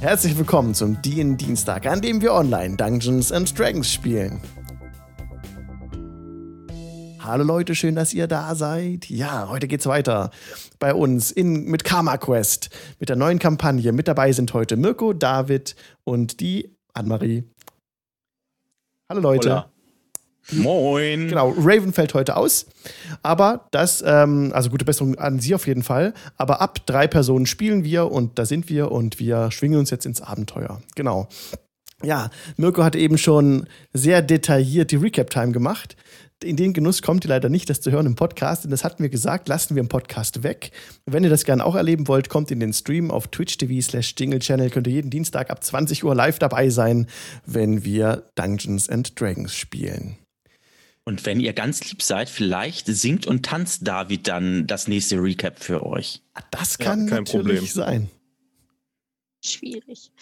Herzlich 0.00 0.38
willkommen 0.38 0.72
zum 0.72 1.02
DIN 1.02 1.36
Dienstag, 1.36 1.84
an 1.84 2.00
dem 2.00 2.22
wir 2.22 2.32
online 2.32 2.74
Dungeons 2.74 3.30
and 3.30 3.56
Dragons 3.56 3.92
spielen. 3.92 4.40
Hallo 7.18 7.44
Leute, 7.44 7.74
schön, 7.74 7.96
dass 7.96 8.14
ihr 8.14 8.26
da 8.26 8.54
seid. 8.54 9.10
Ja, 9.10 9.50
heute 9.50 9.68
geht's 9.68 9.84
weiter 9.84 10.30
bei 10.78 10.94
uns 10.94 11.30
in, 11.30 11.66
mit 11.66 11.84
Karma 11.84 12.16
Quest, 12.16 12.70
mit 12.98 13.10
der 13.10 13.16
neuen 13.16 13.38
Kampagne. 13.38 13.92
Mit 13.92 14.08
dabei 14.08 14.32
sind 14.32 14.54
heute 14.54 14.78
Mirko, 14.78 15.12
David 15.12 15.76
und 16.04 16.40
die 16.40 16.74
Annemarie. 16.94 17.44
Hallo 19.10 19.20
Leute. 19.20 19.50
Hola. 19.50 19.70
Moin. 20.52 21.28
Genau, 21.28 21.54
Raven 21.56 21.92
fällt 21.92 22.14
heute 22.14 22.36
aus. 22.36 22.66
Aber 23.22 23.66
das, 23.70 24.02
ähm, 24.06 24.50
also 24.54 24.70
gute 24.70 24.84
Besserung 24.84 25.16
an 25.16 25.40
Sie 25.40 25.54
auf 25.54 25.66
jeden 25.66 25.82
Fall. 25.82 26.14
Aber 26.36 26.60
ab 26.60 26.86
drei 26.86 27.06
Personen 27.06 27.46
spielen 27.46 27.84
wir 27.84 28.10
und 28.10 28.38
da 28.38 28.44
sind 28.44 28.68
wir 28.68 28.90
und 28.90 29.18
wir 29.18 29.50
schwingen 29.50 29.78
uns 29.78 29.90
jetzt 29.90 30.06
ins 30.06 30.20
Abenteuer. 30.20 30.80
Genau. 30.94 31.28
Ja, 32.02 32.30
Mirko 32.56 32.82
hat 32.82 32.96
eben 32.96 33.18
schon 33.18 33.66
sehr 33.92 34.22
detailliert 34.22 34.90
die 34.90 34.96
Recap-Time 34.96 35.52
gemacht. 35.52 35.96
In 36.42 36.56
den 36.56 36.72
Genuss 36.72 37.02
kommt 37.02 37.26
ihr 37.26 37.28
leider 37.28 37.50
nicht, 37.50 37.68
das 37.68 37.82
zu 37.82 37.90
hören 37.90 38.06
im 38.06 38.14
Podcast, 38.14 38.64
denn 38.64 38.70
das 38.70 38.82
hatten 38.82 39.02
wir 39.02 39.10
gesagt, 39.10 39.46
lassen 39.46 39.74
wir 39.74 39.82
im 39.82 39.88
Podcast 39.88 40.42
weg. 40.42 40.70
Wenn 41.04 41.22
ihr 41.22 41.28
das 41.28 41.44
gerne 41.44 41.66
auch 41.66 41.74
erleben 41.74 42.08
wollt, 42.08 42.30
kommt 42.30 42.50
in 42.50 42.60
den 42.60 42.72
Stream 42.72 43.10
auf 43.10 43.28
twitch.tv 43.28 43.82
slash 43.82 44.14
jingle 44.16 44.38
channel, 44.38 44.70
könnt 44.70 44.86
ihr 44.86 44.94
jeden 44.94 45.10
Dienstag 45.10 45.50
ab 45.50 45.62
20 45.62 46.02
Uhr 46.02 46.14
live 46.14 46.38
dabei 46.38 46.70
sein, 46.70 47.08
wenn 47.44 47.84
wir 47.84 48.30
Dungeons 48.36 48.88
and 48.88 49.20
Dragons 49.20 49.54
spielen. 49.54 50.16
Und 51.10 51.26
wenn 51.26 51.40
ihr 51.40 51.52
ganz 51.54 51.82
lieb 51.90 52.02
seid, 52.02 52.30
vielleicht 52.30 52.86
singt 52.86 53.26
und 53.26 53.44
tanzt 53.44 53.84
David 53.84 54.28
dann 54.28 54.68
das 54.68 54.86
nächste 54.86 55.16
Recap 55.20 55.60
für 55.60 55.84
euch. 55.84 56.22
Ah, 56.34 56.42
das 56.52 56.78
kann 56.78 57.08
ja, 57.08 57.16
kein 57.16 57.24
natürlich 57.24 57.58
Problem. 57.58 57.66
sein. 57.66 58.10
Schwierig. 59.44 60.12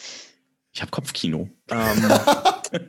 Ich 0.73 0.81
habe 0.81 0.91
Kopfkino. 0.91 1.51
Ähm, 1.71 2.11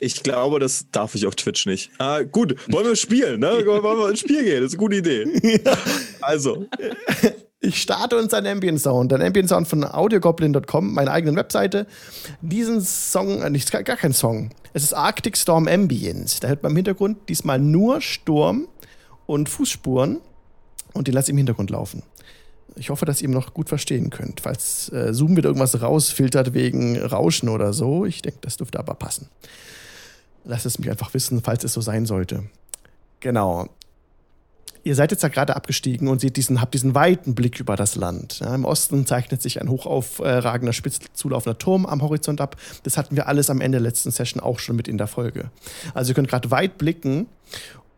ich 0.00 0.22
glaube, 0.22 0.60
das 0.60 0.86
darf 0.92 1.16
ich 1.16 1.26
auf 1.26 1.34
Twitch 1.34 1.66
nicht. 1.66 1.90
Ah, 1.98 2.22
gut, 2.22 2.54
wollen 2.70 2.86
wir 2.86 2.94
spielen, 2.94 3.40
ne? 3.40 3.66
Wollen 3.66 3.98
wir 3.98 4.10
ins 4.10 4.20
Spiel 4.20 4.44
gehen? 4.44 4.62
Das 4.62 4.72
ist 4.72 4.78
eine 4.78 4.78
gute 4.78 4.96
Idee. 4.98 5.60
Also. 6.20 6.68
Ich 7.64 7.80
starte 7.80 8.18
uns 8.18 8.34
ein 8.34 8.44
Ambient 8.44 8.80
Sound, 8.80 9.12
ein 9.12 9.22
Ambient 9.22 9.48
Sound 9.48 9.68
von 9.68 9.84
audiogoblin.com, 9.84 10.94
meine 10.94 11.12
eigene 11.12 11.36
Webseite. 11.36 11.86
Diesen 12.40 12.80
Song, 12.80 13.40
äh, 13.40 13.50
nicht 13.50 13.70
gar 13.70 13.84
kein 13.84 14.12
Song. 14.12 14.50
Es 14.72 14.82
ist 14.82 14.92
Arctic 14.94 15.36
Storm 15.36 15.68
Ambience. 15.68 16.40
Da 16.40 16.48
hört 16.48 16.64
man 16.64 16.72
im 16.72 16.76
Hintergrund 16.76 17.28
diesmal 17.28 17.60
nur 17.60 18.00
Sturm 18.00 18.66
und 19.26 19.48
Fußspuren 19.48 20.18
und 20.92 21.06
den 21.06 21.14
lasse 21.14 21.26
ich 21.26 21.30
im 21.30 21.36
Hintergrund 21.36 21.70
laufen. 21.70 22.02
Ich 22.74 22.90
hoffe, 22.90 23.04
dass 23.04 23.22
ihr 23.22 23.28
ihn 23.28 23.34
noch 23.34 23.54
gut 23.54 23.68
verstehen 23.68 24.10
könnt. 24.10 24.40
Falls 24.40 24.88
äh, 24.88 25.14
Zoom 25.14 25.36
wieder 25.36 25.50
irgendwas 25.50 25.80
rausfiltert 25.80 26.54
wegen 26.54 26.98
Rauschen 27.00 27.48
oder 27.48 27.72
so, 27.72 28.04
ich 28.04 28.22
denke, 28.22 28.40
das 28.40 28.56
dürfte 28.56 28.80
aber 28.80 28.94
passen. 28.94 29.28
Lasst 30.44 30.66
es 30.66 30.80
mich 30.80 30.90
einfach 30.90 31.14
wissen, 31.14 31.42
falls 31.44 31.62
es 31.62 31.74
so 31.74 31.80
sein 31.80 32.06
sollte. 32.06 32.42
Genau 33.20 33.68
ihr 34.84 34.94
seid 34.94 35.10
jetzt 35.10 35.22
da 35.22 35.28
gerade 35.28 35.56
abgestiegen 35.56 36.08
und 36.08 36.20
seht 36.20 36.36
diesen, 36.36 36.60
habt 36.60 36.74
diesen 36.74 36.94
weiten 36.94 37.34
Blick 37.34 37.60
über 37.60 37.76
das 37.76 37.94
Land. 37.94 38.40
Ja, 38.40 38.54
Im 38.54 38.64
Osten 38.64 39.06
zeichnet 39.06 39.42
sich 39.42 39.60
ein 39.60 39.68
hochaufragender, 39.68 40.72
spitz 40.72 41.00
zulaufender 41.12 41.58
Turm 41.58 41.86
am 41.86 42.02
Horizont 42.02 42.40
ab. 42.40 42.56
Das 42.82 42.96
hatten 42.96 43.16
wir 43.16 43.28
alles 43.28 43.50
am 43.50 43.60
Ende 43.60 43.78
der 43.78 43.82
letzten 43.82 44.10
Session 44.10 44.42
auch 44.42 44.58
schon 44.58 44.76
mit 44.76 44.88
in 44.88 44.98
der 44.98 45.06
Folge. 45.06 45.50
Also 45.94 46.10
ihr 46.10 46.14
könnt 46.14 46.28
gerade 46.28 46.50
weit 46.50 46.78
blicken 46.78 47.26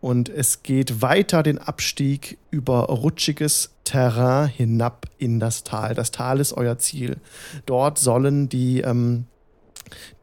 und 0.00 0.28
es 0.28 0.62
geht 0.62 1.00
weiter 1.00 1.42
den 1.42 1.58
Abstieg 1.58 2.38
über 2.50 2.84
rutschiges 2.84 3.70
Terrain 3.84 4.48
hinab 4.48 5.06
in 5.18 5.40
das 5.40 5.64
Tal. 5.64 5.94
Das 5.94 6.10
Tal 6.10 6.40
ist 6.40 6.52
euer 6.52 6.78
Ziel. 6.78 7.16
Dort 7.64 7.98
sollen 7.98 8.48
die, 8.48 8.80
ähm, 8.80 9.24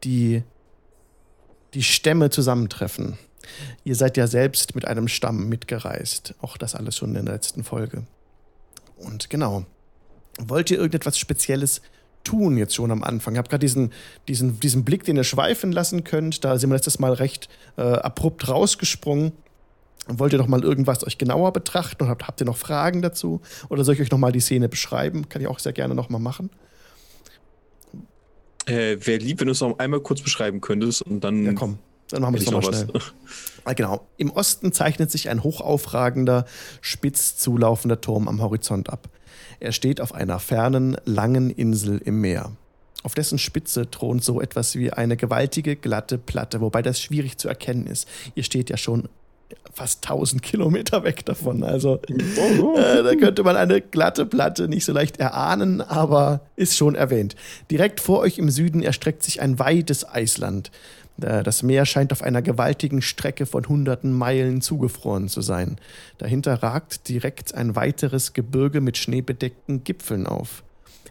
die, 0.04 0.42
die 1.74 1.82
Stämme 1.82 2.30
zusammentreffen. 2.30 3.18
Ihr 3.84 3.94
seid 3.94 4.16
ja 4.16 4.26
selbst 4.26 4.74
mit 4.74 4.86
einem 4.86 5.08
Stamm 5.08 5.48
mitgereist. 5.48 6.34
Auch 6.40 6.56
das 6.56 6.74
alles 6.74 6.96
schon 6.96 7.14
in 7.14 7.24
der 7.24 7.34
letzten 7.34 7.64
Folge. 7.64 8.04
Und 8.96 9.30
genau. 9.30 9.64
Wollt 10.38 10.70
ihr 10.70 10.78
irgendetwas 10.78 11.18
Spezielles 11.18 11.82
tun 12.24 12.56
jetzt 12.56 12.74
schon 12.74 12.90
am 12.90 13.02
Anfang? 13.02 13.34
Ihr 13.34 13.38
habt 13.38 13.50
gerade 13.50 13.64
diesen, 13.64 13.92
diesen, 14.28 14.60
diesen 14.60 14.84
Blick, 14.84 15.04
den 15.04 15.16
ihr 15.16 15.24
schweifen 15.24 15.72
lassen 15.72 16.04
könnt. 16.04 16.44
Da 16.44 16.58
sind 16.58 16.70
wir 16.70 16.76
letztes 16.76 16.98
Mal 16.98 17.12
recht 17.12 17.48
äh, 17.76 17.82
abrupt 17.82 18.48
rausgesprungen. 18.48 19.32
Wollt 20.08 20.32
ihr 20.32 20.38
noch 20.38 20.48
mal 20.48 20.62
irgendwas 20.62 21.06
euch 21.06 21.18
genauer 21.18 21.52
betrachten? 21.52 22.08
Habt, 22.08 22.26
habt 22.26 22.40
ihr 22.40 22.46
noch 22.46 22.56
Fragen 22.56 23.02
dazu? 23.02 23.40
Oder 23.68 23.84
soll 23.84 23.94
ich 23.94 24.00
euch 24.00 24.10
noch 24.10 24.18
mal 24.18 24.32
die 24.32 24.40
Szene 24.40 24.68
beschreiben? 24.68 25.28
Kann 25.28 25.42
ich 25.42 25.48
auch 25.48 25.60
sehr 25.60 25.72
gerne 25.72 25.94
noch 25.94 26.08
mal 26.08 26.18
machen. 26.18 26.50
Äh, 28.66 28.96
Wäre 29.00 29.18
lieb, 29.18 29.40
wenn 29.40 29.46
du 29.46 29.52
es 29.52 29.60
noch 29.60 29.78
einmal 29.78 30.00
kurz 30.00 30.20
beschreiben 30.20 30.60
könntest 30.60 31.02
und 31.02 31.22
dann. 31.22 31.44
Ja, 31.44 31.52
komm. 31.52 31.78
Dann 32.12 32.22
machen 32.22 32.34
wir 32.34 32.40
das 32.40 32.50
nochmal 32.50 32.74
schnell. 32.74 32.88
Ah, 33.64 33.72
genau. 33.74 34.06
Im 34.16 34.30
Osten 34.30 34.72
zeichnet 34.72 35.10
sich 35.10 35.28
ein 35.28 35.42
hochaufragender, 35.42 36.44
spitz 36.80 37.36
zulaufender 37.36 38.00
Turm 38.00 38.28
am 38.28 38.42
Horizont 38.42 38.90
ab. 38.90 39.08
Er 39.60 39.72
steht 39.72 40.00
auf 40.00 40.14
einer 40.14 40.40
fernen, 40.40 40.96
langen 41.04 41.50
Insel 41.50 41.98
im 42.04 42.20
Meer. 42.20 42.52
Auf 43.04 43.14
dessen 43.14 43.38
Spitze 43.38 43.90
thront 43.90 44.22
so 44.22 44.40
etwas 44.40 44.74
wie 44.76 44.92
eine 44.92 45.16
gewaltige, 45.16 45.76
glatte 45.76 46.18
Platte, 46.18 46.60
wobei 46.60 46.82
das 46.82 47.00
schwierig 47.00 47.38
zu 47.38 47.48
erkennen 47.48 47.86
ist. 47.86 48.08
Ihr 48.34 48.44
steht 48.44 48.70
ja 48.70 48.76
schon 48.76 49.08
fast 49.72 50.04
1000 50.04 50.42
Kilometer 50.42 51.04
weg 51.04 51.24
davon. 51.24 51.62
Also 51.62 52.00
äh, 52.08 53.02
da 53.02 53.14
könnte 53.14 53.42
man 53.42 53.56
eine 53.56 53.80
glatte 53.80 54.26
Platte 54.26 54.68
nicht 54.68 54.84
so 54.84 54.92
leicht 54.92 55.18
erahnen, 55.18 55.80
aber 55.80 56.40
ist 56.56 56.76
schon 56.76 56.94
erwähnt. 56.94 57.36
Direkt 57.70 58.00
vor 58.00 58.20
euch 58.20 58.38
im 58.38 58.50
Süden 58.50 58.82
erstreckt 58.82 59.22
sich 59.22 59.40
ein 59.40 59.58
weites 59.58 60.08
Eisland. 60.08 60.70
Äh, 61.24 61.42
das 61.42 61.62
Meer 61.62 61.86
scheint 61.86 62.12
auf 62.12 62.22
einer 62.22 62.42
gewaltigen 62.42 63.02
Strecke 63.02 63.46
von 63.46 63.68
hunderten 63.68 64.12
Meilen 64.12 64.60
zugefroren 64.60 65.28
zu 65.28 65.40
sein. 65.40 65.76
Dahinter 66.18 66.62
ragt 66.62 67.08
direkt 67.08 67.54
ein 67.54 67.76
weiteres 67.76 68.32
Gebirge 68.32 68.80
mit 68.80 68.98
schneebedeckten 68.98 69.84
Gipfeln 69.84 70.26
auf. 70.26 70.62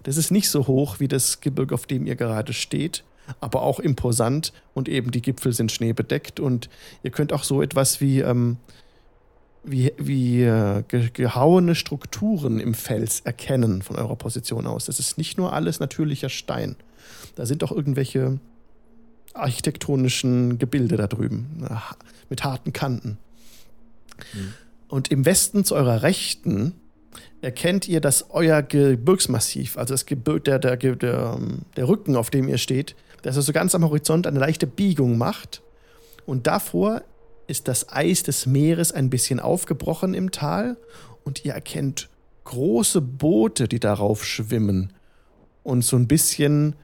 Das 0.03 0.17
ist 0.17 0.31
nicht 0.31 0.49
so 0.49 0.67
hoch 0.67 0.99
wie 0.99 1.07
das 1.07 1.41
Gebirge, 1.41 1.75
auf 1.75 1.85
dem 1.85 2.05
ihr 2.07 2.15
gerade 2.15 2.53
steht, 2.53 3.03
aber 3.39 3.61
auch 3.61 3.79
imposant 3.79 4.51
und 4.73 4.89
eben 4.89 5.11
die 5.11 5.21
Gipfel 5.21 5.53
sind 5.53 5.71
schneebedeckt 5.71 6.39
und 6.39 6.69
ihr 7.03 7.11
könnt 7.11 7.33
auch 7.33 7.43
so 7.43 7.61
etwas 7.61 8.01
wie, 8.01 8.19
ähm, 8.19 8.57
wie, 9.63 9.93
wie 9.97 10.43
äh, 10.43 10.83
gehauene 11.13 11.75
Strukturen 11.75 12.59
im 12.59 12.73
Fels 12.73 13.19
erkennen 13.21 13.83
von 13.83 13.95
eurer 13.95 14.15
Position 14.15 14.65
aus. 14.65 14.85
Das 14.85 14.99
ist 14.99 15.19
nicht 15.19 15.37
nur 15.37 15.53
alles 15.53 15.79
natürlicher 15.79 16.29
Stein. 16.29 16.75
Da 17.35 17.45
sind 17.45 17.63
auch 17.63 17.71
irgendwelche 17.71 18.39
architektonischen 19.33 20.59
Gebilde 20.59 20.97
da 20.97 21.07
drüben, 21.07 21.67
mit 22.29 22.43
harten 22.43 22.73
Kanten. 22.73 23.17
Mhm. 24.33 24.53
Und 24.87 25.11
im 25.11 25.25
Westen 25.25 25.63
zu 25.63 25.75
eurer 25.75 26.03
Rechten 26.03 26.73
erkennt 27.41 27.87
ihr, 27.87 28.01
dass 28.01 28.29
euer 28.29 28.61
Gebirgsmassiv, 28.61 29.77
also 29.77 29.93
das 29.93 30.05
Gebirg, 30.05 30.43
der, 30.43 30.59
der, 30.59 30.77
der, 30.77 31.39
der 31.75 31.87
Rücken, 31.87 32.15
auf 32.15 32.29
dem 32.29 32.47
ihr 32.47 32.57
steht, 32.57 32.95
dass 33.21 33.35
er 33.35 33.41
so 33.41 33.53
ganz 33.53 33.75
am 33.75 33.83
Horizont 33.83 34.27
eine 34.27 34.39
leichte 34.39 34.67
Biegung 34.67 35.17
macht. 35.17 35.61
Und 36.25 36.47
davor 36.47 37.03
ist 37.47 37.67
das 37.67 37.91
Eis 37.91 38.23
des 38.23 38.45
Meeres 38.45 38.91
ein 38.91 39.09
bisschen 39.09 39.39
aufgebrochen 39.39 40.13
im 40.13 40.31
Tal 40.31 40.77
und 41.23 41.45
ihr 41.45 41.53
erkennt 41.53 42.09
große 42.43 43.01
Boote, 43.01 43.67
die 43.67 43.79
darauf 43.79 44.25
schwimmen 44.25 44.93
und 45.63 45.83
so 45.83 45.95
ein 45.95 46.07
bisschen 46.07 46.75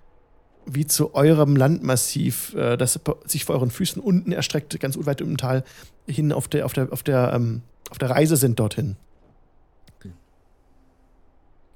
wie 0.67 0.85
zu 0.85 1.15
eurem 1.15 1.55
Landmassiv, 1.55 2.53
äh, 2.55 2.77
das 2.77 2.99
sich 3.25 3.45
vor 3.45 3.55
euren 3.55 3.71
Füßen 3.71 4.01
unten 4.01 4.31
erstreckt, 4.31 4.79
ganz 4.79 4.97
weit 5.05 5.21
im 5.21 5.37
Tal 5.37 5.63
hin 6.07 6.31
auf 6.31 6.47
der, 6.47 6.65
auf 6.65 6.73
der, 6.73 6.91
auf 6.91 7.03
der, 7.03 7.31
ähm, 7.33 7.61
auf 7.89 7.97
der 7.97 8.09
Reise 8.09 8.35
sind 8.35 8.59
dorthin. 8.59 8.95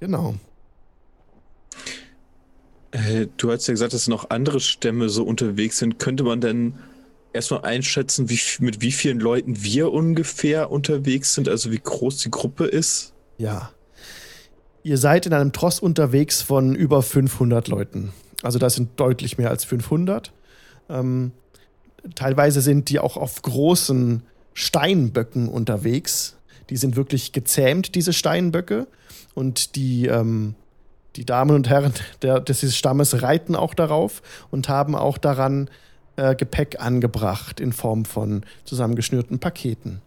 Genau. 0.00 0.34
Äh, 2.90 3.28
du 3.36 3.52
hast 3.52 3.66
ja 3.68 3.72
gesagt, 3.72 3.92
dass 3.92 4.08
noch 4.08 4.30
andere 4.30 4.60
Stämme 4.60 5.08
so 5.08 5.24
unterwegs 5.24 5.78
sind. 5.78 5.98
Könnte 5.98 6.24
man 6.24 6.40
denn 6.40 6.74
erstmal 7.32 7.62
einschätzen, 7.62 8.28
wie, 8.28 8.40
mit 8.58 8.80
wie 8.80 8.92
vielen 8.92 9.20
Leuten 9.20 9.62
wir 9.62 9.92
ungefähr 9.92 10.70
unterwegs 10.70 11.34
sind, 11.34 11.48
also 11.48 11.70
wie 11.70 11.78
groß 11.78 12.18
die 12.18 12.30
Gruppe 12.30 12.64
ist? 12.64 13.14
Ja. 13.38 13.70
Ihr 14.82 14.98
seid 14.98 15.26
in 15.26 15.32
einem 15.32 15.52
Tross 15.52 15.78
unterwegs 15.78 16.42
von 16.42 16.74
über 16.74 17.02
500 17.02 17.68
Leuten. 17.68 18.12
Also 18.42 18.58
das 18.58 18.74
sind 18.74 18.98
deutlich 18.98 19.38
mehr 19.38 19.50
als 19.50 19.64
500. 19.64 20.32
Ähm, 20.88 21.32
teilweise 22.14 22.60
sind 22.60 22.88
die 22.90 22.98
auch 22.98 23.16
auf 23.16 23.42
großen 23.42 24.22
Steinböcken 24.54 25.48
unterwegs. 25.48 26.36
Die 26.70 26.76
sind 26.76 26.96
wirklich 26.96 27.32
gezähmt, 27.32 27.94
diese 27.94 28.12
Steinböcke. 28.12 28.86
Und 29.34 29.76
die, 29.76 30.06
ähm, 30.06 30.54
die 31.16 31.24
Damen 31.24 31.54
und 31.54 31.68
Herren 31.68 31.92
der, 32.22 32.40
des 32.40 32.76
Stammes 32.76 33.22
reiten 33.22 33.56
auch 33.56 33.74
darauf 33.74 34.22
und 34.50 34.68
haben 34.68 34.94
auch 34.94 35.18
daran 35.18 35.70
äh, 36.16 36.34
Gepäck 36.34 36.80
angebracht 36.80 37.60
in 37.60 37.72
Form 37.72 38.04
von 38.04 38.44
zusammengeschnürten 38.64 39.38
Paketen. 39.38 40.02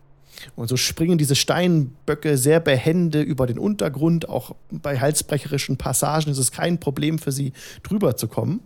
Und 0.55 0.67
so 0.67 0.77
springen 0.77 1.17
diese 1.17 1.35
Steinböcke 1.35 2.37
sehr 2.37 2.59
behende 2.59 3.21
über 3.21 3.47
den 3.47 3.59
Untergrund. 3.59 4.29
Auch 4.29 4.55
bei 4.71 4.99
halsbrecherischen 4.99 5.77
Passagen 5.77 6.31
ist 6.31 6.37
es 6.37 6.51
kein 6.51 6.79
Problem 6.79 7.19
für 7.19 7.31
sie, 7.31 7.53
drüber 7.83 8.15
zu 8.15 8.27
kommen. 8.27 8.61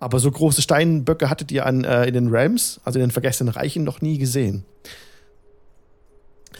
Aber 0.00 0.18
so 0.18 0.30
große 0.30 0.62
Steinböcke 0.62 1.30
hattet 1.30 1.50
ihr 1.52 1.66
an, 1.66 1.84
äh, 1.84 2.06
in 2.06 2.14
den 2.14 2.28
Realms, 2.28 2.80
also 2.84 2.98
in 2.98 3.06
den 3.06 3.10
vergessenen 3.10 3.52
Reichen, 3.52 3.84
noch 3.84 4.00
nie 4.00 4.18
gesehen. 4.18 4.64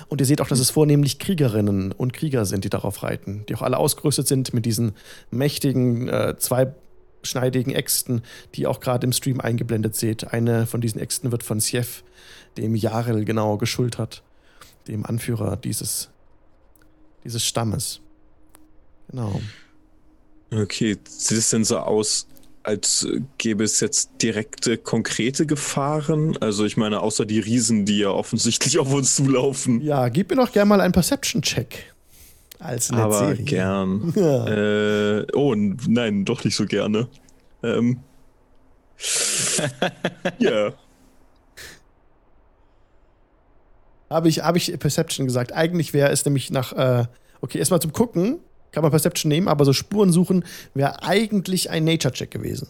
Und 0.09 0.21
ihr 0.21 0.27
seht 0.27 0.41
auch, 0.41 0.49
dass 0.49 0.59
es 0.59 0.71
vornehmlich 0.71 1.19
Kriegerinnen 1.19 1.93
und 1.93 2.13
Krieger 2.13 2.47
sind, 2.47 2.65
die 2.65 2.71
darauf 2.71 3.03
reiten, 3.03 3.45
die 3.49 3.55
auch 3.55 3.63
alle 3.63 3.79
ausgerüstet 3.79 4.27
sind 4.27 4.53
mit 4.53 4.67
diesen 4.67 4.93
mächtigen, 5.31 6.09
äh, 6.09 6.35
zweischneidigen 6.37 7.73
Äxten, 7.73 8.23
die 8.55 8.63
ihr 8.63 8.71
auch 8.71 8.81
gerade 8.81 9.07
im 9.07 9.13
Stream 9.13 9.41
eingeblendet 9.41 9.95
seht. 9.95 10.33
Eine 10.33 10.67
von 10.67 10.81
diesen 10.81 11.01
Äxten 11.01 11.31
wird 11.31 11.43
von 11.43 11.61
Sief, 11.61 12.03
dem 12.57 12.75
Jarel 12.75 13.25
genau 13.25 13.57
geschultert, 13.57 14.23
dem 14.89 15.05
Anführer 15.07 15.57
dieses, 15.57 16.11
dieses 17.25 17.45
Stammes. 17.45 18.01
Genau. 19.11 19.41
Okay, 20.53 20.97
sieht 21.09 21.39
es 21.39 21.51
denn 21.51 21.65
so 21.65 21.79
aus, 21.79 22.27
als 22.63 23.07
gäbe 23.39 23.65
es 23.65 23.81
jetzt 23.81 24.11
direkte, 24.23 24.79
konkrete 24.79 25.47
Gefahren. 25.47 26.37
Also 26.39 26.65
ich 26.65 26.77
meine, 26.77 27.01
außer 27.01 27.27
die 27.27 27.41
Riesen, 27.41 27.85
die 27.85 27.99
ja 27.99 28.09
offensichtlich 28.11 28.79
auf 28.79 28.93
uns 28.93 29.17
zulaufen. 29.17 29.81
Ja, 29.83 30.09
gib 30.09 30.31
mir 30.31 30.37
doch 30.37 30.53
gerne 30.53 30.69
mal 30.69 30.81
einen 30.81 30.93
Perception-Check. 30.93 31.95
Als 32.59 32.91
Aber 32.91 33.29
Netzserie. 33.29 33.45
gern. 33.45 34.13
Ja. 34.17 34.47
Äh, 35.19 35.27
oh, 35.35 35.55
nein, 35.55 36.25
doch 36.25 36.45
nicht 36.45 36.57
so 36.57 36.65
gerne. 36.65 37.09
Ähm. 37.63 38.01
ja. 40.39 40.73
Habe 44.11 44.29
ich, 44.29 44.41
hab 44.43 44.57
ich 44.57 44.79
Perception 44.79 45.27
gesagt. 45.27 45.53
Eigentlich 45.53 45.93
wäre 45.95 46.11
es 46.11 46.25
nämlich 46.25 46.51
nach, 46.51 46.73
äh, 46.73 47.05
okay, 47.41 47.59
erstmal 47.59 47.81
zum 47.81 47.93
Gucken, 47.93 48.39
kann 48.73 48.83
man 48.83 48.91
Perception 48.91 49.29
nehmen, 49.29 49.49
aber 49.49 49.65
so 49.65 49.73
Spuren 49.73 50.13
suchen 50.13 50.45
wäre 50.75 51.03
eigentlich 51.03 51.71
ein 51.71 51.85
Nature-Check 51.85 52.31
gewesen. 52.31 52.69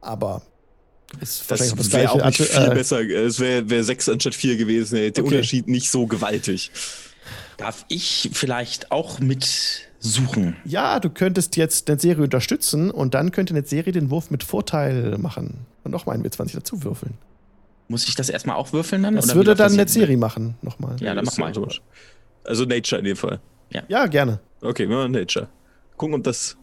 Aber 0.00 0.42
ist 1.20 1.42
auch 1.52 1.56
Das 1.56 1.92
wäre 1.92 2.10
auch 2.12 2.24
nicht 2.24 2.40
Atu- 2.40 2.44
viel 2.44 2.70
äh, 2.72 2.74
besser. 2.74 3.00
Es 3.02 3.40
wäre 3.40 3.68
wär 3.70 3.84
sechs 3.84 4.08
anstatt 4.08 4.34
vier 4.34 4.56
gewesen. 4.56 4.96
Ey. 4.96 5.10
Der 5.12 5.24
Okay. 5.24 5.34
Unterschied 5.36 5.68
nicht 5.68 5.90
so 5.90 6.06
gewaltig. 6.06 6.70
Darf 7.56 7.84
ich 7.88 8.30
vielleicht 8.32 8.90
auch 8.90 9.20
mit 9.20 9.88
suchen? 10.00 10.56
Ja, 10.64 10.98
du 11.00 11.08
könntest 11.10 11.56
jetzt 11.56 11.88
Netzserie 11.88 12.24
unterstützen 12.24 12.90
und 12.90 13.14
dann 13.14 13.30
könnte 13.30 13.54
Netzserie 13.54 13.92
den 13.92 14.10
Wurf 14.10 14.30
mit 14.30 14.42
Vorteil 14.42 15.16
machen. 15.18 15.66
Und 15.84 15.92
nochmal 15.92 16.14
einen 16.16 16.24
W20 16.26 16.54
dazu 16.54 16.82
würfeln. 16.82 17.14
Muss 17.88 18.08
ich 18.08 18.14
das 18.14 18.30
erstmal 18.30 18.56
auch 18.56 18.72
würfeln 18.72 19.02
dann? 19.02 19.16
Das 19.16 19.26
Oder 19.26 19.34
würde 19.34 19.54
dann 19.54 19.68
jetzt? 19.72 19.76
Netzserie 19.76 20.16
machen, 20.16 20.56
nochmal. 20.62 20.96
Ja, 21.00 21.14
dann 21.14 21.24
mach 21.24 21.36
mal. 21.36 21.52
Also 22.44 22.64
Nature 22.64 22.98
in 23.00 23.04
dem 23.04 23.16
Fall. 23.16 23.40
Ja, 23.88 24.06
gerne. 24.06 24.40
Okay, 24.62 24.88
wir 24.88 24.96
machen 24.96 25.12
Nature. 25.12 25.48
Gucken, 25.96 26.14
ob 26.16 26.24
das 26.24 26.56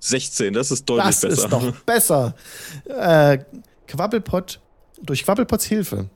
16, 0.00 0.52
das 0.54 0.70
ist 0.70 0.84
deutlich 0.88 1.06
Das 1.06 1.20
besser. 1.22 1.44
ist 1.44 1.52
doch 1.52 1.70
besser. 1.86 2.34
Äh, 2.86 3.38
Quabbelpot, 3.86 4.60
durch 5.02 5.24
Quabbelpots 5.24 5.64
Hilfe 5.66 6.08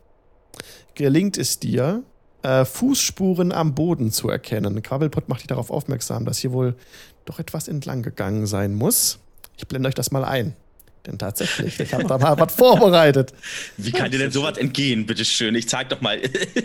gelingt 0.94 1.36
es 1.38 1.58
dir, 1.58 2.02
äh, 2.42 2.64
Fußspuren 2.64 3.52
am 3.52 3.74
Boden 3.74 4.10
zu 4.10 4.28
erkennen. 4.28 4.82
Quabbelpot 4.82 5.28
macht 5.28 5.40
dich 5.40 5.46
darauf 5.48 5.70
aufmerksam, 5.70 6.24
dass 6.24 6.38
hier 6.38 6.52
wohl 6.52 6.74
doch 7.24 7.38
etwas 7.38 7.68
entlang 7.68 8.02
gegangen 8.02 8.46
sein 8.46 8.74
muss. 8.74 9.18
Ich 9.56 9.66
blende 9.66 9.88
euch 9.88 9.94
das 9.94 10.10
mal 10.10 10.24
ein. 10.24 10.54
Denn 11.08 11.18
tatsächlich, 11.18 11.80
ich 11.80 11.94
habe 11.94 12.04
da 12.04 12.18
mal 12.18 12.38
was 12.38 12.54
vorbereitet. 12.54 13.32
Wie 13.78 13.92
kann 13.92 14.10
dir 14.10 14.18
denn 14.18 14.30
sowas 14.30 14.58
entgehen, 14.58 15.06
bitteschön? 15.06 15.54
Ich 15.54 15.66
zeig 15.66 15.88
doch 15.88 16.02
mal 16.02 16.20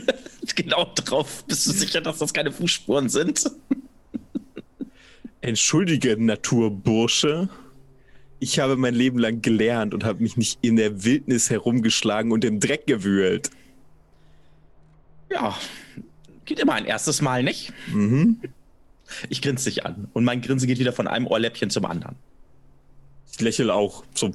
genau 0.56 0.92
drauf. 0.96 1.46
Bist 1.48 1.66
du 1.66 1.72
sicher, 1.72 2.02
dass 2.02 2.18
das 2.18 2.34
keine 2.34 2.52
Fußspuren 2.52 3.08
sind? 3.08 3.50
Entschuldige, 5.40 6.22
Naturbursche. 6.22 7.48
Ich 8.40 8.60
habe 8.60 8.76
mein 8.76 8.94
Leben 8.94 9.18
lang 9.18 9.42
gelernt 9.42 9.94
und 9.94 10.04
habe 10.04 10.22
mich 10.22 10.36
nicht 10.36 10.60
in 10.62 10.76
der 10.76 11.06
Wildnis 11.06 11.50
herumgeschlagen 11.50 12.34
und 12.34 12.44
im 12.44 12.60
Dreck 12.60 12.86
gewühlt. 12.86 13.50
Ja, 15.32 15.58
geht 16.44 16.60
immer 16.60 16.74
ein 16.74 16.86
erstes 16.86 17.22
Mal, 17.22 17.44
nicht? 17.44 17.72
Mhm. 17.88 18.42
Ich 19.30 19.42
grinse 19.42 19.70
dich 19.70 19.86
an. 19.86 20.10
Und 20.12 20.26
mein 20.26 20.42
Grinsen 20.42 20.68
geht 20.68 20.80
wieder 20.80 20.92
von 20.92 21.08
einem 21.08 21.28
Ohrläppchen 21.28 21.70
zum 21.70 21.86
anderen. 21.86 22.18
Ich 23.34 23.42
lächle 23.42 23.74
auch 23.74 24.04
so. 24.14 24.32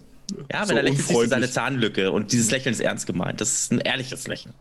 Ja, 0.52 0.64
so 0.64 0.70
wenn 0.70 0.76
er 0.78 0.82
lächelt, 0.82 1.06
siehst 1.06 1.20
du 1.20 1.26
seine 1.26 1.50
Zahnlücke. 1.50 2.12
Und 2.12 2.32
dieses 2.32 2.50
Lächeln 2.50 2.72
ist 2.72 2.80
ernst 2.80 3.06
gemeint. 3.06 3.40
Das 3.40 3.52
ist 3.52 3.72
ein 3.72 3.80
ehrliches 3.80 4.26
Lächeln. 4.26 4.54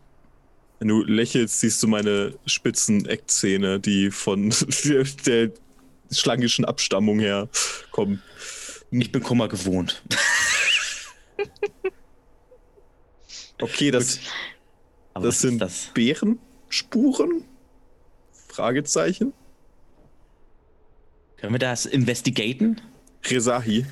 Wenn 0.78 0.88
du 0.88 1.02
lächelst, 1.02 1.60
siehst 1.60 1.82
du 1.82 1.88
meine 1.88 2.34
spitzen 2.46 3.04
Eckzähne, 3.06 3.80
die 3.80 4.10
von 4.10 4.54
der, 4.84 5.04
der 5.26 5.50
schlangischen 6.10 6.64
Abstammung 6.64 7.18
her 7.18 7.48
kommen. 7.90 8.22
Ich 8.90 9.12
bin 9.12 9.22
Kummer 9.22 9.48
gewohnt. 9.48 10.02
Okay, 13.60 13.90
das, 13.90 14.20
Aber 15.14 15.26
das 15.26 15.40
sind 15.40 15.58
das? 15.58 15.90
Bärenspuren? 15.94 17.44
Fragezeichen? 18.46 19.32
Können 21.36 21.54
wir 21.54 21.58
das 21.58 21.86
investigaten? 21.86 22.80
Resahi. 23.24 23.84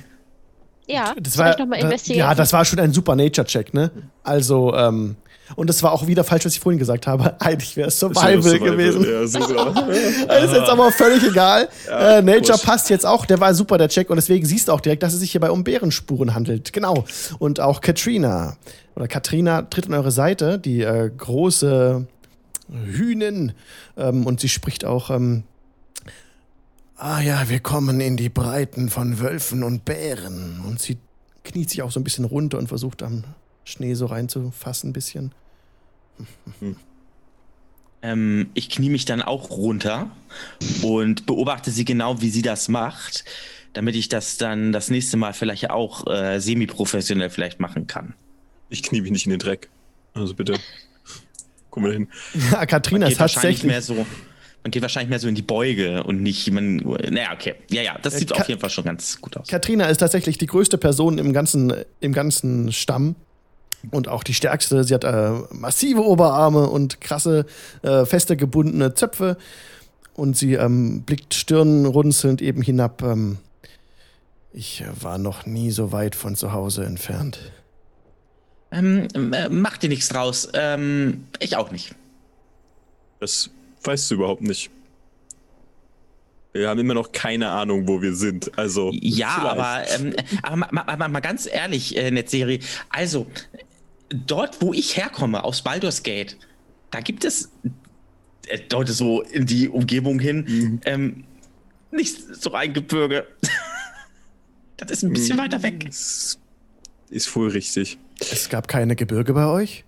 Ja, 0.87 1.13
Das 1.19 1.37
war, 1.37 1.51
ich 1.51 1.57
nochmal 1.57 1.79
da- 1.81 1.87
investigieren? 1.87 2.27
ja, 2.29 2.35
das 2.35 2.53
war 2.53 2.63
schon 2.65 2.79
ein 2.79 2.93
super 2.93 3.15
Nature-Check, 3.15 3.73
ne? 3.73 3.91
Also, 4.23 4.73
ähm, 4.73 5.17
und 5.55 5.69
das 5.69 5.81
war 5.83 5.91
auch 5.93 6.07
wieder 6.07 6.23
falsch, 6.23 6.45
was 6.45 6.53
ich 6.53 6.59
vorhin 6.59 6.79
gesagt 6.79 7.07
habe. 7.07 7.35
Eigentlich 7.41 7.75
wäre 7.77 7.87
es 7.89 7.99
Survival, 7.99 8.59
gewesen. 8.59 9.05
Ja, 9.09 9.25
super. 9.27 9.85
Ist 10.43 10.53
jetzt 10.53 10.69
aber 10.69 10.91
völlig 10.91 11.23
egal. 11.23 11.69
Ja, 11.87 12.17
äh, 12.17 12.21
Nature 12.21 12.49
wurscht. 12.53 12.65
passt 12.65 12.89
jetzt 12.89 13.05
auch, 13.05 13.25
der 13.25 13.39
war 13.39 13.53
super, 13.53 13.77
der 13.77 13.87
Check. 13.89 14.09
Und 14.09 14.15
deswegen 14.17 14.45
siehst 14.45 14.67
du 14.67 14.71
auch 14.73 14.81
direkt, 14.81 15.03
dass 15.03 15.13
es 15.13 15.19
sich 15.21 15.31
hierbei 15.31 15.51
um 15.51 15.63
Bärenspuren 15.63 16.33
handelt. 16.35 16.73
Genau. 16.73 17.05
Und 17.39 17.59
auch 17.61 17.79
Katrina 17.81 18.57
oder 18.95 19.07
Katrina 19.07 19.61
tritt 19.63 19.87
an 19.87 19.93
eure 19.93 20.11
Seite, 20.11 20.59
die 20.59 20.81
äh, 20.81 21.09
große 21.15 22.05
Hühnin. 22.85 23.53
Ähm, 23.97 24.25
und 24.25 24.39
sie 24.41 24.49
spricht 24.49 24.85
auch. 24.85 25.09
Ähm, 25.09 25.43
Ah 26.97 27.21
ja, 27.21 27.47
wir 27.47 27.59
kommen 27.59 28.01
in 28.01 28.17
die 28.17 28.29
Breiten 28.29 28.89
von 28.89 29.19
Wölfen 29.19 29.63
und 29.63 29.85
Bären. 29.85 30.61
Und 30.65 30.81
sie 30.81 30.97
kniet 31.43 31.69
sich 31.69 31.83
auch 31.83 31.91
so 31.91 31.99
ein 31.99 32.03
bisschen 32.03 32.25
runter 32.25 32.57
und 32.57 32.67
versucht 32.67 33.03
am 33.03 33.23
Schnee 33.63 33.93
so 33.93 34.07
reinzufassen 34.07 34.89
ein 34.89 34.93
bisschen. 34.93 35.31
Ähm, 38.01 38.49
ich 38.55 38.69
knie 38.69 38.89
mich 38.89 39.05
dann 39.05 39.21
auch 39.21 39.51
runter 39.51 40.09
und 40.81 41.27
beobachte 41.27 41.69
sie 41.69 41.85
genau, 41.85 42.21
wie 42.21 42.31
sie 42.31 42.41
das 42.41 42.67
macht, 42.67 43.25
damit 43.73 43.95
ich 43.95 44.09
das 44.09 44.37
dann 44.37 44.71
das 44.71 44.89
nächste 44.89 45.17
Mal 45.17 45.33
vielleicht 45.33 45.69
auch 45.69 46.07
äh, 46.07 46.39
semi-professionell 46.39 47.29
vielleicht 47.29 47.59
machen 47.59 47.85
kann. 47.85 48.15
Ich 48.69 48.81
knie 48.81 49.01
mich 49.01 49.11
nicht 49.11 49.25
in 49.25 49.31
den 49.31 49.39
Dreck. 49.39 49.69
Also 50.15 50.33
bitte. 50.33 50.55
Guck 51.69 51.83
mal 51.83 51.93
hin. 51.93 52.07
Ja, 52.51 52.65
Katrina 52.65 53.07
ist 53.07 53.17
tatsächlich. 53.17 53.63
mehr 53.63 53.83
so, 53.83 54.05
man 54.67 54.71
geht 54.71 54.81
wahrscheinlich 54.81 55.09
mehr 55.09 55.19
so 55.19 55.29
in 55.29 55.35
die 55.35 55.41
Beuge 55.41 56.03
und 56.03 56.21
nicht, 56.21 56.51
man, 56.51 56.75
naja, 56.75 57.29
okay. 57.33 57.55
Ja, 57.69 57.81
ja, 57.83 57.97
das 58.01 58.15
Äh, 58.15 58.19
sieht 58.19 58.33
Ka- 58.33 58.41
auf 58.41 58.49
jeden 58.49 58.59
Fall 58.59 58.69
schon 58.69 58.83
ganz 58.83 59.21
gut 59.21 59.37
aus. 59.37 59.47
Katrina 59.47 59.85
ist 59.85 59.99
tatsächlich 59.99 60.37
die 60.37 60.45
größte 60.45 60.77
Person 60.77 61.19
im 61.19 61.31
ganzen, 61.31 61.73
im 62.01 62.11
ganzen 62.11 62.73
Stamm 62.73 63.15
und 63.91 64.09
auch 64.09 64.23
die 64.25 64.33
stärkste. 64.33 64.83
Sie 64.83 64.93
hat 64.93 65.05
äh, 65.05 65.31
massive 65.51 66.03
Oberarme 66.03 66.67
und 66.69 66.99
krasse, 66.99 67.45
äh, 67.81 68.03
feste 68.05 68.35
gebundene 68.35 68.93
Zöpfe. 68.93 69.37
Und 70.15 70.35
sie 70.35 70.55
ähm, 70.55 71.03
blickt 71.03 71.33
stirnrunzelnd 71.33 72.41
eben 72.41 72.61
hinab. 72.61 73.03
Ähm, 73.03 73.37
ich 74.51 74.83
war 74.99 75.17
noch 75.17 75.45
nie 75.45 75.71
so 75.71 75.93
weit 75.93 76.13
von 76.15 76.35
zu 76.35 76.51
Hause 76.51 76.83
entfernt. 76.83 77.39
Ähm, 78.71 79.07
äh, 79.31 79.47
mach 79.47 79.77
dir 79.77 79.87
nichts 79.87 80.09
draus. 80.09 80.49
Ähm, 80.53 81.25
ich 81.39 81.55
auch 81.55 81.71
nicht. 81.71 81.95
Das 83.21 83.49
weißt 83.83 84.11
du 84.11 84.15
überhaupt 84.15 84.41
nicht. 84.41 84.69
Wir 86.53 86.69
haben 86.69 86.79
immer 86.79 86.93
noch 86.95 87.11
keine 87.11 87.49
Ahnung, 87.49 87.87
wo 87.87 88.01
wir 88.01 88.15
sind. 88.15 88.57
Also. 88.57 88.91
Ja, 88.93 89.35
vielleicht. 89.39 89.59
aber, 89.59 89.91
ähm, 89.91 90.15
aber 90.41 90.55
mal, 90.55 90.97
mal, 90.97 91.07
mal, 91.09 91.19
ganz 91.19 91.45
ehrlich, 91.51 91.95
äh, 91.95 92.09
Netzserie. 92.09 92.59
Also, 92.89 93.27
dort, 94.09 94.61
wo 94.61 94.73
ich 94.73 94.97
herkomme, 94.97 95.43
aus 95.43 95.61
Baldur's 95.61 96.01
Gate, 96.01 96.37
da 96.89 96.99
gibt 97.01 97.25
es, 97.25 97.51
äh, 98.47 98.59
dort 98.69 98.87
so 98.89 99.21
in 99.21 99.45
die 99.45 99.69
Umgebung 99.69 100.19
hin, 100.19 100.45
Mhm. 100.47 100.81
ähm, 100.85 101.23
nicht 101.91 102.17
so 102.41 102.53
ein 102.53 102.73
Gebirge. 102.73 103.27
das 104.77 104.89
ist 104.91 105.03
ein 105.03 105.13
bisschen 105.13 105.35
Mhm. 105.37 105.41
weiter 105.41 105.61
weg. 105.61 105.85
Ist, 105.87 106.39
ist 107.09 107.35
wohl 107.35 107.49
richtig. 107.49 107.97
Es 108.19 108.49
gab 108.49 108.67
keine 108.67 108.95
Gebirge 108.95 109.33
bei 109.33 109.45
euch? 109.45 109.83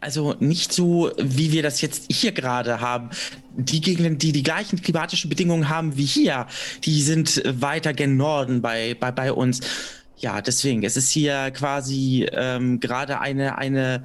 Also 0.00 0.34
nicht 0.40 0.72
so, 0.72 1.10
wie 1.18 1.52
wir 1.52 1.62
das 1.62 1.80
jetzt 1.80 2.10
hier 2.10 2.32
gerade 2.32 2.80
haben. 2.80 3.10
Die 3.56 3.80
Gegenden, 3.80 4.18
die 4.18 4.32
die 4.32 4.42
gleichen 4.42 4.82
klimatischen 4.82 5.30
Bedingungen 5.30 5.68
haben 5.68 5.96
wie 5.96 6.04
hier, 6.04 6.46
die 6.84 7.02
sind 7.02 7.42
weiter 7.46 7.92
gen 7.92 8.16
Norden 8.16 8.60
bei, 8.60 8.94
bei, 8.98 9.10
bei 9.10 9.32
uns. 9.32 9.60
Ja, 10.18 10.40
deswegen, 10.40 10.82
es 10.84 10.96
ist 10.96 11.10
hier 11.10 11.50
quasi 11.50 12.26
ähm, 12.32 12.80
gerade 12.80 13.20
eine, 13.20 13.58
eine 13.58 14.04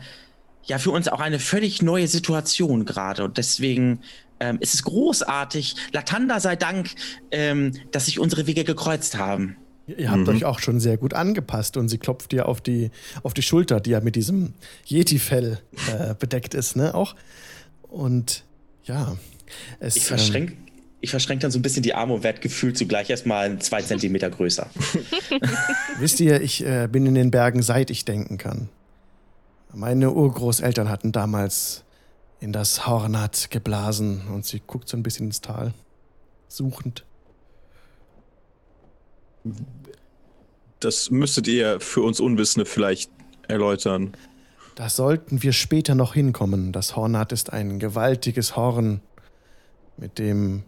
ja 0.64 0.78
für 0.78 0.92
uns 0.92 1.08
auch 1.08 1.20
eine 1.20 1.40
völlig 1.40 1.82
neue 1.82 2.08
Situation 2.08 2.86
gerade. 2.86 3.24
Und 3.26 3.38
deswegen 3.38 4.00
ähm, 4.40 4.58
ist 4.62 4.74
es 4.74 4.84
großartig, 4.84 5.76
Latanda 5.92 6.40
sei 6.40 6.56
Dank, 6.56 6.92
ähm, 7.32 7.74
dass 7.92 8.06
sich 8.06 8.20
unsere 8.20 8.48
Wege 8.48 8.64
gekreuzt 8.64 9.18
haben. 9.18 9.58
Ihr 9.98 10.12
habt 10.12 10.24
mhm. 10.24 10.30
euch 10.30 10.46
auch 10.46 10.60
schon 10.60 10.80
sehr 10.80 10.98
gut 10.98 11.14
angepasst 11.14 11.78
und 11.78 11.90
sie 11.90 11.98
klopft 11.98 12.32
dir 12.32 12.48
auf 12.48 12.62
die, 12.62 12.92
auf 13.24 13.34
die 13.34 13.42
Schulter, 13.42 13.80
die 13.80 13.92
ja 13.92 14.02
mit 14.02 14.16
diesem 14.16 14.54
Yeti-Fell 14.86 15.60
äh, 15.92 16.16
bedeckt 16.16 16.54
ist, 16.54 16.76
ne? 16.76 16.94
Auch. 16.94 17.16
Und 17.88 18.44
ja. 18.84 19.18
Es, 19.80 19.96
ich 19.96 20.06
verschränke 20.06 20.54
ähm, 20.54 20.70
ich 21.02 21.12
verschränke 21.12 21.44
dann 21.44 21.52
so 21.52 21.60
ein 21.60 21.62
bisschen 21.62 21.84
die 21.84 21.94
Arme 21.94 22.14
und 22.14 22.24
werde 22.24 22.42
gefühlt 22.42 22.78
zugleich 22.78 23.10
erstmal 23.10 23.58
zwei 23.60 23.82
Zentimeter 23.82 24.30
größer. 24.30 24.70
Wisst 26.00 26.20
ihr, 26.20 26.42
ich 26.42 26.66
äh, 26.66 26.88
bin 26.92 27.06
in 27.06 27.16
den 27.16 27.32
Bergen, 27.32 27.62
seit 27.62 27.90
ich 27.90 28.04
denken 28.04 28.38
kann. 28.38 28.68
Meine 29.74 30.12
Urgroßeltern 30.12 30.90
hatten 30.90 31.12
damals 31.12 31.86
in 32.42 32.52
das 32.52 32.86
Hornat 32.86 33.50
geblasen 33.50 34.28
und 34.28 34.46
sie 34.46 34.62
guckt 34.66 34.90
so 34.90 34.98
ein 34.98 35.04
bisschen 35.04 35.28
ins 35.28 35.42
Tal, 35.42 35.74
suchend. 36.48 37.06
Das 40.80 41.12
müsstet 41.12 41.48
ihr 41.48 41.80
für 41.80 42.02
uns 42.02 42.20
Unwissende 42.20 42.66
vielleicht 42.66 43.12
erläutern. 43.48 44.14
Da 44.76 44.90
sollten 44.90 45.44
wir 45.44 45.52
später 45.52 45.94
noch 45.94 46.14
hinkommen. 46.14 46.72
Das 46.72 46.96
Hornat 46.96 47.32
ist 47.34 47.52
ein 47.52 47.80
gewaltiges 47.80 48.56
Horn, 48.56 49.02
mit 49.98 50.20
dem 50.20 50.64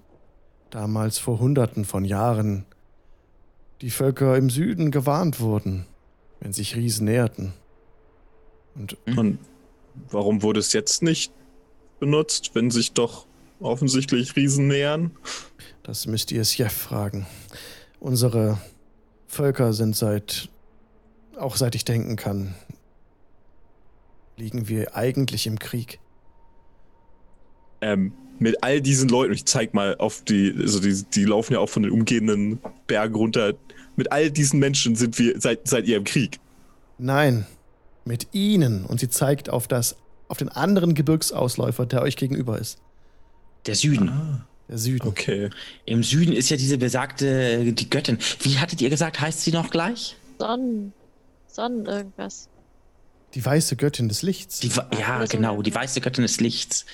damals 0.69 1.17
vor 1.17 1.39
Hunderten 1.39 1.85
von 1.85 2.03
Jahren 2.03 2.65
die 3.81 3.89
Völker 3.89 4.35
im 4.37 4.49
Süden 4.49 4.91
gewarnt 4.91 5.39
wurden, 5.39 5.85
wenn 6.39 6.53
sich 6.53 6.75
Riesen 6.75 7.05
näherten. 7.05 7.53
Und, 8.75 8.97
Und 9.17 9.39
warum 10.09 10.41
wurde 10.43 10.59
es 10.59 10.73
jetzt 10.73 11.01
nicht 11.03 11.31
benutzt, 11.99 12.51
wenn 12.53 12.69
sich 12.69 12.93
doch 12.93 13.25
offensichtlich 13.59 14.35
Riesen 14.35 14.67
nähern? 14.67 15.11
Das 15.83 16.05
müsst 16.05 16.31
ihr 16.31 16.43
Sjef 16.43 16.73
fragen. 16.73 17.25
Unsere 17.99 18.59
Völker 19.31 19.71
sind 19.71 19.95
seit, 19.95 20.49
auch 21.37 21.55
seit 21.55 21.73
ich 21.75 21.85
denken 21.85 22.17
kann, 22.17 22.53
liegen 24.35 24.67
wir 24.67 24.93
eigentlich 24.97 25.47
im 25.47 25.57
Krieg. 25.57 25.99
Ähm, 27.79 28.11
mit 28.39 28.61
all 28.61 28.81
diesen 28.81 29.07
Leuten, 29.07 29.31
ich 29.31 29.45
zeig 29.45 29.73
mal 29.73 29.95
auf 29.97 30.21
die, 30.25 30.53
also 30.59 30.81
die, 30.81 31.05
die 31.15 31.23
laufen 31.23 31.53
ja 31.53 31.59
auch 31.59 31.69
von 31.69 31.83
den 31.83 31.93
umgehenden 31.93 32.59
Bergen 32.87 33.15
runter. 33.15 33.53
Mit 33.95 34.11
all 34.11 34.31
diesen 34.31 34.59
Menschen 34.59 34.97
sind 34.97 35.17
wir, 35.17 35.39
seid, 35.39 35.65
seid 35.65 35.87
ihr 35.87 35.95
im 35.95 36.03
Krieg. 36.03 36.41
Nein, 36.97 37.45
mit 38.03 38.27
ihnen. 38.33 38.85
Und 38.85 38.99
sie 38.99 39.09
zeigt 39.09 39.49
auf 39.49 39.69
das, 39.69 39.95
auf 40.27 40.39
den 40.39 40.49
anderen 40.49 40.93
Gebirgsausläufer, 40.93 41.85
der 41.85 42.01
euch 42.01 42.17
gegenüber 42.17 42.59
ist. 42.59 42.81
Der 43.65 43.75
Süden. 43.75 44.09
Ah, 44.09 44.45
Süden. 44.77 45.07
Okay. 45.07 45.49
Im 45.85 46.03
Süden 46.03 46.33
ist 46.33 46.49
ja 46.49 46.57
diese 46.57 46.77
besagte, 46.77 47.73
die 47.73 47.89
Göttin. 47.89 48.17
Wie 48.41 48.59
hattet 48.59 48.81
ihr 48.81 48.89
gesagt, 48.89 49.19
heißt 49.19 49.41
sie 49.41 49.51
noch 49.51 49.69
gleich? 49.69 50.15
Sonnen. 50.39 50.93
Sonnen 51.47 51.85
irgendwas. 51.85 52.49
Die 53.33 53.45
weiße 53.45 53.75
Göttin 53.75 54.09
des 54.09 54.21
Lichts. 54.21 54.59
Die, 54.59 54.71
ja, 54.99 55.25
genau, 55.25 55.61
die 55.61 55.73
weiße 55.73 56.01
Göttin 56.01 56.23
des 56.23 56.39
Lichts. 56.39 56.85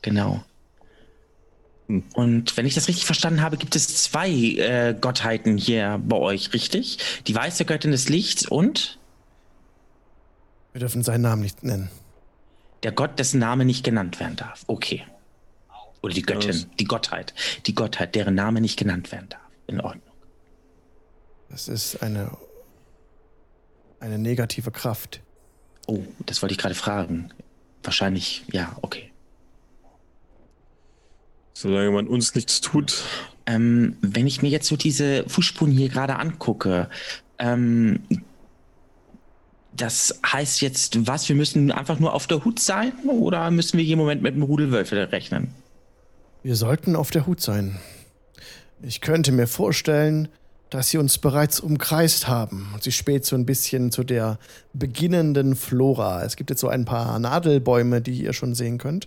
Genau. 0.00 0.42
Hm. 1.88 2.04
Und 2.14 2.56
wenn 2.56 2.66
ich 2.66 2.74
das 2.74 2.88
richtig 2.88 3.04
verstanden 3.06 3.42
habe, 3.42 3.56
gibt 3.56 3.76
es 3.76 4.02
zwei 4.02 4.30
äh, 4.30 4.94
Gottheiten 4.98 5.58
hier 5.58 6.00
bei 6.04 6.16
euch, 6.16 6.52
richtig? 6.52 6.98
Die 7.26 7.34
weiße 7.34 7.64
Göttin 7.64 7.90
des 7.90 8.08
Lichts 8.08 8.46
und? 8.46 8.98
Wir 10.72 10.80
dürfen 10.80 11.02
seinen 11.02 11.22
Namen 11.22 11.42
nicht 11.42 11.62
nennen. 11.62 11.90
Der 12.82 12.92
Gott, 12.92 13.18
dessen 13.18 13.38
Name 13.38 13.64
nicht 13.64 13.84
genannt 13.84 14.18
werden 14.18 14.36
darf. 14.36 14.64
Okay. 14.66 15.04
Oder 16.02 16.14
die 16.14 16.22
Göttin, 16.22 16.50
Was? 16.50 16.66
die 16.78 16.84
Gottheit. 16.84 17.32
Die 17.66 17.74
Gottheit, 17.74 18.14
deren 18.14 18.34
Name 18.34 18.60
nicht 18.60 18.78
genannt 18.78 19.12
werden 19.12 19.28
darf. 19.28 19.40
In 19.66 19.80
Ordnung. 19.80 20.02
Das 21.48 21.68
ist 21.68 22.02
eine, 22.02 22.36
eine 24.00 24.18
negative 24.18 24.70
Kraft. 24.70 25.20
Oh, 25.86 26.00
das 26.26 26.42
wollte 26.42 26.52
ich 26.52 26.58
gerade 26.58 26.74
fragen. 26.74 27.30
Wahrscheinlich, 27.82 28.44
ja, 28.52 28.76
okay. 28.82 29.10
Solange 31.54 31.90
man 31.90 32.06
uns 32.08 32.34
nichts 32.34 32.60
tut. 32.60 33.04
Ähm, 33.46 33.96
wenn 34.00 34.26
ich 34.26 34.42
mir 34.42 34.48
jetzt 34.48 34.68
so 34.68 34.76
diese 34.76 35.28
Fußspuren 35.28 35.72
hier 35.72 35.88
gerade 35.88 36.16
angucke, 36.16 36.88
ähm, 37.38 38.00
das 39.74 40.20
heißt 40.24 40.60
jetzt 40.62 41.06
was? 41.06 41.28
Wir 41.28 41.36
müssen 41.36 41.70
einfach 41.72 41.98
nur 41.98 42.12
auf 42.14 42.26
der 42.26 42.44
Hut 42.44 42.58
sein 42.58 42.92
oder 43.08 43.50
müssen 43.50 43.78
wir 43.78 43.84
jeden 43.84 44.00
Moment 44.00 44.22
mit 44.22 44.34
einem 44.34 44.42
Rudel 44.42 44.70
Wölfe 44.70 45.10
rechnen? 45.12 45.54
Wir 46.42 46.56
sollten 46.56 46.96
auf 46.96 47.12
der 47.12 47.26
Hut 47.26 47.40
sein. 47.40 47.78
Ich 48.82 49.00
könnte 49.00 49.30
mir 49.30 49.46
vorstellen, 49.46 50.28
dass 50.70 50.88
sie 50.88 50.98
uns 50.98 51.18
bereits 51.18 51.60
umkreist 51.60 52.26
haben. 52.26 52.68
Und 52.74 52.82
sie 52.82 52.90
späht 52.90 53.24
so 53.24 53.36
ein 53.36 53.46
bisschen 53.46 53.92
zu 53.92 54.02
der 54.02 54.38
beginnenden 54.72 55.54
Flora. 55.54 56.24
Es 56.24 56.34
gibt 56.34 56.50
jetzt 56.50 56.60
so 56.60 56.66
ein 56.66 56.84
paar 56.84 57.16
Nadelbäume, 57.20 58.00
die 58.00 58.20
ihr 58.20 58.32
schon 58.32 58.56
sehen 58.56 58.78
könnt. 58.78 59.06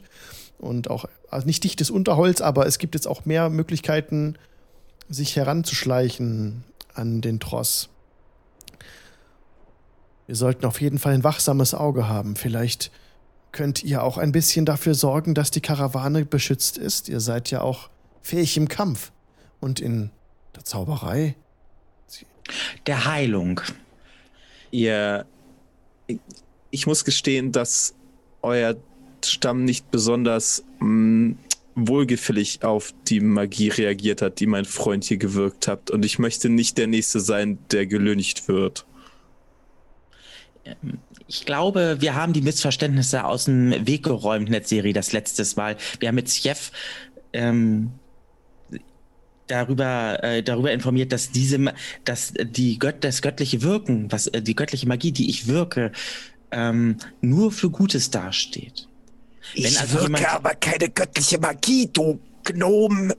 Und 0.59 0.89
auch, 0.89 1.05
also 1.29 1.45
nicht 1.45 1.63
dichtes 1.65 1.91
Unterholz, 1.91 2.39
aber 2.39 2.67
es 2.67 2.77
gibt 2.77 2.95
jetzt 2.95 3.07
auch 3.07 3.25
mehr 3.25 3.49
Möglichkeiten, 3.49 4.35
sich 5.09 5.35
heranzuschleichen 5.35 6.63
an 6.93 7.19
den 7.19 7.41
Tross. 7.41 7.89
Wir 10.25 10.35
sollten 10.35 10.65
auf 10.65 10.79
jeden 10.79 10.99
Fall 10.99 11.13
ein 11.13 11.25
wachsames 11.25 11.73
Auge 11.73 12.07
haben. 12.07 12.37
Vielleicht 12.37 12.91
könnt 13.55 13.83
ihr 13.83 14.03
auch 14.03 14.17
ein 14.17 14.33
bisschen 14.33 14.65
dafür 14.65 14.93
sorgen, 14.93 15.33
dass 15.33 15.49
die 15.49 15.61
Karawane 15.61 16.25
beschützt 16.25 16.77
ist. 16.77 17.07
Ihr 17.07 17.21
seid 17.21 17.51
ja 17.51 17.61
auch 17.61 17.89
fähig 18.21 18.57
im 18.57 18.67
Kampf 18.67 19.13
und 19.61 19.79
in 19.79 20.11
der 20.53 20.65
Zauberei. 20.65 21.35
Der 22.85 23.05
Heilung. 23.05 23.61
Ihr. 24.71 25.25
Ich 26.69 26.85
muss 26.85 27.05
gestehen, 27.05 27.53
dass 27.53 27.95
euer 28.41 28.75
Stamm 29.23 29.63
nicht 29.63 29.89
besonders 29.89 30.65
mh, 30.79 30.87
mm, 30.87 31.37
wohlgefällig 31.75 32.61
auf 32.63 32.93
die 33.07 33.21
Magie 33.21 33.69
reagiert 33.69 34.21
hat, 34.21 34.41
die 34.41 34.47
mein 34.47 34.65
Freund 34.65 35.05
hier 35.05 35.17
gewirkt 35.17 35.69
hat. 35.69 35.91
Und 35.91 36.03
ich 36.03 36.19
möchte 36.19 36.49
nicht 36.49 36.77
der 36.77 36.87
Nächste 36.87 37.21
sein, 37.21 37.57
der 37.71 37.87
gelüncht 37.87 38.49
wird. 38.49 38.85
Ähm, 40.65 40.99
ich 41.27 41.45
glaube, 41.45 41.97
wir 41.99 42.15
haben 42.15 42.33
die 42.33 42.41
Missverständnisse 42.41 43.25
aus 43.25 43.45
dem 43.45 43.87
Weg 43.87 44.03
geräumt, 44.03 44.49
Netzserie, 44.49 44.93
das 44.93 45.11
letzte 45.11 45.43
Mal. 45.55 45.77
Wir 45.99 46.09
haben 46.09 46.15
mit 46.15 46.29
Chef 46.29 46.71
ähm, 47.33 47.91
darüber, 49.47 50.23
äh, 50.23 50.43
darüber 50.43 50.71
informiert, 50.71 51.11
dass 51.11 51.31
diese, 51.31 51.73
dass 52.03 52.33
die 52.33 52.77
Gött, 52.77 53.03
das 53.03 53.21
göttliche 53.21 53.61
Wirken, 53.61 54.11
was 54.11 54.27
äh, 54.27 54.41
die 54.41 54.55
göttliche 54.55 54.87
Magie, 54.87 55.11
die 55.11 55.29
ich 55.29 55.47
wirke, 55.47 55.91
ähm, 56.51 56.97
nur 57.21 57.51
für 57.51 57.69
Gutes 57.69 58.11
dasteht. 58.11 58.87
Ich 59.53 59.79
also 59.79 59.93
wirke 59.93 60.05
jemand, 60.05 60.33
aber 60.33 60.55
keine 60.55 60.89
göttliche 60.89 61.39
Magie, 61.39 61.89
du 61.91 62.19
Gnom. 62.43 63.13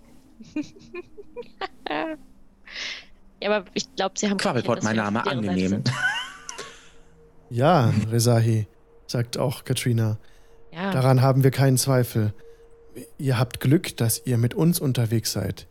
ja, 1.89 2.17
aber 3.51 3.65
ich 3.75 3.95
glaube, 3.97 4.15
sie 4.19 4.29
haben. 4.29 4.39
Quabbelpot, 4.39 4.83
mein 4.83 4.97
Name, 4.97 5.27
angenehm. 5.27 5.83
Ja, 7.51 7.93
Rezahi, 8.11 8.67
sagt 9.07 9.39
auch 9.39 9.65
Katrina. 9.65 10.19
Ja. 10.73 10.91
Daran 10.93 11.23
haben 11.23 11.45
wir 11.45 11.51
keinen 11.51 11.79
Zweifel. 11.79 12.33
Ihr 13.19 13.39
habt 13.39 13.61
Glück, 13.61 13.97
dass 13.97 14.23
ihr 14.25 14.39
mit 14.39 14.55
uns 14.55 14.81
unterwegs 14.81 15.33
seid. 15.33 15.67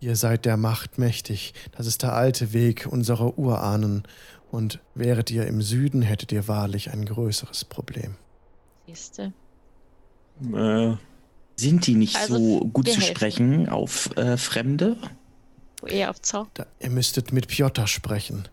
Ihr 0.00 0.16
seid 0.16 0.44
der 0.44 0.56
Macht 0.56 0.98
mächtig. 0.98 1.52
Das 1.76 1.86
ist 1.86 2.02
der 2.02 2.14
alte 2.14 2.52
Weg 2.52 2.88
unserer 2.90 3.38
Urahnen. 3.38 4.04
Und 4.50 4.80
wäret 4.94 5.30
ihr 5.30 5.46
im 5.46 5.62
Süden, 5.62 6.02
hättet 6.02 6.32
ihr 6.32 6.48
wahrlich 6.48 6.90
ein 6.90 7.04
größeres 7.04 7.64
Problem. 7.64 8.16
Siehste. 8.86 9.32
Äh. 10.52 10.94
Sind 11.56 11.86
die 11.86 11.94
nicht 11.94 12.16
also, 12.16 12.34
so 12.38 12.60
gut 12.64 12.88
zu 12.88 12.94
helfen. 12.94 13.14
sprechen 13.14 13.68
auf 13.68 14.16
äh, 14.16 14.38
Fremde? 14.38 14.96
Eher 15.88 16.10
auf 16.10 16.20
Zau. 16.20 16.46
Da, 16.54 16.66
ihr 16.78 16.90
müsstet 16.90 17.32
mit 17.32 17.48
Piotr 17.48 17.86
sprechen. 17.86 18.48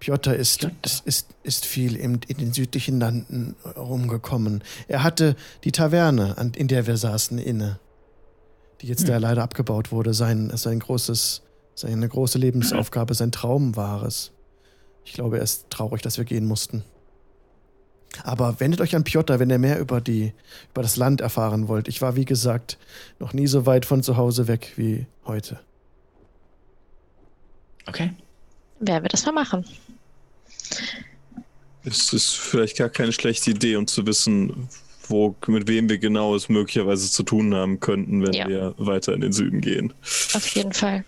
Piotr 0.00 0.34
ist, 0.34 0.60
Piotr. 0.60 0.74
Ist, 0.82 1.06
ist, 1.06 1.28
ist 1.42 1.66
viel 1.66 1.96
in, 1.96 2.20
in 2.26 2.38
den 2.38 2.52
südlichen 2.52 2.98
Landen 2.98 3.56
rumgekommen. 3.76 4.62
Er 4.88 5.02
hatte 5.02 5.36
die 5.64 5.72
Taverne, 5.72 6.38
an, 6.38 6.52
in 6.54 6.68
der 6.68 6.86
wir 6.86 6.96
saßen, 6.96 7.38
inne. 7.38 7.78
Die 8.80 8.88
jetzt 8.88 9.02
hm. 9.02 9.08
da 9.08 9.18
leider 9.18 9.42
abgebaut 9.42 9.92
wurde. 9.92 10.14
Sein, 10.14 10.50
sein 10.56 10.80
großes, 10.80 11.42
seine 11.74 12.08
große 12.08 12.38
Lebensaufgabe, 12.38 13.14
sein 13.14 13.32
Traum 13.32 13.76
war 13.76 14.02
es. 14.02 14.32
Ich 15.04 15.12
glaube, 15.12 15.38
er 15.38 15.42
ist 15.42 15.70
traurig, 15.70 16.02
dass 16.02 16.18
wir 16.18 16.24
gehen 16.24 16.46
mussten. 16.46 16.84
Aber 18.24 18.60
wendet 18.60 18.80
euch 18.80 18.94
an 18.94 19.04
Piotr, 19.04 19.38
wenn 19.38 19.50
ihr 19.50 19.58
mehr 19.58 19.78
über, 19.78 20.00
die, 20.00 20.32
über 20.70 20.82
das 20.82 20.96
Land 20.96 21.20
erfahren 21.20 21.68
wollt. 21.68 21.88
Ich 21.88 22.02
war, 22.02 22.16
wie 22.16 22.24
gesagt, 22.24 22.78
noch 23.18 23.32
nie 23.32 23.46
so 23.46 23.66
weit 23.66 23.86
von 23.86 24.02
zu 24.02 24.16
Hause 24.16 24.48
weg 24.48 24.72
wie 24.76 25.06
heute. 25.24 25.60
Okay. 27.86 28.12
Werden 28.80 29.04
wir 29.04 29.08
das 29.08 29.24
mal 29.26 29.32
machen. 29.32 29.64
Es 31.84 32.12
ist 32.12 32.34
vielleicht 32.36 32.76
gar 32.76 32.88
keine 32.88 33.12
schlechte 33.12 33.50
Idee, 33.50 33.76
um 33.76 33.86
zu 33.86 34.06
wissen, 34.06 34.68
wo, 35.08 35.34
mit 35.48 35.66
wem 35.68 35.88
wir 35.88 35.98
genau 35.98 36.34
es 36.36 36.48
möglicherweise 36.48 37.10
zu 37.10 37.22
tun 37.24 37.54
haben 37.54 37.80
könnten, 37.80 38.22
wenn 38.24 38.32
Ja. 38.32 38.46
wir 38.48 38.74
weiter 38.78 39.12
in 39.14 39.20
den 39.20 39.32
Süden 39.32 39.60
gehen. 39.60 39.92
Auf 40.34 40.46
jeden 40.54 40.72
Fall. 40.72 41.04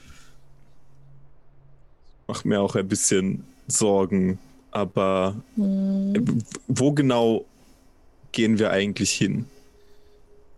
Macht 2.27 2.45
mir 2.45 2.61
auch 2.61 2.75
ein 2.75 2.89
bisschen 2.89 3.45
Sorgen, 3.69 4.39
aber 4.73 5.37
Hm. 5.57 6.43
wo 6.67 6.93
genau 6.93 7.45
gehen 8.33 8.59
wir 8.59 8.71
eigentlich 8.71 9.13
hin? 9.13 9.47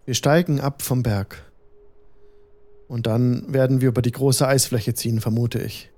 Wir 0.06 0.14
steigen 0.14 0.60
ab 0.60 0.82
vom 0.82 1.02
Berg. 1.02 1.44
Und 2.88 3.06
dann 3.06 3.52
werden 3.52 3.80
wir 3.80 3.88
über 3.88 4.00
die 4.02 4.12
große 4.12 4.46
Eisfläche 4.46 4.94
ziehen, 4.94 5.20
vermute 5.20 5.60
ich. 5.60 5.90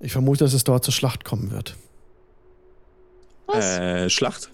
Ich 0.00 0.12
vermute, 0.12 0.44
dass 0.44 0.52
es 0.52 0.64
dort 0.64 0.84
zur 0.84 0.92
Schlacht 0.94 1.24
kommen 1.24 1.50
wird. 1.50 1.76
Was? 3.46 3.78
Äh, 3.78 4.10
Schlacht? 4.10 4.50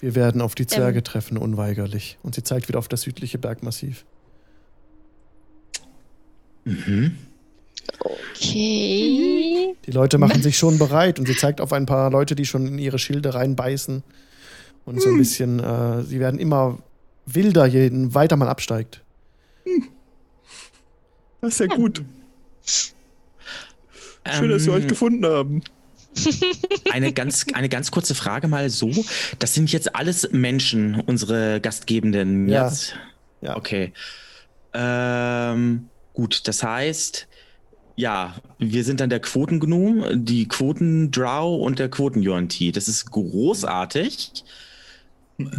Wir 0.00 0.14
werden 0.14 0.40
auf 0.42 0.54
die 0.54 0.66
Zwerge 0.66 0.98
Ähm. 0.98 1.04
treffen, 1.04 1.38
unweigerlich. 1.38 2.18
Und 2.22 2.34
sie 2.34 2.42
zeigt 2.42 2.68
wieder 2.68 2.78
auf 2.78 2.88
das 2.88 3.02
südliche 3.02 3.38
Bergmassiv. 3.38 4.04
Mhm. 6.64 7.16
Okay. 7.98 9.74
Die 9.86 9.90
Leute 9.90 10.18
machen 10.18 10.42
sich 10.42 10.58
schon 10.58 10.78
bereit 10.78 11.18
und 11.18 11.26
sie 11.26 11.36
zeigt 11.36 11.60
auf 11.60 11.72
ein 11.72 11.86
paar 11.86 12.10
Leute, 12.10 12.34
die 12.34 12.44
schon 12.44 12.66
in 12.66 12.78
ihre 12.78 12.98
Schilde 12.98 13.34
reinbeißen. 13.34 14.02
Und 14.84 15.00
so 15.00 15.08
ein 15.08 15.16
bisschen, 15.16 15.60
äh, 15.60 16.02
sie 16.02 16.20
werden 16.20 16.38
immer 16.38 16.78
wilder, 17.26 17.64
je 17.66 17.88
weiter 18.14 18.36
man 18.36 18.48
absteigt. 18.48 19.02
Das 21.40 21.54
ist 21.54 21.60
ja 21.60 21.66
gut. 21.66 22.02
Schön, 22.64 24.48
dass 24.50 24.64
wir 24.66 24.72
Ähm, 24.72 24.80
euch 24.80 24.86
gefunden 24.88 25.24
haben. 25.26 25.62
Eine 26.92 27.12
ganz, 27.12 27.46
eine 27.54 27.68
ganz 27.68 27.90
kurze 27.90 28.14
Frage 28.14 28.46
mal 28.48 28.70
so. 28.70 28.90
Das 29.38 29.52
sind 29.54 29.72
jetzt 29.72 29.96
alles 29.96 30.28
Menschen, 30.30 31.00
unsere 31.00 31.60
Gastgebenden 31.60 32.48
Ja. 32.48 32.66
jetzt. 32.68 32.94
Ja. 33.40 33.56
Okay. 33.56 33.92
Ähm, 34.72 35.88
gut, 36.12 36.46
das 36.48 36.62
heißt, 36.62 37.26
ja, 37.96 38.34
wir 38.58 38.84
sind 38.84 39.00
dann 39.00 39.10
der 39.10 39.20
Quotengnom, 39.20 40.24
die 40.24 40.48
Quotendrow 40.48 41.60
und 41.60 41.78
der 41.78 41.88
Quotenjonti. 41.88 42.72
Das 42.72 42.88
ist 42.88 43.10
großartig. 43.10 44.44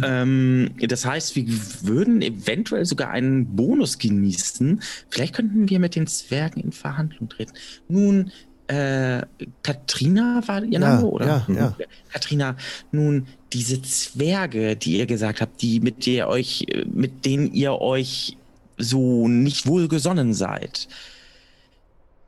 Ähm, 0.02 0.70
das 0.88 1.04
heißt, 1.04 1.36
wir 1.36 1.46
würden 1.82 2.22
eventuell 2.22 2.86
sogar 2.86 3.10
einen 3.10 3.56
Bonus 3.56 3.98
genießen. 3.98 4.80
Vielleicht 5.10 5.34
könnten 5.34 5.68
wir 5.68 5.78
mit 5.78 5.96
den 5.96 6.06
Zwergen 6.06 6.60
in 6.62 6.72
Verhandlung 6.72 7.28
treten. 7.28 7.52
Nun, 7.88 8.30
äh, 8.68 9.22
Katrina 9.62 10.42
war 10.46 10.64
ihr 10.64 10.72
Ja, 10.72 10.78
Name, 10.78 11.06
oder? 11.06 11.26
ja, 11.26 11.54
ja. 11.54 11.76
Katrina, 12.12 12.56
nun, 12.90 13.26
diese 13.52 13.80
Zwerge, 13.82 14.76
die 14.76 14.98
ihr 14.98 15.06
gesagt 15.06 15.40
habt, 15.40 15.62
die 15.62 15.80
mit 15.80 16.06
der 16.06 16.28
euch, 16.28 16.64
äh, 16.68 16.84
mit 16.92 17.24
denen 17.24 17.52
ihr 17.52 17.80
euch 17.80 18.36
so 18.78 19.28
nicht 19.28 19.66
wohlgesonnen 19.66 20.34
seid. 20.34 20.88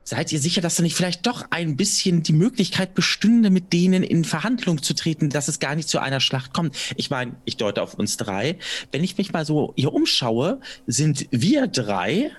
Seid 0.09 0.33
ihr 0.33 0.39
sicher, 0.39 0.59
dass 0.59 0.75
da 0.77 0.81
nicht 0.81 0.95
vielleicht 0.95 1.27
doch 1.27 1.45
ein 1.51 1.77
bisschen 1.77 2.23
die 2.23 2.33
Möglichkeit 2.33 2.95
bestünde, 2.95 3.51
mit 3.51 3.73
denen 3.73 4.01
in 4.01 4.25
Verhandlung 4.25 4.81
zu 4.81 4.95
treten, 4.95 5.29
dass 5.29 5.47
es 5.47 5.59
gar 5.59 5.75
nicht 5.75 5.87
zu 5.87 5.99
einer 5.99 6.19
Schlacht 6.19 6.51
kommt? 6.51 6.75
Ich 6.95 7.11
meine, 7.11 7.35
ich 7.45 7.57
deute 7.57 7.83
auf 7.83 7.93
uns 7.93 8.17
drei. 8.17 8.57
Wenn 8.91 9.03
ich 9.03 9.19
mich 9.19 9.33
mal 9.33 9.45
so 9.45 9.71
hier 9.75 9.93
umschaue, 9.93 10.61
sind 10.87 11.27
wir 11.29 11.67
drei 11.67 12.31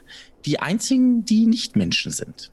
die 0.46 0.58
einzigen, 0.58 1.24
die 1.24 1.46
nicht 1.46 1.76
Menschen 1.76 2.10
sind. 2.10 2.50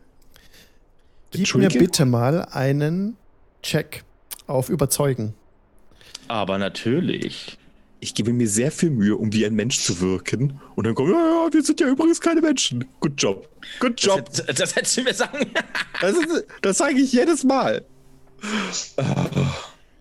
Gib 1.32 1.56
mir 1.56 1.70
bitte 1.70 2.06
mal 2.06 2.46
einen 2.52 3.18
Check 3.64 4.04
auf 4.46 4.70
Überzeugen. 4.70 5.34
Aber 6.28 6.60
natürlich. 6.60 7.58
Ich 8.00 8.14
gebe 8.14 8.32
mir 8.32 8.48
sehr 8.48 8.72
viel 8.72 8.92
Mühe, 8.92 9.16
um 9.18 9.34
wie 9.34 9.46
ein 9.46 9.56
Mensch 9.56 9.80
zu 9.80 10.00
wirken. 10.02 10.60
Und 10.76 10.86
dann 10.86 10.94
kommt, 10.94 11.10
ja, 11.10 11.16
ja, 11.18 11.48
wir 11.52 11.64
sind 11.64 11.80
ja 11.80 11.88
übrigens 11.88 12.22
keine 12.22 12.42
Menschen. 12.42 12.86
Good 13.00 13.14
job. 13.22 13.50
Good 13.80 14.00
job. 14.02 14.26
Das, 14.30 14.46
hätt- 14.48 14.60
das 14.60 14.76
hättest 14.76 14.98
du 14.98 15.02
mir 15.04 15.14
sagen. 15.14 15.46
Das, 16.02 16.12
ist, 16.16 16.46
das 16.62 16.78
sage 16.78 17.00
ich 17.00 17.12
jedes 17.12 17.44
Mal. 17.44 17.84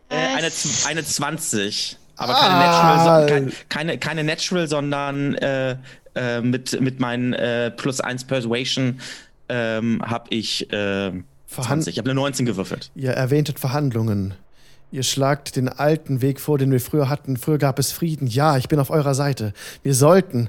Äh, 0.09 0.14
eine, 0.37 0.51
Z- 0.51 0.87
eine 0.87 1.03
20. 1.05 1.97
Aber 2.16 2.35
Ah. 2.37 2.40
keine 2.40 2.59
Natural, 2.59 3.23
so, 3.23 3.35
kein, 3.35 3.53
keine, 3.68 3.99
keine 3.99 4.25
Natural, 4.25 4.68
sondern 4.68 5.35
äh, 5.37 5.77
äh, 6.14 6.40
mit, 6.40 6.81
mit 6.81 7.01
meinen 7.01 7.33
äh, 7.33 7.70
plus 7.70 8.01
1 8.01 8.25
Persuasion 8.25 9.01
ähm, 9.49 10.03
habe 10.05 10.27
ich 10.31 10.70
äh, 10.73 11.12
Verhand 11.47 11.85
20. 11.85 11.94
Ich 11.94 11.99
habe 11.99 12.11
eine 12.11 12.14
19 12.20 12.47
gewürfelt. 12.47 12.90
Ihr 12.94 13.11
erwähntet 13.12 13.59
Verhandlungen. 13.61 14.35
Ihr 14.96 15.02
schlagt 15.02 15.56
den 15.56 15.68
alten 15.68 16.22
Weg 16.22 16.40
vor, 16.40 16.56
den 16.56 16.70
wir 16.72 16.80
früher 16.80 17.11
hatten. 17.11 17.37
Früher 17.37 17.59
gab 17.59 17.78
es 17.78 17.92
Frieden. 17.92 18.26
Ja, 18.28 18.56
ich 18.56 18.68
bin 18.68 18.78
auf 18.80 18.88
eurer 18.88 19.14
Seite. 19.14 19.52
Wir 19.82 19.92
sollten 19.94 20.48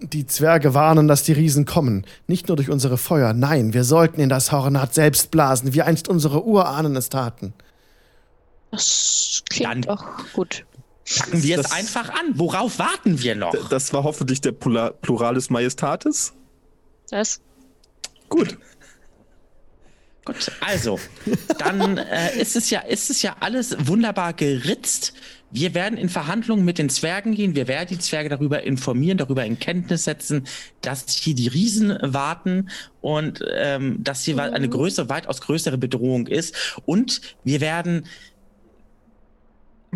die 0.00 0.26
Zwerge 0.26 0.74
warnen, 0.74 1.06
dass 1.06 1.22
die 1.22 1.30
Riesen 1.32 1.64
kommen. 1.64 2.04
Nicht 2.26 2.48
nur 2.48 2.56
durch 2.56 2.70
unsere 2.70 2.98
Feuer. 2.98 3.32
Nein, 3.34 3.74
wir 3.74 3.84
sollten 3.84 4.20
in 4.20 4.28
das 4.30 4.50
Hornat 4.50 4.94
selbst 4.94 5.30
blasen, 5.30 5.74
wie 5.74 5.82
einst 5.82 6.08
unsere 6.08 6.44
Urahnen 6.44 6.96
es 6.96 7.08
taten. 7.08 7.54
Das 8.72 9.44
klingt 9.48 9.70
Dann- 9.70 9.82
doch 9.82 10.04
gut. 10.32 10.64
Packen 11.16 11.40
wir 11.44 11.58
es 11.60 11.62
Das- 11.68 11.72
einfach 11.72 12.08
an. 12.10 12.32
Worauf 12.34 12.80
warten 12.80 13.22
wir 13.22 13.36
noch? 13.36 13.54
Das 13.68 13.92
war 13.92 14.02
hoffentlich 14.02 14.40
der 14.40 14.50
Pula 14.50 14.90
Pluralis 14.90 15.50
Majestatis. 15.50 16.32
Das. 17.10 17.40
Gut. 18.28 18.58
Gut, 20.28 20.52
also, 20.60 21.00
dann 21.58 21.96
äh, 21.96 22.38
ist, 22.38 22.54
es 22.54 22.68
ja, 22.68 22.80
ist 22.80 23.08
es 23.08 23.22
ja 23.22 23.36
alles 23.40 23.74
wunderbar 23.86 24.34
geritzt. 24.34 25.14
Wir 25.50 25.72
werden 25.72 25.96
in 25.96 26.10
Verhandlungen 26.10 26.66
mit 26.66 26.76
den 26.76 26.90
Zwergen 26.90 27.34
gehen. 27.34 27.54
Wir 27.56 27.66
werden 27.66 27.88
die 27.88 27.98
Zwerge 27.98 28.28
darüber 28.28 28.62
informieren, 28.62 29.16
darüber 29.16 29.46
in 29.46 29.58
Kenntnis 29.58 30.04
setzen, 30.04 30.46
dass 30.82 31.08
hier 31.08 31.34
die 31.34 31.48
Riesen 31.48 31.96
warten 32.02 32.68
und 33.00 33.42
ähm, 33.54 34.04
dass 34.04 34.24
hier 34.24 34.34
Mhm. 34.34 34.40
eine 34.40 34.68
größere, 34.68 35.08
weitaus 35.08 35.40
größere 35.40 35.78
Bedrohung 35.78 36.26
ist. 36.26 36.54
Und 36.84 37.22
wir 37.42 37.62
werden 37.62 38.04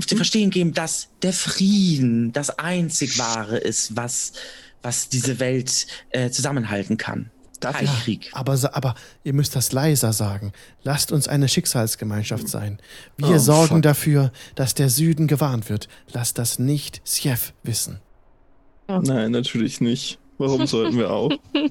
zu 0.00 0.16
verstehen 0.16 0.48
geben, 0.48 0.72
dass 0.72 1.10
der 1.20 1.34
Frieden 1.34 2.32
das 2.32 2.58
einzig 2.58 3.18
wahre 3.18 3.58
ist, 3.58 3.94
was, 3.96 4.32
was 4.80 5.10
diese 5.10 5.40
Welt 5.40 5.86
äh, 6.08 6.30
zusammenhalten 6.30 6.96
kann. 6.96 7.30
Darf 7.62 7.76
Kein 7.76 7.84
ich- 7.86 8.02
Krieg. 8.04 8.30
Aber, 8.34 8.52
aber 8.74 8.94
ihr 9.24 9.32
müsst 9.32 9.54
das 9.56 9.72
leiser 9.72 10.12
sagen. 10.12 10.52
Lasst 10.82 11.12
uns 11.12 11.28
eine 11.28 11.48
Schicksalsgemeinschaft 11.48 12.48
sein. 12.48 12.78
Wir 13.16 13.28
Oh, 13.36 13.38
sorgen 13.38 13.76
fuck. 13.76 13.82
dafür, 13.82 14.32
dass 14.54 14.74
der 14.74 14.90
Süden 14.90 15.26
gewarnt 15.28 15.68
wird. 15.70 15.88
Lasst 16.12 16.38
das 16.38 16.58
nicht 16.58 17.00
Sjef 17.08 17.52
wissen. 17.62 18.00
Nein, 18.88 19.30
natürlich 19.30 19.80
nicht. 19.80 20.18
Warum 20.42 20.66
sollten 20.66 20.98
wir 20.98 21.10
auch? 21.10 21.30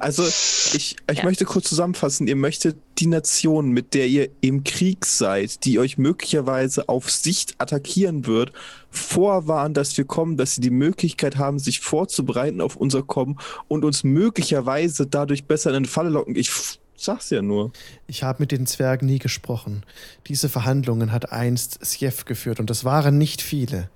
Also, 0.00 0.24
ich, 0.24 0.96
ich 1.10 1.18
Ja. 1.18 1.24
möchte 1.24 1.44
kurz 1.44 1.68
zusammenfassen. 1.68 2.26
Ihr 2.26 2.36
möchtet 2.36 2.76
die 2.98 3.06
Nation, 3.06 3.70
mit 3.70 3.94
der 3.94 4.06
ihr 4.08 4.28
im 4.40 4.64
Krieg 4.64 5.06
seid, 5.06 5.64
die 5.64 5.78
euch 5.78 5.98
möglicherweise 5.98 6.88
auf 6.88 7.10
Sicht 7.10 7.54
attackieren 7.58 8.26
wird, 8.26 8.52
vorwarnen, 8.90 9.74
dass 9.74 9.96
wir 9.96 10.04
kommen, 10.04 10.36
dass 10.36 10.54
sie 10.54 10.60
die 10.60 10.70
Möglichkeit 10.70 11.36
haben, 11.36 11.58
sich 11.58 11.80
vorzubereiten 11.80 12.60
auf 12.60 12.76
unser 12.76 13.02
Kommen 13.02 13.38
und 13.68 13.84
uns 13.84 14.02
möglicherweise 14.04 15.06
dadurch 15.06 15.44
besser 15.44 15.70
in 15.70 15.76
eine 15.76 15.86
Falle 15.88 16.10
locken. 16.10 16.34
Ich 16.36 16.50
sag's 16.96 17.30
ja 17.30 17.42
nur. 17.42 17.72
Ich 18.06 18.22
habe 18.22 18.42
mit 18.42 18.52
den 18.52 18.66
Zwergen 18.66 19.06
nie 19.06 19.18
gesprochen. 19.18 19.84
Diese 20.26 20.48
Verhandlungen 20.48 21.12
hat 21.12 21.32
einst 21.32 21.78
Sjef 21.86 22.24
geführt 22.24 22.60
und 22.60 22.70
es 22.70 22.84
waren 22.84 23.16
nicht 23.18 23.40
viele. 23.42 23.88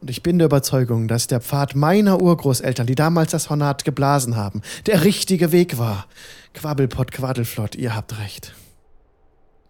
Und 0.00 0.10
ich 0.10 0.22
bin 0.22 0.38
der 0.38 0.46
Überzeugung, 0.46 1.08
dass 1.08 1.26
der 1.26 1.40
Pfad 1.40 1.74
meiner 1.74 2.22
Urgroßeltern, 2.22 2.86
die 2.86 2.94
damals 2.94 3.32
das 3.32 3.50
Hornat 3.50 3.84
geblasen 3.84 4.36
haben, 4.36 4.62
der 4.86 5.04
richtige 5.04 5.50
Weg 5.50 5.78
war. 5.78 6.06
Quabbelpott, 6.54 7.10
Quaddelflott, 7.12 7.74
ihr 7.74 7.94
habt 7.94 8.18
recht. 8.18 8.54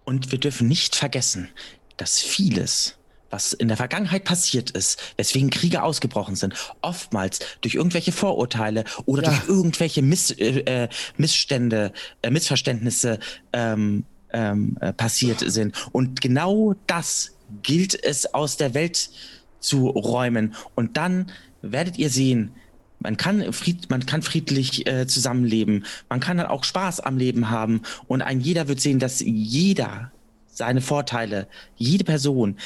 Und 0.04 0.30
wir 0.30 0.38
dürfen 0.38 0.68
nicht 0.68 0.96
vergessen, 0.96 1.48
dass 1.96 2.18
vieles, 2.18 2.94
was 3.30 3.52
in 3.52 3.68
der 3.68 3.76
Vergangenheit 3.76 4.24
passiert 4.24 4.70
ist, 4.70 4.98
weswegen 5.16 5.50
Kriege 5.50 5.82
ausgebrochen 5.82 6.36
sind, 6.36 6.54
oftmals 6.82 7.40
durch 7.60 7.74
irgendwelche 7.74 8.12
Vorurteile 8.12 8.84
oder 9.06 9.22
Ja. 9.22 9.30
durch 9.30 9.48
irgendwelche 9.48 10.02
Miss, 10.02 10.30
äh, 10.30 10.60
äh, 10.60 10.88
Missstände, 11.16 11.92
äh, 12.22 12.30
Missverständnisse 12.30 13.18
ähm, 13.52 14.04
ähm, 14.32 14.76
äh, 14.80 14.92
passiert 14.92 15.40
sind. 15.40 15.74
Und 15.92 16.20
genau 16.20 16.74
das 16.86 17.32
gilt 17.62 18.02
es 18.02 18.32
aus 18.34 18.56
der 18.58 18.74
Welt 18.74 18.96
zu 18.96 19.10
räumen. 19.62 20.54
Und 20.74 20.96
dann 20.96 21.30
werdet 21.62 21.98
ihr 21.98 22.10
sehen, 22.10 22.52
man 23.00 23.16
kann, 23.16 23.52
fried, 23.52 23.90
man 23.90 24.06
kann 24.06 24.22
friedlich 24.22 24.86
äh, 24.86 25.06
zusammenleben. 25.06 25.84
Man 26.08 26.20
kann 26.20 26.38
dann 26.38 26.46
auch 26.46 26.64
Spaß 26.64 27.00
am 27.00 27.16
Leben 27.16 27.50
haben. 27.50 27.82
Und 28.06 28.22
ein 28.22 28.40
jeder 28.40 28.68
wird 28.68 28.80
sehen, 28.80 28.98
dass 28.98 29.20
jeder 29.20 30.10
seine 30.46 30.80
Vorteile, 30.80 31.46
jede 31.76 32.04
Person, 32.04 32.56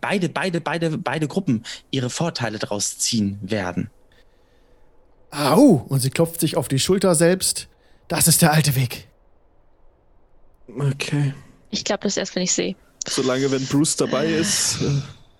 beide, 0.00 0.28
beide, 0.28 0.60
beide, 0.60 0.98
beide 0.98 1.26
Gruppen 1.26 1.64
ihre 1.90 2.10
Vorteile 2.10 2.58
daraus 2.58 2.98
ziehen 2.98 3.38
werden. 3.42 3.90
Au! 5.30 5.84
Und 5.88 6.00
sie 6.00 6.10
klopft 6.10 6.40
sich 6.40 6.56
auf 6.56 6.68
die 6.68 6.78
Schulter 6.78 7.14
selbst. 7.16 7.68
Das 8.08 8.28
ist 8.28 8.42
der 8.42 8.52
alte 8.52 8.76
Weg. 8.76 9.08
Okay. 10.68 11.34
Ich 11.70 11.84
glaube 11.84 12.04
das 12.04 12.16
erst, 12.16 12.36
wenn 12.36 12.42
ich 12.42 12.52
sehe. 12.52 12.76
Solange, 13.08 13.50
wenn 13.50 13.64
Bruce 13.66 13.96
dabei 13.96 14.26
ist. 14.26 14.78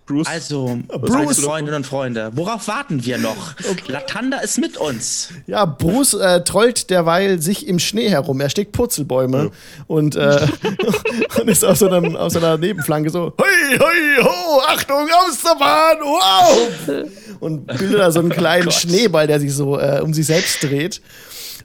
Bruce. 0.06 0.26
Also, 0.28 0.78
Bruce- 0.88 1.10
meine 1.12 1.34
Freundinnen 1.34 1.76
und 1.78 1.86
Freunde, 1.86 2.30
worauf 2.34 2.68
warten 2.68 3.04
wir 3.04 3.18
noch? 3.18 3.54
Latanda 3.88 4.38
ist 4.38 4.58
mit 4.58 4.76
uns. 4.76 5.30
Ja, 5.46 5.64
Bruce 5.64 6.14
äh, 6.14 6.42
trollt 6.44 6.90
derweil 6.90 7.42
sich 7.42 7.66
im 7.66 7.78
Schnee 7.78 8.08
herum. 8.08 8.40
Er 8.40 8.48
steckt 8.48 8.72
Purzelbäume 8.72 9.50
und, 9.88 10.14
äh, 10.16 10.46
und 11.40 11.48
ist 11.48 11.64
auf 11.64 11.78
so, 11.78 11.88
einem, 11.88 12.14
auf 12.16 12.32
so 12.32 12.38
einer 12.38 12.56
Nebenflanke 12.56 13.10
so: 13.10 13.32
Hoi, 13.38 13.78
hoi, 13.78 14.22
ho, 14.24 14.60
Achtung, 14.68 15.08
aus 15.26 15.42
der 15.42 15.56
Bahn, 15.58 15.98
wow! 16.00 17.10
Und 17.40 17.66
bildet 17.66 17.98
da 17.98 18.10
so 18.12 18.20
einen 18.20 18.30
kleinen 18.30 18.70
Schneeball, 18.70 19.26
der 19.26 19.40
sich 19.40 19.52
so 19.52 19.78
äh, 19.78 20.00
um 20.02 20.14
sich 20.14 20.26
selbst 20.26 20.62
dreht. 20.62 21.02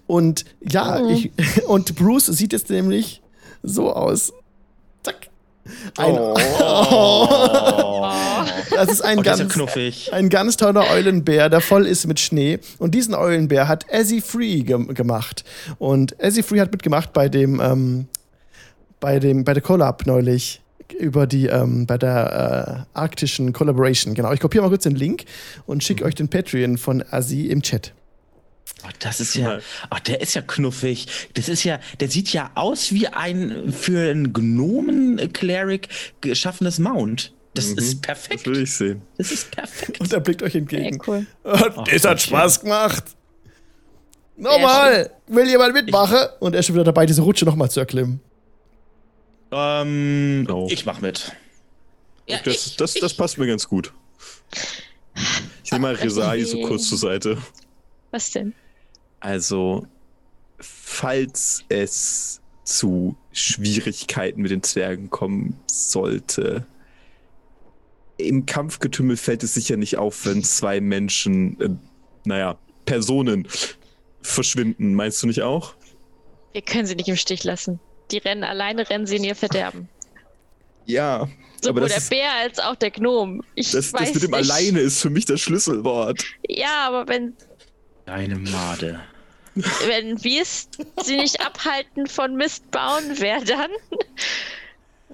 Und 0.07 0.45
ja, 0.67 1.07
ich, 1.09 1.31
und 1.67 1.95
Bruce 1.95 2.25
sieht 2.25 2.53
jetzt 2.53 2.69
nämlich 2.69 3.21
so 3.63 3.93
aus. 3.93 4.33
Ein, 5.97 6.15
Das 8.71 8.91
ist 8.91 9.01
ein 9.01 9.19
Oh, 9.19 9.21
das 9.21 9.39
ist 9.39 9.47
ganz, 9.47 9.53
knuffig. 9.53 10.11
ein 10.13 10.29
ganz 10.29 10.57
toller 10.57 10.89
Eulenbär, 10.89 11.49
der 11.49 11.61
voll 11.61 11.85
ist 11.85 12.07
mit 12.07 12.19
Schnee. 12.19 12.59
Und 12.79 12.95
diesen 12.95 13.13
Eulenbär 13.13 13.67
hat 13.67 13.85
Azzy 13.93 14.21
Free 14.21 14.61
ge 14.61 14.85
gemacht. 14.93 15.43
Und 15.77 16.21
Azzy 16.23 16.43
Free 16.43 16.59
hat 16.59 16.71
mitgemacht 16.71 17.13
bei 17.13 17.29
dem, 17.29 17.59
ähm, 17.59 18.07
bei 18.99 19.19
dem, 19.19 19.43
bei 19.43 19.53
der 19.53 19.61
Collab 19.61 20.05
neulich 20.05 20.61
über 20.97 21.27
die, 21.27 21.47
ähm, 21.47 21.85
bei 21.85 21.97
der 21.97 22.85
äh, 22.95 22.97
arktischen 22.97 23.53
Collaboration. 23.53 24.13
Genau. 24.13 24.31
Ich 24.31 24.39
kopiere 24.39 24.63
mal 24.63 24.69
kurz 24.69 24.83
den 24.83 24.95
Link 24.95 25.25
und 25.65 25.83
schicke 25.83 26.05
euch 26.05 26.15
den 26.15 26.29
Patreon 26.29 26.77
von 26.77 27.03
Azzy 27.11 27.47
im 27.47 27.61
Chat. 27.61 27.93
Oh, 28.83 28.89
das 28.99 29.19
ist 29.19 29.35
ja, 29.35 29.59
ach, 29.89 29.99
der 29.99 30.21
ist 30.21 30.33
ja 30.33 30.41
knuffig. 30.41 31.05
Das 31.35 31.49
ist 31.49 31.63
ja, 31.63 31.79
der 31.99 32.09
sieht 32.09 32.33
ja 32.33 32.51
aus 32.55 32.91
wie 32.91 33.07
ein 33.07 33.71
für 33.71 34.09
einen 34.09 34.33
Gnomen-Cleric 34.33 35.87
geschaffenes 36.21 36.79
Mount. 36.79 37.33
Das 37.53 37.65
ist 37.65 37.77
Das 37.77 37.95
perfekt. 38.01 38.47
will 38.47 38.63
ich 38.63 38.73
sehen. 38.73 39.01
Das 39.17 39.31
ist 39.31 39.51
perfekt. 39.51 39.99
Und 39.99 40.11
er 40.13 40.19
blickt 40.21 40.41
euch 40.41 40.55
entgegen. 40.55 40.99
cool. 41.05 41.25
das 41.43 42.05
hat 42.05 42.21
Spaß 42.21 42.61
gemacht. 42.61 43.03
Nochmal, 44.37 45.11
will 45.27 45.47
jemand 45.47 45.73
mitmachen? 45.73 46.17
Und 46.39 46.53
er 46.53 46.61
ist 46.61 46.65
schon 46.67 46.75
wieder 46.75 46.85
dabei, 46.85 47.05
diese 47.05 47.21
Rutsche 47.21 47.45
nochmal 47.45 47.69
zu 47.69 47.79
erklimmen. 47.81 48.19
Ähm, 49.51 50.43
No. 50.43 50.67
ich 50.71 50.85
mach 50.85 51.01
mit. 51.01 51.31
Ja, 52.27 52.39
Das, 52.43 52.67
ich- 52.67 52.75
das, 52.77 52.93
das 52.95 53.11
ich- 53.11 53.17
passt 53.17 53.37
mir 53.37 53.47
ganz 53.47 53.67
gut. 53.67 53.93
Ich 55.63 55.71
nehme 55.71 55.81
mal 55.87 55.95
Resai 55.95 56.41
so 56.43 56.61
kurz 56.61 56.87
zur 56.87 56.97
Seite. 56.97 57.37
Was 58.11 58.31
denn? 58.31 58.53
Also, 59.21 59.87
falls 60.59 61.63
es 61.69 62.41
zu 62.63 63.15
Schwierigkeiten 63.31 64.41
mit 64.41 64.51
den 64.51 64.63
Zwergen 64.63 65.09
kommen 65.09 65.57
sollte, 65.67 66.65
im 68.17 68.45
Kampfgetümmel 68.45 69.17
fällt 69.17 69.43
es 69.43 69.53
sicher 69.53 69.77
nicht 69.77 69.97
auf, 69.97 70.25
wenn 70.25 70.43
zwei 70.43 70.81
Menschen, 70.81 71.59
äh, 71.61 71.69
naja, 72.25 72.57
Personen 72.85 73.47
verschwinden. 74.21 74.93
Meinst 74.93 75.23
du 75.23 75.27
nicht 75.27 75.41
auch? 75.41 75.75
Wir 76.51 76.61
können 76.61 76.85
sie 76.85 76.95
nicht 76.95 77.07
im 77.07 77.15
Stich 77.15 77.43
lassen. 77.43 77.79
Die 78.11 78.17
rennen 78.17 78.43
alleine, 78.43 78.89
rennen 78.89 79.07
sie 79.07 79.15
in 79.15 79.23
ihr 79.23 79.35
Verderben. 79.35 79.87
Ja. 80.85 81.29
Sowohl 81.61 81.83
aber 81.83 81.89
der 81.89 82.01
Bär 82.01 82.31
als 82.33 82.59
auch 82.59 82.75
der 82.75 82.91
Gnom. 82.91 83.43
Ich 83.55 83.71
das, 83.71 83.93
weiß 83.93 84.13
das 84.13 84.13
mit 84.15 84.23
dem 84.23 84.31
nicht. 84.31 84.51
Alleine 84.51 84.79
ist 84.79 84.99
für 84.99 85.09
mich 85.09 85.25
das 85.25 85.39
Schlüsselwort. 85.41 86.23
Ja, 86.47 86.87
aber 86.87 87.07
wenn, 87.07 87.33
Deine 88.05 88.35
Made. 88.35 88.99
Wenn 89.55 90.23
wir 90.23 90.41
es 90.41 90.69
sie 91.03 91.17
nicht 91.17 91.41
abhalten 91.41 92.07
von 92.07 92.35
Mist 92.35 92.69
bauen, 92.71 93.03
wer 93.15 93.41
dann? 93.41 93.71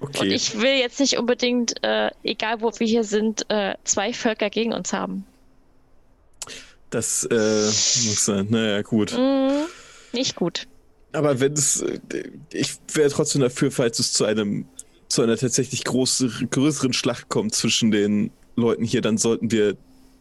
Okay. 0.00 0.20
Und 0.20 0.30
ich 0.30 0.60
will 0.60 0.74
jetzt 0.74 1.00
nicht 1.00 1.18
unbedingt, 1.18 1.82
äh, 1.82 2.10
egal 2.22 2.60
wo 2.60 2.70
wir 2.78 2.86
hier 2.86 3.04
sind, 3.04 3.44
äh, 3.48 3.74
zwei 3.84 4.12
Völker 4.12 4.48
gegen 4.48 4.72
uns 4.72 4.92
haben. 4.92 5.26
Das 6.90 7.24
äh, 7.24 7.34
muss 7.34 8.24
sein. 8.24 8.46
Naja, 8.48 8.82
gut. 8.82 9.12
Mm, 9.12 9.66
nicht 10.12 10.36
gut. 10.36 10.66
Aber 11.12 11.40
wenn 11.40 11.52
es, 11.52 11.82
äh, 11.82 11.98
ich 12.52 12.76
wäre 12.92 13.10
trotzdem 13.10 13.42
dafür, 13.42 13.70
falls 13.70 13.98
es 13.98 14.12
zu 14.12 14.24
einem, 14.24 14.66
zu 15.08 15.22
einer 15.22 15.36
tatsächlich 15.36 15.84
große, 15.84 16.46
größeren 16.50 16.92
Schlacht 16.92 17.28
kommt 17.28 17.54
zwischen 17.54 17.90
den 17.90 18.30
Leuten 18.56 18.84
hier, 18.84 19.00
dann 19.00 19.18
sollten 19.18 19.50
wir 19.50 19.76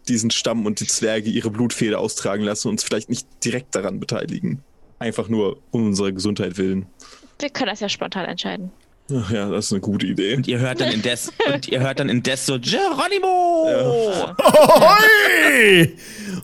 diesen 0.09 0.31
Stamm 0.31 0.65
und 0.65 0.79
die 0.79 0.87
Zwerge 0.87 1.29
ihre 1.29 1.49
Blutfeder 1.49 1.99
austragen 1.99 2.43
lassen 2.43 2.67
und 2.69 2.75
uns 2.75 2.83
vielleicht 2.83 3.09
nicht 3.09 3.27
direkt 3.43 3.75
daran 3.75 3.99
beteiligen. 3.99 4.61
Einfach 4.99 5.29
nur 5.29 5.57
um 5.71 5.87
unserer 5.87 6.11
Gesundheit 6.11 6.57
willen. 6.57 6.87
Wir 7.39 7.49
können 7.49 7.69
das 7.69 7.79
ja 7.79 7.89
spontan 7.89 8.25
entscheiden. 8.25 8.71
Ach 9.13 9.31
ja, 9.31 9.49
das 9.49 9.67
ist 9.67 9.71
eine 9.71 9.81
gute 9.81 10.05
Idee. 10.05 10.35
Und 10.35 10.47
ihr 10.47 10.59
hört 10.59 10.81
dann 10.81 10.91
indes, 10.93 11.31
und 11.53 11.67
ihr 11.67 11.79
hört 11.79 11.99
dann 11.99 12.09
indes 12.09 12.45
so 12.45 12.59
Geronimo! 12.59 14.35
Hoi! 14.39 15.93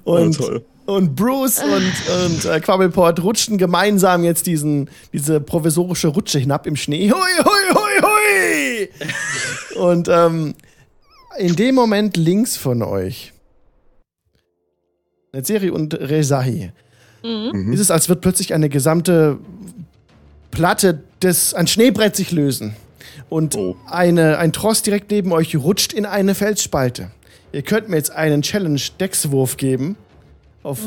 Und, 0.04 0.40
Oh, 0.86 0.96
und 0.96 1.16
Bruce 1.16 1.60
und, 1.60 1.94
und 2.26 2.46
äh, 2.46 2.60
Quabbelport 2.60 3.24
rutschen 3.24 3.58
gemeinsam 3.58 4.24
jetzt 4.24 4.48
diesen, 4.48 4.90
diese 5.14 5.40
provisorische 5.40 6.10
Rutsche 6.10 6.40
hinab 6.40 6.68
im 6.68 6.76
Schnee. 6.76 7.10
Hui, 7.10 7.20
hui, 7.20 7.74
hui, 7.74 8.02
hui! 8.02 9.82
Und 9.82 10.10
ähm, 10.10 10.56
in 11.38 11.56
dem 11.56 11.76
Moment 11.76 12.18
links 12.18 12.58
von 12.58 12.82
euch, 12.82 13.33
Netzeri 15.34 15.72
und 15.72 15.94
Rezahi, 15.96 16.72
Mhm. 17.24 17.74
ist 17.74 17.80
es, 17.80 17.90
als 17.92 18.08
wird 18.10 18.22
plötzlich 18.22 18.54
eine 18.54 18.70
gesamte 18.70 19.40
Platte 20.52 21.02
des, 21.22 21.54
ein 21.54 21.68
Schneebrett 21.68 22.16
sich 22.16 22.32
lösen. 22.32 22.76
Und 23.30 23.56
Oh. 23.56 23.76
eine, 23.90 24.38
ein 24.38 24.52
Tross 24.54 24.84
direkt 24.84 25.10
neben 25.10 25.32
euch 25.32 25.56
rutscht 25.56 25.94
in 25.94 26.06
eine 26.06 26.36
Felsspalte. 26.36 27.12
Ihr 27.52 27.62
könnt 27.64 27.90
mir 27.90 27.96
jetzt 27.98 28.12
einen 28.12 28.42
Challenge-Deckswurf 28.44 29.58
geben. 29.58 29.96
Auf 30.62 30.80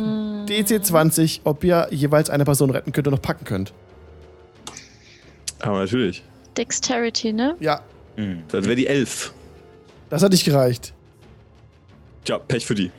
DC 0.49 0.83
20, 0.85 1.41
ob 1.45 1.63
ihr 1.65 1.89
jeweils 1.91 2.31
eine 2.31 2.45
Person 2.45 2.71
retten 2.71 2.93
könnt 2.93 3.07
und 3.09 3.15
noch 3.15 3.23
packen 3.23 3.45
könnt. 3.45 3.73
Aber 5.61 5.81
natürlich. 5.81 6.23
Dexterity, 6.57 7.33
ne? 7.33 7.57
Ja, 7.61 7.81
Hm. 8.17 8.43
Dann 8.49 8.65
wäre 8.65 8.77
die 8.77 8.87
elf. 8.87 9.33
das 10.09 10.23
hat 10.23 10.33
nicht 10.33 10.45
gereicht. 10.45 10.95
Tja, 12.25 12.39
Pech 12.39 12.65
für 12.65 12.75
die. 12.75 12.91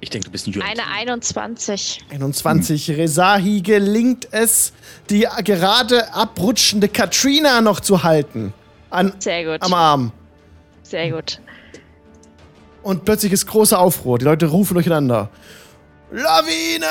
Ich 0.00 0.10
denke, 0.10 0.26
du 0.26 0.30
bist 0.30 0.46
ein 0.46 0.52
Jürgen. 0.52 0.68
Eine 0.68 0.86
21. 0.86 2.04
21. 2.10 2.90
Rezahi 2.90 3.62
gelingt 3.62 4.28
es, 4.30 4.72
die 5.10 5.26
gerade 5.42 6.12
abrutschende 6.12 6.88
Katrina 6.88 7.60
noch 7.60 7.80
zu 7.80 8.02
halten. 8.02 8.52
An, 8.90 9.14
Sehr 9.18 9.44
gut. 9.44 9.62
am 9.62 9.74
Arm. 9.74 10.12
Sehr 10.82 11.10
gut. 11.10 11.40
Und 12.82 13.04
plötzlich 13.04 13.32
ist 13.32 13.46
großer 13.46 13.78
Aufruhr. 13.78 14.18
Die 14.18 14.24
Leute 14.24 14.46
rufen 14.46 14.74
durcheinander. 14.74 15.30
Lawine! 16.12 16.86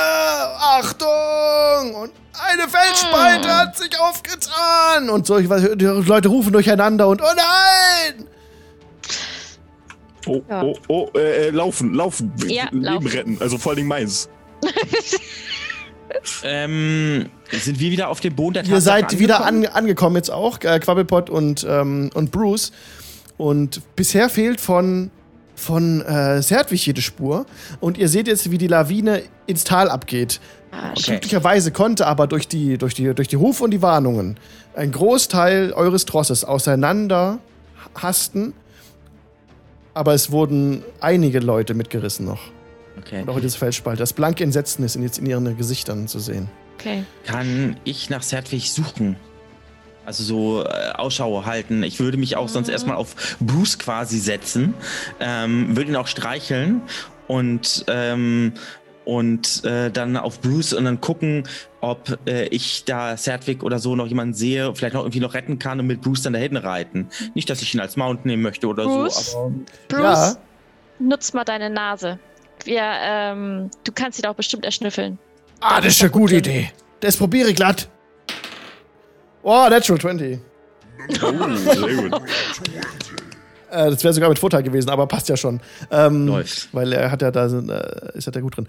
Achtung! 0.60 1.96
Und 1.96 2.12
eine 2.34 2.68
Felsspalte 2.68 3.48
hat 3.56 3.78
sich 3.78 3.98
aufgetan! 3.98 5.10
Und 5.10 5.26
solche 5.26 5.76
die 5.78 5.86
Leute 5.86 6.28
rufen 6.28 6.52
durcheinander 6.52 7.08
und 7.08 7.22
oh 7.22 7.34
nein! 7.36 8.28
Oh, 10.28 10.42
Ja. 10.50 10.64
oh, 10.64 10.76
oh, 10.88 11.10
äh, 11.16 11.48
äh, 11.48 11.50
laufen, 11.52 11.94
laufen. 11.94 12.32
Ja, 12.48 12.66
Leben 12.66 12.82
laufen. 12.84 13.08
retten. 13.08 13.38
Also 13.40 13.58
vor 13.58 13.74
allem 13.74 13.88
meins. 13.88 14.30
Ähm, 16.44 17.26
sind 17.52 17.80
wir 17.80 17.92
wieder 17.92 18.10
auf 18.10 18.20
dem 18.20 18.36
Boden 18.36 18.54
der 18.54 18.64
Ihr 18.64 18.70
Tatsache 18.76 19.02
seid 19.10 19.20
wieder 19.20 19.44
angekommen? 19.46 19.66
an, 19.68 19.84
angekommen 19.84 20.16
jetzt 20.16 20.32
auch, 20.32 20.60
äh, 20.64 20.80
Quabbelpot 20.80 21.30
und, 21.30 21.66
ähm, 21.68 22.10
und 22.14 22.32
Bruce. 22.32 22.72
Und 23.38 23.82
bisher 23.96 24.30
fehlt 24.30 24.62
von, 24.62 25.12
von 25.56 26.02
äh, 26.02 26.42
Serdwig 26.42 26.86
jede 26.86 27.02
Spur. 27.02 27.46
Und 27.82 27.98
ihr 27.98 28.08
seht 28.08 28.28
jetzt, 28.28 28.50
wie 28.50 28.58
die 28.58 28.68
Lawine 28.68 29.24
ins 29.46 29.64
Tal 29.66 29.90
abgeht. 29.90 30.40
Ah, 30.72 30.92
Okay. 30.92 31.04
Glücklicherweise 31.12 31.72
konnte 31.72 32.08
aber 32.08 32.28
durch 32.28 32.48
die, 32.48 32.78
durch, 32.78 32.94
die, 32.94 33.14
durch 33.14 33.28
die 33.28 33.36
Rufe 33.36 33.64
und 33.64 33.72
die 33.72 33.82
Warnungen 33.82 34.38
ein 34.76 34.92
Großteil 34.92 35.74
eures 35.74 36.06
Trosses 36.06 36.46
auseinander 36.46 37.40
hasten. 37.96 38.54
Aber 39.96 40.14
es 40.14 40.30
wurden 40.32 40.84
einige 41.00 41.40
Leute 41.40 41.74
mitgerissen 41.74 42.26
noch. 42.26 42.42
Okay. 43.00 43.22
Und 43.22 43.30
auch 43.30 43.38
in 43.38 43.42
diese 43.42 43.58
Felsspalte. 43.58 44.00
Das 44.00 44.14
blanke 44.14 44.44
Entsetzen 44.44 44.84
ist 44.86 44.96
in- 44.96 45.02
jetzt 45.04 45.18
in 45.18 45.26
ihren 45.26 45.58
Gesichtern 45.58 46.08
zu 46.08 46.20
sehen. 46.20 46.50
Okay. 46.78 47.04
Kann 47.26 47.78
ich 47.86 48.10
nach 48.12 48.22
Serdwig 48.22 48.72
suchen? 48.72 49.16
Also 50.06 50.24
so 50.24 50.64
äh, 50.64 50.92
Ausschau 50.94 51.46
halten. 51.46 51.82
Ich 51.82 52.00
würde 52.00 52.18
mich 52.18 52.36
auch 52.36 52.48
sonst 52.48 52.70
erstmal 52.70 52.96
auf 52.98 53.38
Bruce 53.40 53.80
quasi 53.80 54.20
setzen, 54.20 54.76
ähm, 55.20 55.76
würde 55.76 55.90
ihn 55.90 55.96
auch 55.96 56.06
streicheln 56.08 56.82
und 57.28 57.86
ähm, 57.88 58.54
und 59.06 59.64
äh, 59.64 59.90
dann 59.92 60.18
auf 60.18 60.42
Bruce 60.42 60.74
und 60.74 60.86
dann 60.86 61.00
gucken, 61.00 61.48
ob 61.82 62.18
äh, 62.28 62.48
ich 62.48 62.84
da 62.86 63.16
Serdwig 63.18 63.64
oder 63.64 63.80
so 63.80 63.96
noch 63.96 64.08
jemanden 64.08 64.34
sehe, 64.34 64.74
vielleicht 64.76 64.96
noch 64.96 65.02
irgendwie 65.04 65.20
noch 65.20 65.34
retten 65.36 65.60
kann 65.60 65.80
und 65.80 65.88
mit 65.88 66.02
Bruce 66.02 66.24
dann 66.24 66.34
da 66.34 66.40
hinten 66.40 66.58
reiten. 66.58 67.08
Nicht, 67.36 67.50
dass 67.50 67.62
ich 67.62 67.74
ihn 67.74 67.80
als 67.80 67.96
Mount 67.98 68.26
nehmen 68.26 68.42
möchte 68.44 68.68
oder 68.68 68.84
Bruce? 68.86 69.32
so. 69.32 69.38
Aber 69.38 69.52
Bruce, 69.88 70.34
Ja. 70.34 70.38
nutz 71.00 71.34
mal 71.34 71.44
deine 71.44 71.70
Nase. 71.70 72.20
Wir, 72.64 72.82
ähm, 72.84 73.70
du 73.84 73.92
kannst 73.94 74.16
sie 74.18 74.22
doch 74.24 74.34
bestimmt 74.36 74.66
erschnüffeln. 74.66 75.20
Ah, 75.62 75.80
das 75.80 75.94
ist 75.94 76.02
eine 76.02 76.12
gute 76.12 76.38
Idee. 76.38 76.72
Das 77.00 77.16
probiere 77.18 77.50
ich 77.50 77.56
glatt. 77.56 77.88
Oh, 79.44 79.68
Natural 79.70 80.02
20. 80.02 80.40
Oh, 81.22 81.56
sehr 81.56 82.10
gut. 82.10 82.22
Äh, 83.76 83.90
das 83.90 84.04
wäre 84.04 84.14
sogar 84.14 84.30
mit 84.30 84.40
Vorteil 84.40 84.64
gewesen, 84.64 84.90
aber 84.90 85.08
passt 85.08 85.30
ja 85.30 85.38
schon. 85.38 85.60
Ähm, 85.92 86.28
Läuft. 86.28 86.70
Weil 86.72 86.94
er 86.94 87.12
hat 87.12 87.22
ja 87.22 87.32
da, 87.32 87.46
äh, 87.46 88.18
ist 88.18 88.26
ja 88.26 88.32
da 88.32 88.40
gut 88.40 88.58
drin. 88.58 88.68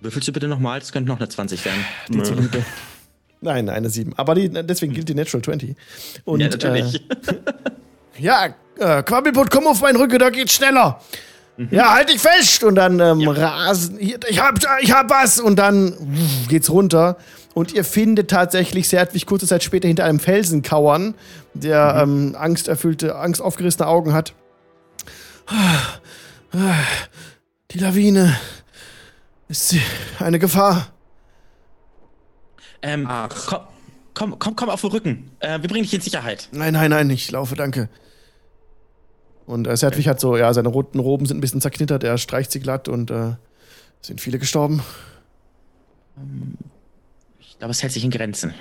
Würfelst 0.00 0.28
du 0.28 0.32
bitte 0.32 0.48
nochmal? 0.48 0.80
Das 0.80 0.92
könnte 0.92 1.08
noch 1.08 1.18
eine 1.18 1.28
20 1.28 1.64
werden. 1.64 1.84
Die 2.08 2.22
zuliebe. 2.22 2.64
Nein, 3.40 3.68
eine 3.68 3.88
7. 3.88 4.12
Aber 4.16 4.34
die, 4.34 4.48
deswegen 4.48 4.92
gilt 4.92 5.08
die 5.08 5.14
Natural 5.14 5.42
20. 5.42 5.76
Und, 6.24 6.40
ja, 6.40 6.48
natürlich. 6.48 6.96
Äh, 7.10 7.34
ja, 8.18 8.46
äh, 8.78 9.02
Quabbelpot, 9.02 9.50
komm 9.50 9.66
auf 9.66 9.80
meinen 9.80 9.96
Rücken, 9.96 10.18
da 10.18 10.30
geht's 10.30 10.54
schneller. 10.54 11.00
Ja, 11.70 11.92
halt 11.94 12.08
dich 12.08 12.18
fest! 12.18 12.64
Und 12.64 12.76
dann 12.76 12.98
ähm, 12.98 13.28
rasen. 13.28 13.98
Hier, 13.98 14.18
ich 14.26 14.40
hab, 14.40 14.58
ich 14.80 14.92
hab 14.92 15.10
was! 15.10 15.38
Und 15.38 15.56
dann 15.56 15.92
wuff, 15.98 16.48
geht's 16.48 16.70
runter. 16.70 17.18
Und 17.54 17.74
ihr 17.74 17.84
findet 17.84 18.30
tatsächlich 18.30 18.88
Sertwig 18.88 19.26
kurze 19.26 19.46
Zeit 19.46 19.62
später 19.62 19.86
hinter 19.86 20.04
einem 20.04 20.18
Felsen 20.18 20.62
kauern, 20.62 21.14
der 21.52 22.00
ähm, 22.02 22.34
angsterfüllte, 22.38 23.16
angstaufgerissene 23.16 23.86
Augen 23.86 24.14
hat. 24.14 24.32
Die 27.70 27.78
Lawine. 27.78 28.36
Ist 29.48 29.68
sie 29.68 29.82
eine 30.18 30.38
Gefahr? 30.38 30.92
ähm, 32.82 33.06
Ach. 33.08 33.28
komm, 33.46 33.60
komm, 34.14 34.38
komm, 34.38 34.56
komm 34.56 34.68
auf 34.70 34.80
den 34.80 34.90
Rücken. 34.90 35.30
Äh, 35.40 35.60
wir 35.62 35.68
bringen 35.68 35.84
dich 35.84 35.94
in 35.94 36.00
Sicherheit. 36.00 36.48
Nein, 36.52 36.72
nein, 36.72 36.90
nein, 36.90 37.10
ich 37.10 37.30
laufe, 37.30 37.54
danke. 37.54 37.88
Und 39.46 39.66
äh, 39.66 39.76
Sertwig 39.76 40.08
hat 40.08 40.20
so, 40.20 40.36
ja, 40.36 40.52
seine 40.52 40.68
roten 40.68 40.98
Roben 40.98 41.26
sind 41.26 41.38
ein 41.38 41.40
bisschen 41.40 41.60
zerknittert, 41.60 42.04
er 42.04 42.18
streicht 42.18 42.50
sie 42.52 42.60
glatt 42.60 42.88
und 42.88 43.10
äh, 43.10 43.34
sind 44.00 44.20
viele 44.20 44.38
gestorben. 44.38 44.82
Ich 47.40 47.58
glaube, 47.58 47.72
es 47.72 47.82
hält 47.82 47.92
sich 47.92 48.04
in 48.04 48.10
Grenzen. 48.10 48.54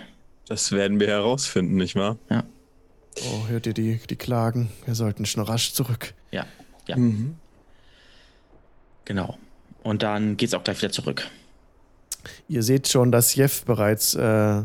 Das 0.47 0.71
werden 0.71 0.99
wir 0.99 1.07
herausfinden, 1.07 1.75
nicht 1.75 1.95
wahr? 1.95 2.17
Oh, 2.29 3.47
hört 3.47 3.65
ihr 3.67 3.73
die, 3.73 3.99
die 4.09 4.15
Klagen? 4.15 4.71
Wir 4.85 4.95
sollten 4.95 5.25
schon 5.25 5.43
rasch 5.43 5.73
zurück. 5.73 6.13
Ja, 6.31 6.45
ja, 6.91 6.97
Mhm. 6.97 7.35
genau. 9.05 9.37
Und 9.83 10.03
dann 10.03 10.37
geht's 10.37 10.53
auch 10.53 10.63
gleich 10.63 10.77
wieder 10.77 10.91
zurück. 10.91 11.27
Ihr 12.47 12.61
seht 12.63 12.87
schon, 12.87 13.11
dass 13.11 13.33
Jeff 13.33 13.65
bereits 13.65 14.13
äh, 14.13 14.61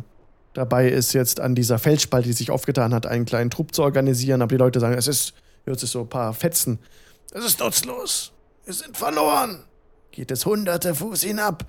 dabei 0.53 0.89
ist, 0.89 1.15
jetzt 1.15 1.41
an 1.41 1.55
dieser 1.55 1.79
Felsspalte, 1.79 2.29
die 2.29 2.35
sich 2.35 2.51
aufgetan 2.51 2.93
hat, 2.93 3.07
einen 3.07 3.25
kleinen 3.25 3.49
Trupp 3.51 3.75
zu 3.75 3.83
organisieren. 3.83 4.43
Aber 4.43 4.49
die 4.49 4.57
Leute 4.59 4.81
sagen, 4.81 4.95
es 4.99 5.07
ist, 5.07 5.33
hört 5.65 5.81
sich 5.81 5.91
so 5.91 6.03
ein 6.03 6.09
paar 6.09 6.35
Fetzen. 6.35 6.79
Es 7.33 7.45
ist 7.45 7.61
nutzlos. 7.61 8.33
Wir 8.65 8.75
sind 8.75 8.97
verloren. 8.97 9.65
Geht 10.11 10.31
es 10.31 10.45
hunderte 10.45 10.95
Fuß 10.95 11.23
hinab. 11.23 11.65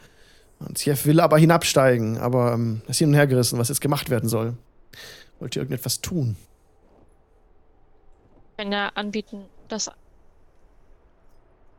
Und 0.60 0.84
Jeff 0.84 1.06
will 1.06 1.20
aber 1.20 1.38
hinabsteigen, 1.38 2.18
aber 2.18 2.54
ähm, 2.54 2.82
ist 2.88 2.98
hin 2.98 3.10
und 3.10 3.16
her 3.16 3.28
gerissen, 3.28 3.60
was 3.60 3.70
jetzt 3.70 3.82
gemacht 3.82 4.10
werden 4.10 4.28
soll. 4.28 4.56
Wollt 5.40 5.56
ihr 5.56 5.62
irgendetwas 5.62 6.02
tun? 6.02 6.36
können 8.58 8.72
ja 8.72 8.90
anbieten, 8.96 9.46
dass 9.68 9.92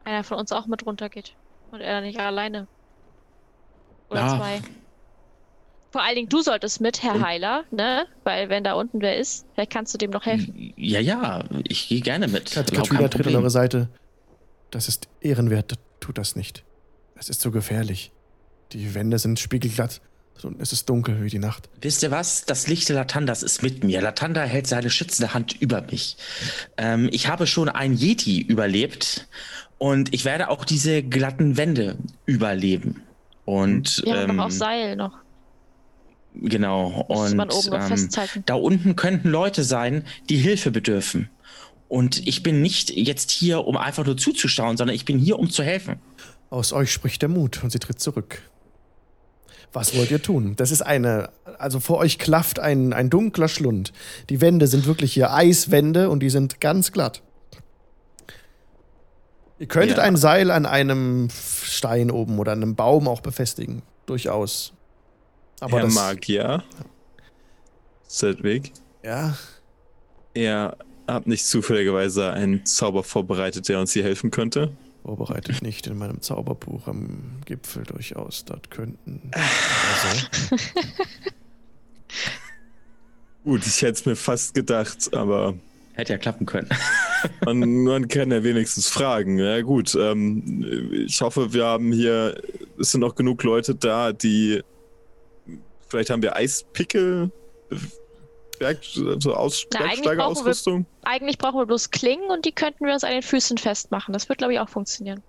einer 0.09 0.25
von 0.25 0.38
uns 0.38 0.53
auch 0.53 0.66
mit 0.66 0.85
runtergeht. 0.87 1.35
Und 1.71 1.81
er 1.81 2.01
nicht 2.01 2.18
alleine. 2.18 2.66
Oder 4.11 4.21
Ja. 4.21 4.37
zwei. 4.38 4.61
Vor 5.90 6.03
allen 6.03 6.16
Dingen, 6.16 6.29
du 6.29 6.42
solltest 6.42 6.81
mit, 6.83 7.03
Herr 7.03 7.21
Heiler, 7.23 7.64
ne? 7.71 8.07
Weil 8.25 8.51
wenn 8.51 8.62
da 8.62 8.75
unten 8.75 9.01
wer 9.01 9.16
ist, 9.16 9.47
vielleicht 9.55 9.73
kannst 9.73 9.94
du 9.94 9.99
dem 9.99 10.11
noch 10.11 10.27
helfen. 10.27 10.75
Ja, 10.77 11.01
ja, 11.01 11.44
ich 11.66 11.88
gehe 11.88 12.01
gerne 12.03 12.29
mit. 12.29 12.51
Kat 12.53 12.73
Katrina 12.73 13.09
tritt 13.09 13.27
an 13.27 13.37
eure 13.37 13.51
Seite. 13.51 13.88
Das 14.71 14.87
ist 14.88 15.09
ehrenwert, 15.21 15.75
tut 16.01 16.18
das 16.18 16.37
nicht. 16.37 16.62
Es 17.14 17.31
ist 17.31 17.40
so 17.40 17.51
gefährlich. 17.51 18.12
Die 18.73 18.94
Wände 18.94 19.18
sind 19.18 19.38
spiegelglatt 19.38 20.03
und 20.42 20.61
es 20.61 20.73
ist 20.75 20.90
dunkel 20.90 21.23
wie 21.23 21.31
die 21.31 21.38
Nacht. 21.38 21.71
Wisst 21.81 22.03
ihr 22.03 22.11
was? 22.11 22.44
Das 22.44 22.66
Licht 22.68 22.88
der 22.90 22.97
Latandas 22.97 23.42
ist 23.42 23.62
mit 23.62 23.83
mir. 23.83 24.03
Latanda 24.03 24.42
hält 24.42 24.66
seine 24.66 24.90
schützende 24.90 25.33
Hand 25.33 25.55
über 25.59 25.81
mich. 25.81 26.18
Ähm, 26.77 27.09
ich 27.12 27.29
habe 27.29 27.47
schon 27.47 27.71
ein 27.71 27.94
Yeti 27.97 28.40
überlebt 28.42 29.27
und 29.79 30.12
ich 30.12 30.25
werde 30.25 30.51
auch 30.51 30.64
diese 30.64 31.03
glatten 31.03 31.57
Wände 31.57 31.97
überleben. 32.27 33.03
Und 33.45 34.03
Wir 34.05 34.21
haben 34.21 34.31
ähm, 34.31 34.41
auch 34.41 34.51
Seil 34.51 34.97
noch. 34.97 35.19
genau. 36.35 37.07
Und 37.09 37.37
man 37.37 37.51
oben 37.51 37.71
noch 37.71 37.91
ähm, 37.91 38.43
da 38.45 38.55
unten 38.55 38.97
könnten 38.97 39.31
Leute 39.31 39.64
sein, 39.64 40.05
die 40.29 40.37
Hilfe 40.37 40.71
bedürfen. 40.71 41.31
Und 41.88 42.27
ich 42.27 42.43
bin 42.43 42.61
nicht 42.61 42.91
jetzt 42.91 43.31
hier, 43.31 43.67
um 43.67 43.77
einfach 43.77 44.05
nur 44.05 44.17
zuzuschauen, 44.17 44.77
sondern 44.77 44.95
ich 44.95 45.07
bin 45.07 45.19
hier, 45.19 45.38
um 45.38 45.49
zu 45.49 45.62
helfen. 45.62 45.97
Aus 46.51 46.73
euch 46.73 46.93
spricht 46.93 47.23
der 47.23 47.31
Mut 47.31 47.62
und 47.62 47.71
sie 47.71 47.79
tritt 47.79 48.01
zurück. 48.01 48.43
Was 49.73 49.97
wollt 49.97 50.11
ihr 50.11 50.21
tun? 50.21 50.55
Das 50.57 50.71
ist 50.71 50.83
eine, 50.83 51.31
also 51.59 51.79
vor 51.81 51.99
euch 51.99 52.19
klafft 52.19 52.59
ein, 52.59 52.93
ein 52.93 53.11
dunkler 53.11 53.49
Schlund. 53.49 53.93
Die 54.29 54.41
Wände 54.41 54.67
sind 54.67 54.87
wirklich 54.87 55.12
hier 55.12 55.33
Eiswände 55.33 56.11
und 56.11 56.21
die 56.21 56.31
sind 56.31 56.61
ganz 56.61 56.93
glatt. 56.93 57.23
Ihr 59.59 59.66
könntet 59.66 59.99
Ja. 59.99 60.05
ein 60.05 60.16
Seil 60.16 60.51
an 60.51 60.66
einem 60.66 61.29
Stein 61.31 62.11
oben 62.11 62.38
oder 62.38 62.53
an 62.53 62.62
einem 62.62 62.77
Baum 62.77 63.09
auch 63.09 63.21
befestigen. 63.21 63.83
Durchaus. 64.07 64.73
Aber 65.61 65.79
Herr 65.79 65.85
das, 65.87 65.94
Magier. 65.94 66.62
Sedwig. 68.07 68.73
ja, 69.03 69.37
Ihr 70.35 70.77
habt 71.09 71.27
nicht 71.27 71.47
zufälligerweise 71.47 72.31
einen 72.33 72.64
Zauber 72.64 73.03
vorbereitet, 73.03 73.68
der 73.68 73.81
uns 73.81 73.92
hier 73.92 74.05
helfen 74.05 74.31
könnte? 74.31 74.73
vorbereitet 75.05 75.62
nicht 75.62 75.87
in 75.87 75.97
meinem 75.97 76.21
Zauberbuch 76.21 76.87
am 76.87 77.40
Gipfel 77.47 77.83
durchaus. 77.85 78.44
Dort 78.44 78.71
könnten. 78.71 79.31
Also, 79.33 80.57
Gut, 83.44 83.66
ich 83.66 83.81
hätte 83.81 83.92
es 83.92 84.05
mir 84.07 84.16
fast 84.16 84.53
gedacht, 84.55 85.14
aber 85.14 85.55
Hätte 85.99 86.13
ja 86.13 86.19
klappen 86.19 86.47
können. 86.47 86.69
man, 87.45 87.83
man 87.83 88.07
kann 88.07 88.31
ja 88.31 88.45
wenigstens 88.45 88.89
fragen. 88.89 89.41
Ja 89.41 89.61
gut, 89.63 89.97
ähm, 89.97 90.93
ich 90.93 91.21
hoffe, 91.21 91.53
wir 91.53 91.65
haben 91.65 91.91
hier, 91.91 92.41
es 92.79 92.93
sind 92.93 93.01
noch 93.01 93.17
genug 93.17 93.43
Leute 93.43 93.75
da, 93.75 94.13
die, 94.13 94.63
vielleicht 95.89 96.11
haben 96.11 96.23
wir 96.23 96.37
Eispickel, 96.37 97.33
Werk, 98.61 98.79
so 98.83 99.35
Aus, 99.35 99.67
Na, 99.73 99.81
eigentlich 99.81 100.03
Bergsteigerausrüstung. 100.03 100.87
Eigentlich 101.03 101.37
brauchen 101.37 101.59
wir 101.59 101.67
bloß 101.67 101.91
Klingen 101.91 102.31
und 102.31 102.45
die 102.45 102.53
könnten 102.53 102.87
wir 102.87 102.93
uns 102.93 103.03
an 103.03 103.11
den 103.11 103.23
Füßen 103.23 103.59
festmachen. 103.59 104.13
Das 104.13 104.29
wird, 104.29 104.39
glaube 104.39 104.53
ich, 104.53 104.61
auch 104.61 104.69
funktionieren. 104.69 105.21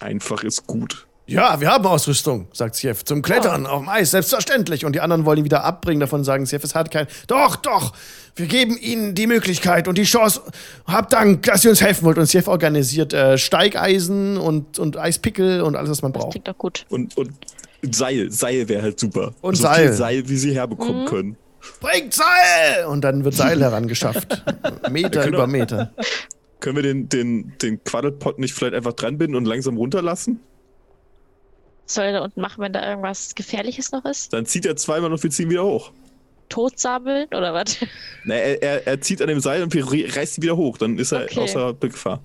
Einfach 0.00 0.42
ist 0.42 0.66
gut. 0.66 1.06
Ja, 1.26 1.58
wir 1.58 1.70
haben 1.70 1.86
Ausrüstung, 1.86 2.48
sagt 2.52 2.76
Sjef. 2.76 3.02
Zum 3.04 3.22
Klettern 3.22 3.66
auf 3.66 3.80
dem 3.80 3.88
Eis, 3.88 4.10
selbstverständlich. 4.10 4.84
Und 4.84 4.92
die 4.94 5.00
anderen 5.00 5.24
wollen 5.24 5.38
ihn 5.38 5.44
wieder 5.44 5.64
abbringen, 5.64 6.00
davon 6.00 6.22
sagen, 6.22 6.46
Sjef, 6.46 6.62
es 6.64 6.74
hat 6.74 6.90
kein. 6.90 7.06
Doch, 7.28 7.56
doch, 7.56 7.94
wir 8.36 8.46
geben 8.46 8.76
ihnen 8.76 9.14
die 9.14 9.26
Möglichkeit 9.26 9.88
und 9.88 9.96
die 9.96 10.02
Chance. 10.04 10.42
Habt 10.86 11.14
Dank, 11.14 11.42
dass 11.44 11.64
ihr 11.64 11.70
uns 11.70 11.80
helfen 11.80 12.04
wollt. 12.04 12.18
Und 12.18 12.26
Sjef 12.28 12.46
organisiert 12.46 13.14
äh, 13.14 13.38
Steigeisen 13.38 14.36
und, 14.36 14.78
und 14.78 14.98
Eispickel 14.98 15.62
und 15.62 15.76
alles, 15.76 15.88
was 15.90 16.02
man 16.02 16.12
Das 16.12 16.20
braucht. 16.24 16.32
klingt 16.32 16.48
doch 16.48 16.58
gut. 16.58 16.84
Und, 16.90 17.16
und 17.16 17.32
Seil, 17.90 18.30
Seil 18.30 18.68
wäre 18.68 18.82
halt 18.82 19.00
super. 19.00 19.32
Und 19.40 19.54
so 19.56 19.62
Seil. 19.62 19.86
viel 19.88 19.92
Seil, 19.94 20.28
wie 20.28 20.36
sie 20.36 20.54
herbekommen 20.54 21.04
Mhm. 21.04 21.08
können. 21.08 21.36
Bringt 21.80 22.12
Seil! 22.12 22.84
Und 22.86 23.00
dann 23.02 23.24
wird 23.24 23.34
Seil 23.34 23.58
herangeschafft. 23.62 24.42
Meter 24.90 25.22
Ja, 25.22 25.28
über 25.28 25.46
Meter. 25.46 25.90
Können 26.60 26.76
wir 26.76 26.82
den, 26.82 27.08
den, 27.08 27.54
den 27.62 27.82
Quaddelpot 27.82 28.38
nicht 28.38 28.52
vielleicht 28.52 28.74
einfach 28.74 28.92
dranbinden 28.92 29.36
und 29.36 29.46
langsam 29.46 29.78
runterlassen? 29.78 30.40
Was 31.86 31.94
soll 31.94 32.04
er 32.06 32.12
da 32.12 32.20
unten 32.22 32.40
machen, 32.40 32.62
wenn 32.62 32.72
da 32.72 32.86
irgendwas 32.88 33.34
Gefährliches 33.34 33.92
noch 33.92 34.04
ist? 34.04 34.32
Dann 34.32 34.46
zieht 34.46 34.64
er 34.66 34.76
zweimal 34.76 35.12
und 35.12 35.22
wir 35.22 35.30
ziehen 35.30 35.50
wieder 35.50 35.64
hoch. 35.64 35.92
Totsammeln 36.48 37.26
oder 37.28 37.52
was? 37.54 37.78
Na, 38.24 38.34
er, 38.34 38.62
er, 38.62 38.86
er 38.86 39.00
zieht 39.00 39.20
an 39.22 39.28
dem 39.28 39.40
Seil 39.40 39.62
und 39.62 39.72
wir 39.74 39.90
re- 39.90 40.06
reißt 40.14 40.38
ihn 40.38 40.42
wieder 40.42 40.56
hoch. 40.56 40.78
Dann 40.78 40.98
ist 40.98 41.12
er 41.12 41.24
Okay. 41.24 41.40
außer 41.40 41.74
Gefahr. 41.74 42.20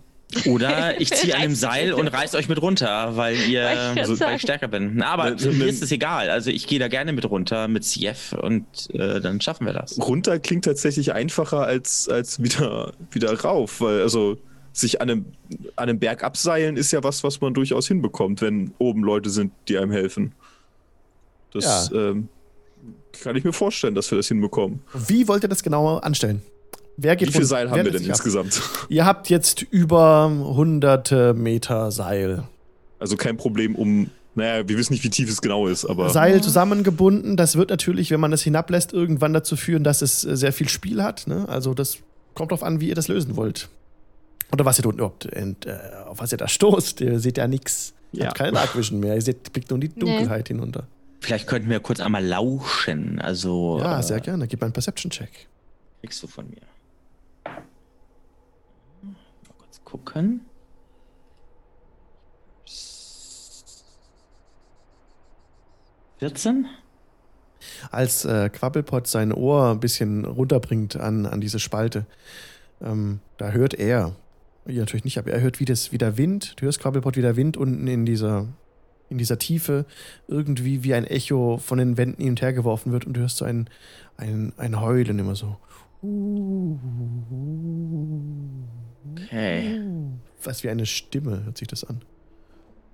Oder 0.45 1.01
ich 1.01 1.11
ziehe 1.11 1.33
an 1.35 1.41
Reißt 1.41 1.55
Seil 1.55 1.93
und 1.93 2.07
reiß 2.07 2.35
euch 2.35 2.47
mit 2.49 2.61
runter, 2.61 3.15
weil 3.17 3.35
ihr 3.49 3.95
so, 4.03 4.19
weil 4.19 4.37
stärker 4.37 4.67
bin. 4.67 5.01
Aber 5.01 5.31
Ne- 5.31 5.51
mir 5.53 5.65
ist 5.65 5.81
es 5.81 5.91
egal. 5.91 6.29
Also 6.29 6.51
ich 6.51 6.67
gehe 6.67 6.77
da 6.77 6.87
gerne 6.87 7.13
mit 7.13 7.27
runter 7.27 7.67
mit 7.67 7.83
CF 7.83 8.33
und 8.39 8.65
äh, 8.93 9.19
dann 9.21 9.41
schaffen 9.41 9.65
wir 9.65 9.73
das. 9.73 9.97
Runter 9.99 10.37
klingt 10.37 10.65
tatsächlich 10.65 11.13
einfacher 11.13 11.61
als, 11.61 12.07
als 12.07 12.43
wieder, 12.43 12.93
wieder 13.11 13.33
rauf, 13.41 13.81
weil 13.81 14.01
also 14.01 14.37
sich 14.79 15.01
an 15.01 15.09
einem, 15.09 15.25
an 15.75 15.89
einem 15.89 15.99
Berg 15.99 16.23
abseilen 16.23 16.77
ist 16.77 16.91
ja 16.91 17.03
was, 17.03 17.23
was 17.23 17.41
man 17.41 17.53
durchaus 17.53 17.87
hinbekommt, 17.87 18.41
wenn 18.41 18.73
oben 18.77 19.03
Leute 19.03 19.29
sind, 19.29 19.51
die 19.67 19.77
einem 19.77 19.91
helfen. 19.91 20.33
Das 21.53 21.91
ähm, 21.93 22.29
kann 23.21 23.35
ich 23.35 23.43
mir 23.43 23.53
vorstellen, 23.53 23.95
dass 23.95 24.11
wir 24.11 24.17
das 24.17 24.27
hinbekommen. 24.27 24.81
Wie 24.93 25.27
wollt 25.27 25.43
ihr 25.43 25.49
das 25.49 25.63
genau 25.63 25.97
anstellen? 25.97 26.41
Wer 26.97 27.15
geht 27.15 27.29
Wie 27.29 27.33
viel 27.33 27.45
Seil 27.45 27.69
haben 27.69 27.85
wir 27.85 27.91
denn 27.91 28.03
ab? 28.03 28.09
insgesamt? 28.09 28.61
Ihr 28.89 29.05
habt 29.05 29.29
jetzt 29.29 29.61
über 29.61 30.29
hunderte 30.29 31.33
Meter 31.33 31.91
Seil. 31.91 32.43
Also 32.99 33.15
kein 33.15 33.37
Problem 33.37 33.75
um, 33.75 34.09
naja, 34.35 34.67
wir 34.67 34.77
wissen 34.77 34.93
nicht, 34.93 35.03
wie 35.05 35.09
tief 35.09 35.29
es 35.29 35.41
genau 35.41 35.67
ist, 35.67 35.85
aber 35.85 36.09
Seil 36.09 36.41
zusammengebunden. 36.41 37.37
Das 37.37 37.55
wird 37.55 37.69
natürlich, 37.69 38.11
wenn 38.11 38.19
man 38.19 38.33
es 38.33 38.43
hinablässt, 38.43 38.91
irgendwann 38.91 39.33
dazu 39.33 39.55
führen, 39.55 39.85
dass 39.85 40.01
es 40.01 40.21
sehr 40.21 40.51
viel 40.51 40.67
Spiel 40.67 41.01
hat. 41.01 41.25
Ne? 41.25 41.47
Also 41.47 41.73
das 41.73 41.99
kommt 42.35 42.51
drauf 42.51 42.63
an, 42.63 42.81
wie 42.81 42.89
ihr 42.89 42.95
das 42.95 43.07
lösen 43.07 43.37
wollt. 43.37 43.69
Oder 44.51 44.65
was 44.65 44.79
ihr 44.79 44.83
tut, 44.83 44.95
überhaupt, 44.95 45.25
ent- 45.25 45.65
äh, 45.65 45.77
auf 46.05 46.19
was 46.19 46.31
ihr 46.31 46.37
da 46.37 46.47
stoßt. 46.47 47.01
Ihr 47.01 47.19
seht 47.19 47.37
ja 47.37 47.47
nichts. 47.47 47.93
Ihr 48.11 48.21
Ja. 48.21 48.27
habt 48.29 48.37
keine 48.37 48.51
Dark 48.53 48.75
Vision 48.75 48.99
mehr. 48.99 49.15
Ihr 49.15 49.21
seht, 49.21 49.53
blickt 49.53 49.69
nur 49.69 49.77
in 49.77 49.81
die 49.81 49.89
Dunkelheit 49.89 50.47
hinunter. 50.47 50.87
Vielleicht 51.21 51.47
könnten 51.47 51.69
wir 51.69 51.79
kurz 51.81 51.99
einmal 51.99 52.25
lauschen. 52.25 53.19
Also 53.19 53.77
Ja, 53.79 53.99
äh, 53.99 54.03
sehr 54.03 54.19
gerne. 54.21 54.47
Gib 54.47 54.61
mal 54.61 54.65
einen 54.67 54.73
Perception-Check. 54.73 55.47
Kriegst 56.01 56.23
du 56.23 56.27
von 56.27 56.49
mir. 56.49 56.61
Mal 59.03 59.13
kurz 59.57 59.81
gucken. 59.83 60.41
Vierzehn? 66.17 66.67
Als 67.91 68.25
äh, 68.25 68.49
Quabbelpot 68.49 69.07
sein 69.07 69.33
Ohr 69.33 69.71
ein 69.71 69.79
bisschen 69.79 70.25
runterbringt 70.25 70.95
an, 70.95 71.25
an 71.25 71.41
diese 71.41 71.59
Spalte, 71.59 72.05
ähm, 72.81 73.19
da 73.37 73.51
hört 73.51 73.73
er, 73.73 74.15
ihr 74.69 74.79
natürlich 74.79 75.05
nicht, 75.05 75.17
aber 75.17 75.31
er 75.31 75.41
hört, 75.41 75.59
wie, 75.59 75.65
das, 75.65 75.91
wie 75.91 75.97
der 75.97 76.17
Wind, 76.17 76.53
du 76.57 76.65
hörst 76.65 76.79
Quabbelpot, 76.79 77.17
wie 77.17 77.21
der 77.21 77.35
Wind 77.35 77.57
unten 77.57 77.87
in 77.87 78.05
dieser, 78.05 78.47
in 79.09 79.17
dieser 79.17 79.39
Tiefe 79.39 79.85
irgendwie 80.27 80.83
wie 80.83 80.93
ein 80.93 81.05
Echo 81.05 81.57
von 81.57 81.77
den 81.77 81.97
Wänden 81.97 82.21
hin 82.21 82.31
und 82.31 82.41
her 82.41 82.53
geworfen 82.53 82.91
wird 82.91 83.05
und 83.05 83.13
du 83.13 83.21
hörst 83.21 83.37
so 83.37 83.45
ein, 83.45 83.69
ein, 84.17 84.53
ein 84.57 84.79
Heulen 84.79 85.19
immer 85.19 85.35
so. 85.35 85.57
Okay. 89.13 89.81
Was 90.43 90.63
wie 90.63 90.69
eine 90.69 90.85
Stimme 90.85 91.43
hört 91.43 91.57
sich 91.57 91.67
das 91.67 91.83
an. 91.83 92.01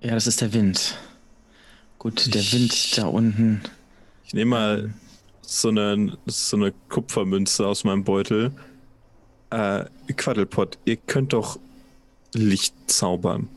Ja, 0.00 0.14
das 0.14 0.26
ist 0.26 0.40
der 0.40 0.52
Wind. 0.52 0.98
Gut, 1.98 2.34
der 2.34 2.42
Wind 2.52 2.98
da 2.98 3.06
unten. 3.06 3.60
Ich 4.24 4.34
nehme 4.34 4.50
mal 4.50 4.94
so 5.40 5.68
eine, 5.68 6.18
so 6.26 6.56
eine 6.56 6.72
Kupfermünze 6.88 7.66
aus 7.66 7.84
meinem 7.84 8.04
Beutel. 8.04 8.52
Äh, 9.50 9.84
Quaddelpot, 10.16 10.78
ihr 10.84 10.96
könnt 10.96 11.32
doch 11.32 11.58
Licht 12.34 12.74
zaubern. 12.86 13.48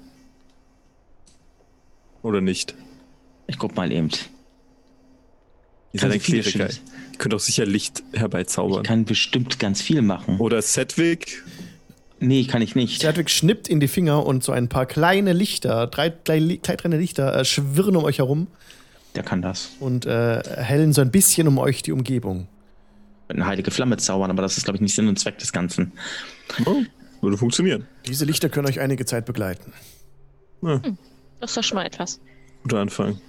Oder 2.22 2.42
nicht? 2.42 2.76
Ich 3.48 3.58
guck 3.58 3.76
mal 3.76 3.92
eben. 3.92 4.10
Ihr 5.92 6.00
Kann 6.00 6.12
seid 6.12 6.20
ein 6.20 6.24
Kleriker. 6.24 6.70
Ihr 6.70 7.18
könnt 7.18 7.34
doch 7.34 7.40
sicher 7.40 7.66
Licht 7.66 8.04
herbeizaubern. 8.14 8.82
Ich 8.82 8.88
kann 8.88 9.06
bestimmt 9.06 9.60
ganz 9.60 9.82
viel 9.82 10.02
machen. 10.02 10.38
Oder 10.40 10.62
Sedwick. 10.62 11.44
Nee, 12.20 12.44
kann 12.46 12.62
ich 12.62 12.76
nicht. 12.76 13.02
Sedwick 13.02 13.30
schnippt 13.30 13.68
in 13.68 13.80
die 13.80 13.88
Finger 13.88 14.26
und 14.26 14.44
so 14.44 14.52
ein 14.52 14.68
paar 14.68 14.86
kleine 14.86 15.34
Lichter, 15.34 15.88
drei 15.88 16.10
kleine, 16.10 16.58
kleine 16.58 16.98
Lichter 16.98 17.34
äh, 17.36 17.46
schwirren 17.46 17.96
um 17.96 18.04
euch 18.04 18.18
herum 18.18 18.48
Der 19.16 19.24
kann 19.24 19.42
das. 19.42 19.70
und 19.80 20.06
äh, 20.06 20.44
hellen 20.62 20.92
so 20.92 21.00
ein 21.02 21.12
bisschen 21.12 21.48
um 21.48 21.58
euch 21.58 21.82
die 21.82 21.94
Umgebung. 21.94 22.48
Eine 23.30 23.46
heilige 23.46 23.72
Flamme 23.72 23.96
zaubern, 23.98 24.32
aber 24.32 24.42
das 24.42 24.58
ist, 24.58 24.66
glaube 24.66 24.78
ich, 24.78 24.82
nicht 24.82 24.96
Sinn 24.96 25.08
und 25.08 25.18
Zweck 25.18 25.38
des 25.38 25.54
Ganzen. 25.54 25.94
Oh, 26.66 26.82
würde 27.22 27.38
funktionieren. 27.38 27.88
Diese 28.08 28.26
Lichter 28.26 28.50
können 28.50 28.68
euch 28.68 28.80
einige 28.80 29.06
Zeit 29.06 29.26
begleiten. 29.26 29.74
Ja, 30.62 30.82
Das 31.40 31.52
ist 31.52 31.58
doch 31.58 31.64
schon 31.64 31.76
mal 31.78 31.86
etwas. 31.86 32.20
guter 32.64 32.80
Anfang. 32.80 33.20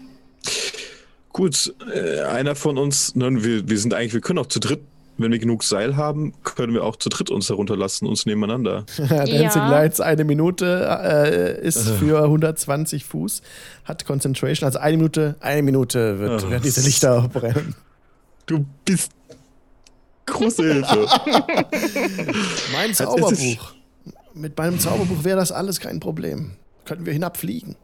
Gut, 1.32 1.72
äh, 1.94 2.22
einer 2.22 2.54
von 2.56 2.76
uns, 2.76 3.14
nein, 3.14 3.44
wir, 3.44 3.68
wir 3.68 3.78
sind 3.78 3.94
eigentlich, 3.94 4.14
wir 4.14 4.20
können 4.20 4.38
auch 4.40 4.46
zu 4.46 4.58
dritt, 4.58 4.80
wenn 5.16 5.30
wir 5.32 5.38
genug 5.38 5.62
Seil 5.62 5.96
haben, 5.96 6.32
können 6.42 6.72
wir 6.72 6.82
auch 6.82 6.96
zu 6.96 7.08
dritt 7.08 7.30
uns 7.30 7.48
herunterlassen, 7.50 8.08
uns 8.08 8.26
nebeneinander. 8.26 8.84
Dancing 8.96 9.34
Ja. 9.62 9.68
Lights, 9.70 10.00
eine 10.00 10.24
Minute 10.24 10.86
äh, 11.04 11.60
ist 11.66 11.88
für 11.88 12.22
120 12.24 13.04
Fuß, 13.04 13.42
hat 13.84 14.04
Concentration, 14.06 14.66
also 14.66 14.78
eine 14.80 14.96
Minute, 14.96 15.36
eine 15.40 15.62
Minute 15.62 16.18
wird, 16.18 16.44
Oh. 16.44 16.50
werden 16.50 16.62
diese 16.62 16.80
Lichter 16.80 17.28
brennen. 17.32 17.74
Du 18.46 18.64
bist 18.84 19.12
große 20.26 20.62
Hilfe. 20.72 21.06
Mein 22.72 22.92
Zauberbuch. 22.94 23.74
Mit 24.34 24.56
meinem 24.56 24.78
Zauberbuch 24.78 25.24
wäre 25.24 25.38
das 25.38 25.52
alles 25.52 25.80
kein 25.80 26.00
Problem. 26.00 26.52
Könnten 26.84 27.06
wir 27.06 27.12
hinabfliegen. 27.12 27.76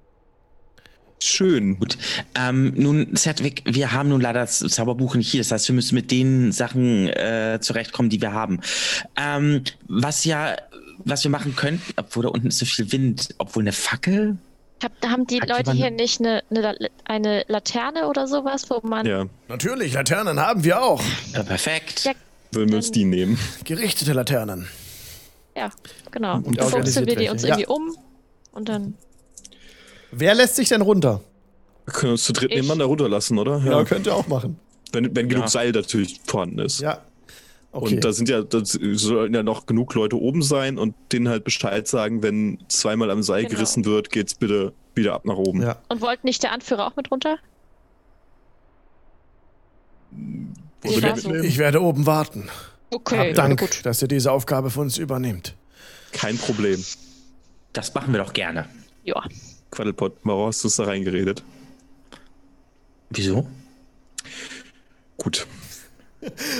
Schön. 1.19 1.79
Gut. 1.79 1.97
Ähm, 2.35 2.75
nun, 2.77 3.17
Sedwick, 3.17 3.63
wir 3.65 3.93
haben 3.93 4.11
nun 4.11 4.21
leider 4.21 4.41
das 4.41 4.59
Zauberbuch 4.59 5.15
nicht 5.15 5.31
hier. 5.31 5.41
Das 5.41 5.51
heißt, 5.51 5.69
wir 5.69 5.75
müssen 5.75 5.95
mit 5.95 6.11
den 6.11 6.53
Sachen 6.53 7.09
äh, 7.09 7.59
zurechtkommen, 7.61 8.11
die 8.11 8.21
wir 8.21 8.33
haben. 8.33 8.61
Ähm, 9.17 9.63
was 9.89 10.25
ja, 10.25 10.57
was 10.99 11.25
wir 11.25 11.31
machen 11.31 11.57
könnten, 11.57 11.93
obwohl 11.97 12.25
da 12.25 12.29
unten 12.29 12.49
ist 12.49 12.59
so 12.59 12.67
viel 12.67 12.93
Wind, 12.93 13.35
obwohl 13.39 13.63
eine 13.63 13.73
Fackel. 13.73 14.37
Hab, 14.83 14.93
haben 15.07 15.27
die 15.27 15.41
Hat 15.41 15.49
Leute 15.49 15.73
hier 15.73 15.91
nicht 15.91 16.21
eine, 16.21 16.43
eine, 16.51 16.77
eine 17.05 17.45
Laterne 17.49 18.09
oder 18.09 18.27
sowas, 18.27 18.69
wo 18.69 18.87
man. 18.87 19.07
Ja, 19.07 19.25
Natürlich, 19.49 19.95
Laternen 19.95 20.39
haben 20.39 20.65
wir 20.65 20.83
auch. 20.83 21.03
Ja, 21.33 21.43
perfekt. 21.43 22.05
Ja, 22.05 22.13
würden 22.53 22.69
wir 22.69 22.77
uns 22.77 22.91
die 22.91 23.07
nehmen. 23.07 23.39
Gerichtete 23.65 24.13
Laternen. 24.13 24.69
Ja, 25.57 25.71
genau. 26.11 26.37
Und 26.37 26.59
Dann 26.59 26.69
fuchsen 26.69 27.07
wir 27.07 27.17
die 27.17 27.29
uns 27.29 27.43
irgendwie 27.45 27.67
um 27.67 27.97
und 28.53 28.69
dann. 28.69 28.95
Wer 30.13 30.35
lässt 30.35 30.57
sich 30.57 30.69
denn 30.69 30.83
runter? 30.83 31.21
Wir 31.85 31.93
können 31.95 32.13
uns 32.13 32.25
zu 32.25 32.33
dritt 32.33 32.51
Ich- 32.51 32.57
nebeneinander 32.57 32.85
runterlassen, 32.87 33.39
oder? 33.39 33.59
Ja, 33.65 33.85
könnt 33.85 34.07
ihr 34.07 34.15
auch 34.15 34.27
machen. 34.29 34.59
Wenn, 34.93 35.15
wenn 35.17 35.29
genug 35.29 35.45
Ja. 35.45 35.49
Seil 35.51 35.73
natürlich 35.73 36.21
vorhanden 36.25 36.59
ist. 36.61 36.81
Ja. 36.81 37.03
Okay. 37.73 37.97
Und 37.97 38.05
da 38.05 38.13
sind 38.13 38.29
ja, 38.29 38.43
da 38.43 38.61
sollen 38.65 39.35
ja 39.35 39.43
noch 39.43 39.67
genug 39.67 39.93
Leute 39.95 40.17
oben 40.19 40.41
sein 40.43 40.79
und 40.79 40.95
denen 41.13 41.29
halt 41.29 41.45
Bescheid 41.45 41.87
sagen, 41.87 42.23
wenn 42.23 42.59
zweimal 42.69 43.11
am 43.11 43.23
Seil 43.23 43.43
Genau. 43.43 43.55
gerissen 43.57 43.85
wird, 43.85 44.11
geht's 44.11 44.35
bitte 44.35 44.73
wieder 44.95 45.13
ab 45.15 45.27
nach 45.27 45.37
oben. 45.37 45.61
ja. 45.63 45.77
Und 45.89 46.01
wollte 46.01 46.25
nicht 46.25 46.43
der 46.43 46.53
Anführer 46.53 46.87
auch 46.87 46.97
mit 46.97 47.11
runter? 47.11 47.37
Mitnehmen? 50.11 51.45
Ich 51.45 51.59
werde 51.59 51.83
oben 51.83 52.07
warten. 52.07 52.49
Okay, 52.91 53.31
Hab 53.31 53.35
Dank, 53.35 53.61
gut. 53.61 53.85
dass 53.85 54.01
ihr 54.03 54.09
diese 54.09 54.31
Aufgabe 54.31 54.71
für 54.71 54.81
uns 54.81 54.99
übernehmt. 54.99 55.55
Kein 56.13 56.39
Problem. 56.39 56.83
Das 57.73 57.93
machen 57.95 58.13
wir 58.13 58.23
doch 58.23 58.33
gerne. 58.33 58.69
Ja. 59.05 59.23
Quaddelpot, 59.71 60.17
warum 60.23 60.47
hast 60.49 60.63
du 60.65 60.69
es 60.69 60.77
da 60.77 60.85
reingeredet? 60.85 61.43
Wieso? 63.11 63.47
Gut. 65.17 65.47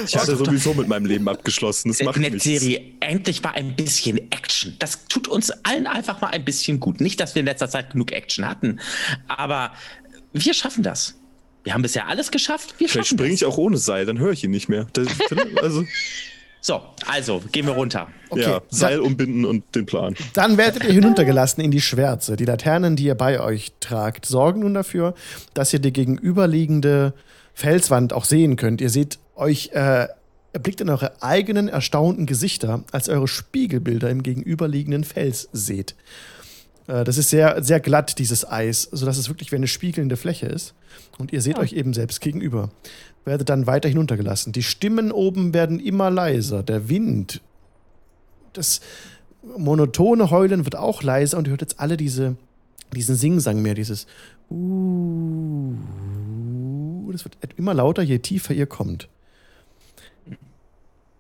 Ich 0.05 0.17
hatte 0.17 0.37
sowieso 0.37 0.75
mit 0.75 0.87
meinem 0.87 1.07
Leben 1.07 1.29
abgeschlossen. 1.29 1.89
Das 1.89 2.03
macht 2.03 2.19
nichts. 2.19 2.45
Serie. 2.45 2.81
Endlich 3.01 3.43
mal 3.43 3.51
ein 3.51 3.75
bisschen 3.75 4.19
Action. 4.31 4.77
Das 4.79 5.07
tut 5.07 5.27
uns 5.29 5.51
allen 5.65 5.87
einfach 5.87 6.21
mal 6.21 6.29
ein 6.29 6.45
bisschen 6.45 6.79
gut. 6.79 7.01
Nicht, 7.01 7.19
dass 7.19 7.35
wir 7.35 7.41
in 7.41 7.47
letzter 7.47 7.69
Zeit 7.69 7.91
genug 7.91 8.13
Action 8.13 8.47
hatten, 8.47 8.79
aber 9.27 9.73
wir 10.33 10.55
schaffen 10.55 10.83
das. 10.83 11.15
Wir 11.67 11.75
haben 11.75 11.83
bisher 11.83 12.07
alles 12.07 12.31
geschafft. 12.31 12.77
Wir 12.79 12.89
Vielleicht 12.89 13.09
springe 13.09 13.35
ich 13.35 13.45
auch 13.45 13.59
ohne 13.59 13.77
Seil, 13.77 14.07
dann 14.07 14.21
höre 14.21 14.31
ich 14.31 14.45
ihn 14.45 14.53
nicht 14.53 14.69
mehr. 14.69 14.87
Das, 14.93 15.09
also, 15.61 15.85
So, 16.61 16.81
also 17.07 17.43
gehen 17.51 17.67
wir 17.67 17.75
runter. 17.75 18.09
Okay. 18.29 18.43
ja, 18.43 18.63
Seil 18.71 19.01
umbinden 19.01 19.45
und 19.45 19.75
den 19.75 19.85
Plan. 19.85 20.15
Dann 20.33 20.57
werdet 20.57 20.85
ihr 20.85 20.93
hinuntergelassen 20.93 21.63
in 21.63 21.73
die 21.73 21.81
Schwärze. 21.81 22.37
Die 22.37 22.45
Laternen, 22.45 22.95
die 22.95 23.05
ihr 23.05 23.15
bei 23.17 23.41
euch 23.41 23.73
tragt, 23.81 24.27
sorgen 24.27 24.61
nun 24.61 24.75
dafür, 24.75 25.15
dass 25.55 25.73
ihr 25.73 25.81
die 25.81 25.93
gegenüberliegende 25.93 27.15
Felswand 27.53 28.13
auch 28.13 28.25
sehen 28.25 28.55
könnt. 28.57 28.81
Ihr 28.81 28.91
seht 28.91 29.19
euch, 29.35 29.71
äh, 29.75 30.07
erblickt 30.53 30.81
in 30.81 30.89
eure 30.89 31.21
eigenen 31.21 31.69
erstaunten 31.69 32.27
Gesichter, 32.27 32.85
als 32.93 33.09
ihr 33.09 33.15
eure 33.15 33.29
Spiegelbilder 33.29 34.09
im 34.11 34.23
gegenüberliegenden 34.23 35.03
Fels 35.03 35.49
seht. 35.53 35.95
Äh, 36.87 37.05
das 37.05 37.19
ist 37.19 37.31
sehr, 37.31 37.63
sehr 37.63 37.81
glatt, 37.81 38.19
dieses 38.19 38.49
Eis, 38.49 38.89
sodass 38.93 39.19
es 39.19 39.29
wirklich 39.29 39.53
wie 39.53 39.57
eine 39.57 39.69
spiegelnde 39.69 40.17
Fläche 40.17 40.47
ist. 40.47 40.75
Und 41.19 41.33
ihr 41.33 41.41
seht 41.43 41.57
Ja. 41.57 41.63
euch 41.63 41.73
eben 41.73 41.95
selbst 41.95 42.21
gegenüber. 42.21 42.71
Werdet 43.25 43.49
dann 43.49 43.67
weiter 43.67 43.89
hinuntergelassen. 43.89 44.53
Die 44.53 44.63
Stimmen 44.63 45.11
oben 45.11 45.53
werden 45.53 45.81
immer 45.81 46.11
leiser. 46.11 46.63
Der 46.63 46.89
Wind, 46.89 47.41
das 48.53 48.81
monotone 49.57 50.31
Heulen 50.31 50.65
wird 50.65 50.77
auch 50.77 51.03
leiser 51.03 51.39
und 51.39 51.47
ihr 51.47 51.51
hört 51.51 51.61
jetzt 51.61 51.81
alle 51.81 51.97
diese, 51.97 52.37
diesen 52.95 53.17
Singsang 53.17 53.63
mehr, 53.63 53.75
dieses 53.75 54.07
Uh, 54.49 55.75
das 57.11 57.25
wird 57.25 57.37
immer 57.57 57.75
lauter, 57.75 58.03
je 58.03 58.19
tiefer 58.21 58.55
ihr 58.55 58.67
kommt. 58.67 59.09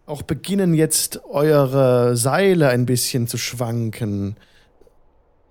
Auch 0.06 0.22
beginnen 0.22 0.74
jetzt 0.74 1.24
eure 1.24 2.16
Seile 2.16 2.68
ein 2.68 2.86
bisschen 2.86 3.26
zu 3.26 3.36
schwanken. 3.38 4.36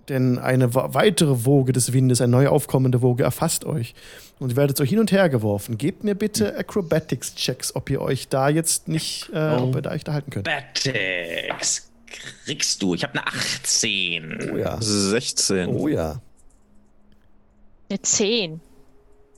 Denn 0.10 0.38
eine 0.38 0.74
weitere 0.76 1.46
Woge 1.46 1.74
des 1.74 1.92
Windes, 1.94 2.22
eine 2.22 2.32
neu 2.32 2.48
aufkommende 2.48 3.02
Woge, 3.02 3.24
erfasst 3.24 3.66
euch. 3.66 3.96
Und 4.38 4.52
ihr 4.52 4.56
werdet 4.56 4.78
so 4.78 4.84
hin 4.84 5.00
und 5.00 5.12
her 5.12 5.30
geworfen. 5.30 5.78
Gebt 5.78 6.04
mir 6.04 6.14
bitte 6.14 6.56
Acrobatics-Checks, 6.58 7.76
ob 7.76 7.90
ihr 7.90 8.02
euch 8.02 8.28
da 8.28 8.50
jetzt 8.50 8.88
nicht, 8.88 9.30
äh, 9.34 9.56
ob 9.56 9.76
ihr 9.76 9.82
da 9.82 9.92
euch 9.92 10.04
da 10.04 10.14
halten 10.14 10.30
könnt. 10.30 10.46
Battix. 10.46 11.90
Kriegst 12.46 12.82
du. 12.82 12.94
Ich 12.94 13.04
habe 13.04 13.14
eine 13.14 13.26
18. 13.28 14.52
Oh 14.54 14.58
ja. 14.58 14.78
16. 14.80 15.68
Oh 15.70 15.88
ja. 15.88 16.22
Eine 17.90 18.02
10. 18.02 18.60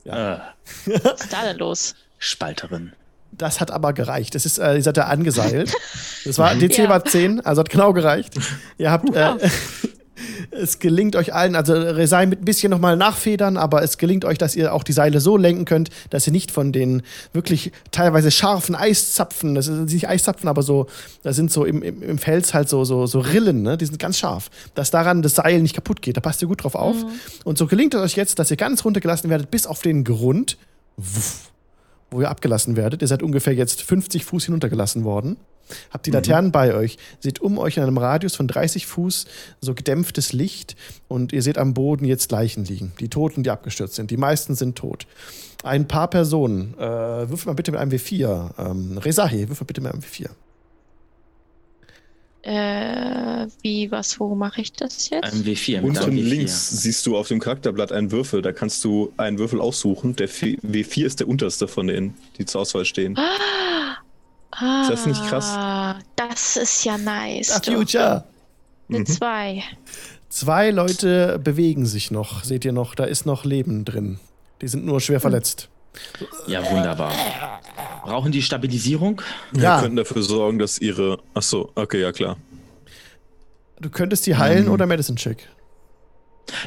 Äh, 0.04 0.10
Was 0.10 1.20
ist 1.22 1.32
da 1.32 1.44
denn 1.44 1.58
los? 1.58 1.94
Spalterin. 2.18 2.92
Das 3.32 3.60
hat 3.60 3.70
aber 3.70 3.92
gereicht. 3.92 4.34
Es 4.34 4.44
ist, 4.46 4.58
äh, 4.58 4.74
ihr 4.76 4.82
seid 4.82 4.96
da 4.96 5.04
angeseilt. 5.04 5.72
Das 6.24 6.36
war, 6.38 6.54
DC 6.54 6.78
Ja. 6.78 6.88
war 6.90 7.04
10, 7.04 7.40
also 7.46 7.60
hat 7.60 7.70
genau 7.70 7.92
gereicht. 7.94 8.34
Ihr 8.76 8.90
habt, 8.90 9.14
äh, 9.14 9.34
es 10.50 10.78
gelingt 10.78 11.16
euch 11.16 11.34
allen, 11.34 11.54
also 11.54 11.72
Resai 11.72 12.26
mit 12.26 12.42
ein 12.42 12.44
bisschen 12.44 12.70
nochmal 12.70 12.96
nachfedern, 12.96 13.56
aber 13.56 13.82
es 13.82 13.98
gelingt 13.98 14.24
euch, 14.24 14.38
dass 14.38 14.56
ihr 14.56 14.72
auch 14.72 14.82
die 14.82 14.92
Seile 14.92 15.20
so 15.20 15.36
lenken 15.36 15.64
könnt, 15.64 15.90
dass 16.10 16.26
ihr 16.26 16.32
nicht 16.32 16.50
von 16.50 16.72
den 16.72 17.02
wirklich 17.32 17.72
teilweise 17.90 18.30
scharfen 18.30 18.74
Eiszapfen, 18.74 19.54
das 19.54 19.66
sind 19.66 19.92
nicht 19.92 20.08
Eiszapfen, 20.08 20.48
aber 20.48 20.62
so, 20.62 20.86
da 21.22 21.32
sind 21.32 21.50
so 21.50 21.64
im, 21.64 21.82
im, 21.82 22.02
im 22.02 22.18
Fels 22.18 22.54
halt 22.54 22.68
so, 22.68 22.84
so, 22.84 23.06
so 23.06 23.20
Rillen, 23.20 23.62
ne? 23.62 23.76
die 23.76 23.86
sind 23.86 23.98
ganz 23.98 24.18
scharf, 24.18 24.50
dass 24.74 24.90
daran 24.90 25.22
das 25.22 25.36
Seil 25.36 25.60
nicht 25.62 25.74
kaputt 25.74 26.02
geht. 26.02 26.16
Da 26.16 26.20
passt 26.20 26.42
ihr 26.42 26.48
gut 26.48 26.64
drauf 26.64 26.74
auf. 26.74 26.96
Und 27.44 27.58
so 27.58 27.66
gelingt 27.66 27.94
es 27.94 28.00
euch 28.00 28.16
jetzt, 28.16 28.38
dass 28.38 28.50
ihr 28.50 28.56
ganz 28.56 28.84
runtergelassen 28.84 29.30
werdet 29.30 29.50
bis 29.50 29.66
auf 29.66 29.82
den 29.82 30.04
Grund. 30.04 30.56
Wuff. 30.96 31.50
Wo 32.10 32.20
ihr 32.20 32.30
abgelassen 32.30 32.76
werdet. 32.76 33.02
Ihr 33.02 33.08
seid 33.08 33.22
ungefähr 33.22 33.54
jetzt 33.54 33.82
50 33.82 34.24
Fuß 34.24 34.46
hinuntergelassen 34.46 35.04
worden. 35.04 35.36
Habt 35.90 36.06
Mhm. 36.06 36.10
die 36.10 36.16
Laternen 36.16 36.52
bei 36.52 36.74
euch. 36.74 36.96
Seht 37.20 37.40
um 37.40 37.58
euch 37.58 37.76
in 37.76 37.82
einem 37.82 37.98
Radius 37.98 38.34
von 38.36 38.48
30 38.48 38.86
Fuß 38.86 39.26
so 39.60 39.74
gedämpftes 39.74 40.32
Licht 40.32 40.76
und 41.08 41.32
ihr 41.34 41.42
seht 41.42 41.58
am 41.58 41.74
Boden 41.74 42.06
jetzt 42.06 42.32
Leichen 42.32 42.64
liegen. 42.64 42.92
Die 43.00 43.08
Toten, 43.10 43.42
die 43.42 43.50
abgestürzt 43.50 43.94
sind. 43.96 44.10
Die 44.10 44.16
meisten 44.16 44.54
sind 44.54 44.76
tot. 44.76 45.06
Ein 45.64 45.86
paar 45.86 46.08
Personen. 46.08 46.74
Äh, 46.78 47.28
würfel 47.28 47.48
mal 47.48 47.54
bitte 47.54 47.72
mit 47.72 47.80
einem 47.80 47.90
W4. 47.92 48.50
Ähm, 48.58 48.96
Rezahi, 48.98 49.48
würfel 49.50 49.66
bitte 49.66 49.80
mit 49.82 49.92
einem 49.92 50.00
W4. 50.02 50.28
Äh, 52.42 53.46
wie, 53.62 53.90
was, 53.90 54.18
wo 54.20 54.34
mache 54.34 54.60
ich 54.60 54.72
das 54.72 55.10
jetzt? 55.10 55.24
Ein 55.32 55.44
W4. 55.44 55.76
mit 55.76 55.84
Unten 55.84 55.98
einem 55.98 56.16
W4. 56.18 56.22
links 56.22 56.70
siehst 56.82 57.04
du 57.06 57.16
auf 57.16 57.28
dem 57.28 57.40
Charakterblatt 57.40 57.92
einen 57.92 58.10
Würfel. 58.12 58.42
Da 58.42 58.52
kannst 58.52 58.84
du 58.84 59.12
einen 59.16 59.38
Würfel 59.38 59.60
aussuchen. 59.60 60.14
Der 60.16 60.28
V- 60.28 60.46
W4 60.46 61.04
ist 61.04 61.20
der 61.20 61.28
unterste 61.28 61.66
von 61.68 61.88
denen, 61.88 62.14
die 62.38 62.44
zur 62.46 62.60
Auswahl 62.62 62.84
stehen. 62.84 63.18
Ah, 64.50 64.82
Ist 64.82 64.90
das 64.90 65.06
nicht 65.06 65.22
krass? 65.26 65.96
Das 66.16 66.56
ist 66.56 66.84
ja 66.84 66.96
nice. 66.98 67.60
Du. 67.62 67.72
Future. 67.72 68.24
Eine 68.88 69.00
Mhm. 69.00 69.06
zwei. 69.06 69.62
Zwei 70.30 70.70
Leute 70.70 71.38
bewegen 71.42 71.86
sich 71.86 72.10
noch. 72.10 72.44
Seht 72.44 72.64
ihr 72.64 72.72
noch, 72.72 72.94
da 72.94 73.04
ist 73.04 73.26
noch 73.26 73.44
Leben 73.44 73.84
drin. 73.84 74.18
Die 74.60 74.68
sind 74.68 74.84
nur 74.84 75.00
schwer 75.00 75.20
verletzt. 75.20 75.68
Ja, 76.46 76.68
wunderbar. 76.70 77.12
Brauchen 78.04 78.32
die 78.32 78.42
Stabilisierung? 78.42 79.20
Wir 79.52 79.62
Ja. 79.62 79.80
könnten 79.80 79.96
dafür 79.96 80.22
sorgen, 80.22 80.58
dass 80.58 80.78
ihre. 80.78 81.18
Achso, 81.34 81.70
okay, 81.74 82.00
ja 82.00 82.12
klar. 82.12 82.36
Du 83.80 83.90
könntest 83.90 84.26
die 84.26 84.36
heilen 84.36 84.66
Mhm. 84.66 84.72
oder 84.72 84.86
Medicine 84.86 85.16
Check. 85.16 85.48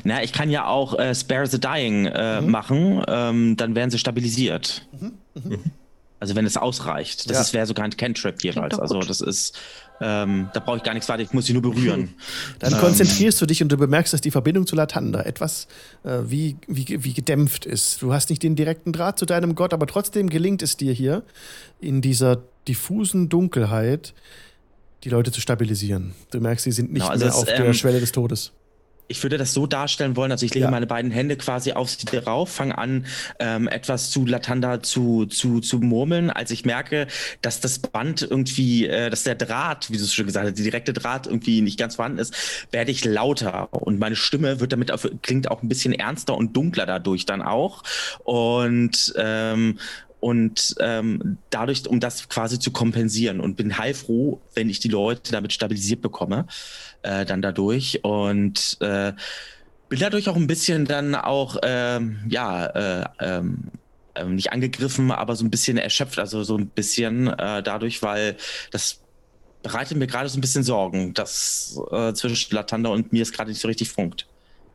Na, 0.03 0.23
ich 0.23 0.31
kann 0.31 0.49
ja 0.49 0.67
auch 0.67 0.97
äh, 0.99 1.13
Spare 1.15 1.47
the 1.47 1.59
Dying 1.59 2.05
äh, 2.05 2.39
Mhm. 2.41 2.51
machen, 2.51 3.03
ähm, 3.07 3.57
dann 3.57 3.75
werden 3.75 3.89
sie 3.89 3.97
stabilisiert. 3.99 4.87
Also 6.19 6.35
wenn 6.35 6.45
es 6.45 6.55
ausreicht. 6.55 7.29
Das 7.29 7.35
Ja. 7.37 7.41
ist 7.41 7.53
wäre 7.53 7.65
sogar 7.65 7.85
ein 7.85 7.97
Cantrip 7.97 8.43
jeweils. 8.43 8.77
Also 8.77 8.99
das 8.99 9.21
ist, 9.21 9.57
ähm, 10.01 10.49
da 10.53 10.59
brauche 10.59 10.77
ich 10.77 10.83
gar 10.83 10.93
nichts 10.93 11.07
weiter, 11.09 11.21
ich 11.21 11.31
muss 11.31 11.45
sie 11.45 11.53
nur 11.53 11.61
berühren. 11.61 12.15
Dann 12.59 12.73
Ähm. 12.73 12.79
konzentrierst 12.79 13.39
du 13.41 13.45
dich 13.45 13.61
und 13.61 13.71
du 13.71 13.77
bemerkst, 13.77 14.13
dass 14.13 14.21
die 14.21 14.31
Verbindung 14.31 14.65
zu 14.65 14.75
Latanda 14.75 15.21
etwas 15.21 15.67
äh, 16.03 16.19
wie, 16.25 16.57
wie, 16.67 17.03
wie 17.03 17.13
gedämpft 17.13 17.65
ist. 17.65 18.01
Du 18.01 18.11
hast 18.11 18.29
nicht 18.31 18.41
den 18.41 18.55
direkten 18.55 18.91
Draht 18.93 19.19
zu 19.19 19.25
deinem 19.25 19.53
Gott, 19.55 19.73
aber 19.73 19.85
trotzdem 19.85 20.29
gelingt 20.29 20.63
es 20.63 20.75
dir 20.75 20.91
hier, 20.93 21.23
in 21.79 22.01
dieser 22.01 22.41
diffusen 22.67 23.29
Dunkelheit 23.29 24.13
die 25.03 25.09
Leute 25.09 25.31
zu 25.31 25.41
stabilisieren. 25.41 26.13
Du 26.31 26.39
merkst, 26.39 26.63
sie 26.63 26.71
sind 26.71 26.91
nicht 26.91 27.01
Genau, 27.01 27.11
also 27.11 27.25
mehr 27.25 27.35
auf 27.35 27.45
der 27.45 27.65
ähm, 27.65 27.73
Schwelle 27.73 27.99
des 27.99 28.11
Todes. 28.11 28.51
Ich 29.11 29.21
würde 29.23 29.37
das 29.37 29.53
so 29.53 29.67
darstellen 29.67 30.15
wollen, 30.15 30.31
also 30.31 30.45
ich 30.45 30.53
lege 30.53 30.65
Ja. 30.65 30.71
meine 30.71 30.87
beiden 30.87 31.11
Hände 31.11 31.35
quasi 31.35 31.73
auf 31.73 31.89
sie 31.89 32.05
drauf, 32.05 32.49
fange 32.49 32.77
an, 32.77 33.05
ähm, 33.39 33.67
etwas 33.67 34.09
zu 34.09 34.25
Latanda 34.25 34.81
zu, 34.81 35.25
zu, 35.25 35.59
zu 35.59 35.79
murmeln, 35.79 36.29
als 36.29 36.49
ich 36.51 36.65
merke, 36.65 37.07
dass 37.41 37.59
das 37.59 37.79
Band 37.79 38.21
irgendwie, 38.23 38.87
äh, 38.87 39.09
dass 39.09 39.23
der 39.23 39.35
Draht, 39.35 39.91
wie 39.91 39.97
du 39.97 40.03
es 40.03 40.13
schon 40.13 40.25
gesagt 40.25 40.47
hast, 40.47 40.57
der 40.57 40.63
direkte 40.63 40.93
Draht 40.93 41.27
irgendwie 41.27 41.61
nicht 41.61 41.77
ganz 41.77 41.95
vorhanden 41.95 42.19
ist, 42.19 42.33
werde 42.71 42.91
ich 42.91 43.05
lauter 43.05 43.67
und 43.73 43.99
meine 43.99 44.15
Stimme 44.15 44.59
wird 44.59 44.71
damit 44.71 44.91
auf, 44.91 45.07
klingt 45.21 45.51
auch 45.51 45.61
ein 45.61 45.67
bisschen 45.69 45.93
ernster 45.93 46.35
und 46.35 46.55
dunkler 46.55 46.85
dadurch 46.85 47.25
dann 47.25 47.41
auch 47.41 47.83
und 48.23 49.13
ähm, 49.17 49.77
und 50.21 50.75
ähm, 50.79 51.39
dadurch, 51.49 51.87
um 51.87 51.99
das 51.99 52.29
quasi 52.29 52.59
zu 52.59 52.69
kompensieren 52.71 53.39
und 53.39 53.57
bin 53.57 53.79
heilfroh, 53.79 54.39
wenn 54.53 54.69
ich 54.69 54.79
die 54.79 54.87
Leute 54.87 55.31
damit 55.31 55.51
stabilisiert 55.51 56.01
bekomme, 56.01 56.45
äh, 57.03 57.25
dann 57.25 57.41
dadurch 57.41 58.03
und 58.03 58.77
äh, 58.81 59.13
bin 59.89 59.99
dadurch 59.99 60.29
auch 60.29 60.35
ein 60.35 60.47
bisschen 60.47 60.85
dann 60.85 61.15
auch, 61.15 61.57
ähm, 61.63 62.19
ja, 62.29 62.65
äh, 62.65 63.05
ähm, 63.19 63.71
ähm, 64.15 64.35
nicht 64.35 64.51
angegriffen, 64.51 65.11
aber 65.11 65.35
so 65.35 65.43
ein 65.45 65.51
bisschen 65.51 65.77
erschöpft, 65.77 66.19
also 66.19 66.43
so 66.43 66.57
ein 66.57 66.67
bisschen 66.67 67.27
äh, 67.27 67.63
dadurch, 67.63 68.01
weil 68.01 68.37
das 68.71 68.99
bereitet 69.63 69.97
mir 69.97 70.07
gerade 70.07 70.29
so 70.29 70.37
ein 70.37 70.41
bisschen 70.41 70.63
Sorgen, 70.63 71.13
dass 71.13 71.79
äh, 71.91 72.13
zwischen 72.13 72.55
Latanda 72.55 72.89
und 72.89 73.13
mir 73.13 73.21
es 73.21 73.31
gerade 73.31 73.49
nicht 73.49 73.61
so 73.61 73.67
richtig 73.67 73.89
funkt. 73.89 74.27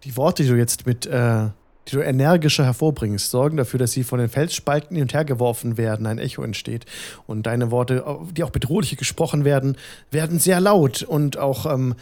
Die 0.04 0.16
Worte, 0.16 0.42
die 0.42 0.48
du 0.48 0.56
jetzt 0.56 0.86
mit, 0.86 1.06
äh, 1.06 1.48
die 1.88 1.96
du 1.96 2.02
energischer 2.02 2.64
hervorbringst, 2.64 3.30
sorgen 3.30 3.56
dafür, 3.56 3.78
dass 3.78 3.92
sie 3.92 4.04
von 4.04 4.18
den 4.18 4.28
Felsspalten 4.28 4.96
hin 4.96 5.02
und 5.02 5.14
her 5.14 5.24
geworfen 5.24 5.76
werden, 5.76 6.06
ein 6.06 6.18
Echo 6.18 6.42
entsteht. 6.42 6.84
Und 7.26 7.46
deine 7.46 7.70
Worte, 7.70 8.04
die 8.36 8.42
auch 8.42 8.50
bedrohlich 8.50 8.96
gesprochen 8.96 9.44
werden, 9.44 9.76
werden 10.10 10.38
sehr 10.38 10.60
laut 10.60 11.02
und 11.02 11.38
auch 11.38 11.66
ähm, 11.66 11.94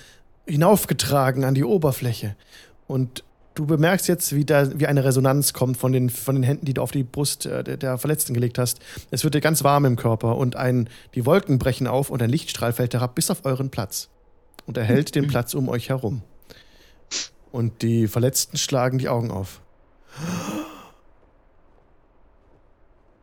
hinaufgetragen 0.46 1.44
an 1.44 1.54
die 1.54 1.64
Oberfläche. 1.64 2.34
Und 2.86 3.24
du 3.54 3.66
bemerkst 3.66 4.08
jetzt, 4.08 4.34
wie, 4.34 4.44
da, 4.44 4.78
wie 4.78 4.86
eine 4.86 5.04
Resonanz 5.04 5.52
kommt 5.52 5.76
von 5.76 5.92
den, 5.92 6.10
von 6.10 6.34
den 6.34 6.44
Händen, 6.44 6.66
die 6.66 6.74
du 6.74 6.82
auf 6.82 6.90
die 6.90 7.04
Brust 7.04 7.46
äh, 7.46 7.62
der, 7.62 7.76
der 7.76 7.98
Verletzten 7.98 8.34
gelegt 8.34 8.58
hast. 8.58 8.80
Es 9.10 9.24
wird 9.24 9.34
dir 9.34 9.40
ganz 9.40 9.64
warm 9.64 9.84
im 9.84 9.96
Körper 9.96 10.36
und 10.36 10.56
ein, 10.56 10.88
die 11.14 11.26
Wolken 11.26 11.58
brechen 11.58 11.86
auf 11.86 12.10
und 12.10 12.22
ein 12.22 12.30
Lichtstrahl 12.30 12.72
fällt 12.72 12.94
herab 12.94 13.14
bis 13.14 13.30
auf 13.30 13.44
euren 13.44 13.70
Platz 13.70 14.08
und 14.66 14.76
erhält 14.76 15.14
den 15.14 15.26
Platz 15.28 15.54
um 15.54 15.68
euch 15.68 15.88
herum. 15.88 16.22
Und 17.52 17.82
die 17.82 18.08
Verletzten 18.08 18.56
schlagen 18.56 18.98
die 18.98 19.08
Augen 19.08 19.30
auf. 19.30 19.60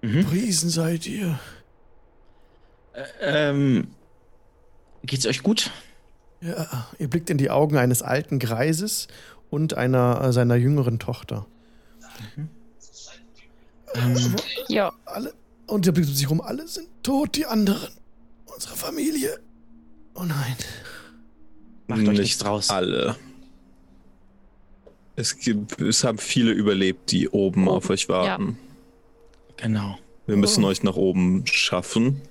Mhm. 0.01 0.25
Priesen 0.25 0.69
seid 0.69 1.05
ihr. 1.05 1.39
Ähm, 3.21 3.87
geht's 5.03 5.25
euch 5.25 5.43
gut? 5.43 5.71
Ja, 6.41 6.87
ihr 6.97 7.07
blickt 7.09 7.29
in 7.29 7.37
die 7.37 7.49
Augen 7.51 7.77
eines 7.77 8.01
alten 8.01 8.39
Greises 8.39 9.07
und 9.49 9.75
einer 9.75 10.21
äh, 10.23 10.33
seiner 10.33 10.55
jüngeren 10.55 10.97
Tochter. 10.99 11.45
Ähm, 13.93 14.35
Ja. 14.67 14.91
Alle, 15.05 15.33
und 15.67 15.85
ihr 15.85 15.91
blickt 15.91 16.09
um 16.09 16.15
sich 16.15 16.29
rum, 16.29 16.41
alle 16.41 16.67
sind 16.67 16.87
tot, 17.03 17.35
die 17.35 17.45
anderen. 17.45 17.89
Unsere 18.45 18.75
Familie. 18.75 19.39
Oh 20.15 20.23
nein. 20.23 20.55
Macht 21.87 22.01
euch 22.01 22.07
Nicht 22.09 22.19
nichts 22.19 22.37
draus. 22.39 22.69
Alle. 22.69 23.15
Es, 25.15 25.37
gibt, 25.37 25.79
es 25.81 26.03
haben 26.03 26.17
viele 26.17 26.51
überlebt, 26.51 27.11
die 27.11 27.29
oben, 27.29 27.67
Oben, 27.67 27.75
auf 27.77 27.89
euch 27.89 28.07
warten. 28.09 28.57
Genau. 29.57 29.97
Wir 30.25 30.37
müssen 30.37 30.63
Oh. 30.63 30.67
euch 30.67 30.83
nach 30.83 30.95
oben 30.95 31.45
schaffen. 31.45 32.21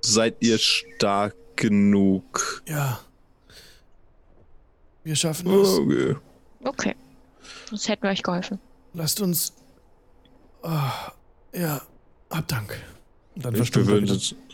Seid 0.00 0.36
ihr 0.40 0.58
stark 0.58 1.34
genug? 1.56 2.62
Ja. 2.66 3.00
Wir 5.04 5.14
schaffen 5.16 5.50
es. 5.60 5.68
Okay. 5.78 6.16
Okay. 6.64 6.96
Sonst 7.68 7.88
hätten 7.88 8.02
wir 8.04 8.10
euch 8.10 8.22
geholfen. 8.22 8.58
Lasst 8.94 9.20
uns. 9.20 9.52
Ah, 10.62 11.12
ja, 11.52 11.82
hab 12.30 12.46
Dank. 12.48 12.80
Und 13.34 13.44
dann 13.44 13.52
Wir 13.52 13.58
verstummt 13.58 13.86
er 13.86 13.92
würden, 13.92 14.04
wieder. 14.04 14.14
das- 14.14 14.34
ich 14.48 14.51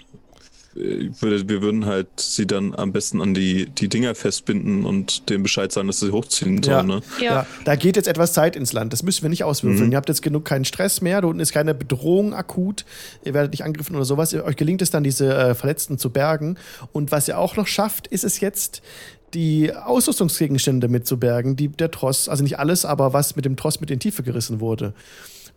würde, 1.20 1.48
wir 1.48 1.62
würden 1.62 1.86
halt 1.86 2.08
sie 2.16 2.46
dann 2.46 2.74
am 2.74 2.92
besten 2.92 3.20
an 3.20 3.34
die, 3.34 3.66
die 3.66 3.88
Dinger 3.88 4.14
festbinden 4.14 4.84
und 4.84 5.28
dem 5.30 5.42
Bescheid 5.42 5.72
sagen, 5.72 5.86
dass 5.86 6.00
sie 6.00 6.10
hochziehen 6.12 6.62
Ja. 6.62 6.76
sollen. 6.80 6.86
Ne? 6.86 7.02
Ja. 7.20 7.24
Ja, 7.28 7.46
da 7.64 7.76
geht 7.76 7.96
jetzt 7.96 8.08
etwas 8.08 8.32
Zeit 8.32 8.56
ins 8.56 8.72
Land. 8.72 8.92
Das 8.92 9.02
müssen 9.02 9.22
wir 9.22 9.28
nicht 9.30 9.44
auswürfeln. 9.44 9.86
Mhm. 9.86 9.92
Ihr 9.92 9.96
habt 9.96 10.08
jetzt 10.08 10.22
genug 10.22 10.44
keinen 10.44 10.64
Stress 10.64 11.00
mehr. 11.00 11.20
Da 11.20 11.28
unten 11.28 11.40
ist 11.40 11.52
keine 11.52 11.74
Bedrohung 11.74 12.32
akut. 12.34 12.84
Ihr 13.24 13.34
werdet 13.34 13.52
nicht 13.52 13.64
angegriffen 13.64 13.96
oder 13.96 14.04
sowas. 14.04 14.32
Euch 14.34 14.56
gelingt 14.56 14.82
es 14.82 14.90
dann, 14.90 15.04
diese 15.04 15.34
äh, 15.34 15.54
Verletzten 15.54 15.98
zu 15.98 16.10
bergen. 16.10 16.56
Und 16.92 17.12
was 17.12 17.28
ihr 17.28 17.38
auch 17.38 17.56
noch 17.56 17.66
schafft, 17.66 18.06
ist 18.06 18.24
es 18.24 18.40
jetzt, 18.40 18.82
die 19.34 19.74
Ausrüstungsgegenstände 19.74 20.88
mitzubergen, 20.88 21.54
die 21.54 21.68
der 21.68 21.90
Tross, 21.90 22.28
also 22.28 22.42
nicht 22.42 22.58
alles, 22.58 22.84
aber 22.84 23.12
was 23.12 23.36
mit 23.36 23.44
dem 23.44 23.56
Tross 23.56 23.80
mit 23.80 23.90
in 23.90 23.98
die 23.98 24.08
Tiefe 24.08 24.22
gerissen 24.22 24.60
wurde. 24.60 24.94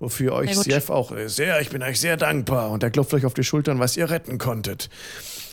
Wofür 0.01 0.33
euch. 0.33 0.57
Sief 0.57 0.89
auch 0.89 1.13
sehr, 1.27 1.61
ich 1.61 1.69
bin 1.69 1.83
euch 1.83 1.99
sehr 1.99 2.17
dankbar. 2.17 2.71
Und 2.71 2.81
er 2.81 2.89
klopft 2.89 3.13
euch 3.13 3.23
auf 3.23 3.35
die 3.35 3.43
Schultern, 3.43 3.77
was 3.79 3.95
ihr 3.95 4.09
retten 4.09 4.39
konntet. 4.39 4.89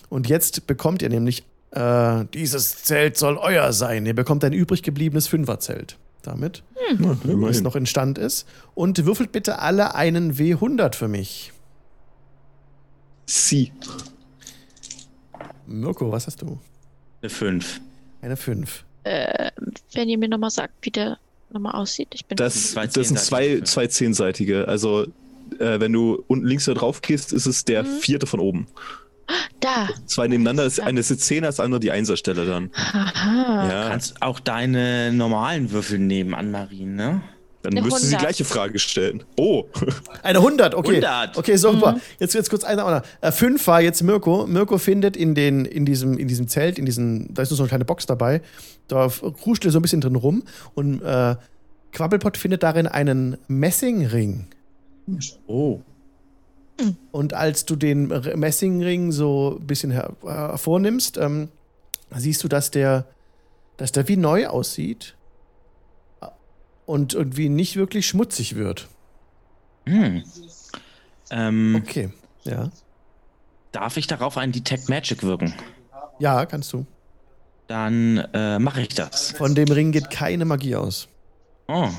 Und 0.09 0.27
jetzt 0.27 0.67
bekommt 0.67 1.03
ihr 1.03 1.11
nämlich, 1.11 1.45
äh, 1.73 2.25
dieses 2.33 2.83
Zelt 2.83 3.19
soll 3.19 3.37
euer 3.37 3.75
sein. 3.75 4.07
Ihr 4.07 4.15
bekommt 4.15 4.43
ein 4.45 4.55
übrig 4.55 4.83
gebliebenes 4.83 5.29
Fünferzelt. 5.29 5.99
Damit 6.23 6.63
Ja, 6.75 6.95
es 7.13 7.25
immerhin. 7.25 7.63
noch 7.63 7.77
in 7.77 7.85
Stand 7.85 8.17
ist. 8.17 8.49
Und 8.75 9.05
würfelt 9.05 9.33
bitte 9.33 9.59
alle 9.59 9.95
einen 9.95 10.39
W100 10.39 10.95
für 10.97 11.09
mich. 11.09 11.53
Sie. 13.27 13.71
Mirko, 15.67 16.11
was 16.11 16.27
hast 16.27 16.41
du? 16.41 16.59
Eine 17.21 17.29
5. 17.29 17.81
Eine 18.23 18.37
5. 18.39 18.85
Äh, 19.05 19.51
wenn 19.93 20.09
ihr 20.09 20.17
mir 20.17 20.29
nochmal 20.29 20.51
sagt, 20.51 20.73
wie 20.81 20.91
der 20.91 21.19
nochmal 21.53 21.73
aussieht. 21.73 22.09
Ich 22.13 22.25
bin 22.27 22.37
Das, 22.37 22.73
Zwei 22.73 22.87
das 22.87 22.95
sind 23.09 23.19
zwei, 23.19 23.43
zehnseitige. 23.47 23.65
zwei 23.65 23.87
zehnseitige. 23.87 24.69
Also, 24.69 25.03
äh, 25.59 25.81
wenn 25.81 25.93
du 25.93 26.23
unten 26.27 26.47
links 26.47 26.67
da 26.67 26.75
drauf 26.75 27.01
gehst, 27.03 27.33
ist 27.33 27.47
es 27.47 27.65
der 27.65 27.83
Mhm. 27.85 27.99
vierte 28.01 28.27
von 28.27 28.41
oben. 28.41 28.67
da. 29.61 29.89
Zwei 30.07 30.27
nebeneinander, 30.29 30.65
ist 30.65 30.81
eine 30.81 31.01
ist 31.01 31.11
die 31.11 31.19
Zehner, 31.19 31.49
das 31.49 31.61
andere 31.61 31.81
die 31.81 31.91
Einserstelle 31.91 32.47
dann. 32.47 32.71
Aha. 32.75 33.69
Ja, 33.69 33.89
Kannst 33.91 34.23
auch 34.23 34.41
deine 34.41 35.13
normalen 35.13 35.71
Würfel 35.71 35.99
nehmen, 35.99 36.33
Anne-Marie, 36.35 36.85
ne? 36.87 37.21
Dann 37.71 37.79
Eine 37.79 37.87
müsste 37.87 38.07
sie 38.07 38.11
die 38.11 38.17
100. 38.17 38.21
gleiche 38.21 38.45
Frage 38.45 38.79
stellen. 38.79 39.25
Oh, 39.37 39.65
Eine 40.23 40.39
100, 40.39 40.75
okay. 40.75 41.05
100. 41.05 41.37
Okay, 41.37 41.57
super. 41.57 41.93
Mhm. 41.93 42.01
Jetzt, 42.19 42.35
jetzt 42.35 42.49
kurz 42.49 42.65
einer. 42.65 42.87
einer. 42.87 43.03
Äh, 43.21 43.31
fünf 43.31 43.67
war 43.67 43.81
jetzt 43.81 44.03
Mirko. 44.03 44.47
Mirko 44.47 44.79
findet 44.79 45.17
in, 45.17 45.35
den, 45.35 45.65
in, 45.65 45.85
diesem, 45.85 46.19
in 46.19 46.29
diesem 46.29 46.49
Zelt, 46.49 46.79
in 46.79 46.87
diesem, 46.87 47.33
da 47.35 47.43
ist 47.43 47.51
nur 47.51 47.59
so 47.59 47.63
eine 47.65 47.69
kleine 47.69 47.85
Box 47.85 48.07
dabei. 48.07 48.41
Da 48.87 49.09
kruscht 49.09 49.65
er 49.65 49.71
so 49.71 49.79
ein 49.79 49.83
bisschen 49.83 50.01
drin 50.01 50.17
rum. 50.17 50.45
Und 50.75 51.03
äh, 51.03 51.37
Quabbelpot 51.93 52.37
findet 52.37 52.63
darin 52.63 52.87
einen 52.87 53.37
Messingring. 53.49 54.47
Oh. 55.47 55.81
Und 57.11 57.35
als 57.35 57.65
du 57.67 57.77
den 57.77 58.07
Messingring 58.07 59.13
so 59.13 59.59
ein 59.61 59.67
bisschen 59.67 59.91
her 59.91 60.13
hervornimmst, 60.23 61.19
ähm, 61.19 61.49
siehst 62.17 62.43
du, 62.45 62.49
dass 62.49 62.71
der, 62.71 63.07
dass 63.77 63.93
der 63.93 64.09
wie 64.09 64.17
neu 64.17 64.47
aussieht 64.47 65.18
und 66.89 67.13
irgendwie 67.13 67.51
nicht 67.51 67.77
wirklich 67.77 68.07
schmutzig 68.07 68.57
wird. 68.57 68.89
Hm. 69.87 70.25
Ähm, 71.31 71.83
Okay, 71.83 72.09
ja. 72.45 72.71
Darf 73.73 73.99
ich 73.99 74.07
darauf 74.07 74.39
einen 74.39 74.53
Detect 74.53 74.89
Magic 74.89 75.23
wirken? 75.23 75.53
Ja, 76.19 76.47
kannst 76.47 76.73
du. 76.73 76.87
Dann 77.67 78.17
äh, 78.33 78.59
mache 78.59 78.81
ich 78.81 78.89
das. 78.89 79.33
Von 79.33 79.55
dem 79.55 79.69
Ring 79.69 79.93
geht 79.93 80.09
keine 80.09 80.47
Magie 80.47 80.77
aus. 80.77 81.09
Oh. 81.69 81.91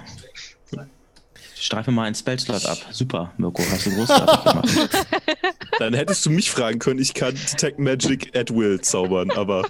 Ich 1.56 1.66
streife 1.66 1.92
mal 1.92 2.06
einen 2.06 2.16
Spellslot 2.16 2.66
ab. 2.66 2.80
Super, 2.90 3.32
Mirko, 3.38 3.62
hast 3.70 3.86
du 3.86 3.92
großartig 3.92 4.44
gemacht. 4.44 5.06
Dann 5.80 5.94
hättest 5.94 6.26
du 6.26 6.32
mich 6.32 6.50
fragen 6.50 6.80
können, 6.80 7.00
ich 7.00 7.14
kann 7.14 7.36
Detect 7.36 7.78
Magic 7.78 8.36
at 8.36 8.50
Will 8.50 8.82
zaubern, 8.82 9.30
aber 9.30 9.70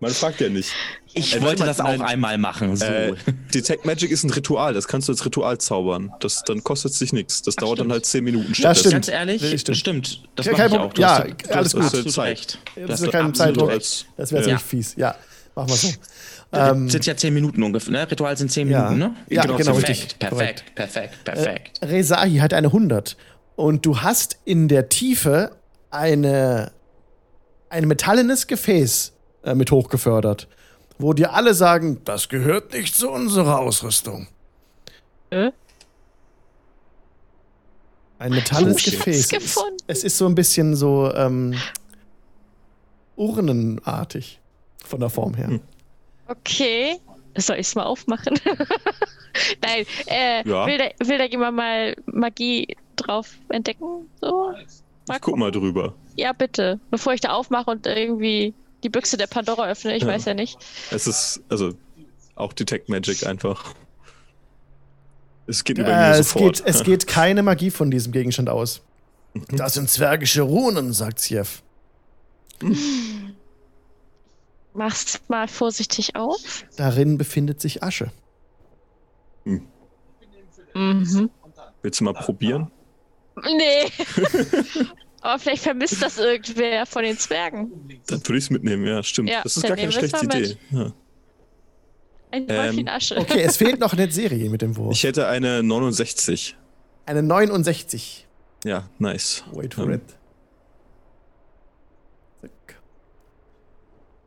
man 0.00 0.12
fragt 0.12 0.40
ja 0.40 0.48
nicht. 0.48 0.72
Ich 1.18 1.34
Äh, 1.34 1.42
wollte 1.42 1.64
das 1.64 1.78
mal, 1.78 1.84
auch 1.94 1.98
nein. 1.98 2.08
einmal 2.08 2.38
machen. 2.38 2.76
So. 2.76 2.84
Äh, 2.84 3.14
Detect 3.54 3.84
Magic 3.86 4.10
ist 4.10 4.22
ein 4.24 4.30
Ritual, 4.30 4.74
das 4.74 4.86
kannst 4.86 5.08
du 5.08 5.12
als 5.12 5.24
Ritual 5.24 5.56
zaubern. 5.58 6.12
Das, 6.20 6.42
dann 6.44 6.62
kostet 6.62 6.92
es 6.92 6.98
dich 6.98 7.12
nichts. 7.12 7.40
Das 7.42 7.56
dauert 7.56 7.78
dann 7.78 7.84
stimmt. 7.86 7.92
halt 7.92 8.06
10 8.06 8.24
Minuten. 8.24 8.48
Das 8.48 8.58
stattdessen. 8.58 8.80
stimmt. 8.80 8.92
Ganz 8.94 9.08
ehrlich, 9.08 9.42
Nee, 9.42 9.58
stimmt. 9.58 9.78
stimmt. 9.78 10.22
Das 10.36 10.46
Kein 10.46 10.52
mache 10.54 10.62
ich 10.66 10.68
Problem. 10.72 10.88
auch. 10.88 10.92
Du 10.92 11.00
Ja, 11.02 11.08
hast, 11.18 11.26
du 11.26 11.54
alles 11.54 11.66
hast 11.66 11.74
gut. 11.74 11.82
absolut 11.84 12.12
Zeit. 12.12 12.28
recht. 12.28 12.58
Das 12.86 13.00
ist 13.00 13.10
kein 13.10 13.34
Zeitdruck. 13.34 13.70
recht. 13.70 14.06
Das 14.16 14.30
wäre 14.32 14.42
jetzt 14.42 14.50
Ja. 14.50 14.58
fies. 14.58 14.94
Ja, 14.96 15.14
machen 15.54 15.68
wir 15.70 15.76
so. 15.76 15.88
Ähm, 16.52 16.88
sind 16.88 17.04
ja 17.06 17.16
10 17.16 17.34
Minuten 17.34 17.62
ungefähr, 17.62 17.92
ne? 17.92 18.10
Ritual 18.10 18.36
sind 18.36 18.52
10 18.52 18.68
Ja. 18.70 18.90
Minuten, 18.90 18.98
ne? 18.98 19.16
Ja, 19.28 19.42
genau, 19.42 19.56
perfekt, 19.56 19.88
richtig. 19.88 20.18
Perfekt, 20.18 20.64
perfekt, 20.74 21.24
perfekt. 21.24 21.78
Äh, 21.80 21.86
Rezahi 21.86 22.36
hat 22.36 22.54
eine 22.54 22.68
100. 22.68 23.16
Und 23.56 23.84
du 23.86 24.00
hast 24.02 24.36
in 24.44 24.68
der 24.68 24.88
Tiefe 24.88 25.56
eine, 25.90 26.72
ein 27.68 27.88
metallenes 27.88 28.46
Gefäß 28.46 29.12
äh, 29.44 29.54
mit 29.54 29.70
hochgefördert, 29.70 30.46
wo 30.98 31.12
dir 31.12 31.32
alle 31.34 31.54
sagen, 31.54 32.00
das 32.04 32.28
gehört 32.28 32.72
nicht 32.72 32.94
zu 32.94 33.10
unserer 33.10 33.58
Ausrüstung. 33.60 34.28
Äh? 35.30 35.50
Ein 38.18 38.32
metallenes 38.32 38.80
Schatz 38.80 38.94
Gefäß. 38.94 39.18
Es, 39.20 39.28
gefunden. 39.28 39.76
es 39.86 40.04
ist 40.04 40.16
so 40.16 40.26
ein 40.26 40.34
bisschen 40.34 40.74
so 40.74 41.12
ähm, 41.14 41.54
urnenartig 43.16 44.40
von 44.84 45.00
der 45.00 45.10
Form 45.10 45.34
her. 45.34 45.48
Hm. 45.48 45.60
Okay. 46.28 46.98
Soll 47.36 47.56
ich 47.56 47.66
es 47.66 47.74
mal 47.74 47.84
aufmachen? 47.84 48.38
Nein, 49.62 49.84
äh, 50.06 50.48
Ja. 50.48 50.66
will, 50.66 50.78
da, 50.78 51.06
will 51.06 51.18
da 51.18 51.24
jemand 51.24 51.56
mal 51.56 51.94
Magie 52.06 52.74
drauf 52.96 53.36
entdecken? 53.50 54.08
So? 54.22 54.52
Ich 55.12 55.20
guck 55.20 55.36
mal 55.36 55.50
drüber. 55.50 55.92
Ja, 56.16 56.32
bitte. 56.32 56.80
Bevor 56.90 57.12
ich 57.12 57.20
da 57.20 57.30
aufmache 57.32 57.70
und 57.70 57.86
irgendwie 57.86 58.54
die 58.82 58.88
Büchse 58.88 59.16
der 59.16 59.26
Pandora 59.26 59.66
öffne, 59.68 59.96
ich 59.96 60.02
Ja. 60.02 60.08
weiß 60.08 60.24
ja 60.26 60.34
nicht. 60.34 60.58
Es 60.90 61.06
ist, 61.06 61.40
also, 61.48 61.72
auch 62.34 62.52
Detect 62.52 62.88
Magic 62.88 63.26
einfach. 63.26 63.74
Es 65.46 65.62
geht 65.64 65.78
über 65.78 65.88
mir 65.88 65.94
Äh, 66.14 66.18
es, 66.18 66.30
sofort. 66.30 66.58
geht, 66.58 66.66
es 66.66 66.82
geht 66.84 67.06
keine 67.06 67.42
Magie 67.42 67.70
von 67.70 67.90
diesem 67.90 68.12
Gegenstand 68.12 68.48
aus. 68.48 68.82
Das 69.50 69.74
sind 69.74 69.88
zwergische 69.90 70.42
Runen, 70.42 70.92
sagt 70.92 71.20
Sjef. 71.20 71.62
Mach's 74.74 75.20
mal 75.28 75.48
vorsichtig 75.48 76.16
auf. 76.16 76.64
Darin 76.76 77.16
befindet 77.18 77.60
sich 77.60 77.82
Asche. 77.82 78.12
Mhm. 79.44 81.30
Willst 81.82 82.00
du 82.00 82.04
mal 82.04 82.12
probieren? 82.12 82.70
Nee. 83.42 83.90
Aber 85.20 85.38
vielleicht 85.38 85.62
vermisst 85.62 86.02
das 86.02 86.18
irgendwer 86.18 86.86
von 86.86 87.02
den 87.02 87.18
Zwergen. 87.18 87.70
Dann 88.06 88.20
würde 88.20 88.38
ich 88.38 88.44
es 88.44 88.50
mitnehmen, 88.50 88.86
ja, 88.86 89.02
stimmt. 89.02 89.28
Ja, 89.30 89.42
das 89.42 89.56
ist 89.56 89.62
gar 89.66 89.76
keine 89.76 89.90
schlechte 89.92 90.24
Idee. 90.24 90.56
Ja. 90.70 90.92
Ein 92.30 92.46
Ähm, 92.48 92.58
Häufchen 92.58 92.88
Asche. 92.88 93.16
Okay, 93.16 93.42
es 93.42 93.56
fehlt 93.56 93.80
noch 93.80 93.92
eine 93.92 94.10
Serie 94.10 94.50
mit 94.50 94.62
dem 94.62 94.76
Wurf. 94.76 94.92
Ich 94.92 95.04
hätte 95.04 95.26
eine 95.28 95.62
69. 95.62 96.56
Eine 97.06 97.22
69. 97.22 98.26
Ja, 98.64 98.88
nice. 98.98 99.44
Wait 99.52 99.74
for 99.74 99.84
Ähm, 99.84 99.92
it. 99.92 100.02
Zack. 102.42 102.80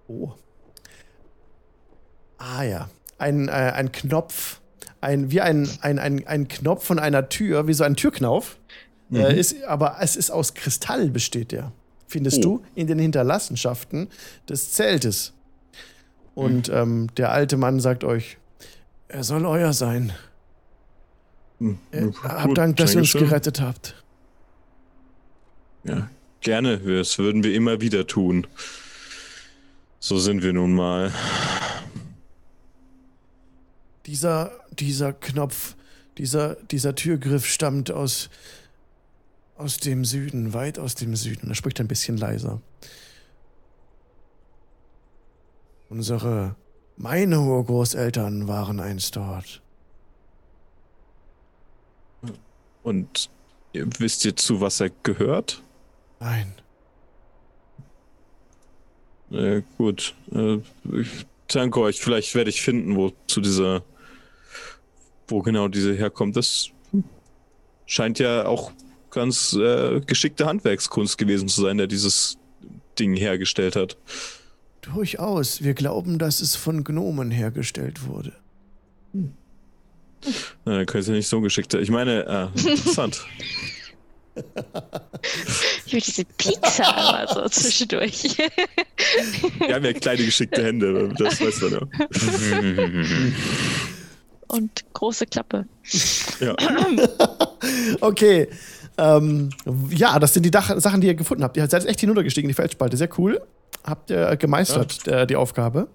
Oh. 0.08 0.32
Ah 2.38 2.64
ja. 2.64 2.90
Ein, 3.18 3.48
äh, 3.50 3.52
ein 3.52 3.92
Knopf. 3.92 4.62
Ein, 5.02 5.32
wie 5.32 5.42
ein, 5.42 5.70
ein, 5.82 6.00
ein, 6.00 6.26
ein 6.28 6.48
Knopf 6.48 6.86
von 6.86 7.00
einer 7.00 7.30
Tür, 7.30 7.68
wie 7.68 7.74
so 7.74 7.84
ein 7.84 7.96
Türknauf. 7.96 8.58
Äh, 9.12 9.40
ist, 9.40 9.64
aber 9.64 9.98
es 10.02 10.16
ist 10.16 10.30
aus 10.32 10.54
Kristall 10.54 11.10
besteht 11.10 11.52
der. 11.52 11.72
Findest 12.08 12.40
Oh. 12.40 12.42
du 12.42 12.64
in 12.76 12.88
den 12.88 13.00
Hinterlassenschaften 13.00 14.08
des 14.48 14.72
Zeltes. 14.72 15.34
Und 16.36 16.70
ähm, 16.70 17.08
der 17.18 17.32
alte 17.32 17.58
Mann 17.58 17.80
sagt 17.80 18.04
euch, 18.04 18.38
er 19.08 19.24
soll 19.24 19.46
euer 19.46 19.74
sein. 19.74 20.14
Hm, 21.60 21.78
Äh, 21.92 22.08
hab 22.24 22.54
Dank, 22.56 22.78
dass 22.78 22.94
ihr 22.94 23.00
uns 23.02 23.14
gerettet 23.14 23.60
habt. 23.62 23.96
Ja, 25.84 26.10
gerne. 26.42 26.78
Das 26.78 27.18
würden 27.18 27.44
wir 27.44 27.54
immer 27.54 27.82
wieder 27.82 28.06
tun. 28.08 28.48
So 30.00 30.18
sind 30.20 30.44
wir 30.44 30.54
nun 30.54 30.74
mal. 30.74 31.12
Dieser, 34.06 34.52
dieser 34.72 35.14
Knopf, 35.14 35.76
dieser, 36.18 36.56
dieser 36.56 36.96
Türgriff 36.96 37.46
stammt 37.46 37.92
aus, 37.92 38.30
aus 39.60 39.78
dem 39.78 40.06
Süden, 40.06 40.54
weit 40.54 40.80
aus 40.80 40.96
dem 40.96 41.16
Süden. 41.16 41.50
Er 41.50 41.56
spricht 41.56 41.82
ein 41.82 41.88
bisschen 41.88 42.18
leiser. 42.18 42.62
Unsere, 45.90 46.56
meine 46.96 47.42
Urgroßeltern 47.42 48.48
waren 48.48 48.80
einst 48.80 49.18
dort. 49.18 49.62
Und 52.84 53.30
ihr 53.74 53.88
wisst 54.00 54.24
ihr 54.24 54.36
zu, 54.36 54.62
was 54.62 54.80
er 54.80 54.92
gehört? 55.04 55.62
Nein, 56.20 56.54
Äh, 59.32 59.62
gut. 59.78 60.16
Äh, 60.32 60.58
ich 60.92 61.26
danke 61.48 61.82
euch. 61.82 62.00
Vielleicht 62.00 62.34
werde 62.34 62.50
ich 62.50 62.62
finden, 62.62 62.96
wo 62.96 63.12
zu 63.28 63.42
dieser, 63.42 63.84
wo 65.28 65.42
genau 65.42 65.68
diese 65.68 65.94
herkommt. 65.94 66.36
Das 66.36 66.70
scheint 67.86 68.18
ja 68.20 68.46
auch 68.46 68.72
ganz 69.12 69.54
äh, 69.54 70.02
geschickte 70.02 70.46
Handwerkskunst 70.46 71.18
gewesen 71.18 71.48
zu 71.48 71.62
sein, 71.62 71.78
der 71.78 71.88
dieses 71.88 72.38
Ding 72.98 73.16
hergestellt 73.16 73.76
hat. 73.76 73.98
durchaus. 74.82 75.64
Wir 75.64 75.74
glauben, 75.74 76.18
dass 76.20 76.42
es 76.42 76.56
von 76.56 76.84
Gnomen 76.84 77.32
hergestellt 77.32 78.08
wurde. 78.08 78.34
Na, 79.14 80.76
dann 80.78 80.86
können 80.86 81.04
sie 81.04 81.12
nicht 81.14 81.28
so 81.28 81.40
geschickt 81.42 81.72
sein. 81.72 81.82
Ich 81.82 81.90
meine, 81.92 82.52
äh, 82.56 82.60
interessant. 82.60 83.26
Ich 85.86 85.92
will 85.94 86.00
diese 86.00 86.24
Pizza 86.24 86.84
immer 86.92 87.28
so 87.28 87.50
zwischendurch. 87.50 88.38
Wir 88.38 89.76
haben 89.76 89.84
ja 89.84 89.92
kleine 89.92 90.24
geschickte 90.24 90.64
Hände, 90.64 91.14
das 91.18 91.42
weiß 91.42 91.62
man 91.62 91.72
ja. 91.74 91.82
Und 94.48 94.94
große 94.94 95.26
Klappe. 95.26 95.66
ja. 96.40 96.56
Okay. 98.02 98.48
Ähm, 99.00 99.50
ja, 99.90 100.20
das 100.20 100.34
sind 100.34 100.44
die 100.46 100.52
Dach 100.52 100.72
Sachen, 100.80 101.00
die 101.02 101.08
ihr 101.08 101.16
gefunden 101.16 101.44
habt. 101.44 101.56
Ihr 101.58 101.68
seid 101.68 101.86
echt 101.86 102.00
hinuntergestiegen 102.02 102.50
in 102.50 102.52
die 102.52 102.56
Felsspalte. 102.56 102.98
Sehr 102.98 103.10
cool. 103.18 103.42
Habt 103.86 104.10
ihr 104.10 104.36
gemeistert, 104.36 105.08
äh, 105.08 105.26
die 105.26 105.36
Aufgabe. 105.38 105.88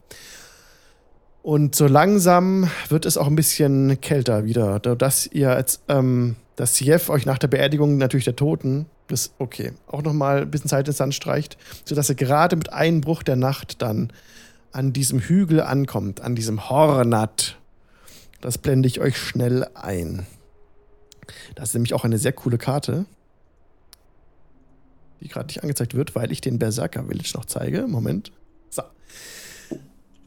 Und 1.42 1.74
so 1.74 1.86
langsam 1.86 2.70
wird 2.88 3.04
es 3.04 3.18
auch 3.18 3.26
ein 3.26 3.36
bisschen 3.36 4.00
kälter 4.00 4.44
wieder. 4.44 4.80
Da- 4.80 4.94
Dass 4.94 5.26
ihr 5.26 5.54
jetzt, 5.56 5.82
ähm, 5.88 6.36
dass 6.56 6.80
Jeff 6.80 7.10
euch 7.10 7.26
nach 7.26 7.38
der 7.38 7.48
Beerdigung 7.48 7.98
natürlich 7.98 8.24
der 8.24 8.36
Toten, 8.36 8.86
das 9.08 9.32
okay, 9.38 9.72
auch 9.86 10.02
nochmal 10.02 10.42
ein 10.42 10.50
bisschen 10.50 10.70
Zeit 10.70 10.88
ins 10.88 10.96
Sand 10.96 11.14
streicht, 11.14 11.58
sodass 11.84 12.08
ihr 12.08 12.14
gerade 12.14 12.56
mit 12.56 12.72
Einbruch 12.72 13.22
der 13.22 13.36
Nacht 13.36 13.82
dann 13.82 14.10
an 14.72 14.94
diesem 14.94 15.20
Hügel 15.20 15.60
ankommt, 15.60 16.22
an 16.22 16.34
diesem 16.34 16.70
Hornat. 16.70 17.58
Das 18.40 18.56
blende 18.56 18.86
ich 18.88 19.00
euch 19.00 19.18
schnell 19.18 19.66
ein. 19.74 20.26
Das 21.54 21.70
ist 21.70 21.74
nämlich 21.74 21.94
auch 21.94 22.04
eine 22.04 22.18
sehr 22.18 22.32
coole 22.32 22.58
Karte, 22.58 23.06
die 25.20 25.28
gerade 25.28 25.46
nicht 25.46 25.62
angezeigt 25.62 25.94
wird, 25.94 26.14
weil 26.14 26.32
ich 26.32 26.40
den 26.40 26.58
Berserker 26.58 27.04
Village 27.04 27.32
noch 27.34 27.44
zeige. 27.44 27.86
Moment. 27.86 28.32
So. 28.70 28.82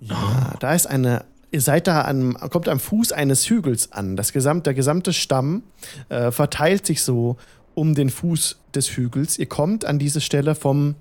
Ja, 0.01 0.55
da 0.59 0.73
ist 0.73 0.87
eine. 0.87 1.25
Ihr 1.49 1.61
seid 1.61 1.87
da 1.87 2.01
an, 2.01 2.33
kommt 2.33 2.67
am 2.67 2.79
Fuß 2.79 3.13
eines 3.13 3.49
Hügels 3.49 3.93
an. 3.93 4.17
Das 4.17 4.33
gesamt, 4.33 4.65
der 4.65 4.73
gesamte 4.73 5.13
Stamm 5.13 5.63
äh, 6.09 6.29
verteilt 6.31 6.85
sich 6.85 7.01
so 7.01 7.37
um 7.73 7.95
den 7.95 8.09
Fuß 8.09 8.57
des 8.75 8.89
Hügels. 8.97 9.39
Ihr 9.39 9.45
kommt 9.45 9.85
an 9.85 9.97
diese 9.97 10.19
Stelle 10.19 10.55
vom, 10.55 10.95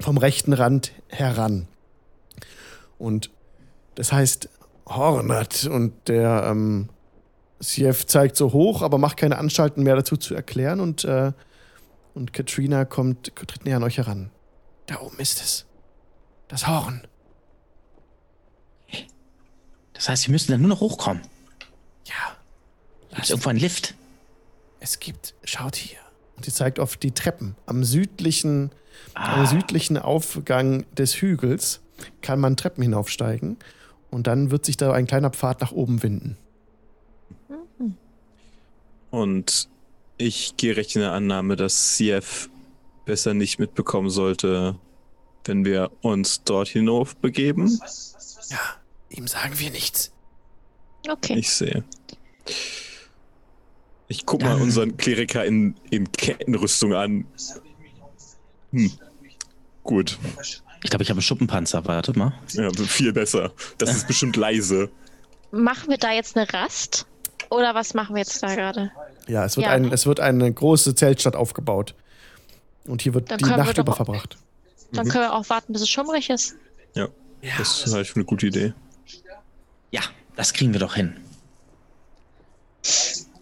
vom 0.00 0.16
rechten 0.16 0.54
Rand 0.54 0.92
heran. 1.08 1.68
Und 2.98 3.30
das 3.94 4.12
heißt 4.12 4.48
Hornat 4.86 5.66
und 5.66 5.92
der 6.08 6.44
ähm, 6.46 6.88
Siev 7.60 8.04
zeigt 8.06 8.36
so 8.36 8.52
hoch, 8.52 8.82
aber 8.82 8.98
macht 8.98 9.16
keine 9.16 9.38
Anstalten 9.38 9.82
mehr 9.82 9.96
dazu 9.96 10.16
zu 10.16 10.34
erklären 10.34 10.80
und 10.80 11.04
äh, 11.04 11.32
Und 12.14 12.32
Katrina 12.32 12.84
kommt, 12.84 13.34
tritt 13.34 13.64
näher 13.64 13.76
an 13.78 13.82
euch 13.82 13.98
heran. 13.98 14.30
Da 14.86 15.00
oben 15.00 15.18
ist 15.18 15.40
es. 15.42 15.66
Das 16.48 16.66
Horn. 16.68 17.02
Das 19.94 20.08
heißt, 20.08 20.26
wir 20.26 20.32
müssen 20.32 20.52
dann 20.52 20.60
nur 20.60 20.68
noch 20.70 20.80
hochkommen. 20.80 21.22
Ja. 22.06 22.36
Gibt 23.10 23.22
es 23.24 23.30
irgendwo 23.30 23.48
einen 23.50 23.58
Lift? 23.60 23.94
Es 24.80 24.98
gibt, 25.00 25.34
schaut 25.44 25.76
hier. 25.76 25.98
Und 26.36 26.44
sie 26.44 26.52
zeigt 26.52 26.78
auf 26.80 26.96
die 26.96 27.12
Treppen. 27.12 27.56
Am 27.66 27.84
südlichen, 27.84 28.70
Ah. 29.14 29.40
am 29.40 29.46
südlichen 29.46 29.96
Aufgang 29.98 30.84
des 30.94 31.14
Hügels 31.20 31.80
kann 32.22 32.40
man 32.40 32.56
Treppen 32.56 32.82
hinaufsteigen. 32.82 33.56
Und 34.10 34.26
dann 34.26 34.50
wird 34.50 34.64
sich 34.64 34.76
da 34.76 34.92
ein 34.92 35.06
kleiner 35.06 35.30
Pfad 35.30 35.60
nach 35.60 35.72
oben 35.72 36.02
winden. 36.02 36.36
Und 39.14 39.68
ich 40.16 40.56
gehe 40.56 40.76
recht 40.76 40.96
in 40.96 41.02
der 41.02 41.12
Annahme, 41.12 41.54
dass 41.54 41.96
CF 41.96 42.48
besser 43.04 43.32
nicht 43.32 43.60
mitbekommen 43.60 44.10
sollte, 44.10 44.74
wenn 45.44 45.64
wir 45.64 45.92
uns 46.00 46.42
dort 46.42 46.66
hinauf 46.66 47.14
begeben. 47.16 47.78
Ja, 48.50 48.58
ihm 49.10 49.28
sagen 49.28 49.56
wir 49.60 49.70
nichts. 49.70 50.10
Okay. 51.08 51.38
Ich 51.38 51.50
sehe. 51.50 51.84
Ich 54.08 54.26
guck 54.26 54.42
mal 54.42 54.60
unseren 54.60 54.96
Kleriker 54.96 55.44
in, 55.44 55.76
in 55.90 56.10
Kettenrüstung 56.10 56.94
an. 56.94 57.24
Hm. 58.72 58.90
Gut. 59.84 60.18
Ich 60.82 60.90
glaube, 60.90 61.04
ich 61.04 61.10
habe 61.10 61.18
einen 61.18 61.22
Schuppenpanzer. 61.22 61.84
Warte 61.86 62.18
mal. 62.18 62.32
Ja, 62.48 62.68
viel 62.72 63.12
besser. 63.12 63.52
Das 63.78 63.94
ist 63.94 64.08
bestimmt 64.08 64.34
leise. 64.34 64.90
Machen 65.52 65.90
wir 65.90 65.98
da 65.98 66.10
jetzt 66.10 66.36
eine 66.36 66.52
Rast? 66.52 67.06
Oder 67.50 67.74
was 67.76 67.94
machen 67.94 68.16
wir 68.16 68.22
jetzt 68.22 68.42
da 68.42 68.52
gerade? 68.54 68.90
Ja, 69.28 69.44
es 69.44 69.56
wird, 69.56 69.66
Ja. 69.66 69.72
ein, 69.72 69.90
es 69.92 70.06
wird 70.06 70.20
eine 70.20 70.52
große 70.52 70.94
Zeltstadt 70.94 71.36
aufgebaut. 71.36 71.94
Und 72.86 73.02
hier 73.02 73.14
wird 73.14 73.30
Dann 73.30 73.38
die 73.38 73.46
wir 73.46 73.56
Nacht 73.56 73.78
doch 73.78 73.84
über 73.84 73.94
verbracht. 73.94 74.36
Dann 74.92 75.08
können 75.08 75.24
wir 75.24 75.32
auch 75.32 75.48
warten, 75.48 75.72
bis 75.72 75.82
es 75.82 75.88
schummrig 75.88 76.30
ist. 76.30 76.54
Ja, 76.94 77.08
das 77.58 77.84
halte 77.86 78.00
ich 78.02 78.10
für 78.10 78.16
eine 78.16 78.24
gute 78.24 78.46
Idee. 78.46 78.72
Ja, 79.90 80.02
das 80.36 80.52
kriegen 80.52 80.72
wir 80.72 80.80
doch 80.80 80.94
hin. 80.94 81.14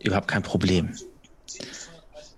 Überhaupt 0.01 0.29
kein 0.29 0.43
Problem. 0.43 0.97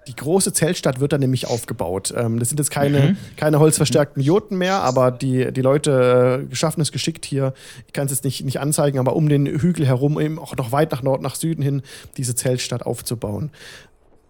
Die 0.06 0.16
große 0.16 0.52
Zeltstadt 0.52 1.00
wird 1.00 1.12
dann 1.12 1.20
nämlich 1.20 1.46
aufgebaut. 1.46 2.12
Ähm, 2.16 2.38
das 2.38 2.48
sind 2.48 2.58
jetzt 2.58 2.70
keine, 2.70 3.16
keine 3.36 3.58
holzverstärkten 3.58 4.22
Joten 4.22 4.56
mehr, 4.56 4.80
aber 4.82 5.10
die, 5.10 5.52
die 5.52 5.62
Leute 5.62 6.46
äh, 6.50 6.54
schaffen 6.54 6.80
es 6.80 6.92
geschickt 6.92 7.24
hier. 7.24 7.54
Ich 7.86 7.92
kann 7.92 8.06
es 8.06 8.12
jetzt 8.12 8.24
nicht, 8.24 8.44
nicht 8.44 8.60
anzeigen, 8.60 8.98
aber 8.98 9.16
um 9.16 9.28
den 9.28 9.46
Hügel 9.46 9.86
herum, 9.86 10.20
eben 10.20 10.38
auch 10.38 10.56
noch 10.56 10.72
weit 10.72 10.92
nach 10.92 11.02
Nord, 11.02 11.22
nach 11.22 11.34
Süden 11.34 11.62
hin, 11.62 11.82
diese 12.16 12.34
Zeltstadt 12.34 12.84
aufzubauen. 12.84 13.50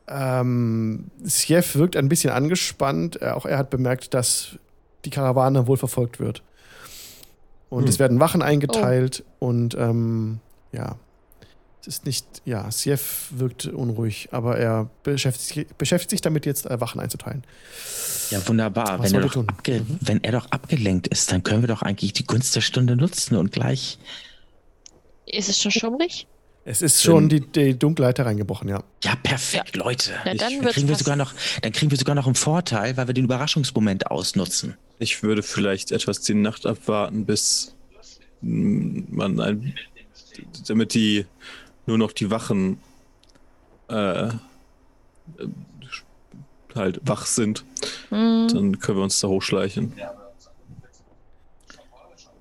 Ähm, 0.07 1.11
Sjef 1.27 1.77
wirkt 1.77 1.97
ein 1.97 2.09
bisschen 2.09 2.31
angespannt. 2.31 3.21
Äh, 3.23 3.31
auch 3.31 3.47
er 3.47 3.59
hat 3.59 3.71
bemerkt, 3.71 4.15
dass 4.15 4.59
die 5.05 5.11
Karawane 5.11 5.67
wohl 5.67 5.77
verfolgt 5.77 6.21
wird. 6.21 6.43
Und 7.71 7.83
Hm. 7.83 7.89
es 7.89 7.99
werden 7.99 8.21
Wachen 8.21 8.43
eingeteilt 8.43 9.25
und 9.39 9.75
ähm, 9.75 10.41
ja. 10.73 10.97
Es 11.87 11.89
ist 11.89 12.07
nicht, 12.07 12.25
ja, 12.47 12.71
Sjef 12.73 13.27
wirkt 13.31 13.67
unruhig, 13.67 14.31
aber 14.33 14.57
er 14.57 14.89
beschäftigt, 15.03 15.77
beschäftigt 15.77 16.11
sich 16.11 16.23
damit, 16.23 16.47
jetzt 16.47 16.65
äh, 16.65 16.81
Wachen 16.81 16.99
einzuteilen. 16.99 17.45
Ja, 18.31 18.49
wunderbar. 18.49 19.01
Was 19.01 19.13
Wenn 19.13 19.21
er, 19.21 19.37
abge 19.37 19.87
wenn 20.01 20.25
er 20.25 20.33
doch 20.33 20.47
abgelenkt 20.51 21.09
ist, 21.09 21.31
dann 21.31 21.43
können 21.43 21.63
wir 21.63 21.69
doch 21.69 21.83
eigentlich 21.83 22.15
die 22.15 22.25
Gunst 22.25 22.57
der 22.57 22.63
Stunde 22.63 22.97
nutzen 22.97 23.37
und 23.37 23.53
gleich. 23.53 23.99
Ist 25.27 25.51
es 25.51 25.61
schon 25.61 25.73
schummrig? 25.73 26.27
Es 26.65 26.81
ist 26.81 27.03
schon 27.03 27.29
die, 27.29 27.41
die 27.41 27.79
Dunkelheit 27.79 28.19
hereingebrochen, 28.19 28.67
ja. 28.71 28.83
Ja, 29.03 29.15
perfekt, 29.17 29.77
Leute. 29.77 30.13
Na, 30.25 30.33
dann 30.33 30.39
dann, 30.39 30.65
wird's 30.65 30.75
kriegen 30.77 30.89
wir 30.89 30.97
sogar 30.97 31.17
noch, 31.17 31.35
dann 31.61 31.73
kriegen 31.73 31.91
wir 31.91 31.99
sogar 31.99 32.15
noch 32.15 32.25
einen 32.25 32.35
Vorteil, 32.35 32.97
weil 32.97 33.07
wir 33.09 33.15
den 33.15 33.25
Überraschungsmoment 33.25 34.11
ausnutzen. 34.11 34.79
Ich 34.99 35.23
würde 35.23 35.43
vielleicht 35.43 35.93
etwas 35.93 36.23
die 36.23 36.33
Nacht 36.33 36.65
abwarten, 36.65 37.27
bis 37.27 37.75
mm, 38.41 39.01
man 39.11 39.39
ein, 39.39 39.75
damit 40.67 40.95
die 40.95 41.27
nur 41.87 41.99
noch 41.99 42.13
die 42.13 42.31
Wachen 42.31 42.79
äh, 43.89 44.29
halt 46.75 47.01
wach 47.05 47.27
sind. 47.27 47.65
Hm. 48.11 48.49
Dann 48.53 48.79
können 48.79 48.99
wir 48.99 49.05
uns 49.05 49.21
da 49.21 49.29
hochschleichen. 49.29 49.93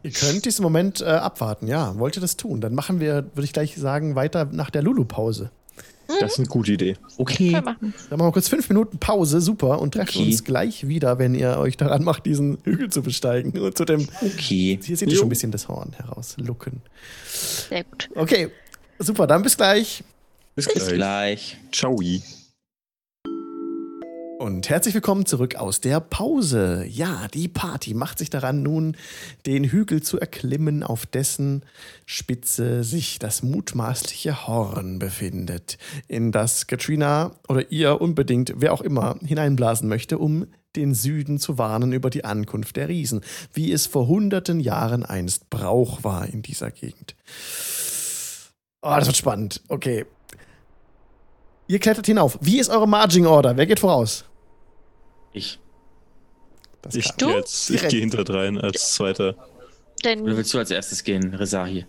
Ihr 0.05 0.11
könnt 0.11 0.43
diesen 0.45 0.63
Moment 0.63 1.01
äh, 1.01 1.05
abwarten, 1.05 1.67
ja. 1.67 1.97
Wollt 1.97 2.17
ihr 2.17 2.21
das 2.21 2.35
tun? 2.35 2.59
Dann 2.59 2.75
machen 2.75 2.99
wir, 2.99 3.25
würde 3.35 3.43
ich 3.45 3.53
gleich 3.53 3.75
sagen, 3.77 4.15
weiter 4.15 4.45
nach 4.51 4.69
der 4.69 4.81
Lulu-Pause. 4.83 5.49
Das 6.19 6.33
ist 6.33 6.39
eine 6.39 6.47
gute 6.47 6.73
Idee. 6.73 6.97
Okay. 7.17 7.51
Können 7.51 7.51
wir 7.53 7.61
machen. 7.61 7.93
Dann 8.09 8.19
machen 8.19 8.27
wir 8.27 8.31
kurz 8.33 8.49
fünf 8.49 8.67
Minuten 8.67 8.97
Pause, 8.99 9.39
super, 9.39 9.79
und 9.81 9.93
treffen 9.93 10.17
Okay. 10.19 10.31
uns 10.31 10.43
gleich 10.43 10.87
wieder, 10.89 11.17
wenn 11.19 11.33
ihr 11.33 11.57
euch 11.57 11.77
daran 11.77 12.03
macht, 12.03 12.25
diesen 12.25 12.57
Hügel 12.65 12.89
zu 12.89 13.01
besteigen. 13.01 13.57
Und 13.57 13.77
zu 13.77 13.85
dem, 13.85 14.05
Okay. 14.21 14.77
hier 14.81 14.97
seht 14.97 15.07
ihr 15.07 15.13
Jo. 15.13 15.19
schon 15.19 15.27
ein 15.27 15.29
bisschen 15.29 15.51
das 15.51 15.69
Horn 15.69 15.93
herauslucken. 15.93 16.81
Sehr 17.25 17.85
gut. 17.85 18.09
Okay, 18.15 18.51
super, 18.99 19.27
dann 19.27 19.43
bis 19.43 19.57
gleich. 19.57 20.03
Bis 20.55 20.71
Bis 20.71 20.87
gleich. 20.87 21.57
Ciao. 21.71 21.99
Und 24.37 24.69
herzlich 24.69 24.93
willkommen 24.93 25.25
zurück 25.25 25.55
aus 25.55 25.79
der 25.79 25.99
Pause. 25.99 26.85
Ja, 26.87 27.27
die 27.33 27.47
Party 27.47 27.93
macht 27.93 28.19
sich 28.19 28.29
daran, 28.29 28.61
nun 28.61 28.97
den 29.45 29.63
Hügel 29.63 30.03
zu 30.03 30.19
erklimmen, 30.19 30.83
auf 30.83 31.05
dessen 31.05 31.63
Spitze 32.05 32.83
sich 32.83 33.19
das 33.19 33.41
mutmaßliche 33.41 34.45
Horn 34.45 34.99
befindet, 34.99 35.77
in 36.07 36.31
das 36.31 36.67
Katrina 36.67 37.31
oder 37.47 37.71
ihr 37.71 38.01
unbedingt, 38.01 38.53
wer 38.57 38.73
auch 38.73 38.81
immer, 38.81 39.17
hineinblasen 39.25 39.87
möchte, 39.87 40.17
um 40.17 40.47
den 40.75 40.93
Süden 40.93 41.39
zu 41.39 41.57
warnen 41.57 41.93
über 41.93 42.09
die 42.09 42.25
Ankunft 42.25 42.75
der 42.75 42.89
Riesen, 42.89 43.21
wie 43.53 43.71
es 43.71 43.87
vor 43.87 44.07
hunderten 44.07 44.59
Jahren 44.59 45.05
einst 45.05 45.49
Brauch 45.49 46.03
war 46.03 46.27
in 46.27 46.41
dieser 46.41 46.69
Gegend. 46.69 47.15
Oh, 48.83 48.93
das 48.97 49.07
wird 49.07 49.15
spannend. 49.17 49.61
Okay. 49.69 50.05
Ihr 51.67 51.79
klettert 51.79 52.05
hinauf. 52.05 52.37
Wie 52.41 52.59
ist 52.59 52.69
eure 52.69 52.87
Marging 52.87 53.25
Order? 53.25 53.55
Wer 53.55 53.65
geht 53.65 53.79
voraus? 53.79 54.25
Ich. 55.31 55.59
Das 56.81 56.93
Ich 56.95 57.15
gehe 57.15 57.35
jetzt, 57.37 57.69
ich 57.69 57.87
gehe 57.87 58.01
hinterdrein 58.01 58.59
als 58.59 58.93
Zweiter. 58.93 59.29
Oder 59.29 59.47
Denn, 60.03 60.25
willst 60.25 60.53
du 60.53 60.57
als 60.59 60.69
erstes 60.69 61.03
gehen, 61.03 61.33
Rezahi? 61.33 61.85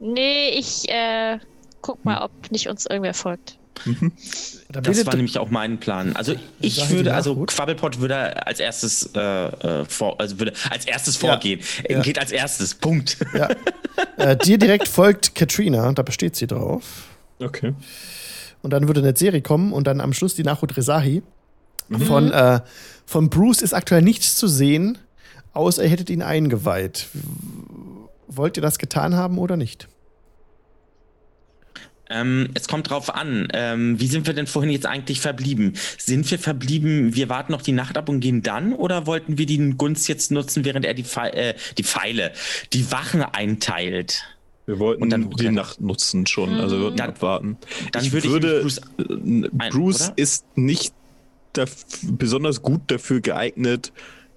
nee, 0.00 0.48
ich 0.50 0.88
äh, 0.88 1.38
guck 1.80 2.04
mal, 2.04 2.22
ob 2.24 2.50
nicht 2.50 2.68
uns 2.68 2.86
irgendwer 2.86 3.14
folgt. 3.14 3.60
Da 4.68 4.80
Das 4.80 5.04
war 5.06 5.16
nämlich 5.16 5.38
auch 5.38 5.50
mein 5.50 5.78
Plan. 5.78 6.16
Also 6.16 6.34
ich 6.60 6.76
Sache, 6.76 6.90
würde, 6.90 7.14
also 7.14 7.30
nachruht. 7.30 7.50
Quabbelpot 7.50 8.00
würde 8.00 8.46
als 8.46 8.60
erstes 8.60 9.10
äh, 9.14 9.20
äh, 9.20 9.84
vor, 9.84 10.18
also 10.20 10.38
würde 10.38 10.52
als 10.70 10.86
erstes 10.86 11.16
vorgehen. 11.16 11.60
Ja. 11.88 12.00
Geht 12.00 12.18
als 12.18 12.32
erstes. 12.32 12.74
Punkt. 12.74 13.18
ja. 13.34 13.48
äh, 14.16 14.36
dir 14.36 14.58
direkt 14.58 14.88
folgt 14.88 15.34
Katrina, 15.34 15.92
da 15.92 16.02
besteht 16.02 16.36
sie 16.36 16.46
drauf. 16.46 17.08
Okay. 17.38 17.74
Und 18.62 18.70
dann 18.70 18.86
würde 18.86 19.00
eine 19.00 19.16
Serie 19.16 19.42
kommen 19.42 19.72
und 19.72 19.86
dann 19.86 20.00
am 20.00 20.12
Schluss 20.12 20.34
die 20.34 20.44
Nachhut 20.44 20.76
Rezahi. 20.76 21.22
Von, 22.06 22.32
äh, 22.32 22.60
von 23.04 23.28
Bruce 23.28 23.60
ist 23.60 23.74
aktuell 23.74 24.02
nichts 24.02 24.36
zu 24.36 24.48
sehen, 24.48 24.98
außer 25.52 25.82
ihr 25.82 25.90
hättet 25.90 26.08
ihn 26.08 26.22
eingeweiht. 26.22 27.08
Wollt 28.28 28.56
ihr 28.56 28.62
das 28.62 28.78
getan 28.78 29.14
haben 29.14 29.38
oder 29.38 29.56
nicht? 29.56 29.88
Ähm, 32.12 32.48
es 32.54 32.68
kommt 32.68 32.90
drauf 32.90 33.14
an. 33.14 33.48
Ähm, 33.54 33.98
wie 34.00 34.06
sind 34.06 34.26
wir 34.26 34.34
denn 34.34 34.46
vorhin 34.46 34.70
jetzt 34.70 34.86
eigentlich 34.86 35.20
verblieben? 35.20 35.74
Sind 35.98 36.30
wir 36.30 36.38
verblieben, 36.38 37.14
wir 37.14 37.28
warten 37.28 37.52
noch 37.52 37.62
die 37.62 37.72
Nacht 37.72 37.96
ab 37.96 38.08
und 38.08 38.20
gehen 38.20 38.42
dann? 38.42 38.74
Oder 38.74 39.06
wollten 39.06 39.38
wir 39.38 39.46
die 39.46 39.58
Gunst 39.76 40.08
jetzt 40.08 40.30
nutzen, 40.30 40.64
während 40.64 40.84
er 40.84 40.94
die, 40.94 41.04
Pfe 41.04 41.32
äh, 41.32 41.54
die 41.78 41.84
Pfeile, 41.84 42.32
die 42.72 42.90
Wachen 42.92 43.22
einteilt? 43.22 44.24
Wir 44.66 44.78
wollten 44.78 45.10
dann 45.10 45.30
die. 45.30 45.50
Nacht 45.50 45.80
nutzen 45.80 46.26
schon, 46.26 46.50
also 46.60 46.76
wir 46.76 46.84
wollten 46.84 46.96
Dann- 46.98 47.10
abwarten. 47.10 47.56
dann 47.90 48.04
ich 48.04 48.12
würde 48.12 48.26
ich 48.28 48.32
würde, 48.32 48.60
Bruce 48.60 48.78
äh, 48.78 49.12
ein- 49.12 49.70
Bruce 49.70 50.06
oder? 50.08 50.18
ist 50.18 50.44
nicht 50.56 50.94
besonders 52.02 52.62
gut 52.62 52.82
dafür 52.86 53.20
geeignet, 53.20 53.92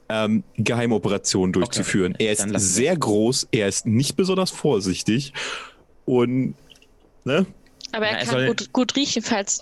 ähm, 0.09 0.43
Geheimoperationen 0.57 1.53
durchzuführen. 1.53 2.15
Er 2.17 2.31
ist 2.33 2.47
sehr 2.59 2.97
groß, 2.97 3.47
er 3.51 3.67
ist 3.67 3.85
nicht 3.85 4.15
besonders 4.15 4.51
vorsichtig 4.51 5.33
und 6.05 6.55
ne? 7.23 7.45
Aber 7.95 8.05
er 8.07 8.11
Ja, 8.13 8.17
er 8.19 8.25
kann 8.25 8.33
soll- 8.35 8.47
gut, 8.47 8.73
gut 8.73 8.95
riechen, 8.95 9.21
falls. 9.23 9.61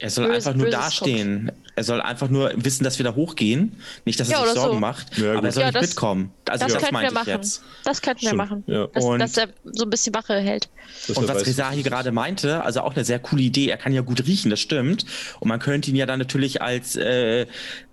Er 0.00 0.10
soll 0.10 0.26
Böse- 0.26 0.34
einfach 0.34 0.54
nur 0.54 0.70
dastehen. 0.70 1.52
Er 1.76 1.84
soll 1.84 2.00
einfach 2.02 2.28
nur 2.28 2.52
wissen, 2.56 2.82
dass 2.84 2.98
wir 2.98 3.04
da 3.04 3.14
hochgehen. 3.14 3.76
Nicht, 4.04 4.18
dass 4.20 4.28
er 4.28 4.40
Ja, 4.40 4.44
sich 4.44 4.54
Sorgen 4.54 4.74
so. 4.74 4.80
macht. 4.80 5.16
Ja, 5.16 5.26
aber 5.30 5.34
gut. 5.36 5.44
er 5.44 5.52
soll 5.52 5.60
Ja, 5.62 5.66
nicht 5.68 5.76
das- 5.76 5.88
mitkommen. 5.88 6.32
Also 6.48 6.64
das 6.64 6.72
das, 6.74 6.82
könnten 6.82 6.84
wir 6.84 6.92
meinte 6.92 7.08
ich 7.08 7.14
machen. 7.14 7.28
jetzt. 7.28 7.62
Das 7.84 8.02
könnten 8.02 8.20
wir 8.22 8.28
Stimmt, 8.28 8.38
machen. 8.38 8.64
ja. 8.66 8.86
Dass, 8.88 9.04
Und- 9.04 9.18
dass 9.20 9.36
er 9.36 9.48
so 9.64 9.84
ein 9.84 9.90
bisschen 9.90 10.14
Wache 10.14 10.34
hält. 10.40 10.68
Und 11.14 11.28
er 11.28 11.34
was 11.36 11.46
Rezahi 11.46 11.82
gerade 11.82 12.10
meinte, 12.12 12.62
also 12.64 12.80
auch 12.80 12.94
eine 12.94 13.04
sehr 13.04 13.18
coole 13.20 13.42
Idee, 13.42 13.68
er 13.68 13.76
kann 13.76 13.92
ja 13.92 14.00
gut 14.02 14.26
riechen, 14.26 14.50
das 14.50 14.60
stimmt. 14.60 15.06
Und 15.40 15.48
man 15.48 15.60
könnte 15.60 15.90
ihn 15.90 15.96
ja 15.96 16.06
dann 16.06 16.18
natürlich 16.18 16.60
als, 16.60 16.96
äh, 16.96 17.46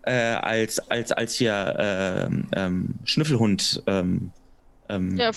äh, 0.04 0.12
als, 0.12 0.80
als, 0.90 1.12
als 1.12 1.36
hier 1.36 1.76
ähm, 1.80 2.48
ähm, 2.56 2.96
Schnüffelhund. 3.06 3.84
Ähm, 3.88 4.32
ähm, 4.90 5.18
Ja, 5.18 5.32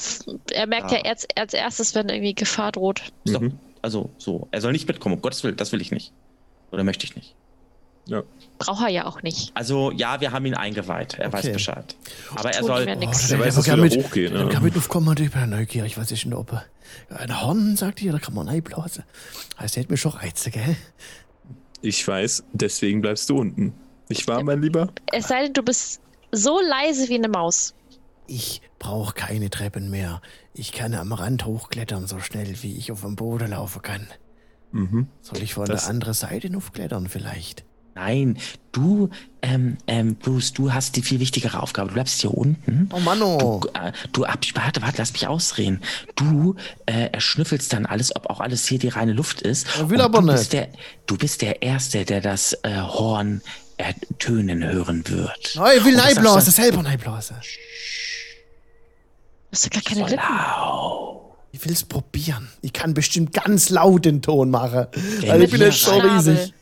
er 0.51 0.67
merkt 0.67 0.91
ja, 0.91 0.99
Ja. 0.99 1.11
als, 1.11 1.27
als 1.37 1.53
erstes, 1.55 1.95
wenn 1.95 2.09
irgendwie 2.09 2.35
Gefahr 2.35 2.73
droht. 2.73 3.03
Mhm. 3.27 3.59
Also 3.85 4.09
so, 4.17 4.49
er 4.51 4.63
soll 4.63 4.73
nicht 4.73 4.89
mitkommen, 4.89 5.17
um 5.17 5.21
Gottes 5.21 5.45
Willen, 5.45 5.57
das 5.59 5.71
will 5.73 5.81
ich 5.83 5.91
nicht. 5.91 6.11
Oder 6.73 6.85
möchte 6.85 7.05
ich 7.05 7.17
nicht. 7.17 7.35
Ja. 8.07 8.23
Braucht 8.59 8.83
er 8.83 8.89
ja 8.89 9.05
auch 9.05 9.23
nicht. 9.23 9.51
Also 9.53 9.91
ja, 9.91 10.23
wir 10.23 10.33
haben 10.33 10.47
ihn 10.47 10.55
eingeweiht. 10.55 11.19
Er 11.19 11.31
weiß 11.31 11.45
Okay. 11.45 11.53
Bescheid. 11.53 11.95
Aber 12.35 12.51
er 12.51 12.65
soll. 12.65 12.81
Oh, 12.81 12.85
der 12.87 12.99
weiß, 12.99 13.39
weiß, 13.39 13.55
dass 13.57 13.97
hochgehen, 13.97 14.35
ja. 14.35 14.49
kann 14.49 14.63
mit 14.63 14.75
aufkommen, 14.75 15.15
ich 15.21 15.31
bin 15.31 15.51
neugierig, 15.51 15.99
was 15.99 16.11
ist 16.11 16.25
denn 16.25 16.31
da 16.31 16.39
oben? 16.39 16.63
Ein 17.11 17.43
Horn, 17.43 17.77
sagt 17.77 18.01
ihr, 18.01 18.13
da 18.13 18.19
kann 18.19 18.33
man 18.33 18.49
reinblasen. 18.49 19.05
Heißt, 19.59 19.77
der 19.77 19.83
hätte 19.83 19.93
mir 19.93 19.99
schon 19.99 20.13
Reize, 20.13 20.51
gell? 20.51 20.77
Ich 21.83 22.09
weiß, 22.09 22.43
deswegen 22.55 23.03
bleibst 23.03 23.29
du 23.29 23.37
unten. 23.37 23.75
Nicht 24.09 24.27
wahr, 24.27 24.43
mein 24.43 24.63
Lieber? 24.63 24.89
Es 25.13 25.29
sei 25.29 25.43
denn, 25.43 25.53
du 25.53 25.63
bist 25.63 26.01
so 26.33 26.59
leise 26.59 27.07
wie 27.11 27.17
eine 27.17 27.29
Maus. 27.29 27.75
Ich 28.27 28.63
brauche 28.79 29.15
keine 29.15 29.51
Treppen 29.51 29.91
mehr. 29.91 30.21
Ich 30.55 30.73
kann 30.73 30.95
am 30.95 31.13
Rand 31.13 31.45
hochklettern, 31.45 32.07
so 32.07 32.21
schnell 32.21 32.55
wie 32.63 32.77
ich 32.77 32.91
auf 32.93 33.03
dem 33.03 33.17
Boden 33.17 33.51
laufen 33.51 33.83
kann. 33.83 34.07
Mhm. 34.73 35.09
Soll 35.21 35.43
ich 35.43 35.55
von 35.55 35.67
Das- 35.67 35.83
der 35.83 35.91
anderen 35.91 36.15
Seite 36.15 36.51
hochklettern 36.55 37.09
vielleicht? 37.09 37.65
Nein, 37.97 38.39
du, 38.73 39.09
ähm, 39.41 39.77
ähm, 39.87 40.17
Bruce, 40.17 40.53
du 40.53 40.73
hast 40.73 40.97
die 40.97 41.03
viel 41.03 41.21
wichtigere 41.21 41.63
Aufgabe. 41.63 41.89
Du 41.91 41.95
bleibst 41.95 42.21
hier 42.23 42.35
unten. 42.35 42.89
Oh 42.93 42.99
Manno! 42.99 43.61
Du, 43.63 43.69
äh, 43.79 43.93
du 44.11 44.25
ab, 44.25 44.41
warte, 44.55 44.83
warte, 44.83 44.99
lass 44.99 45.13
mich 45.13 45.29
ausreden. 45.29 45.81
Du 46.17 46.57
äh, 46.87 47.11
erschnüffelst 47.13 47.73
dann 47.73 47.87
alles, 47.87 48.17
ob 48.17 48.29
auch 48.31 48.41
alles 48.41 48.67
hier 48.67 48.81
die 48.81 48.89
reine 48.89 49.13
Luft 49.13 49.43
ist. 49.43 49.69
Er 49.79 49.91
will 49.91 49.99
Und 49.99 50.05
aber 50.07 50.19
du 50.23 50.27
nicht. 50.27 50.39
Bist 50.39 50.53
der, 50.55 50.69
du 51.07 51.17
bist 51.17 51.41
der 51.41 51.63
Erste, 51.63 52.05
der 52.05 52.21
das 52.21 52.55
äh, 52.65 52.81
Horn 52.81 53.43
ertönen 53.77 54.65
hören 54.65 55.07
wird. 55.09 55.57
Oh, 55.57 55.67
ich 55.77 55.85
will 55.85 55.95
sagst 55.97 56.51
selber 56.51 56.85
reinblasen. 56.85 57.37
Du 59.55 59.57
hast 59.57 59.67
doch 59.67 59.71
gar 59.71 59.83
keine 59.83 60.01
du 60.01 60.11
Lippen. 60.11 60.37
Lau. 60.37 61.37
Ich 61.53 61.65
will's 61.65 61.85
probieren. 61.85 62.49
Ich 62.61 62.73
kann 62.73 62.93
bestimmt 62.93 63.33
ganz 63.33 63.71
laut 63.71 64.05
den 64.05 64.21
Ton 64.21 64.51
machen. 64.51 64.89
Wenn 65.21 65.29
Weil 65.29 65.43
ich 65.43 65.51
bin 65.53 65.61
wir 65.61 65.69
jetzt 65.69 65.81
so 65.81 65.97
riesig. 65.97 66.53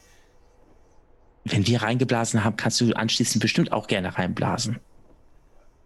Wenn 1.45 1.66
wir 1.66 1.80
reingeblasen 1.80 2.45
haben, 2.45 2.57
kannst 2.59 2.82
du 2.82 2.93
anschließend 2.93 3.40
bestimmt 3.40 3.72
auch 3.72 3.86
gerne 3.86 4.18
reinblasen. 4.18 4.78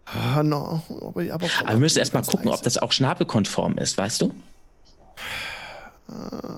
Ah, 0.03 0.43
no. 0.43 0.81
Aber, 0.89 1.21
aber, 1.33 1.47
Aber 1.61 1.69
wir 1.69 1.77
müssen 1.77 1.99
erst 1.99 2.13
mal 2.13 2.19
ganz 2.19 2.27
gucken, 2.27 2.49
ob 2.49 2.61
das 2.61 2.77
auch 2.77 2.91
schnabelkonform 2.91 3.77
ist, 3.77 3.97
weißt 3.97 4.23
du? 4.23 4.33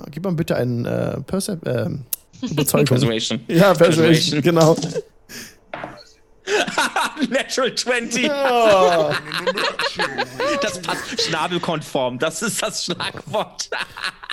Gib 0.09 0.23
mal 0.23 0.33
bitte 0.33 0.55
einen 0.55 0.83
äh, 0.85 1.21
Percep 1.21 1.63
äh, 1.67 1.89
Überzeugung. 2.41 2.87
Persuasion. 2.87 3.41
Ja, 3.47 3.75
Persuasion, 3.75 4.41
Persuasion. 4.41 4.41
genau. 4.41 4.75
Natural 7.29 7.75
20. 7.75 8.31
Das 10.61 10.81
passt 10.81 11.21
schnabelkonform. 11.21 12.19
Das 12.19 12.41
ist 12.41 12.61
das 12.61 12.85
Schlagwort. 12.85 13.69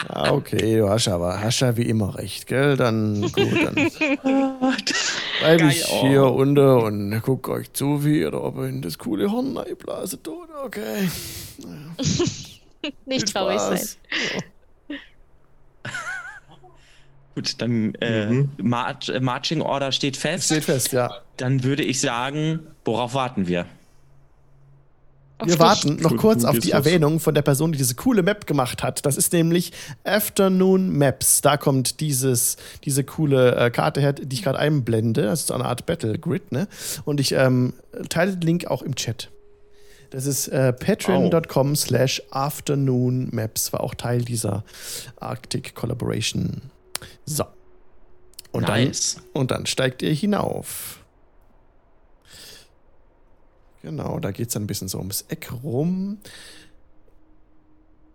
Ah, 0.09 0.31
okay, 0.31 0.77
du 0.77 0.91
hast 0.91 1.09
aber 1.09 1.41
hast 1.41 1.61
ja 1.61 1.75
wie 1.75 1.89
immer 1.89 2.19
recht, 2.19 2.47
gell? 2.47 2.77
Dann 2.77 3.23
gut, 3.33 3.51
dann 3.65 3.91
bleib 5.41 5.59
Geil, 5.59 5.71
ich 5.71 5.89
oh. 5.89 6.07
hier 6.07 6.25
unter 6.25 6.83
und 6.83 7.19
guck 7.23 7.49
euch 7.49 7.73
zu, 7.73 8.05
wie 8.05 8.21
ihr 8.21 8.31
da 8.31 8.37
oben 8.37 8.69
in 8.69 8.83
das 8.83 8.99
coole 8.99 9.33
Horn 9.33 9.57
einblasen 9.57 10.23
tut. 10.23 10.51
Okay. 10.65 11.09
Nicht 13.07 13.33
traurig 13.33 13.59
sein. 13.59 13.79
Spaß. 13.79 13.99
Gut, 17.37 17.61
dann 17.61 17.95
äh, 17.97 18.27
Mhm. 18.27 18.51
Äh, 18.59 19.21
Marching 19.21 19.61
Order 19.61 19.93
steht 19.93 20.17
fest. 20.17 20.47
Steht 20.47 20.65
fest, 20.65 20.93
ja. 20.93 21.19
Dann 21.37 21.63
würde 21.65 21.85
ich 21.85 22.01
sagen, 22.01 22.61
worauf 22.85 23.13
warten 23.13 23.47
wir? 23.47 23.67
Auf 25.39 25.49
Wir 25.49 25.59
warten 25.59 25.97
noch 25.97 26.17
kurz 26.17 26.45
auf 26.45 26.59
die. 26.59 26.71
Erwähnung 26.71 27.21
von 27.21 27.35
der 27.35 27.43
Person, 27.43 27.73
die 27.73 27.77
diese 27.77 27.95
coole 27.95 28.23
Map 28.23 28.47
gemacht 28.47 28.83
hat. 28.83 29.05
Das 29.05 29.19
ist 29.19 29.35
nämlich 29.35 29.73
Afternoon 30.03 30.97
Maps. 30.97 31.43
Da 31.43 31.59
kommt 31.59 32.01
dieses, 32.01 32.57
diese 32.85 33.05
coole 33.05 33.55
äh, 33.55 33.71
Karte 33.71 34.01
her, 34.01 34.15
die 34.15 34.35
ich 34.35 34.43
gerade 34.43 34.59
einblende. 34.59 35.25
Das 35.25 35.41
ist 35.41 35.49
so 35.49 35.55
eine 35.55 35.67
Art 35.67 35.85
Battle 35.85 36.19
Grid, 36.19 36.53
ne? 36.53 36.69
Und 37.05 37.21
ich 37.21 37.33
ähm, 37.33 37.75
teile 38.09 38.33
den 38.33 38.41
Link 38.41 38.67
auch 38.67 38.81
im 38.81 38.95
Chat. 38.95 39.29
Das 40.09 40.25
ist 40.25 40.49
äh, 40.49 40.73
patreon.com 40.73 41.77
slash 41.77 42.23
afternoon 42.31 43.29
maps, 43.31 43.75
war 43.75 43.83
auch 43.83 43.95
Teil 43.95 44.23
dieser 44.23 44.65
Arctic 45.21 45.75
Collaboration. 45.75 46.63
So. 47.25 47.45
Und, 48.53 48.63
nice. 48.69 49.15
dann, 49.17 49.25
und 49.35 49.51
dann 49.51 49.67
steigt 49.67 50.03
ihr 50.03 50.13
hinauf. 50.13 51.05
Genau, 53.83 54.19
da 54.19 54.31
geht 54.33 54.49
es 54.49 54.55
dann 54.55 54.65
ein 54.65 54.67
bisschen 54.67 54.89
so 54.89 54.99
ums 54.99 55.25
Eck 55.29 55.53
rum. 55.63 56.19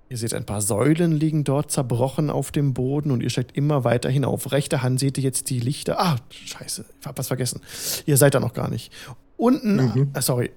Ihr 0.10 0.18
seht, 0.18 0.34
ein 0.34 0.46
paar 0.46 0.62
Säulen 0.62 1.14
liegen 1.14 1.46
dort 1.46 1.72
zerbrochen 1.72 2.30
auf 2.30 2.52
dem 2.52 2.74
Boden 2.74 3.12
und 3.12 3.24
ihr 3.24 3.30
steigt 3.30 3.56
immer 3.56 3.86
weiter 3.86 4.10
hinauf. 4.10 4.52
Rechte 4.52 4.82
Hand 4.82 5.00
seht 5.00 5.18
ihr 5.18 5.24
jetzt 5.24 5.50
die 5.50 5.60
Lichter. 5.62 6.02
Ah, 6.02 6.18
scheiße, 6.30 6.84
ich 7.00 7.08
hab 7.08 7.18
was 7.18 7.28
vergessen. 7.28 7.62
Ihr 8.06 8.18
seid 8.18 8.34
da 8.34 8.42
noch 8.42 8.54
gar 8.54 8.70
nicht. 8.70 8.92
Unten, 9.38 9.76
Mhm. 9.78 10.12
äh, 10.14 10.22
sorry, 10.22 10.52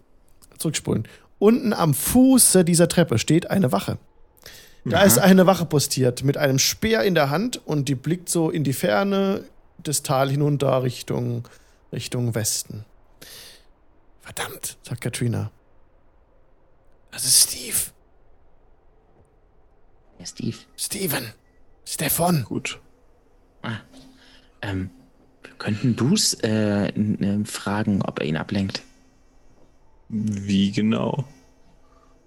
zurückspulen. 0.59 1.07
Unten 1.39 1.73
am 1.73 1.95
Fuße 1.95 2.65
dieser 2.65 2.89
Treppe 2.89 3.19
steht 3.19 3.49
eine 3.51 3.71
Wache. 3.71 3.99
Da 4.85 5.03
ist 5.03 5.19
eine 5.19 5.47
Wache 5.47 5.65
postiert 5.65 6.25
mit 6.25 6.37
einem 6.37 6.59
Speer 6.59 7.03
in 7.05 7.15
der 7.15 7.31
Hand 7.31 7.57
und 7.67 7.89
die 7.89 7.95
blickt 7.95 8.29
so 8.29 8.51
in 8.51 8.65
die 8.65 8.75
Ferne 8.75 9.45
das 9.79 10.03
Tal 10.03 10.31
hinunter 10.31 10.83
Richtung, 10.83 11.49
Richtung 11.93 12.35
Westen. 12.35 12.85
Verdammt, 14.21 14.77
sagt 14.83 15.01
Katrina. 15.01 15.51
Das 17.11 17.25
ist 17.25 17.51
Steve. 17.51 17.77
Ja, 20.19 20.27
Steve. 20.27 20.57
Steven. 20.77 21.33
Stefan. 21.87 22.45
Gut. 22.45 22.81
Ähm, 24.63 24.91
wir 25.43 25.53
könnten 25.59 25.95
Bruce 25.97 26.35
äh, 26.43 26.89
n- 26.89 27.45
fragen, 27.47 28.03
ob 28.03 28.21
er 28.21 28.27
ihn 28.27 28.37
ablenkt. 28.37 28.83
Wie 30.09 30.73
genau? 30.73 31.25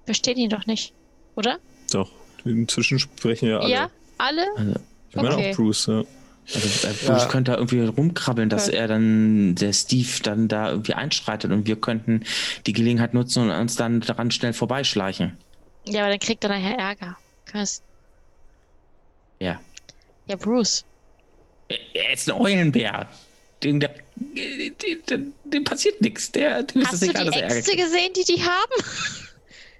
Verstehen 0.06 0.38
ihn 0.38 0.50
doch 0.50 0.66
nicht, 0.66 0.94
oder? 1.36 1.60
Doch, 1.92 2.12
inzwischen 2.46 3.00
sprechen 3.00 3.50
ja 3.50 3.60
alle. 3.60 3.70
Ja, 3.72 3.90
alle? 4.18 4.46
Also, 4.58 4.74
Ich 5.10 5.16
meine 5.16 5.34
Okay. 5.34 5.52
auch 5.52 5.56
Bruce, 5.56 5.86
ja. 5.88 6.04
also 6.54 6.88
äh, 6.88 6.92
Bruce 6.94 7.24
Ja. 7.24 7.28
könnte 7.28 7.52
da 7.52 7.58
irgendwie 7.58 7.82
rumkrabbeln, 7.86 8.50
dass 8.50 8.68
Okay. 8.68 8.78
er 8.78 8.88
dann, 8.88 9.56
der 9.56 9.74
Steve 9.74 10.10
dann 10.24 10.48
da 10.48 10.70
irgendwie 10.72 10.94
einschreitet 10.94 11.52
und 11.52 11.66
wir 11.68 11.76
könnten 11.78 12.24
die 12.66 12.74
Gelegenheit 12.74 13.14
nutzen 13.14 13.44
und 13.44 13.52
uns 13.52 13.76
dann 13.76 14.02
daran 14.02 14.32
schnell 14.32 14.54
vorbeischleichen. 14.54 15.38
Ja, 15.86 16.02
aber 16.02 16.10
dann 16.12 16.20
kriegt 16.20 16.44
er 16.44 16.50
nachher 16.50 16.78
Ärger. 16.78 17.18
Kannst- 17.46 17.84
Ja. 19.40 19.60
Ja, 20.28 20.36
Bruce. 20.36 20.84
Er- 21.70 21.78
Er 21.94 22.14
ist 22.14 22.30
ein 22.30 22.40
Eulenbär. 22.40 23.08
Dem, 23.64 23.80
der, 23.80 23.92
dem, 24.16 24.76
dem, 25.10 25.34
dem 25.46 25.64
passiert 25.64 26.00
nichts. 26.02 26.32
Der, 26.32 26.64
dem 26.64 26.82
ist 26.82 26.88
Hast 26.88 26.94
es 26.96 27.00
du 27.02 27.10
egal, 27.10 27.30
die 27.32 27.40
Ärger 27.40 27.56
Äxte 27.56 27.72
kriegt. 27.72 27.84
gesehen, 27.86 28.12
die 28.16 28.24
die 28.36 28.42
haben? 28.44 28.84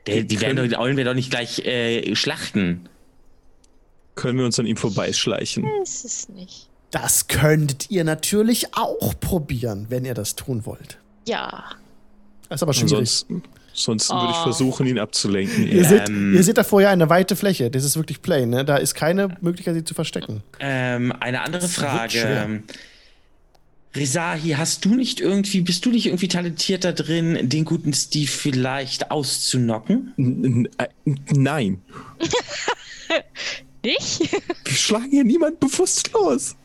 Der, 0.08 0.24
die 0.24 0.42
werden 0.42 0.58
doch, 0.58 0.68
die 0.68 0.78
Eulenbär 0.78 1.06
doch 1.06 1.14
nicht 1.14 1.30
gleich 1.30 1.60
äh, 1.60 2.16
schlachten. 2.16 2.88
Können 4.16 4.40
wir 4.40 4.46
uns 4.46 4.60
an 4.60 4.66
ihm 4.66 4.78
vorbeischleichen? 4.78 5.66
Ist 5.84 6.06
es 6.06 6.30
nicht. 6.30 6.68
Das 6.92 7.28
könntet 7.28 7.92
ihr 7.92 8.04
natürlich 8.04 8.74
auch 8.76 9.14
probieren, 9.20 9.88
wenn 9.90 10.06
ihr 10.06 10.14
das 10.14 10.36
tun 10.36 10.66
wollt. 10.66 10.98
Ja. 11.28 11.66
Das 12.50 12.60
ist 12.60 12.64
aber 12.64 12.74
schwierig. 12.74 12.92
Ansonsten, 12.94 13.44
sonst 13.74 14.10
würde 14.10 14.30
ich 14.32 14.38
Oh. 14.38 14.44
versuchen, 14.44 14.88
ihn 14.88 14.98
abzulenken. 14.98 15.68
Ihr, 15.68 15.82
Ja. 15.84 15.90
seht, 15.90 16.10
Ähm. 16.10 16.34
ihr 16.34 16.44
seht 16.44 16.58
da 16.58 16.64
vorher 16.64 16.90
eine 16.90 17.10
weite 17.10 17.36
Fläche. 17.36 17.70
Das 17.70 17.84
ist 17.84 17.98
wirklich 17.98 18.22
plain. 18.22 18.50
Ne? 18.50 18.64
Da 18.64 18.78
ist 18.78 18.96
keine 18.96 19.38
Möglichkeit, 19.42 19.76
sie 19.76 19.84
zu 19.84 19.94
verstecken. 19.94 20.42
Ähm, 20.62 21.12
eine 21.20 21.42
andere 21.42 21.62
Das 21.64 21.78
wird 21.78 21.88
Frage. 21.90 22.64
Rezahi, 23.96 24.52
hast 24.52 24.86
du 24.86 24.94
nicht 24.96 25.20
irgendwie, 25.20 25.62
bist 25.62 25.86
du 25.86 25.90
nicht 25.90 26.06
irgendwie 26.08 26.28
talentiert 26.28 26.84
da 26.84 26.92
drin, 26.92 27.50
den 27.50 27.66
guten 27.66 27.94
Steve 27.94 28.30
vielleicht 28.30 29.10
auszunocken? 29.12 30.14
N- 30.18 30.70
äh, 30.78 30.88
Nein, 31.34 31.82
Nicht? 33.84 34.20
wir 34.66 34.74
schlagen 34.76 35.10
hier 35.10 35.24
niemand 35.24 35.60
bewusstlos. 35.60 36.56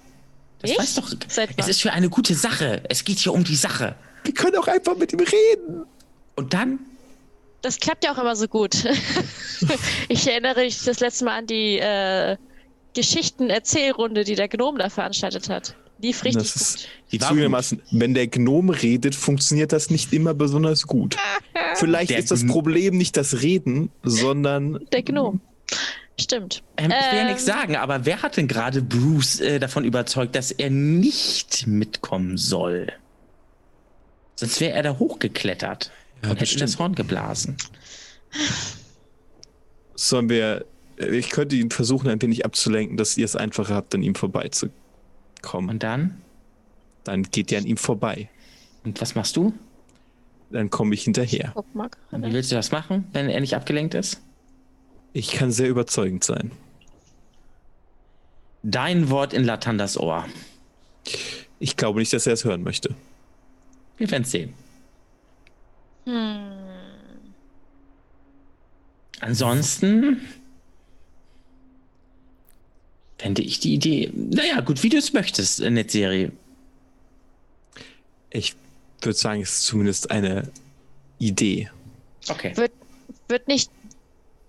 Das 0.60 0.70
Ich? 0.70 0.78
weiß 0.78 0.94
doch. 0.96 1.12
Es 1.56 1.68
ist 1.68 1.80
für 1.82 1.92
eine 1.92 2.08
gute 2.08 2.34
Sache. 2.34 2.82
Es 2.88 3.04
geht 3.04 3.18
hier 3.18 3.32
um 3.32 3.44
die 3.44 3.54
Sache. 3.56 3.94
Wir 4.24 4.34
können 4.34 4.56
auch 4.56 4.66
einfach 4.68 4.96
mit 4.96 5.12
ihm 5.12 5.20
reden. 5.20 5.84
Und 6.36 6.52
dann? 6.52 6.80
Das 7.62 7.78
klappt 7.78 8.04
ja 8.04 8.12
auch 8.12 8.18
immer 8.18 8.34
so 8.34 8.48
gut. 8.48 8.74
ich 10.08 10.26
erinnere 10.26 10.60
mich 10.64 10.82
das 10.84 10.98
letzte 11.00 11.24
Mal 11.24 11.38
an 11.38 11.46
die 11.46 11.78
äh, 11.78 12.36
Geschichten-Erzählrunde, 12.94 14.24
die 14.24 14.34
der 14.34 14.48
Gnome 14.48 14.78
da 14.80 14.88
veranstaltet 14.88 15.48
hat. 15.48 15.76
Lief 16.02 16.24
richtig 16.24 16.42
Das 16.42 16.56
ist 16.56 16.76
gut. 16.78 16.88
Die 17.12 17.18
zugegebenermaßen, 17.18 17.82
wenn 17.92 18.14
der 18.14 18.26
Gnome 18.26 18.82
redet, 18.82 19.14
funktioniert 19.14 19.72
das 19.72 19.88
nicht 19.90 20.12
immer 20.12 20.34
besonders 20.34 20.86
gut. 20.86 21.16
Vielleicht 21.76 22.10
Der 22.10 22.18
ist 22.18 22.30
das 22.30 22.46
Problem 22.46 22.96
nicht 22.96 23.16
das 23.16 23.42
Reden, 23.42 23.90
sondern 24.02 24.84
Der 24.92 25.02
Gnome. 25.02 25.40
Stimmt. 26.20 26.62
Ähm, 26.76 26.90
ich 26.90 26.96
will 27.12 27.18
ja 27.18 27.20
Ähm. 27.22 27.26
nichts 27.28 27.44
sagen, 27.46 27.76
aber 27.76 28.04
wer 28.04 28.22
hat 28.22 28.36
denn 28.36 28.46
gerade 28.48 28.82
Bruce 28.82 29.40
äh, 29.40 29.58
davon 29.58 29.84
überzeugt, 29.84 30.34
dass 30.34 30.50
er 30.50 30.70
nicht 30.70 31.66
mitkommen 31.66 32.36
soll? 32.36 32.88
Sonst 34.36 34.60
wäre 34.60 34.72
er 34.74 34.82
da 34.82 34.98
hochgeklettert 34.98 35.90
und 36.22 36.40
hätte 36.40 36.56
das 36.58 36.78
Horn 36.78 36.94
geblasen. 36.94 37.56
sollen 39.94 40.28
wir. 40.28 40.64
Ich 40.98 41.30
könnte 41.30 41.56
ihn 41.56 41.70
versuchen, 41.70 42.08
ein 42.10 42.20
wenig 42.20 42.44
abzulenken, 42.44 42.96
dass 42.96 43.16
ihr 43.16 43.24
es 43.24 43.34
einfacher 43.34 43.74
habt, 43.74 43.94
an 43.94 44.02
ihm 44.02 44.14
vorbeizukommen. 44.14 44.81
Und 45.68 45.82
dann? 45.82 46.20
Dann 47.04 47.24
geht 47.24 47.50
ihr 47.50 47.58
an 47.58 47.66
ihm 47.66 47.76
vorbei. 47.76 48.28
Und 48.84 49.00
was 49.00 49.14
machst 49.14 49.36
du? 49.36 49.52
Dann 50.50 50.70
komme 50.70 50.94
ich 50.94 51.04
hinterher. 51.04 51.52
Und 52.10 52.24
wie 52.24 52.32
willst 52.32 52.50
du 52.50 52.56
das 52.56 52.72
machen, 52.72 53.06
wenn 53.12 53.28
er 53.28 53.40
nicht 53.40 53.56
abgelenkt 53.56 53.94
ist? 53.94 54.20
Ich 55.12 55.32
kann 55.32 55.50
sehr 55.52 55.68
überzeugend 55.68 56.24
sein. 56.24 56.50
Dein 58.62 59.10
Wort 59.10 59.32
in 59.32 59.44
Latandas 59.44 59.98
Ohr. 59.98 60.26
Ich 61.58 61.76
glaube 61.76 61.98
nicht, 61.98 62.12
dass 62.12 62.26
er 62.26 62.34
es 62.34 62.44
hören 62.44 62.62
möchte. 62.62 62.94
Wir 63.96 64.10
werden 64.10 64.24
sehen. 64.24 64.54
Hm. 66.04 66.42
Ansonsten 69.20 70.20
fände 73.22 73.42
ich 73.42 73.60
die 73.60 73.74
Idee. 73.74 74.10
Naja, 74.14 74.60
gut, 74.60 74.82
wie 74.82 74.88
du 74.88 74.96
es 74.96 75.12
möchtest, 75.12 75.60
äh, 75.60 75.70
Netzserie. 75.70 76.32
Ich 78.30 78.54
würde 79.00 79.16
sagen, 79.16 79.42
es 79.42 79.50
ist 79.50 79.64
zumindest 79.66 80.10
eine 80.10 80.50
Idee. 81.18 81.70
Okay. 82.28 82.56
Wird, 82.56 82.72
wird 83.28 83.46
nicht 83.46 83.70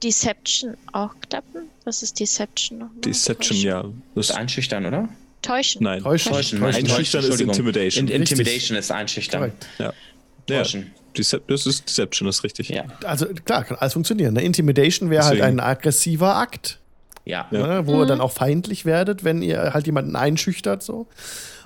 Deception 0.01 0.75
auch 0.91 1.13
klappen? 1.29 1.69
Was 1.85 2.01
ist 2.01 2.19
Deception 2.19 2.79
nochmal? 2.79 3.01
Deception, 3.01 3.57
Täuschen. 3.57 3.67
ja. 3.67 3.83
Das, 4.15 4.27
Das 4.27 4.37
einschüchtern, 4.37 4.85
oder? 4.85 5.09
Täuschen. 5.41 5.83
nein. 5.83 6.01
Täuschen. 6.01 6.31
Täuschen. 6.31 6.59
Täuschen. 6.59 6.85
Einschüchtern 6.85 7.23
ist. 7.25 7.41
Intimidation. 7.41 8.07
In 8.07 8.21
Intimidation 8.21 8.77
ist 8.77 8.91
einschüchtern. 8.91 9.51
Ja. 9.77 9.85
ja. 9.85 10.63
Täuschen. 10.63 10.91
Decep 11.15 11.47
das 11.47 11.67
ist 11.67 11.87
Deception, 11.87 12.25
das 12.25 12.37
ist 12.37 12.43
richtig. 12.43 12.69
Ja. 12.69 12.85
Also 13.03 13.27
klar, 13.27 13.65
kann 13.65 13.77
alles 13.77 13.93
funktionieren. 13.93 14.33
Ne? 14.33 14.41
Intimidation 14.41 15.11
wäre 15.11 15.25
halt 15.25 15.41
ein 15.41 15.59
aggressiver 15.59 16.37
Akt, 16.37 16.79
Ja. 17.25 17.47
Ja. 17.51 17.67
ne? 17.81 17.87
wo 17.87 18.01
ihr 18.01 18.05
dann 18.05 18.21
auch 18.21 18.31
feindlich 18.31 18.85
werdet, 18.85 19.23
wenn 19.23 19.41
ihr 19.41 19.73
halt 19.73 19.85
jemanden 19.85 20.15
einschüchtert 20.15 20.83
so. 20.83 21.07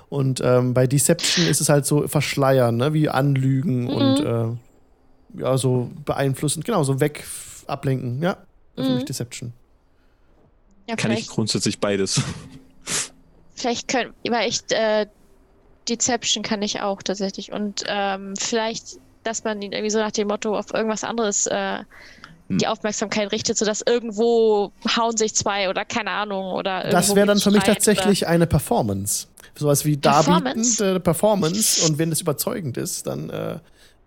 Und 0.08 0.40
ähm, 0.42 0.72
bei 0.74 0.86
Deception 0.86 1.46
ist 1.46 1.60
es 1.60 1.68
halt 1.68 1.84
so 1.84 2.06
verschleiern, 2.08 2.76
ne? 2.76 2.94
wie 2.94 3.08
Anlügen 3.08 3.88
und 3.88 4.20
äh, 4.20 5.40
ja, 5.42 5.58
so 5.58 5.90
beeinflussen, 6.04 6.62
genau, 6.62 6.82
so 6.84 7.00
weg, 7.00 7.26
ablenken, 7.66 8.22
ja. 8.22 8.38
Das 8.76 8.84
Mhm. 8.84 8.90
nämlich 8.92 9.04
Deception. 9.06 9.52
Ja, 10.88 10.96
Kann 10.96 11.10
ich 11.10 11.26
grundsätzlich 11.28 11.80
beides. 11.80 12.22
vielleicht 13.54 13.88
können, 13.88 14.14
weil 14.28 14.48
ich, 14.48 14.60
äh, 14.70 15.06
Deception 15.88 16.42
kann 16.42 16.62
ich 16.62 16.80
auch 16.80 17.02
tatsächlich. 17.02 17.52
Und 17.52 17.84
ähm, 17.86 18.34
vielleicht, 18.38 18.98
dass 19.24 19.44
man 19.44 19.60
ihn 19.60 19.72
irgendwie 19.72 19.90
so 19.90 19.98
nach 19.98 20.12
dem 20.12 20.28
Motto 20.28 20.56
auf 20.56 20.72
irgendwas 20.72 21.04
anderes 21.04 21.46
äh, 21.46 21.80
die 22.48 22.66
Aufmerksamkeit 22.66 23.30
richtet, 23.32 23.58
sodass 23.58 23.82
irgendwo 23.86 24.72
hauen 24.96 25.16
sich 25.16 25.34
zwei 25.34 25.68
oder 25.68 25.84
keine 25.84 26.10
Ahnung 26.10 26.52
oder 26.52 26.88
Das 26.90 27.14
wäre 27.14 27.26
dann 27.26 27.38
für 27.40 27.50
mich 27.50 27.62
tatsächlich 27.62 28.26
eine 28.26 28.46
Performance. 28.46 29.26
Sowas 29.54 29.84
wie 29.84 29.96
Performance? 29.96 30.78
darbietend 30.78 30.80
äh, 30.80 31.00
Performance 31.00 31.86
und 31.86 31.98
wenn 31.98 32.12
es 32.12 32.20
überzeugend 32.20 32.76
ist, 32.76 33.06
dann 33.06 33.28
äh, 33.30 33.58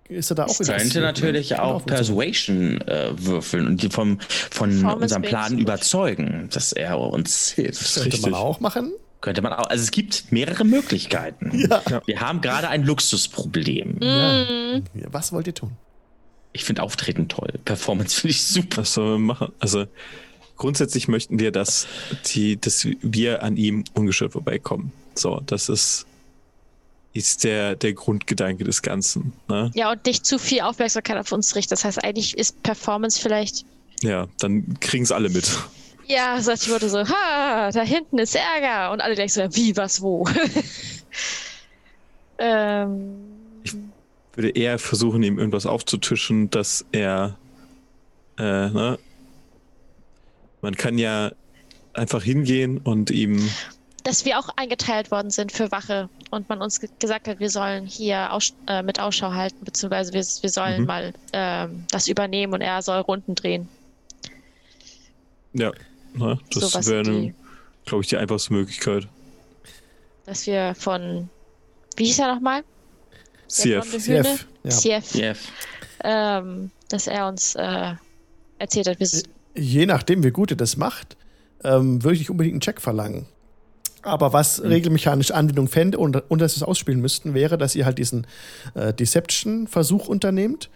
ist 0.07 0.31
er 0.31 0.35
da 0.35 0.45
auch 0.45 0.59
Ich 0.59 0.67
könnte 0.67 0.99
ne? 0.99 1.05
natürlich 1.05 1.59
auch. 1.59 1.85
Persuasion 1.85 2.81
äh, 2.81 3.11
würfeln 3.17 3.67
und 3.67 3.81
die 3.81 3.89
vom, 3.89 4.19
von 4.19 4.85
unserem 4.85 5.21
Plan 5.21 5.57
überzeugen, 5.57 6.49
dass 6.53 6.71
er 6.73 6.99
uns 6.99 7.49
hilft. 7.51 7.95
Könnte 7.95 8.21
man 8.21 8.33
auch 8.33 8.59
machen. 8.59 8.93
Könnte 9.21 9.41
man 9.41 9.53
auch. 9.53 9.69
Also 9.69 9.83
es 9.83 9.91
gibt 9.91 10.31
mehrere 10.31 10.63
Möglichkeiten. 10.63 11.51
Ja. 11.69 11.81
Wir 12.05 12.21
haben 12.21 12.41
gerade 12.41 12.69
ein 12.69 12.83
Luxusproblem. 12.83 13.99
Ja, 14.01 14.45
Was 15.11 15.31
wollt 15.31 15.47
ihr 15.47 15.53
tun? 15.53 15.71
Ich 16.54 16.66
finde 16.66 16.84
Auftreten 16.84 17.28
toll. 17.28 17.54
Performance 17.66 18.20
finde 18.20 18.32
ich 18.32 18.43
super. 18.43 18.82
Was 18.82 18.93
sollen 18.93 19.12
wir 19.12 19.34
machen? 19.34 19.54
Also 19.60 19.86
grundsätzlich 20.58 21.08
möchten 21.08 21.39
wir, 21.39 21.52
dass, 21.52 21.88
die, 22.28 22.60
dass 22.60 22.86
wir 23.02 23.43
an 23.43 23.58
ihm 23.58 23.84
ungestört 23.93 24.34
vorbeikommen. 24.34 24.91
So, 25.16 25.41
das 25.45 25.70
ist, 25.70 26.06
ist 27.14 27.43
der, 27.43 27.76
der 27.76 27.93
Grundgedanke 27.93 28.64
des 28.64 28.82
Ganzen. 28.82 29.34
Ne? 29.47 29.72
Ja, 29.74 29.91
und 29.91 30.06
nicht 30.06 30.26
zu 30.26 30.38
viel 30.38 30.62
Aufmerksamkeit 30.62 31.18
auf 31.18 31.32
uns 31.32 31.56
richtet. 31.56 31.72
Das 31.72 31.86
heißt, 31.86 32.04
eigentlich 32.04 32.38
ist 32.38 32.62
Performance 32.64 33.20
vielleicht. 33.20 33.66
Ja, 34.02 34.28
dann 34.39 34.80
kriegen 34.80 35.04
es 35.04 35.12
alle 35.12 35.30
mit. 35.30 35.49
Ja, 36.08 36.41
sagt 36.41 36.66
die 36.66 36.72
Worte 36.72 36.89
so, 36.89 37.08
ha, 37.08 37.72
da 37.72 37.82
hinten 37.82 38.18
ist 38.18 38.36
Ärger. 38.36 38.91
Und 38.91 39.02
alle 39.02 39.16
denken 39.16 39.32
so, 39.32 39.56
wie, 39.56 39.76
was, 39.78 40.02
wo? 40.02 40.28
ähm, 42.38 43.30
Würde 44.34 44.49
eher 44.49 44.79
versuchen, 44.79 45.23
ihm 45.23 45.38
irgendwas 45.38 45.65
aufzutischen, 45.65 46.49
dass 46.49 46.86
er, 46.91 47.38
äh, 48.38 48.43
ne? 48.69 48.97
Man 50.61 50.75
kann 50.75 50.97
ja 50.97 51.32
einfach 51.93 52.23
hingehen 52.23 52.77
und 52.77 53.09
ihm, 53.11 53.49
dass 54.03 54.25
wir 54.25 54.39
auch 54.39 54.49
eingeteilt 54.55 55.11
worden 55.11 55.29
sind 55.29 55.51
für 55.51 55.71
Wache 55.71 56.09
und 56.32 56.49
man 56.49 56.61
uns 56.61 56.79
ge 56.79 56.89
gesagt 56.99 57.27
hat, 57.27 57.39
wir 57.39 57.49
sollen 57.49 57.86
hier 57.86 58.32
Aus 58.32 58.53
äh, 58.67 58.82
mit 58.82 58.99
Ausschau 58.99 59.32
halten, 59.34 59.63
beziehungsweise 59.65 60.13
wir, 60.13 60.21
wir 60.21 60.49
sollen 60.49 60.82
Mhm. 60.82 60.88
mal 60.88 61.13
ähm, 61.34 61.84
das 61.91 62.07
übernehmen 62.07 62.53
und 62.53 62.61
er 62.61 62.82
soll 62.82 62.99
Runden 63.01 63.36
drehen. 63.36 63.67
ja, 65.53 65.71
ne? 66.13 66.39
das 66.53 66.71
Sowas 66.71 66.88
wäre, 66.88 67.34
glaube 67.86 68.03
ich, 68.03 68.07
die 68.09 68.17
einfachste 68.17 68.53
Möglichkeit. 68.53 69.07
Dass 70.25 70.47
wir 70.47 70.73
von, 70.75 71.29
wie 71.97 72.05
hieß 72.05 72.19
er 72.19 72.34
nochmal? 72.34 72.63
CF. 73.52 73.97
CF. 73.97 74.45
Ja. 74.64 74.70
CF. 74.72 75.16
Jeff. 75.16 75.39
Ähm, 76.04 76.72
dass 76.89 77.08
er 77.08 77.28
uns 77.28 77.56
äh, 77.56 77.93
erzählt 78.58 78.88
hat, 78.88 78.99
wir, 78.99 79.06
s- 79.06 79.24
Je 79.56 79.86
nachdem, 79.86 80.24
wie 80.24 80.32
gut 80.32 80.52
ihr 80.52 80.58
das 80.58 80.78
macht, 80.78 81.18
ähm, 81.64 82.04
würde 82.04 82.14
ich 82.16 82.20
nicht 82.22 82.30
unbedingt 82.30 82.54
einen 82.56 82.62
Check 82.62 82.82
verlangen. 82.82 83.26
Aber 84.04 84.34
was 84.34 84.64
regelmechanische 84.64 85.36
Anwendung 85.36 85.68
fände 85.68 85.99
und, 85.99 86.16
und 86.32 86.41
dass 86.41 86.54
wir 86.54 86.58
es 86.58 86.64
ausspielen 86.64 87.02
müssten, 87.02 87.36
wäre, 87.36 87.58
dass 87.60 87.76
ihr 87.76 87.86
halt 87.86 87.99
diesen 87.99 88.26
äh, 88.74 88.93
Deception-Versuch 88.95 90.08
unternehmt 90.08 90.70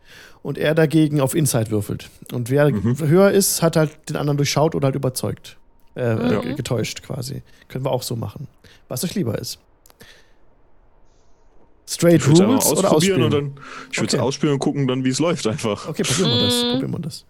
und 0.43 0.59
er 0.59 0.75
dagegen 0.75 1.21
auf 1.21 1.33
Insight 1.33 1.71
würfelt. 1.71 2.09
Und 2.31 2.51
wer 2.51 2.69
höher 2.71 3.31
ist, 3.31 3.63
hat 3.63 3.77
halt 3.77 3.91
den 4.09 4.15
anderen 4.15 4.37
durchschaut 4.37 4.75
oder 4.75 4.85
halt 4.87 4.95
überzeugt. 4.95 5.57
Äh, 5.95 6.13
Mhm. 6.15 6.49
äh, 6.51 6.53
getäuscht 6.55 7.01
quasi. 7.01 7.41
Können 7.67 7.85
wir 7.85 7.91
auch 7.91 8.03
so 8.03 8.15
machen. 8.15 8.47
Was 8.89 9.03
euch 9.03 9.15
lieber 9.15 9.39
ist. 9.39 9.57
Straight 11.87 12.15
Ich 12.21 12.27
würde 12.27 12.41
es 12.43 12.47
Rules 12.47 12.65
oder 12.65 12.91
ausprobieren 12.91 13.21
ausspielen? 13.21 13.23
und 13.23 13.33
dann, 13.33 13.63
ich 13.91 13.97
würde 13.99 14.07
es 14.07 14.13
Okay. 14.15 14.21
ausspielen 14.23 14.53
und 14.53 14.59
gucken 14.59 14.87
dann, 14.87 15.03
wie 15.05 15.09
es 15.09 15.19
läuft 15.19 15.45
einfach. 15.47 15.87
okay, 15.87 16.03
probieren 16.03 16.29
wir 16.31 16.45
das. 16.45 16.63
Mhm. 16.63 16.71
Probieren 16.71 16.91
wir 16.91 16.99
das. 16.99 17.25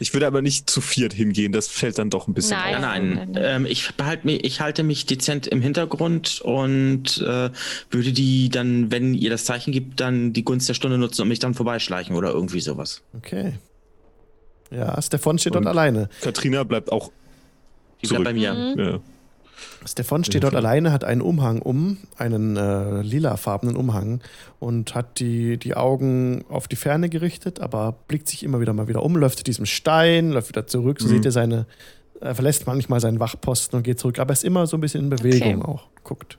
Ich 0.00 0.12
würde 0.14 0.28
aber 0.28 0.42
nicht 0.42 0.70
zu 0.70 0.80
viert 0.80 1.12
hingehen, 1.12 1.50
das 1.50 1.66
fällt 1.66 1.98
dann 1.98 2.08
doch 2.08 2.28
ein 2.28 2.34
bisschen 2.34 2.56
Nein. 2.56 2.74
auf. 2.76 2.80
Nein, 2.80 3.28
nein. 3.32 3.42
Ähm, 3.44 3.66
ich, 3.66 3.92
behalte 3.96 4.26
mich, 4.28 4.44
ich 4.44 4.60
halte 4.60 4.84
mich 4.84 5.06
dezent 5.06 5.48
im 5.48 5.60
Hintergrund 5.60 6.40
und 6.42 7.18
äh, 7.18 7.50
würde 7.90 8.12
die 8.12 8.48
dann, 8.48 8.92
wenn 8.92 9.14
ihr 9.14 9.30
das 9.30 9.44
Zeichen 9.44 9.72
gibt, 9.72 9.98
dann 9.98 10.32
die 10.32 10.44
Gunst 10.44 10.68
der 10.68 10.74
Stunde 10.74 10.98
nutzen 10.98 11.22
und 11.22 11.28
mich 11.28 11.40
dann 11.40 11.54
vorbeischleichen 11.54 12.14
oder 12.14 12.30
irgendwie 12.30 12.60
sowas. 12.60 13.02
Okay. 13.16 13.54
Ja, 14.70 15.02
Stefan 15.02 15.38
steht 15.40 15.54
dort 15.56 15.64
Und- 15.64 15.68
alleine. 15.70 16.08
Katrina 16.20 16.62
bleibt 16.62 16.92
auch. 16.92 17.10
Die 18.00 18.06
bleibt 18.06 18.22
Zurück. 18.22 18.24
bei 18.24 18.32
mir. 18.34 18.54
Mhm. 18.54 18.78
Ja. 18.78 19.00
Stefan 19.86 20.24
steht 20.24 20.42
dort 20.44 20.54
alleine, 20.54 20.92
hat 20.92 21.04
einen 21.04 21.20
Umhang 21.20 21.60
um, 21.62 21.98
einen 22.16 22.56
äh, 22.56 23.00
lilafarbenen 23.02 23.76
Umhang 23.76 24.20
und 24.58 24.94
hat 24.94 25.18
die, 25.20 25.56
die 25.56 25.74
Augen 25.76 26.44
auf 26.48 26.68
die 26.68 26.76
Ferne 26.76 27.08
gerichtet, 27.08 27.60
aber 27.60 27.92
blickt 28.08 28.28
sich 28.28 28.42
immer 28.42 28.60
wieder 28.60 28.72
mal 28.72 28.88
wieder 28.88 29.02
um, 29.02 29.16
läuft 29.16 29.38
zu 29.38 29.44
diesem 29.44 29.66
Stein, 29.66 30.30
läuft 30.30 30.48
wieder 30.48 30.66
zurück. 30.66 31.00
So 31.00 31.06
Mhm. 31.06 31.10
seht 31.12 31.24
ihr 31.24 31.32
seine, 31.32 31.66
er 32.20 32.34
verlässt 32.34 32.66
manchmal 32.66 33.00
seinen 33.00 33.20
Wachposten 33.20 33.76
und 33.76 33.82
geht 33.82 33.98
zurück, 33.98 34.18
aber 34.18 34.32
ist 34.32 34.44
immer 34.44 34.66
so 34.66 34.76
ein 34.76 34.80
bisschen 34.80 35.04
in 35.04 35.10
Bewegung 35.10 35.62
Okay. 35.62 35.70
auch, 35.72 35.88
guckt. 36.04 36.38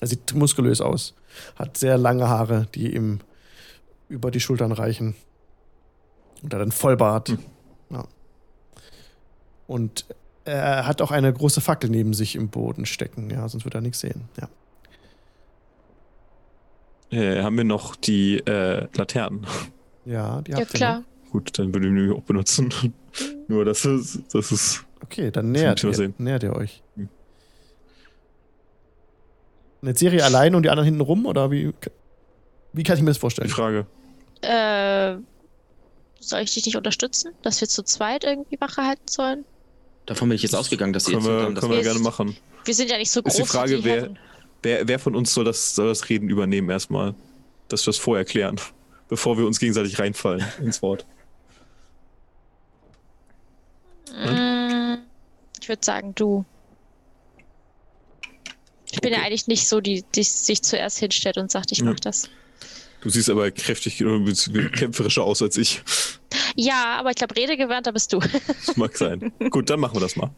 Er 0.00 0.06
sieht 0.08 0.34
muskulös 0.34 0.80
aus, 0.80 1.14
hat 1.56 1.76
sehr 1.78 1.96
lange 1.98 2.28
Haare, 2.28 2.66
die 2.74 2.94
ihm 2.94 3.20
über 4.08 4.30
die 4.30 4.40
Schultern 4.40 4.72
reichen. 4.72 5.14
Und 6.42 6.52
hat 6.54 6.60
einen 6.60 6.70
Vollbart. 6.72 7.30
Mhm. 7.30 7.38
Ja. 7.90 8.04
Und 9.66 10.04
er 10.46 10.86
hat 10.86 11.02
auch 11.02 11.10
eine 11.10 11.32
große 11.32 11.60
Fackel 11.60 11.90
neben 11.90 12.14
sich 12.14 12.36
im 12.36 12.48
Boden 12.48 12.86
stecken, 12.86 13.30
ja, 13.30 13.48
sonst 13.48 13.64
würde 13.64 13.78
er 13.78 13.82
nichts 13.82 14.00
sehen. 14.00 14.28
Ja. 14.40 14.48
Äh, 17.10 17.42
haben 17.42 17.56
wir 17.56 17.64
noch 17.64 17.96
die 17.96 18.38
äh, 18.38 18.86
Laternen? 18.94 19.46
Ja, 20.04 20.40
die 20.42 20.52
ja 20.52 20.58
habt 20.58 20.74
ihr 20.74 20.78
klar. 20.78 20.98
noch. 20.98 21.30
Gut, 21.32 21.58
dann 21.58 21.74
würde 21.74 21.88
ich 21.88 21.94
die 21.94 22.10
auch 22.16 22.22
benutzen. 22.22 22.72
Nur, 23.48 23.64
das 23.64 23.84
ist, 23.84 24.22
das 24.32 24.52
ist. 24.52 24.84
Okay, 25.02 25.30
dann 25.30 25.52
nähert 25.52 25.82
ihr, 25.84 25.94
sehen. 25.94 26.14
nähert 26.18 26.42
ihr 26.42 26.54
euch. 26.54 26.82
Hm. 26.96 27.08
Eine 29.82 29.94
Serie 29.96 30.24
alleine 30.24 30.56
und 30.56 30.62
die 30.62 30.70
anderen 30.70 30.86
hinten 30.86 31.00
rum? 31.00 31.26
Oder 31.26 31.50
wie, 31.50 31.72
wie 32.72 32.82
kann 32.82 32.96
ich 32.96 33.02
mir 33.02 33.10
das 33.10 33.16
Die 33.16 33.20
vorstellen? 33.20 33.50
Frage. 33.50 33.86
Äh, 34.42 35.16
soll 36.20 36.40
ich 36.40 36.54
dich 36.54 36.66
nicht 36.66 36.76
unterstützen, 36.76 37.32
dass 37.42 37.60
wir 37.60 37.68
zu 37.68 37.82
zweit 37.82 38.24
irgendwie 38.24 38.60
Wache 38.60 38.82
halten 38.82 39.06
sollen? 39.08 39.44
Davon 40.06 40.28
bin 40.28 40.36
ich 40.36 40.42
jetzt 40.42 40.54
ausgegangen, 40.54 40.92
dass 40.92 41.08
ihr 41.08 41.14
Können 41.18 41.24
jetzt 41.26 41.32
wir, 41.32 41.42
dann 41.42 41.54
das 41.54 41.60
können 41.62 41.72
wir 41.72 41.78
ist- 41.80 41.84
gerne 41.86 42.00
machen. 42.00 42.36
Wir 42.64 42.74
sind 42.74 42.90
ja 42.90 42.96
nicht 42.98 43.10
so 43.10 43.22
groß. 43.22 43.34
Ist 43.34 43.42
die 43.42 43.46
Frage, 43.48 43.78
wie 43.78 43.84
wer-. 43.84 44.10
Wer, 44.62 44.88
wer 44.88 44.98
von 44.98 45.14
uns 45.14 45.32
soll 45.34 45.44
das, 45.44 45.74
soll 45.74 45.88
das 45.88 46.08
Reden 46.08 46.28
übernehmen 46.30 46.70
erstmal? 46.70 47.14
Dass 47.68 47.84
wir 47.86 47.90
es 47.90 47.98
vorher 47.98 48.24
klären, 48.24 48.56
bevor 49.08 49.36
wir 49.38 49.46
uns 49.46 49.58
gegenseitig 49.58 49.98
reinfallen 49.98 50.44
ins 50.62 50.80
Wort. 50.82 51.04
Mm, 54.12 54.96
Ich 55.60 55.68
würde 55.68 55.84
sagen, 55.84 56.14
du. 56.14 56.44
Ich 58.92 59.00
bin 59.00 59.10
ja 59.12 59.18
Okay. 59.18 59.26
eigentlich 59.26 59.46
nicht 59.48 59.66
so, 59.68 59.80
die, 59.80 60.04
die 60.14 60.22
sich 60.22 60.62
zuerst 60.62 60.98
hinstellt 60.98 61.36
und 61.38 61.50
sagt, 61.50 61.72
ich 61.72 61.78
Ja. 61.78 61.84
mach 61.84 62.00
das. 62.00 62.28
Du 63.02 63.10
siehst 63.10 63.28
aber 63.28 63.50
kräftig 63.50 64.00
äh, 64.00 64.68
kämpferischer 64.70 65.22
aus 65.24 65.42
als 65.42 65.56
ich. 65.56 65.82
Ja, 66.56 66.96
aber 66.98 67.10
ich 67.10 67.16
glaube, 67.16 67.36
redegewandter 67.36 67.92
bist 67.92 68.12
du. 68.12 68.18
Das 68.20 68.76
mag 68.76 68.96
sein. 68.96 69.32
Gut, 69.50 69.68
dann 69.70 69.78
machen 69.80 69.94
wir 69.96 70.00
das 70.00 70.16
mal. 70.16 70.30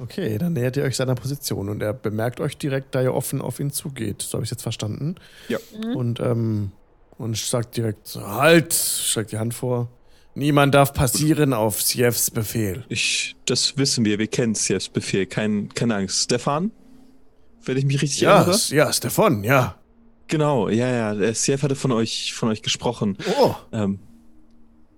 Okay, 0.00 0.38
dann 0.38 0.52
nähert 0.52 0.76
ihr 0.76 0.84
euch 0.84 0.96
seiner 0.96 1.14
Position 1.16 1.68
und 1.68 1.82
er 1.82 1.92
bemerkt 1.92 2.40
euch 2.40 2.56
direkt, 2.56 2.94
da 2.94 3.02
ihr 3.02 3.12
offen 3.14 3.40
auf 3.40 3.58
ihn 3.58 3.70
zugeht. 3.72 4.22
So 4.22 4.34
habe 4.34 4.44
ich 4.44 4.50
jetzt 4.50 4.62
verstanden. 4.62 5.16
Ja. 5.48 5.58
Und, 5.94 6.20
ähm, 6.20 6.70
und 7.18 7.36
sagt 7.36 7.76
direkt: 7.76 8.06
so, 8.06 8.24
Halt! 8.26 8.72
Streckt 8.74 9.32
die 9.32 9.38
Hand 9.38 9.54
vor. 9.54 9.88
Niemand 10.34 10.72
darf 10.74 10.92
passieren 10.92 11.52
auf 11.52 11.82
Sievs 11.82 12.30
Befehl. 12.30 12.84
Ich, 12.88 13.34
das 13.46 13.76
wissen 13.76 14.04
wir, 14.04 14.20
wir 14.20 14.28
kennen 14.28 14.54
Sievs 14.54 14.88
Befehl. 14.88 15.26
Kein, 15.26 15.68
keine 15.74 15.96
Angst. 15.96 16.22
Stefan? 16.24 16.70
Wenn 17.64 17.76
ich 17.76 17.84
mich 17.84 18.00
richtig 18.00 18.20
Ja, 18.20 18.36
erinnere? 18.42 18.58
ja, 18.70 18.92
Stefan, 18.92 19.42
ja. 19.42 19.74
Genau, 20.28 20.68
ja, 20.68 21.14
ja. 21.14 21.34
Siev 21.34 21.62
hatte 21.62 21.74
von 21.74 21.90
euch, 21.90 22.34
von 22.34 22.50
euch 22.50 22.62
gesprochen. 22.62 23.16
Oh, 23.40 23.54
Ähm, 23.72 23.98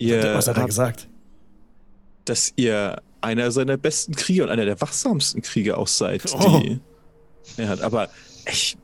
ihr 0.00 0.34
was 0.34 0.48
hat 0.48 0.56
er 0.58 0.66
gesagt? 0.66 1.08
dass 2.24 2.52
ihr 2.56 3.02
einer 3.22 3.50
seiner 3.50 3.76
besten 3.76 4.14
Krieger 4.14 4.44
und 4.44 4.50
einer 4.50 4.64
der 4.64 4.80
wachsamsten 4.80 5.42
Krieger 5.42 5.78
auch 5.78 5.88
seid, 5.88 6.22
Oh. 6.32 6.60
die 6.60 6.80
er 7.56 7.68
hat. 7.68 7.80
Aber 7.82 8.08
ich, 8.46 8.76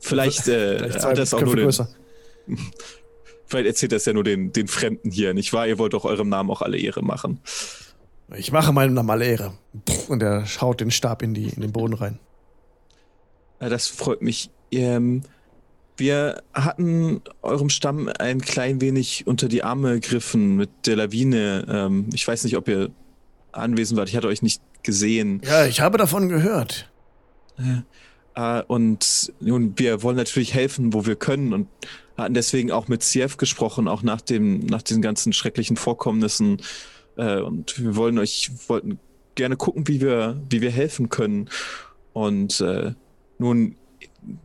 vielleicht, 0.00 0.48
äh, 0.48 0.78
Vielleicht 0.78 1.04
hat 1.04 1.16
er 1.18 1.22
es 1.22 1.34
auch 1.34 1.40
nur 1.42 1.56
den, 1.56 1.70
vielleicht 3.46 3.66
erzählt 3.66 3.92
das 3.92 4.04
ja 4.04 4.12
nur 4.12 4.24
den, 4.24 4.52
den 4.52 4.68
Fremden 4.68 5.10
hier, 5.10 5.34
nicht 5.34 5.52
wahr? 5.52 5.66
Ihr 5.66 5.78
wollt 5.78 5.92
doch 5.92 6.04
eurem 6.04 6.28
Namen 6.28 6.50
auch 6.50 6.62
alle 6.62 6.78
Ehre 6.78 7.02
machen. 7.02 7.40
Ich 8.36 8.52
mache 8.52 8.72
meinem 8.72 8.94
Namen 8.94 9.10
alle 9.10 9.26
Ehre. 9.26 9.54
Und 10.08 10.22
er 10.22 10.46
schaut 10.46 10.80
den 10.80 10.90
Stab 10.90 11.22
in, 11.22 11.34
die, 11.34 11.48
in 11.48 11.60
den 11.60 11.72
Boden 11.72 11.94
rein. 11.94 12.18
Ja, 13.60 13.68
das 13.68 13.88
freut 13.88 14.22
mich. 14.22 14.50
Ähm, 14.70 15.22
wir 15.96 16.42
hatten 16.52 17.22
eurem 17.42 17.70
Stamm 17.70 18.08
ein 18.18 18.40
klein 18.40 18.80
wenig 18.80 19.26
unter 19.26 19.48
die 19.48 19.62
Arme 19.62 20.00
gegriffen 20.00 20.56
mit 20.56 20.70
der 20.86 20.96
Lawine. 20.96 21.66
Ähm, 21.68 22.08
ich 22.12 22.26
weiß 22.26 22.44
nicht, 22.44 22.56
ob 22.56 22.68
ihr 22.68 22.90
anwesend 23.52 23.98
wart. 23.98 24.08
Ich 24.08 24.16
hatte 24.16 24.28
euch 24.28 24.42
nicht 24.42 24.60
gesehen. 24.82 25.40
Ja, 25.44 25.66
ich 25.66 25.80
habe 25.80 25.98
davon 25.98 26.28
gehört. 26.28 26.90
Äh, 28.34 28.62
und 28.62 29.32
nun, 29.40 29.78
wir 29.78 30.02
wollen 30.02 30.16
natürlich 30.16 30.54
helfen, 30.54 30.92
wo 30.92 31.06
wir 31.06 31.16
können 31.16 31.52
und 31.52 31.68
hatten 32.16 32.34
deswegen 32.34 32.70
auch 32.70 32.88
mit 32.88 33.02
CF 33.02 33.36
gesprochen, 33.36 33.88
auch 33.88 34.02
nach 34.02 34.20
dem, 34.20 34.60
nach 34.66 34.82
diesen 34.82 35.02
ganzen 35.02 35.32
schrecklichen 35.32 35.76
Vorkommnissen. 35.76 36.60
Äh, 37.16 37.40
und 37.40 37.80
wir 37.80 37.96
wollen 37.96 38.18
euch, 38.18 38.50
wollten 38.68 38.98
gerne 39.34 39.56
gucken, 39.56 39.86
wie 39.88 40.00
wir, 40.00 40.40
wie 40.50 40.60
wir 40.60 40.70
helfen 40.70 41.08
können. 41.08 41.48
Und 42.12 42.60
äh, 42.60 42.92
nun, 43.38 43.76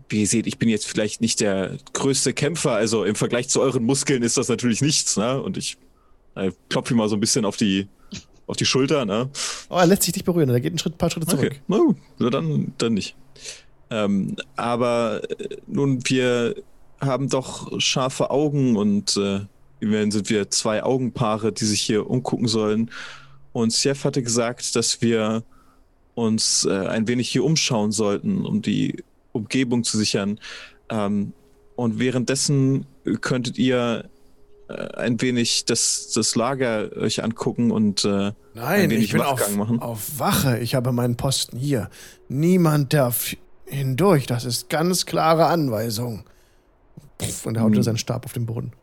wie 0.09 0.21
ihr 0.21 0.27
seht, 0.27 0.47
ich 0.47 0.57
bin 0.57 0.69
jetzt 0.69 0.87
vielleicht 0.87 1.21
nicht 1.21 1.39
der 1.39 1.77
größte 1.93 2.33
Kämpfer, 2.33 2.71
also 2.71 3.03
im 3.03 3.15
Vergleich 3.15 3.49
zu 3.49 3.61
euren 3.61 3.83
Muskeln 3.83 4.23
ist 4.23 4.37
das 4.37 4.49
natürlich 4.49 4.81
nichts, 4.81 5.17
ne? 5.17 5.41
Und 5.41 5.57
ich 5.57 5.77
äh, 6.35 6.51
klopfe 6.69 6.93
ihm 6.93 6.97
mal 6.97 7.09
so 7.09 7.15
ein 7.15 7.19
bisschen 7.19 7.45
auf 7.45 7.57
die, 7.57 7.87
auf 8.47 8.57
die 8.57 8.65
Schulter, 8.65 9.05
ne? 9.05 9.29
Oh, 9.69 9.77
er 9.77 9.87
lässt 9.87 10.03
sich 10.03 10.13
nicht 10.13 10.25
berühren. 10.25 10.49
Er 10.49 10.59
geht 10.59 10.71
einen 10.71 10.79
Schritt, 10.79 10.97
paar 10.97 11.09
Schritte 11.09 11.27
zurück. 11.27 11.45
Okay, 11.45 11.61
na 11.67 11.77
gut, 11.77 11.97
na 12.17 12.29
dann, 12.29 12.73
dann 12.77 12.93
nicht. 12.93 13.15
Ähm, 13.89 14.35
aber 14.55 15.21
äh, 15.29 15.57
nun, 15.67 15.99
wir 16.05 16.55
haben 17.01 17.29
doch 17.29 17.79
scharfe 17.79 18.29
Augen 18.29 18.75
und 18.75 19.17
äh, 19.17 19.41
immerhin 19.79 20.11
sind 20.11 20.29
wir 20.29 20.49
zwei 20.49 20.83
Augenpaare, 20.83 21.51
die 21.51 21.65
sich 21.65 21.81
hier 21.81 22.09
umgucken 22.09 22.47
sollen. 22.47 22.91
Und 23.53 23.73
Chef 23.73 24.03
hatte 24.03 24.21
gesagt, 24.21 24.75
dass 24.75 25.01
wir 25.01 25.43
uns 26.15 26.65
äh, 26.65 26.87
ein 26.87 27.07
wenig 27.07 27.29
hier 27.29 27.45
umschauen 27.45 27.91
sollten, 27.91 28.45
um 28.45 28.61
die 28.61 29.03
Umgebung 29.31 29.83
zu 29.83 29.97
sichern. 29.97 30.39
Ähm, 30.89 31.33
und 31.75 31.99
währenddessen 31.99 32.85
könntet 33.21 33.57
ihr 33.57 34.09
äh, 34.67 34.73
ein 34.73 35.21
wenig 35.21 35.65
das, 35.65 36.11
das 36.13 36.35
Lager 36.35 36.91
euch 36.97 37.23
angucken 37.23 37.71
und 37.71 38.05
äh, 38.05 38.09
ein 38.09 38.33
Nein, 38.53 38.89
wenig 38.89 39.05
ich 39.05 39.11
bin 39.13 39.21
auf, 39.21 39.55
machen. 39.55 39.79
auf 39.79 40.19
Wache. 40.19 40.59
Ich 40.59 40.75
habe 40.75 40.91
meinen 40.91 41.15
Posten 41.15 41.57
hier. 41.57 41.89
Niemand 42.27 42.93
darf 42.93 43.35
hindurch. 43.65 44.25
Das 44.25 44.45
ist 44.45 44.69
ganz 44.69 45.05
klare 45.05 45.45
Anweisung. 45.45 46.23
Pff, 47.21 47.45
Und 47.45 47.55
er 47.55 47.63
haut 47.63 47.75
Hm. 47.75 47.83
seinen 47.83 47.97
Stab 47.97 48.25
auf 48.25 48.33
den 48.33 48.45
Boden. 48.45 48.73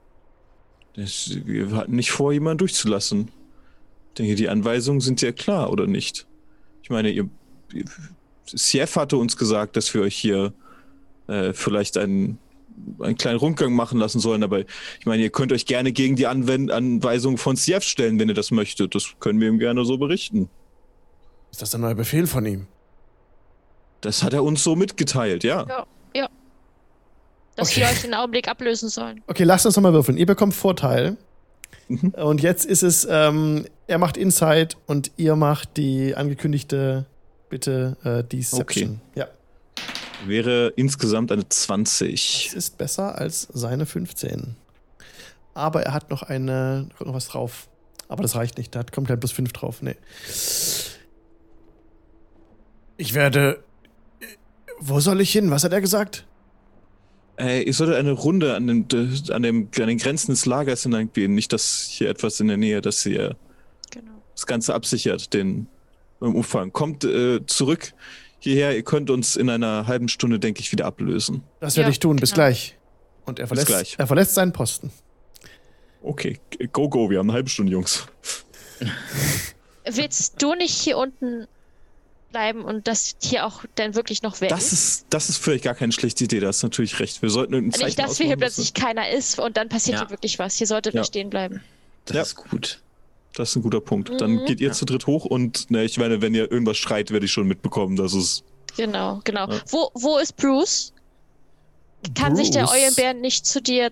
Das, 0.95 1.31
wir 1.45 1.73
hatten 1.73 1.97
nicht 1.97 2.11
vor, 2.11 2.33
jemanden 2.33 2.59
durchzulassen. 2.59 3.29
Ich 4.09 4.15
denke, 4.19 4.35
die 4.35 4.49
Anweisungen 4.49 5.01
sind 5.03 5.21
ja 5.21 5.33
klar, 5.33 5.71
oder 5.71 5.87
nicht? 5.87 6.27
Ich 6.83 6.89
meine, 6.89 7.11
ihr, 7.11 7.29
ihr 7.75 7.85
CF 8.55 8.97
hatte 8.97 9.17
uns 9.17 9.37
gesagt, 9.37 9.77
dass 9.77 9.93
wir 9.95 10.03
euch 10.03 10.17
hier 10.17 10.53
äh, 11.29 11.53
vielleicht 11.53 11.97
einen, 11.97 12.39
einen 13.01 13.17
kleinen 13.17 13.39
Rundgang 13.39 13.73
machen 13.73 13.99
lassen 13.99 14.21
sollen, 14.21 14.43
aber 14.43 14.61
ich 14.61 15.07
meine, 15.07 15.23
ihr 15.23 15.31
könnt 15.31 15.53
euch 15.53 15.67
gerne 15.67 15.93
gegen 15.93 16.17
die 16.17 16.27
Anwend 16.27 16.71
Anweisungen 16.71 17.39
von 17.39 17.57
CF 17.57 17.83
stellen, 17.83 18.19
wenn 18.19 18.29
ihr 18.29 18.35
das 18.35 18.51
möchtet. 18.51 18.95
Das 18.95 19.15
können 19.21 19.41
wir 19.41 19.49
ihm 19.49 19.59
gerne 19.59 19.85
so 19.85 19.99
berichten. 19.99 20.49
Ist 21.51 21.63
das 21.63 21.71
der 21.71 21.81
neue 21.81 21.95
Befehl 21.95 22.27
von 22.27 22.45
ihm? 22.47 22.67
Das 24.01 24.23
hat 24.23 24.33
er 24.35 24.45
uns 24.45 24.63
so 24.63 24.77
mitgeteilt, 24.77 25.43
ja. 25.43 25.67
Ja. 26.15 26.29
Dass 27.57 27.71
Okay. 27.71 27.81
wir 27.81 27.87
euch 27.87 28.03
den 28.03 28.13
Augenblick 28.15 28.49
ablösen 28.49 28.91
sollen. 28.91 29.23
Okay, 29.27 29.45
lasst 29.45 29.65
uns 29.65 29.77
nochmal 29.77 29.95
würfeln. 29.95 30.19
Ihr 30.19 30.27
bekommt 30.27 30.55
Vorteil. 30.55 31.17
Mhm. 31.89 32.11
Und 32.11 32.43
jetzt 32.43 32.67
ist 32.67 32.83
es, 32.83 33.07
ähm, 33.11 33.67
er 33.87 33.97
macht 33.99 34.17
Insight 34.19 34.77
und 34.87 35.11
ihr 35.17 35.37
macht 35.37 35.79
die 35.79 36.15
angekündigte, 36.15 37.07
bitte, 37.49 37.97
äh, 38.05 38.23
Deception. 38.25 39.01
Ja. 39.15 39.29
Wäre 40.27 40.73
insgesamt 40.77 41.31
eine 41.33 41.43
Es 41.49 41.63
20. 41.65 42.53
ist 42.55 42.79
besser 42.79 43.17
als 43.19 43.47
seine 43.53 43.87
15. 43.87 44.57
Aber 45.55 45.83
er 45.83 45.93
hat 45.93 46.11
noch 46.11 46.23
eine, 46.23 46.89
kommt 46.97 47.09
noch 47.09 47.15
was 47.17 47.29
drauf. 47.29 47.69
Aber 48.09 48.23
das 48.23 48.35
reicht 48.37 48.57
nicht, 48.59 48.75
da 48.75 48.81
hat- 48.81 48.93
kommt 48.93 49.09
kein 49.09 49.19
plus 49.21 49.33
5 49.33 49.53
drauf. 49.53 49.83
Nee. 49.83 49.97
Ich 52.97 53.15
werde. 53.15 53.63
Wo 54.79 55.01
soll 55.01 55.21
ich 55.21 55.33
hin? 55.33 55.51
Was 55.51 55.65
hat 55.65 55.73
er 55.73 55.81
gesagt? 55.81 56.27
Äh, 57.39 57.63
ihr 57.63 57.75
solltet 57.75 57.97
eine 57.97 58.13
Runde 58.13 58.55
an, 58.55 58.67
dem, 58.67 58.87
an, 59.31 59.43
dem, 59.43 59.69
an 59.79 59.87
den 59.89 59.99
Grenzen 59.99 60.31
des 60.33 60.47
Lagers 60.47 60.85
entlang 60.85 61.13
gehen. 61.13 61.35
Nicht, 61.35 61.53
dass 61.53 61.83
hier 61.91 62.09
etwas 62.09 62.41
in 62.41 62.49
der 62.49 62.57
Nähe, 62.57 62.81
dass 62.81 63.05
ihr 63.05 63.37
Genau. 63.91 64.13
das 64.35 64.47
Ganze 64.47 64.75
absichert, 64.75 65.35
den 65.35 65.67
im 66.21 66.35
Umfang. 66.35 66.73
Kommt 66.73 67.05
äh, 67.05 67.45
zurück 67.47 67.93
hierher. 68.39 68.75
Ihr 68.77 68.83
könnt 68.83 69.11
uns 69.11 69.37
in 69.37 69.51
einer 69.51 69.87
halben 69.87 70.09
Stunde, 70.09 70.39
denke 70.39 70.61
ich, 70.61 70.73
wieder 70.73 70.87
ablösen. 70.87 71.43
Das 71.61 71.77
werde 71.77 71.89
Ja, 71.89 71.93
ich 71.93 72.01
tun. 72.01 72.17
Bis 72.17 72.31
genau. 72.31 72.47
gleich. 72.47 72.77
Und 73.25 73.39
er 73.39 73.47
verlässt, 73.49 73.67
gleich. 73.67 73.95
er 73.99 74.07
verlässt 74.07 74.35
seinen 74.35 74.53
Posten. 74.53 74.91
Okay, 76.03 76.39
go, 76.73 76.89
go. 76.89 77.11
Wir 77.11 77.19
haben 77.19 77.29
eine 77.29 77.35
halbe 77.35 77.49
Stunde, 77.51 77.73
Jungs. 77.73 78.07
Willst 79.85 80.41
du 80.43 80.55
nicht 80.55 80.75
hier 80.75 80.99
unten 80.99 81.47
bleiben 82.33 82.63
und 82.65 82.87
das 82.89 83.17
hier 83.23 83.47
auch 83.47 83.65
dann 83.77 83.95
wirklich 83.95 84.23
noch 84.23 84.41
werden? 84.41 84.55
Das 84.55 84.73
ist, 84.73 85.07
das 85.11 85.29
ist 85.29 85.39
vielleicht 85.39 85.65
gar 85.65 85.75
keine 85.75 85.93
schlechte 85.93 86.25
Idee. 86.25 86.41
Da 86.41 86.49
hast 86.49 86.63
du 86.63 86.67
natürlich 86.67 86.99
recht. 87.01 87.23
Wir 87.23 87.31
sollten 87.31 87.55
ein 87.55 87.73
Zeichen 87.73 87.87
nicht, 87.87 87.99
dass 87.99 88.19
wir 88.19 88.27
hier 88.27 88.37
plötzlich 88.37 88.75
keiner 88.75 89.11
ist 89.11 89.39
und 89.41 89.57
dann 89.57 89.69
passiert 89.69 89.97
Ja. 89.99 90.03
hier 90.03 90.11
wirklich 90.11 90.39
was. 90.39 90.55
Hier 90.57 90.67
solltet 90.67 90.95
Ja. 90.95 91.01
ihr 91.01 91.05
stehen 91.05 91.31
bleiben. 91.31 91.63
Das 92.05 92.17
Ja. 92.17 92.23
ist 92.23 92.35
gut. 92.37 92.81
Das 93.37 93.51
ist 93.51 93.57
ein 93.57 93.63
guter 93.63 93.81
Punkt. 93.81 94.11
Dann 94.21 94.33
Mhm. 94.37 94.45
geht 94.47 94.61
ihr 94.61 94.69
Ja. 94.69 94.73
zu 94.73 94.85
dritt 94.87 95.07
hoch 95.07 95.25
und 95.27 95.71
ne, 95.71 95.85
ich 95.85 95.99
meine, 95.99 96.23
wenn 96.23 96.35
ihr 96.35 96.51
irgendwas 96.51 96.79
schreit, 96.79 97.11
werde 97.11 97.27
ich 97.27 97.33
schon 97.33 97.47
mitbekommen, 97.47 97.95
dass 97.97 98.15
es. 98.15 98.43
Genau, 98.77 99.21
genau. 99.25 99.49
Ja. 99.51 99.61
Wo, 99.71 99.91
wo 99.95 100.19
ist 100.19 100.37
Bruce? 100.37 100.93
Kann 102.15 102.35
sich 102.37 102.51
der 102.51 102.63
Bruce? 102.65 102.73
Eulenbär 102.75 103.15
nicht 103.15 103.47
zu 103.47 103.61
dir 103.61 103.91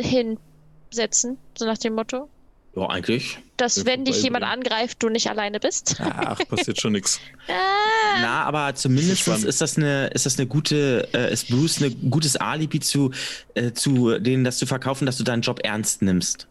hinsetzen? 0.00 1.38
So 1.56 1.64
nach 1.66 1.78
dem 1.78 1.94
Motto? 1.94 2.28
Ja, 2.76 2.88
eigentlich. 2.88 3.38
Dass, 3.56 3.76
Ja, 3.76 3.86
wenn 3.86 4.04
dich 4.04 4.20
jemand 4.24 4.44
angreift, 4.44 5.00
du 5.02 5.08
nicht 5.08 5.28
alleine 5.30 5.60
bist? 5.60 5.96
Ach, 6.00 6.40
passiert 6.48 6.80
schon 6.80 6.92
nichts. 6.92 7.20
Ah, 7.48 8.18
Na, 8.20 8.42
aber 8.44 8.74
zumindest 8.74 9.28
ist 9.28 9.60
das 9.60 9.76
eine, 9.76 10.06
ist 10.08 10.26
das 10.26 10.38
eine 10.38 10.46
gute, 10.48 11.08
äh, 11.12 11.32
ist 11.32 11.48
Bruce 11.48 11.80
ein 11.82 12.10
gutes 12.10 12.36
Alibi 12.36 12.80
zu, 12.80 13.10
äh, 13.54 13.72
zu 13.72 14.18
denen, 14.18 14.42
das 14.44 14.58
zu 14.58 14.66
verkaufen, 14.66 15.04
dass 15.06 15.16
du 15.18 15.24
deinen 15.24 15.42
Job 15.42 15.60
ernst 15.62 16.02
nimmst. 16.02 16.48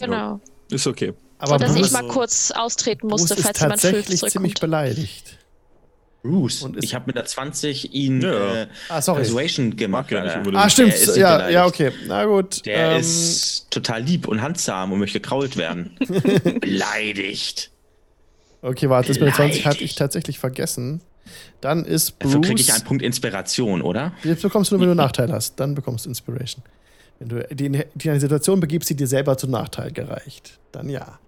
genau. 0.00 0.40
Ist 0.70 0.86
okay. 0.86 1.12
Aber 1.38 1.52
so, 1.52 1.58
dass 1.58 1.74
Bruce, 1.74 1.86
ich 1.86 1.92
mal 1.92 2.06
kurz 2.08 2.50
austreten 2.50 3.08
Bruce 3.08 3.20
musste, 3.22 3.34
ist 3.34 3.42
falls 3.44 3.60
jemand 3.60 3.80
tatsächlich 3.82 4.20
fünf 4.20 4.32
ziemlich 4.32 4.54
zurückkommt. 4.56 4.60
beleidigt. 4.60 5.38
Bruce. 6.22 6.62
Und 6.62 6.76
ist- 6.76 6.84
ich 6.84 6.94
habe 6.94 7.04
mit 7.06 7.14
der 7.16 7.24
20 7.24 7.94
ihn 7.94 8.20
Ja. 8.20 8.62
äh, 8.62 8.66
Ah, 8.88 9.00
sorry. 9.00 9.20
Persuasion 9.20 9.76
gemacht. 9.76 10.10
Ja 10.10 10.24
nicht. 10.42 10.56
Ah, 10.56 10.68
stimmt. 10.68 10.92
Der 10.92 11.00
ist 11.02 11.16
Ja, 11.16 11.32
beleidigt. 11.36 11.54
ja, 11.54 11.66
okay. 11.66 11.92
Na 12.08 12.24
gut. 12.24 12.66
Der 12.66 12.92
ähm, 12.92 13.00
ist 13.00 13.70
total 13.70 14.02
lieb 14.02 14.26
und 14.26 14.42
handsam 14.42 14.92
und 14.92 14.98
möchte 14.98 15.20
gekrault 15.20 15.56
werden. 15.56 15.96
Beleidigt. 16.60 17.70
Okay, 18.62 18.88
warte, 18.90 19.08
das 19.08 19.18
mit 19.18 19.28
der 19.28 19.34
20 19.34 19.66
hatte 19.66 19.84
ich 19.84 19.94
tatsächlich 19.94 20.38
vergessen. 20.38 21.00
Dann 21.60 21.84
ist 21.84 22.14
Dafür 22.18 22.40
kriege 22.40 22.60
ich 22.60 22.66
Bruce. 22.66 22.76
einen 22.76 22.84
Punkt 22.84 23.02
Inspiration, 23.02 23.82
oder? 23.82 24.12
Jetzt 24.24 24.42
bekommst 24.42 24.70
du 24.70 24.74
nur, 24.76 24.80
wenn 24.82 24.88
du 24.88 24.94
Nachteil 24.94 25.30
hast. 25.32 25.60
Dann 25.60 25.74
bekommst 25.74 26.06
du 26.06 26.08
Inspiration. 26.08 26.64
Wenn 27.18 27.28
du 27.28 27.46
die, 27.54 27.84
die 27.94 28.10
eine 28.10 28.20
Situation 28.20 28.60
begibst, 28.60 28.90
die 28.90 28.96
dir 28.96 29.06
selber 29.06 29.38
zum 29.38 29.50
Nachteil 29.50 29.92
gereicht, 29.92 30.58
dann 30.72 30.88
ja. 30.88 31.18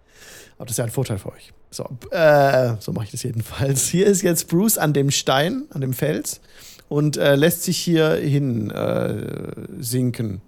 Aber 0.59 0.67
das 0.67 0.73
ist 0.73 0.79
ja 0.79 0.85
ein 0.85 0.91
Vorteil 0.91 1.19
für 1.19 1.33
euch. 1.33 1.53
So, 1.71 1.89
äh, 2.11 2.75
so 2.81 2.93
mache 2.93 3.05
ich 3.05 3.11
das 3.13 3.23
jedenfalls. 3.23 3.89
Hier 3.89 4.07
ist 4.07 4.23
jetzt 4.23 4.49
Bruce 4.49 4.77
an 4.77 4.93
dem 4.93 5.11
Stein, 5.11 5.67
an 5.71 5.81
dem 5.81 5.93
Fels 5.93 6.41
und 6.89 7.17
äh, 7.17 7.37
lässt 7.37 7.63
sich 7.63 7.79
hier 7.79 8.15
hin 8.15 8.71
äh, 8.71 9.53
sinken. 9.79 10.41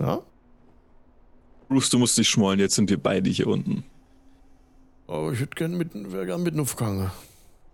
Ja? 0.00 0.20
Bruce, 1.68 1.90
du 1.90 1.98
musst 1.98 2.18
dich 2.18 2.28
schmollen, 2.28 2.58
jetzt 2.58 2.74
sind 2.74 2.90
wir 2.90 3.00
beide 3.00 3.30
hier 3.30 3.46
unten. 3.46 3.84
Oh, 5.06 5.30
ich 5.32 5.40
hätte 5.40 5.54
gern 5.54 5.76
mit, 5.76 5.90
wär 5.94 6.26
gern 6.26 6.42
mit 6.42 6.58
aufgegangen. 6.58 7.10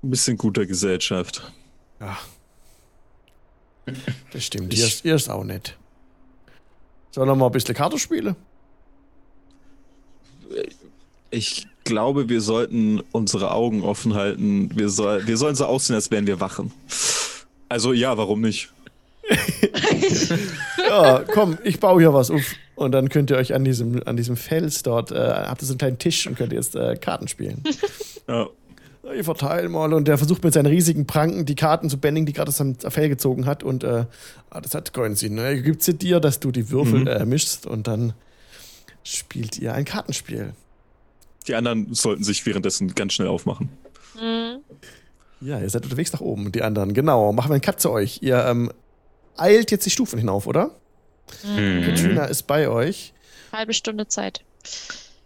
Ein 0.03 0.11
bisschen 0.11 0.37
guter 0.37 0.67
Gesellschaft. 0.67 1.53
Ja. 2.01 2.19
Das 4.33 4.45
stimmt. 4.45 4.73
Ihr 4.75 4.87
ist, 4.87 5.05
ihr 5.05 5.17
ist 5.17 5.29
auch 5.29 5.43
nett. 5.43 5.77
Sollen 7.11 7.29
wir 7.29 7.35
mal 7.35 7.47
ein 7.47 7.53
bisschen 7.53 7.75
Karte 7.75 7.99
spielen? 7.99 8.37
Ich 11.33 11.67
glaube, 11.85 12.29
wir 12.29 12.41
sollten 12.41 13.01
unsere 13.11 13.51
Augen 13.53 13.83
offen 13.83 14.15
halten. 14.15 14.71
Wir, 14.77 14.89
soll, 14.89 15.27
wir 15.27 15.37
sollen 15.37 15.55
so 15.57 15.65
aussehen, 15.65 15.97
als 15.97 16.11
wären 16.13 16.27
wir 16.29 16.39
Wachen. 16.41 16.71
Also 17.69 17.93
ja, 17.93 18.17
warum 18.17 18.41
nicht? 18.41 18.71
Ja, 20.89 21.25
komm, 21.33 21.57
ich 21.65 21.81
baue 21.81 22.01
hier 22.01 22.13
was 22.13 22.31
auf. 22.31 22.43
Und 22.75 22.93
dann 22.93 23.09
könnt 23.09 23.31
ihr 23.31 23.37
euch 23.37 23.55
an 23.55 23.65
diesem, 23.65 24.03
an 24.07 24.17
diesem 24.17 24.37
Fels 24.37 24.83
dort, 24.83 25.11
äh, 25.11 25.17
habt 25.17 25.63
ihr 25.63 25.67
so 25.67 25.73
einen 25.73 25.79
kleinen 25.79 25.99
Tisch 25.99 26.27
und 26.27 26.37
könnt 26.37 26.53
jetzt 26.53 26.75
äh, 26.77 26.97
Karten 26.97 27.29
spielen. 27.29 27.63
Ja. 28.29 28.47
Ich 29.17 29.25
verteile 29.25 29.69
mal 29.69 29.93
und 29.93 30.07
der 30.07 30.17
versucht 30.17 30.45
mit 30.45 30.55
seinen 30.55 30.67
riesigen 30.67 31.07
Pranken 31.09 31.45
die 31.45 31.57
Karten 31.57 31.91
zu 31.91 31.99
bändigen, 31.99 32.25
die 32.25 32.33
gerade 32.33 32.51
aus 32.51 32.59
seinem 32.59 32.77
Fell 32.77 33.09
gezogen 33.09 33.47
hat. 33.47 33.65
Und 33.65 33.83
äh, 33.83 34.05
ah, 34.51 34.61
das 34.61 34.77
hat 34.77 34.95
keinen 34.95 35.17
Sinn. 35.17 35.35
Ne? 35.35 35.61
Gibt 35.61 35.83
sie 35.83 35.95
dir, 35.95 36.21
dass 36.21 36.39
du 36.39 36.53
die 36.53 36.71
Würfel 36.71 37.01
Mhm. 37.01 37.07
äh, 37.09 37.25
mischst 37.25 37.67
und 37.67 37.89
dann 37.89 38.13
spielt 39.03 39.59
ihr 39.59 39.75
ein 39.75 39.85
Kartenspiel. 39.85 40.53
Die 41.45 41.55
anderen 41.55 41.93
sollten 41.95 42.25
sich 42.25 42.45
währenddessen 42.47 42.95
ganz 42.95 43.15
schnell 43.15 43.29
aufmachen. 43.29 43.71
Mhm. 44.21 44.59
Ja, 45.41 45.59
ihr 45.59 45.69
seid 45.69 45.85
unterwegs 45.85 46.13
nach 46.13 46.21
oben, 46.21 46.53
die 46.53 46.63
anderen. 46.63 46.95
Genau, 46.95 47.33
machen 47.33 47.51
wir 47.51 47.55
einen 47.55 47.63
Cut 47.63 47.81
zu 47.81 47.91
euch. 47.91 48.19
Ihr 48.23 48.45
ähm, 48.47 48.73
eilt 49.37 49.71
jetzt 49.71 49.85
die 49.87 49.91
Stufen 49.91 50.19
hinauf, 50.19 50.47
oder? 50.47 50.71
Mhm. 51.45 51.83
Katrina 51.85 52.25
ist 52.27 52.45
bei 52.45 52.69
euch. 52.69 53.13
Halbe 53.53 53.75
Stunde 53.75 54.07
Zeit. 54.07 54.45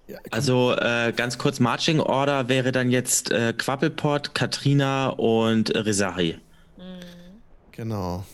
Ja. 0.08 0.18
Also 0.30 0.72
äh, 0.72 1.12
ganz 1.14 1.36
kurz, 1.36 1.60
Marching 1.60 2.00
Order 2.00 2.48
wäre 2.48 2.72
dann 2.72 2.90
jetzt 2.90 3.30
äh, 3.30 3.52
Quappelpot, 3.52 4.34
Katrina 4.34 5.08
und 5.08 5.70
äh, 5.70 5.78
Rezahi. 5.80 6.38
Genau. 7.72 8.24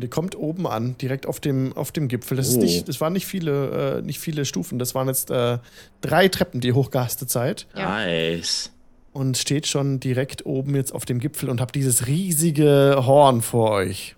Und 0.00 0.04
ihr 0.04 0.08
kommt 0.10 0.34
oben 0.34 0.66
an, 0.66 0.96
direkt 0.96 1.26
auf 1.26 1.40
dem, 1.40 1.76
auf 1.76 1.92
dem 1.92 2.08
Gipfel. 2.08 2.38
Das, 2.38 2.48
ist 2.48 2.56
Oh. 2.56 2.60
nicht, 2.60 2.88
das 2.88 3.02
waren 3.02 3.12
nicht 3.12 3.26
viele, 3.26 3.98
äh, 3.98 4.02
nicht 4.02 4.18
viele 4.18 4.46
Stufen. 4.46 4.78
Das 4.78 4.94
waren 4.94 5.08
jetzt 5.08 5.30
äh, 5.30 5.58
drei 6.00 6.28
Treppen, 6.28 6.62
die 6.62 6.68
ihr 6.68 6.74
hochgehastet 6.74 7.28
seid. 7.28 7.66
Ja. 7.76 7.90
Nice. 8.06 8.70
Und 9.12 9.36
steht 9.36 9.66
schon 9.66 10.00
direkt 10.00 10.46
oben 10.46 10.74
jetzt 10.74 10.94
auf 10.94 11.04
dem 11.04 11.18
Gipfel 11.18 11.50
und 11.50 11.60
habt 11.60 11.74
dieses 11.74 12.06
riesige 12.06 13.02
Horn 13.04 13.42
vor 13.42 13.72
euch. 13.72 14.16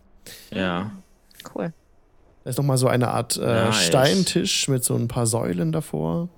Ja. 0.53 0.93
Cool. 1.53 1.73
Da 2.45 2.51
ist 2.51 2.59
nochmal 2.59 2.79
so 2.79 2.87
eine 2.87 3.09
Art 3.09 3.37
äh, 3.39 3.41
Nice. 3.41 3.83
Steintisch 3.87 4.69
mit 4.69 4.85
so 4.85 4.95
ein 4.95 5.09
paar 5.09 5.27
Säulen 5.27 5.73
davor. 5.73 6.29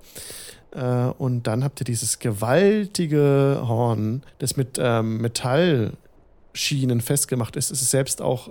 Äh, 0.70 0.82
und 1.18 1.46
dann 1.46 1.64
habt 1.64 1.82
ihr 1.82 1.84
dieses 1.84 2.18
gewaltige 2.18 3.60
Horn, 3.68 4.22
das 4.38 4.56
mit 4.56 4.78
ähm, 4.80 5.18
Metallschienen 5.20 7.02
festgemacht 7.02 7.56
ist. 7.56 7.70
Es 7.70 7.82
ist 7.82 7.90
selbst 7.90 8.22
auch 8.22 8.50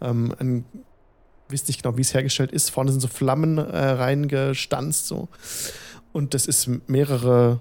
ähm, 0.00 0.34
ein, 0.38 0.64
wisst 1.48 1.68
nicht 1.68 1.82
genau, 1.82 1.96
wie 1.96 2.02
es 2.02 2.14
hergestellt 2.14 2.52
ist. 2.52 2.70
Vorne 2.70 2.90
sind 2.90 3.00
so 3.00 3.08
Flammen 3.08 3.58
äh, 3.58 3.62
reingestanzt 3.62 5.06
so. 5.06 5.28
Und 6.12 6.34
das 6.34 6.46
ist 6.46 6.68
mehrere 6.88 7.60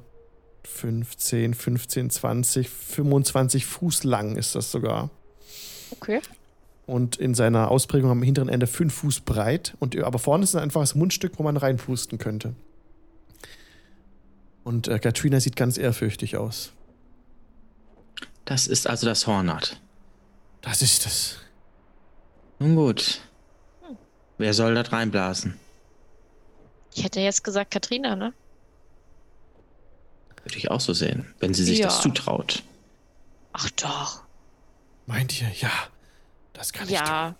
15, 0.63 1.53
15, 1.53 2.09
20, 2.09 2.69
25 2.69 3.65
Fuß 3.65 4.03
lang 4.03 4.35
ist 4.35 4.55
das 4.55 4.71
sogar 4.71 5.09
Okay. 5.91 6.21
und 6.85 7.17
in 7.17 7.33
seiner 7.35 7.69
Ausprägung 7.69 8.09
am 8.09 8.23
hinteren 8.23 8.49
Ende 8.49 8.67
fünf 8.67 8.93
Fuß 8.95 9.21
breit. 9.21 9.75
Und 9.79 9.97
aber 9.97 10.19
vorne 10.19 10.43
ist 10.43 10.55
ein 10.55 10.63
einfaches 10.63 10.95
Mundstück, 10.95 11.33
wo 11.37 11.43
man 11.43 11.57
reinpusten 11.57 12.17
könnte. 12.17 12.55
Und 14.63 14.87
äh, 14.87 14.99
Katrina 14.99 15.39
sieht 15.39 15.55
ganz 15.55 15.77
ehrfürchtig 15.77 16.37
aus. 16.37 16.71
Das 18.45 18.67
ist 18.67 18.87
also 18.87 19.07
das 19.07 19.27
Hornat. 19.27 19.79
Das 20.61 20.81
ist 20.81 21.05
es. 21.05 21.37
Nun 22.61 22.75
gut. 22.75 23.21
Wer 24.37 24.53
soll 24.53 24.75
das 24.75 24.91
reinblasen? 24.91 25.59
Ich 26.93 27.03
hätte 27.03 27.19
jetzt 27.19 27.43
gesagt 27.43 27.71
Katrina, 27.71 28.15
ne? 28.15 28.33
Würde 30.43 30.57
ich 30.57 30.69
auch 30.69 30.79
so 30.79 30.93
sehen, 30.93 31.33
wenn 31.39 31.55
sie 31.55 31.63
sich 31.63 31.79
Ja. 31.79 31.85
das 31.87 32.01
zutraut. 32.01 32.61
Ach 33.53 33.67
doch. 33.71 34.21
Meint 35.07 35.41
ihr? 35.41 35.49
Ja. 35.59 35.71
Das 36.53 36.71
kann 36.71 36.87
ich 36.87 36.95
tun. 36.97 37.07
Ja. 37.07 37.35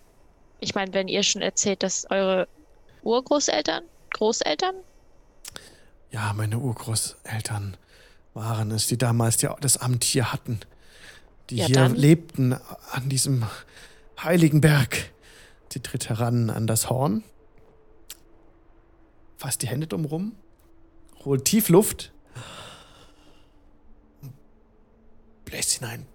Ich 0.58 0.74
meine, 0.74 0.92
wenn 0.92 1.06
ihr 1.06 1.22
schon 1.22 1.40
erzählt, 1.40 1.84
dass 1.84 2.10
eure 2.10 2.48
Urgroßeltern, 3.04 3.84
Großeltern, 4.14 4.74
Ja, 6.10 6.32
meine 6.34 6.58
Urgroßeltern 6.58 7.76
waren 8.34 8.70
es, 8.72 8.88
die 8.88 8.98
damals 8.98 9.36
die, 9.36 9.48
das 9.60 9.76
Amt 9.78 10.02
hier 10.02 10.32
hatten. 10.32 10.58
Die 11.48 11.56
Ja, 11.58 11.66
hier 11.66 11.74
dann- 11.76 11.94
lebten 11.94 12.52
an 12.90 13.08
diesem 13.08 13.46
heiligen 14.20 14.60
Berg. 14.60 15.11
Sie 15.72 15.80
tritt 15.80 16.10
heran 16.10 16.50
an 16.50 16.66
das 16.66 16.90
Horn, 16.90 17.24
fasst 19.38 19.62
die 19.62 19.68
Hände 19.68 19.86
drumrum, 19.86 20.36
holt 21.24 21.46
tief 21.46 21.70
Luft, 21.70 22.12
bläst 25.46 25.72
hinein. 25.72 26.06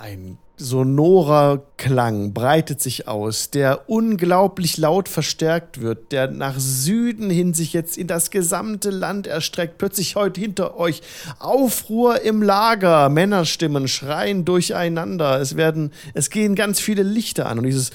Ein 0.00 0.38
sonorer 0.56 1.60
Klang 1.76 2.32
breitet 2.32 2.80
sich 2.80 3.08
aus, 3.08 3.50
der 3.50 3.90
unglaublich 3.90 4.76
laut 4.76 5.08
verstärkt 5.08 5.80
wird, 5.80 6.12
der 6.12 6.30
nach 6.30 6.54
Süden 6.56 7.30
hin 7.30 7.52
sich 7.52 7.72
jetzt 7.72 7.98
in 7.98 8.06
das 8.06 8.30
gesamte 8.30 8.90
Land 8.90 9.26
erstreckt. 9.26 9.76
Plötzlich 9.76 10.14
heute 10.14 10.40
hinter 10.40 10.76
euch 10.76 11.02
Aufruhr 11.40 12.22
im 12.22 12.42
Lager, 12.42 13.08
Männerstimmen 13.08 13.88
schreien 13.88 14.44
durcheinander. 14.44 15.40
Es 15.40 15.56
werden, 15.56 15.92
es 16.14 16.30
gehen 16.30 16.54
ganz 16.54 16.78
viele 16.78 17.02
Lichter 17.02 17.46
an 17.46 17.58
und 17.58 17.64
dieses 17.64 17.90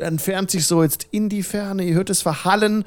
entfernt 0.00 0.50
sich 0.50 0.64
so 0.64 0.82
jetzt 0.82 1.08
in 1.10 1.28
die 1.28 1.42
Ferne. 1.42 1.84
Ihr 1.84 1.94
hört 1.94 2.08
es 2.08 2.22
verhallen. 2.22 2.84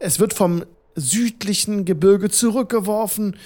Es 0.00 0.18
wird 0.18 0.34
vom 0.34 0.64
südlichen 0.96 1.84
Gebirge 1.84 2.30
zurückgeworfen. 2.30 3.36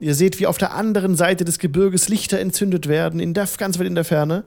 Ihr 0.00 0.14
seht, 0.14 0.38
wie 0.38 0.46
auf 0.46 0.58
der 0.58 0.74
anderen 0.74 1.16
Seite 1.16 1.44
des 1.44 1.58
Gebirges 1.58 2.08
Lichter 2.08 2.38
entzündet 2.38 2.88
werden, 2.88 3.18
in 3.18 3.34
der, 3.34 3.48
ganz 3.58 3.78
weit 3.78 3.86
in 3.86 3.94
der 3.96 4.04
Ferne. 4.04 4.44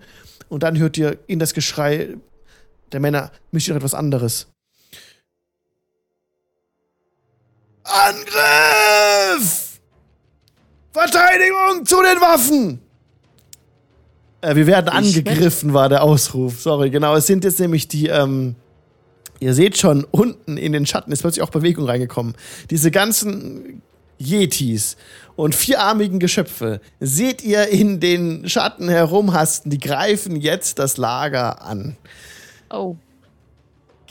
Und 0.47 0.63
dann 0.63 0.77
hört 0.77 0.97
ihr 0.97 1.17
in 1.27 1.39
das 1.39 1.53
Geschrei 1.53 2.15
der 2.91 2.99
Männer, 2.99 3.31
mischt 3.51 3.67
ihr 3.67 3.73
noch 3.73 3.81
etwas 3.81 3.93
anderes. 3.93 4.47
Angriff! 7.83 9.79
Verteidigung 10.93 11.85
zu 11.85 11.97
den 11.97 12.21
Waffen! 12.21 12.79
Äh, 14.41 14.55
wir 14.55 14.67
werden 14.67 14.89
angegriffen, 14.89 15.73
war 15.73 15.89
der 15.89 16.03
Ausruf. 16.03 16.61
Sorry, 16.61 16.89
genau. 16.89 17.15
Es 17.15 17.27
sind 17.27 17.43
jetzt 17.43 17.59
nämlich 17.59 17.87
die, 17.87 18.07
ähm, 18.07 18.55
ihr 19.39 19.53
seht 19.53 19.77
schon, 19.77 20.05
unten 20.11 20.57
in 20.57 20.73
den 20.73 20.85
Schatten 20.85 21.11
ist 21.11 21.21
plötzlich 21.21 21.43
auch 21.43 21.49
Bewegung 21.49 21.85
reingekommen. 21.85 22.35
Diese 22.69 22.91
ganzen 22.91 23.81
Yetis 24.21 24.97
und 25.35 25.55
vierarmigen 25.55 26.19
Geschöpfe 26.19 26.81
seht 26.99 27.43
ihr 27.43 27.67
in 27.67 27.99
den 27.99 28.47
Schatten 28.47 28.89
herumhasten. 28.89 29.71
Die 29.71 29.79
greifen 29.79 30.35
jetzt 30.35 30.79
das 30.79 30.97
Lager 30.97 31.61
an. 31.61 31.97
oh, 32.69 32.95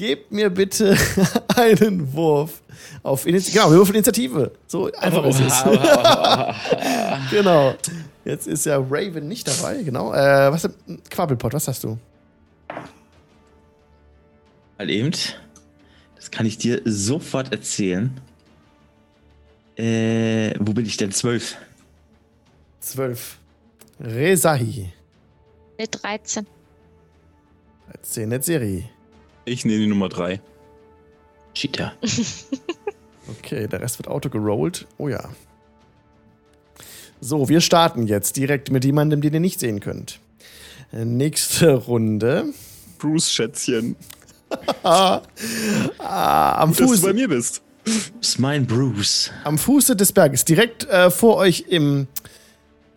Gebt 0.01 0.33
mir 0.33 0.49
bitte 0.49 0.97
einen 1.57 2.15
Wurf 2.15 2.63
auf 3.03 3.27
Initiative. 3.27 3.59
Genau, 3.59 3.71
wir 3.71 3.77
würfeln 3.77 3.97
Initiative. 3.97 4.53
So 4.67 4.91
einfach 4.93 5.27
ist 5.27 5.41
es. 5.41 5.63
genau. 7.31 7.75
Jetzt 8.25 8.47
ist 8.47 8.65
ja 8.65 8.79
Raven 8.79 9.29
nicht 9.29 9.47
dabei, 9.47 9.83
genau. 9.83 10.15
Äh, 10.15 10.51
was 10.51 10.67
Quabbelpot, 11.11 11.53
was 11.53 11.69
hast 11.69 11.85
du? 11.85 11.99
Mal 14.79 14.89
eben. 14.89 15.11
Das 16.17 16.31
kann 16.31 16.47
ich 16.47 16.57
dir 16.57 16.81
sofort 16.87 17.53
erzählen. 17.53 18.19
Äh, 19.81 20.55
wo 20.59 20.73
bin 20.75 20.85
ich 20.85 20.97
denn? 20.99 21.11
Zwölf. 21.11 21.57
Zwölf. 22.81 23.39
Rezahi. 23.99 24.93
mit 25.79 26.03
13. 26.03 26.47
13 27.93 28.29
Netzeri. 28.29 28.89
Ich 29.47 29.65
nehme 29.65 29.79
die 29.81 29.87
Nummer 29.87 30.09
drei. 30.09 30.41
Cheater. 31.55 31.95
Okay, 33.39 33.69
der 33.69 33.81
Rest 33.81 33.99
wird 33.99 34.09
auto 34.09 34.29
gerollt. 34.29 34.89
Oh 34.99 35.07
ja. 35.09 35.29
So, 37.21 37.49
wir 37.49 37.61
starten 37.61 38.09
jetzt 38.09 38.37
direkt 38.37 38.73
mit 38.73 38.85
jemandem, 38.85 39.21
den 39.21 39.33
ihr 39.35 39.39
nicht 39.39 39.61
sehen 39.61 39.79
könnt. 39.79 40.19
Nächste 40.91 41.75
Runde 41.75 42.47
Bruce-Schätzchen. 42.99 43.95
Ah, 44.83 45.23
ah, 45.99 46.61
am 46.61 46.71
Dass 46.71 46.79
du 46.79 46.89
Fuß. 46.89 47.03
bei 47.03 47.13
mir 47.13 47.29
bist. 47.29 47.63
Ist 48.21 48.39
mein 48.39 48.67
Bruce. 48.67 49.31
am 49.45 49.59
Fuße 49.59 49.97
des 49.97 50.13
Berges, 50.13 50.45
direkt 50.45 50.85
äh, 50.89 51.11
vor 51.11 51.37
euch 51.37 51.65
im, 51.69 52.09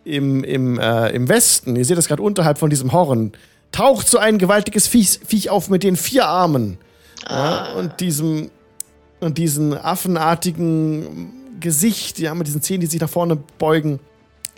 im, 0.04 0.44
im, 0.44 0.78
äh, 0.78 1.10
im 1.10 1.28
Westen, 1.28 1.76
ihr 1.76 1.84
seht 1.84 1.98
das 1.98 2.08
gerade 2.08 2.22
unterhalb 2.22 2.58
von 2.58 2.70
diesem 2.70 2.92
Horn, 2.92 3.32
taucht 3.72 4.08
so 4.08 4.18
ein 4.18 4.38
gewaltiges 4.38 4.86
Viech, 4.86 5.20
Viech 5.26 5.50
auf 5.50 5.68
mit 5.68 5.82
den 5.82 5.96
vier 5.96 6.26
Armen. 6.26 6.78
Ja, 7.28 7.72
und 7.74 8.00
diesem 8.00 8.50
und 9.20 9.38
diesen 9.38 9.76
affenartigen 9.76 11.32
Gesicht, 11.60 12.18
ja, 12.18 12.34
mit 12.34 12.46
diesen 12.46 12.62
Zähnen, 12.62 12.82
die 12.82 12.86
sich 12.86 13.00
nach 13.00 13.08
vorne 13.08 13.36
beugen. 13.58 14.00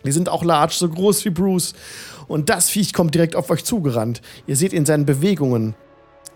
Die 0.04 0.12
sind 0.12 0.28
auch 0.28 0.44
large, 0.44 0.74
so 0.74 0.88
groß 0.88 1.24
wie 1.24 1.30
Bruce. 1.30 1.74
Und 2.26 2.48
das 2.50 2.68
Viech 2.68 2.92
kommt 2.92 3.14
direkt 3.14 3.36
auf 3.36 3.50
euch 3.50 3.64
zugerannt. 3.64 4.22
Ihr 4.46 4.56
seht 4.56 4.72
in 4.72 4.84
seinen 4.84 5.06
Bewegungen, 5.06 5.74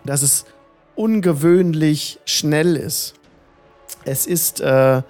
dass 0.05 0.21
es 0.21 0.45
ungewöhnlich 0.95 2.19
schnell 2.25 2.75
ist. 2.75 3.15
Es 4.05 4.25
ist 4.25 4.61
äh, 4.61 5.01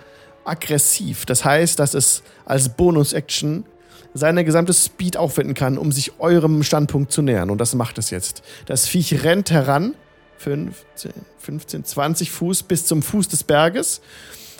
aggressiv. 0.43 1.25
Das 1.25 1.45
heißt, 1.45 1.79
dass 1.79 1.93
es 1.93 2.23
als 2.45 2.69
Bonus-Action 2.69 3.65
seine 4.13 4.43
gesamte 4.43 4.73
Speed 4.73 5.17
aufwenden 5.17 5.53
kann, 5.53 5.77
um 5.77 5.91
sich 5.91 6.19
eurem 6.19 6.63
Standpunkt 6.63 7.11
zu 7.11 7.21
nähern. 7.21 7.49
Und 7.49 7.59
das 7.59 7.75
macht 7.75 7.97
es 7.97 8.09
jetzt. 8.09 8.41
Das 8.65 8.87
Viech 8.87 9.23
rennt 9.23 9.51
heran. 9.51 9.95
15, 10.37 11.11
15 11.37 11.85
20 11.85 12.31
Fuß 12.31 12.63
bis 12.63 12.85
zum 12.85 13.03
Fuß 13.03 13.27
des 13.27 13.43
Berges. 13.43 14.01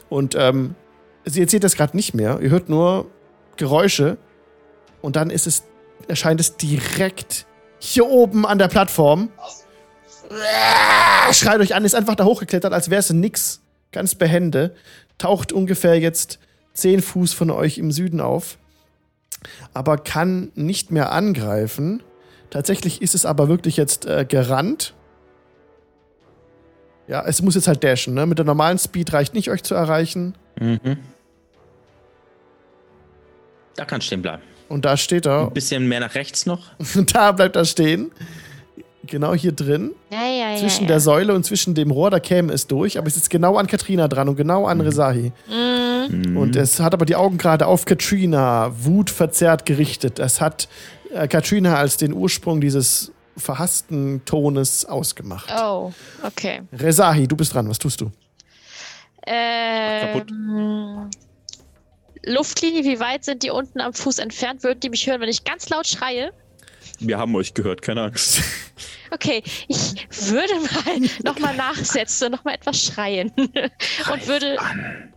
Und 0.10 0.35
ähm, 0.35 0.76
ihr 1.26 1.49
seht 1.49 1.64
das 1.64 1.76
gerade 1.76 1.98
nicht 1.98 2.14
mehr. 2.14 2.39
Ihr 2.41 2.49
hört 2.49 2.69
nur 2.69 3.07
Geräusche. 3.57 4.18
Und 5.02 5.15
dann 5.15 5.31
ist 5.31 5.48
es, 5.48 5.64
erscheint 6.07 6.39
es 6.39 6.56
direkt 6.57 7.48
hier 7.80 8.06
oben 8.07 8.45
an 8.45 8.60
der 8.60 8.68
Plattform. 8.68 9.30
Schreit 11.31 11.60
euch 11.60 11.76
an, 11.76 11.84
ist 11.84 11.95
einfach 11.95 12.15
da 12.15 12.26
hochgeklettert, 12.26 12.72
als 12.72 12.89
wäre 12.89 12.99
es 12.99 13.10
nix. 13.10 13.61
Ganz 13.91 14.15
behende. 14.15 14.76
Taucht 15.18 15.51
ungefähr 15.51 15.99
jetzt 15.99 16.39
10 16.73 17.01
Fuß 17.01 17.34
von 17.34 17.49
euch 17.51 17.77
im 17.77 17.91
Süden 17.91 18.22
auf. 18.22 18.57
Aber 19.73 19.97
kann 19.97 20.51
nicht 20.55 20.91
mehr 20.91 21.11
angreifen. 21.11 22.03
Tatsächlich 22.49 23.01
ist 23.01 23.15
es 23.15 23.26
aber 23.26 23.47
wirklich 23.47 23.77
jetzt 23.77 24.05
äh, 24.05 24.26
gerannt. 24.26 24.93
Ja, 27.07 27.23
es 27.26 27.41
muss 27.41 27.55
jetzt 27.55 27.68
halt 27.68 27.84
dashen, 27.84 28.13
ne? 28.13 28.26
Mit 28.26 28.38
der 28.38 28.45
normalen 28.45 28.77
Speed 28.77 29.11
reicht 29.13 29.34
nicht, 29.34 29.49
euch 29.49 29.63
zu 29.63 29.73
erreichen. 29.76 30.35
Mhm. 30.59 30.97
Da 33.76 33.85
kann 33.85 34.01
stehen 34.01 34.22
bleiben. 34.22 34.43
Und 34.69 34.85
da 34.85 34.95
steht 34.95 35.26
er. 35.26 35.47
Ein 35.47 35.53
bisschen 35.53 35.88
mehr 35.88 35.99
nach 35.99 36.15
rechts 36.15 36.45
noch. 36.45 36.72
Da 37.13 37.31
bleibt 37.31 37.55
er 37.55 37.65
stehen. 37.65 38.11
Genau 39.03 39.34
hier 39.34 39.52
drin. 39.52 39.91
Ja, 40.11 40.28
ja, 40.28 40.52
ja. 40.52 40.57
Zwischen 40.57 40.84
ja. 40.84 40.90
der 40.90 40.99
Säule 40.99 41.34
und 41.34 41.44
zwischen 41.45 41.73
dem 41.73 41.91
Rohr, 41.91 42.11
da 42.11 42.19
käme 42.19 42.53
es 42.53 42.68
durch. 42.68 42.98
Aber 42.98 43.07
es 43.07 43.18
ist 43.18 43.30
genau 43.30 43.57
an 43.57 43.68
Katrina 43.68 44.07
dran 44.07 44.30
und 44.30 44.36
genau 44.36 44.68
an 44.68 44.80
Rezahi. 44.82 45.32
Mhm. 45.49 46.38
Und 46.38 46.56
es 46.56 46.80
hat 46.80 46.94
aber 46.94 47.06
die 47.06 47.15
Augen 47.15 47.38
gerade 47.38 47.65
auf 47.65 47.86
Katrina, 47.86 48.72
wutverzerrt 48.78 49.65
gerichtet. 49.65 50.19
Es 50.19 50.40
hat 50.40 50.68
äh, 51.14 51.28
Katrina 51.28 51.78
als 51.78 51.98
den 51.98 52.14
Ursprung 52.14 52.61
dieses 52.61 53.11
verhassten 53.38 54.23
Tones 54.26 54.86
ausgemacht. 54.86 55.52
Oh, 55.57 55.91
okay. 56.23 56.61
Rezahi, 56.73 57.28
du 57.28 57.36
bist 57.36 57.53
dran. 57.53 57.69
Was 57.69 57.80
tust 57.80 58.02
du? 58.02 58.11
Ähm, 59.26 61.10
Luftlinie, 62.26 62.84
wie 62.84 62.99
weit 62.99 63.23
sind 63.23 63.44
die 63.44 63.52
unten 63.52 63.82
am 63.82 63.94
Fuß 63.94 64.19
entfernt? 64.19 64.64
Würden 64.64 64.80
die 64.80 64.90
mich 64.90 65.07
hören, 65.07 65.22
wenn 65.22 65.30
ich 65.30 65.44
ganz 65.44 65.69
laut 65.69 65.88
schreie? 65.88 66.32
Wir 67.02 67.18
haben 67.18 67.36
euch 67.36 67.53
gehört, 67.53 67.82
keine 67.82 68.03
Angst. 68.03 68.41
Okay, 69.10 69.44
ich 69.68 70.07
würde 70.30 70.53
mal 70.60 71.10
nochmal 71.23 71.56
nachsetzen 71.56 72.28
und 72.28 72.32
nochmal 72.34 72.56
etwas 72.56 72.82
schreien. 72.86 73.30
und 73.38 73.53
Greif 74.03 74.28
würde. 74.28 74.60
An. 74.60 75.14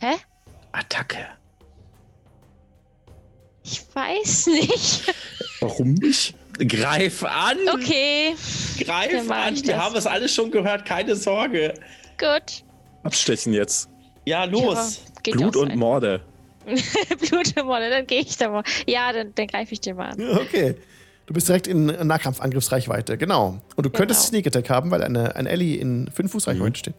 Hä? 0.00 0.14
Attacke. 0.72 1.26
Ich 3.62 3.82
weiß 3.94 4.46
nicht. 4.48 5.14
Warum 5.60 5.94
nicht? 5.94 6.34
Greif 6.58 7.22
an! 7.22 7.56
Okay, 7.72 8.34
Greif 8.80 9.30
an! 9.30 9.54
Wir 9.54 9.62
das. 9.62 9.76
haben 9.76 9.96
es 9.96 10.06
alles 10.06 10.34
schon 10.34 10.50
gehört, 10.50 10.84
keine 10.84 11.14
Sorge. 11.14 11.74
gut. 12.18 12.64
Abstechen 13.04 13.52
jetzt. 13.52 13.88
Ja, 14.24 14.44
los! 14.44 15.02
Ja, 15.24 15.32
Blut 15.34 15.54
und 15.56 15.68
sein. 15.68 15.78
Morde. 15.78 16.20
Blut 17.28 17.56
im 17.56 17.66
Molle, 17.66 17.90
dann 17.90 18.06
gehe 18.06 18.20
ich 18.20 18.36
da 18.36 18.48
mal. 18.48 18.62
Ja, 18.86 19.12
dann, 19.12 19.32
dann 19.34 19.46
greife 19.46 19.72
ich 19.72 19.80
den 19.80 19.96
mal 19.96 20.10
an. 20.10 20.38
Okay. 20.38 20.74
Du 21.26 21.34
bist 21.34 21.46
direkt 21.48 21.66
in 21.66 21.86
Nahkampfangriffsreichweite, 21.86 23.18
genau. 23.18 23.60
Und 23.76 23.84
du 23.84 23.90
könntest 23.90 24.20
Genau. 24.20 24.28
Sneak 24.28 24.46
Attack 24.46 24.70
haben, 24.70 24.90
weil 24.90 25.02
eine, 25.02 25.36
ein 25.36 25.46
Ellie 25.46 25.76
in 25.76 26.10
5 26.10 26.32
Fuß 26.32 26.46
Reichweite 26.48 26.78
steht. 26.78 26.94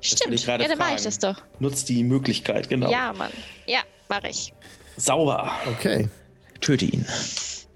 Stimmt. 0.00 0.46
Ja, 0.46 0.58
dann 0.58 0.78
mache 0.78 0.94
ich 0.96 1.02
das 1.02 1.18
doch. 1.18 1.36
Nutzt 1.58 1.88
die 1.88 2.04
Möglichkeit, 2.04 2.68
genau. 2.68 2.90
Ja, 2.90 3.12
Mann. 3.12 3.32
Ja, 3.66 3.80
mache 4.08 4.28
ich. 4.28 4.52
Sauber. 4.96 5.50
Okay, 5.66 6.08
Töte 6.60 6.84
ihn. 6.84 7.04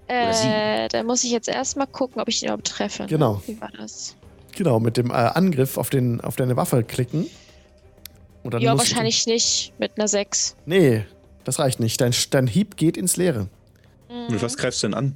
Äh, 0.07 0.87
dann 0.89 1.05
muss 1.05 1.23
ich 1.23 1.31
jetzt 1.31 1.47
erstmal 1.49 1.87
gucken, 1.87 2.21
ob 2.21 2.27
ich 2.29 2.41
ihn 2.41 2.45
überhaupt 2.47 2.67
treffe. 2.67 3.03
Ne? 3.03 3.09
Genau. 3.09 3.41
Wie 3.47 3.59
war 3.59 3.71
das? 3.77 4.15
genau. 4.55 4.79
Mit 4.79 4.97
dem 4.97 5.09
äh, 5.09 5.13
Angriff 5.13 5.77
auf, 5.77 5.89
den, 5.89 6.21
auf 6.21 6.35
deine 6.35 6.55
Waffe 6.57 6.83
klicken. 6.83 7.27
Und 8.43 8.53
dann 8.53 8.61
Ja, 8.61 8.77
wahrscheinlich 8.77 9.25
nicht 9.27 9.73
mit 9.77 9.97
einer 9.97 10.07
6. 10.07 10.55
Du, 10.65 10.69
nee, 10.69 11.05
das 11.43 11.59
reicht 11.59 11.79
nicht. 11.79 11.99
Dein, 12.01 12.13
dein 12.29 12.47
Hieb 12.47 12.77
geht 12.77 12.97
ins 12.97 13.17
Leere. 13.17 13.47
Mhm. 14.09 14.33
Mit 14.33 14.41
was 14.41 14.57
greifst 14.57 14.83
du 14.83 14.87
denn 14.87 14.93
an? 14.93 15.15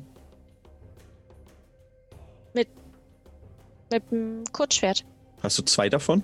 Mit 3.91 4.11
dem 4.11 4.43
Kurzschwert. 4.51 5.05
Hast 5.43 5.57
du 5.59 5.61
zwei 5.63 5.89
davon? 5.89 6.23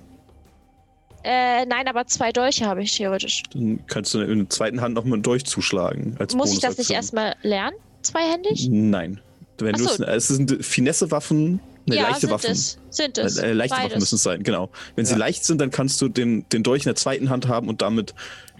Äh, 1.22 1.64
nein, 1.66 1.86
aber 1.86 2.06
zwei 2.06 2.32
Dolche 2.32 2.66
habe 2.66 2.82
ich 2.82 2.96
theoretisch. 2.96 3.44
Dann 3.52 3.78
kannst 3.86 4.12
du 4.14 4.20
in 4.20 4.38
der 4.40 4.50
zweiten 4.50 4.80
Hand 4.80 4.94
nochmal 4.94 5.20
durchzuschlagen. 5.20 6.16
Als 6.18 6.34
Muss 6.34 6.52
ich 6.52 6.58
das 6.58 6.76
nicht 6.76 6.90
erstmal 6.90 7.36
lernen? 7.42 7.76
Zweihändig? 8.02 8.68
Nein. 8.68 9.20
Wenn 9.58 9.76
so. 9.76 10.02
es, 10.02 10.26
sind 10.26 10.64
Finesse-Waffen, 10.64 11.60
ne, 11.86 11.94
ja, 11.94 12.02
leichte 12.02 12.20
sind 12.22 12.30
Waffen. 12.30 12.50
es. 12.50 12.78
Sind 12.90 13.16
es. 13.18 13.36
Äh, 13.36 13.52
leichte 13.52 13.76
Beides. 13.76 13.90
Waffen 13.90 14.00
müssen 14.00 14.14
es 14.16 14.22
sein, 14.24 14.42
genau. 14.42 14.70
Wenn 14.96 15.06
sie 15.06 15.12
Ja. 15.12 15.18
leicht 15.18 15.44
sind, 15.44 15.60
dann 15.60 15.70
kannst 15.70 16.00
du 16.02 16.08
den, 16.08 16.48
den 16.48 16.64
Dolch 16.64 16.82
in 16.82 16.88
der 16.88 16.96
zweiten 16.96 17.30
Hand 17.30 17.46
haben 17.46 17.68
und 17.68 17.80
damit. 17.80 18.12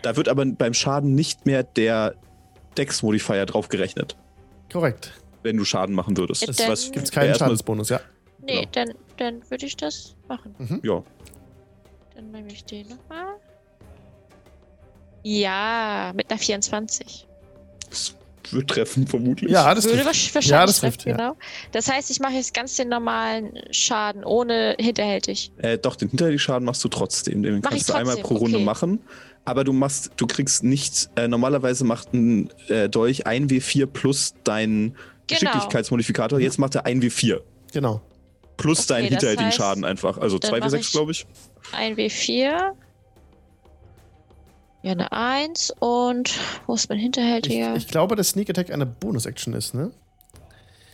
Da 0.03 0.17
wird 0.17 0.29
aber 0.29 0.45
beim 0.45 0.75
Schaden 0.75 1.15
nicht 1.15 1.47
mehr 1.47 1.63
der 1.63 2.15
Dex-Modifier 2.77 3.47
drauf 3.47 3.69
gerechnet, 3.69 4.17
Korrekt. 4.73 5.13
wenn 5.43 5.57
du 5.57 5.65
Schaden 5.65 5.95
machen 5.95 6.17
würdest. 6.17 6.41
Ja, 6.43 6.47
Das 6.49 6.57
dann- 6.57 6.71
was 6.71 6.91
Gibt 6.91 7.05
es 7.07 7.11
keinen 7.13 7.35
Schadensbonus, 7.35 7.89
ja. 7.91 8.01
Nee, 8.45 8.67
dann, 8.73 8.93
dann 9.19 9.43
würde 9.51 9.67
ich 9.67 9.77
das 9.77 10.17
machen. 10.29 10.81
Ja, 10.83 11.03
Dann 12.17 12.31
nehme 12.33 12.49
ich 12.53 12.65
den 12.65 12.89
nochmal. 12.89 13.35
Ja, 15.23 16.13
mit 16.15 16.31
einer 16.31 16.39
24. 16.39 17.29
das 17.89 18.15
wird 18.51 18.69
treffen, 18.69 19.07
vermutlich. 19.07 19.51
Ja, 19.51 19.73
das 19.75 19.85
Würde 19.85 19.99
trifft. 20.03 20.09
wahrsch- 20.09 20.35
wahrscheinlich 20.35 20.51
Ja, 20.51 20.67
das 20.67 20.81
trifft, 20.81 21.03
treffen, 21.03 21.19
ja. 21.21 21.29
genau. 21.29 21.37
Das 21.71 21.89
heißt, 21.91 22.11
ich 22.11 22.19
mache 22.19 22.33
jetzt 22.33 22.53
ganz 22.53 22.75
den 22.77 22.89
normalen 22.89 23.53
Schaden, 23.71 24.25
ohne 24.25 24.75
hinterhältig. 24.81 25.53
Äh, 25.59 25.79
doch, 25.79 25.95
den 25.95 26.09
Hinterhältigen-Schaden 26.09 26.65
machst 26.65 26.83
du 26.83 26.89
trotzdem. 26.89 27.43
Den 27.45 27.61
Mach 27.61 27.71
kannst 27.71 27.89
du 27.89 27.93
einmal 27.93 28.17
pro 28.17 28.35
Runde 28.35 28.57
okay. 28.57 28.65
machen. 28.65 29.01
Aber 29.45 29.65
du 29.65 29.73
machst, 29.73 30.11
du 30.17 30.27
kriegst 30.27 30.63
nicht, 30.63 31.11
äh, 31.17 31.27
normalerweise 31.27 31.85
macht 31.85 32.13
ein 32.15 32.49
äh, 32.69 32.89
Dolch 32.89 33.27
1W4 33.27 33.87
plus 33.87 34.35
dein 34.45 34.97
Geschicklichkeitsmodifikator. 35.27 36.39
Jetzt 36.39 36.59
macht 36.59 36.75
er 36.77 36.87
1W4. 36.87 37.41
Genau. 37.73 38.01
Plus 38.57 38.81
Okay, 38.81 38.89
deinen 39.01 39.09
hinterhältigen 39.09 39.47
heißt, 39.49 39.57
Schaden 39.57 39.85
einfach. 39.85 40.19
Also 40.19 40.39
dann 40.39 40.53
mach 40.61 40.69
2W6, 40.69 40.77
ich- 40.79 40.93
glaube 40.93 41.11
ich. 41.13 41.27
1W4. 41.73 42.73
Ja, 44.85 44.93
eine 44.93 45.13
1 45.13 45.73
und 45.79 46.35
wo 46.67 46.75
ist 46.75 46.89
mein 46.89 46.99
Ich, 46.99 47.05
hinterhältiger? 47.05 47.77
ich 47.77 47.87
glaube, 47.87 48.17
dass 48.17 48.31
Sneak 48.31 48.51
Attack 48.51 48.71
eine 48.73 48.85
Bonus-Action 48.87 49.55
ist, 49.55 49.75
ne? 49.75 49.93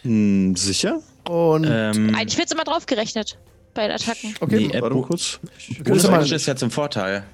Hm, 0.03 0.55
sicher? 0.57 1.01
Und 1.29 1.65
Ähm, 1.69 2.15
Eigentlich 2.15 2.37
wird 2.39 2.47
es 2.49 2.53
immer 2.53 2.65
draufgerechnet 2.65 3.39
bei 3.75 3.87
den 3.89 3.93
Attacken. 3.97 4.35
okay, 4.41 4.69
nee, 4.73 4.81
Warte 4.81 4.95
mal 4.95 5.03
kurz. 5.05 5.41
Bonus 5.43 5.85
Bonus 5.85 6.03
mal- 6.11 6.21
Action 6.21 6.37
ist 6.37 6.47
ja 6.47 6.57
zum 6.57 6.71
Vorteil. 6.71 7.25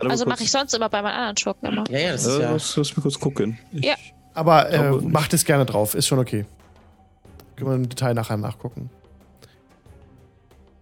Also 0.00 0.26
mache 0.26 0.42
ich 0.42 0.50
sonst 0.50 0.74
immer 0.74 0.88
bei 0.88 1.02
meinen 1.02 1.14
anderen 1.14 1.36
Schurken 1.36 1.66
immer. 1.68 1.84
Ja, 1.90 1.98
ja, 1.98 2.12
das 2.12 2.26
ist 2.26 2.38
Äh, 2.38 2.42
ja. 2.42 2.50
lass, 2.52 2.76
lass 2.76 2.96
mich 2.96 3.02
kurz 3.02 3.18
gucken. 3.18 3.58
Ich, 3.72 3.84
Ja. 3.84 3.94
aber 4.34 4.70
äh, 4.70 4.90
macht 4.92 5.32
es 5.34 5.44
gerne 5.44 5.64
drauf, 5.66 5.94
ist 5.94 6.06
schon 6.06 6.18
okay. 6.18 6.44
Können 7.56 7.70
wir 7.70 7.74
im 7.76 7.88
Detail 7.88 8.14
nachher 8.14 8.36
nachgucken. 8.36 8.90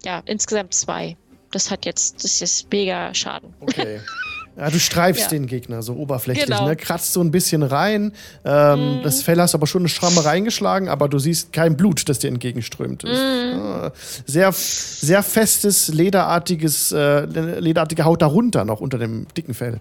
Ja, 0.04 0.22
insgesamt 0.26 0.74
zwei. 0.74 1.16
Das 1.52 1.70
hat 1.70 1.86
jetzt, 1.86 2.16
das 2.16 2.24
ist 2.32 2.40
jetzt 2.40 2.70
mega 2.72 3.12
Schaden. 3.14 3.54
Okay. 3.60 4.00
Ja, 4.58 4.70
du 4.70 4.78
streifst 4.80 5.24
Ja. 5.24 5.28
den 5.28 5.46
Gegner 5.46 5.82
so 5.82 5.94
oberflächlich, 5.94 6.46
Genau. 6.46 6.66
ne? 6.66 6.76
Kratzt 6.76 7.12
so 7.12 7.20
ein 7.20 7.30
bisschen 7.30 7.62
rein. 7.62 8.12
Ähm, 8.44 8.98
Mhm. 8.98 9.02
Das 9.02 9.22
Fell 9.22 9.38
hast 9.40 9.54
aber 9.54 9.66
schon 9.66 9.82
eine 9.82 9.88
Schramme 9.90 10.24
reingeschlagen, 10.24 10.88
aber 10.88 11.08
du 11.10 11.18
siehst 11.18 11.52
kein 11.52 11.76
Blut, 11.76 12.08
das 12.08 12.20
dir 12.20 12.28
entgegenströmt. 12.28 13.04
Ist, 13.04 13.18
ah, 13.20 13.92
sehr, 14.26 14.50
sehr 14.52 15.22
festes, 15.22 15.88
lederartiges, 15.88 16.90
äh, 16.92 17.26
lederartige 17.26 18.04
Haut 18.06 18.22
darunter 18.22 18.64
noch 18.64 18.80
unter 18.80 18.96
dem 18.98 19.26
dicken 19.36 19.52
Fell. 19.52 19.80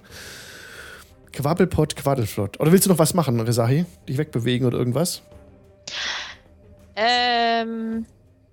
Quabbelpott, 1.31 1.95
Quaddelflott. 1.95 2.59
Oder 2.59 2.71
willst 2.71 2.85
du 2.85 2.89
noch 2.89 2.99
was 2.99 3.13
machen, 3.13 3.39
Rezahi? 3.39 3.85
Dich 4.09 4.17
wegbewegen 4.17 4.67
oder 4.67 4.77
irgendwas? 4.77 5.21
Ähm, 6.95 8.05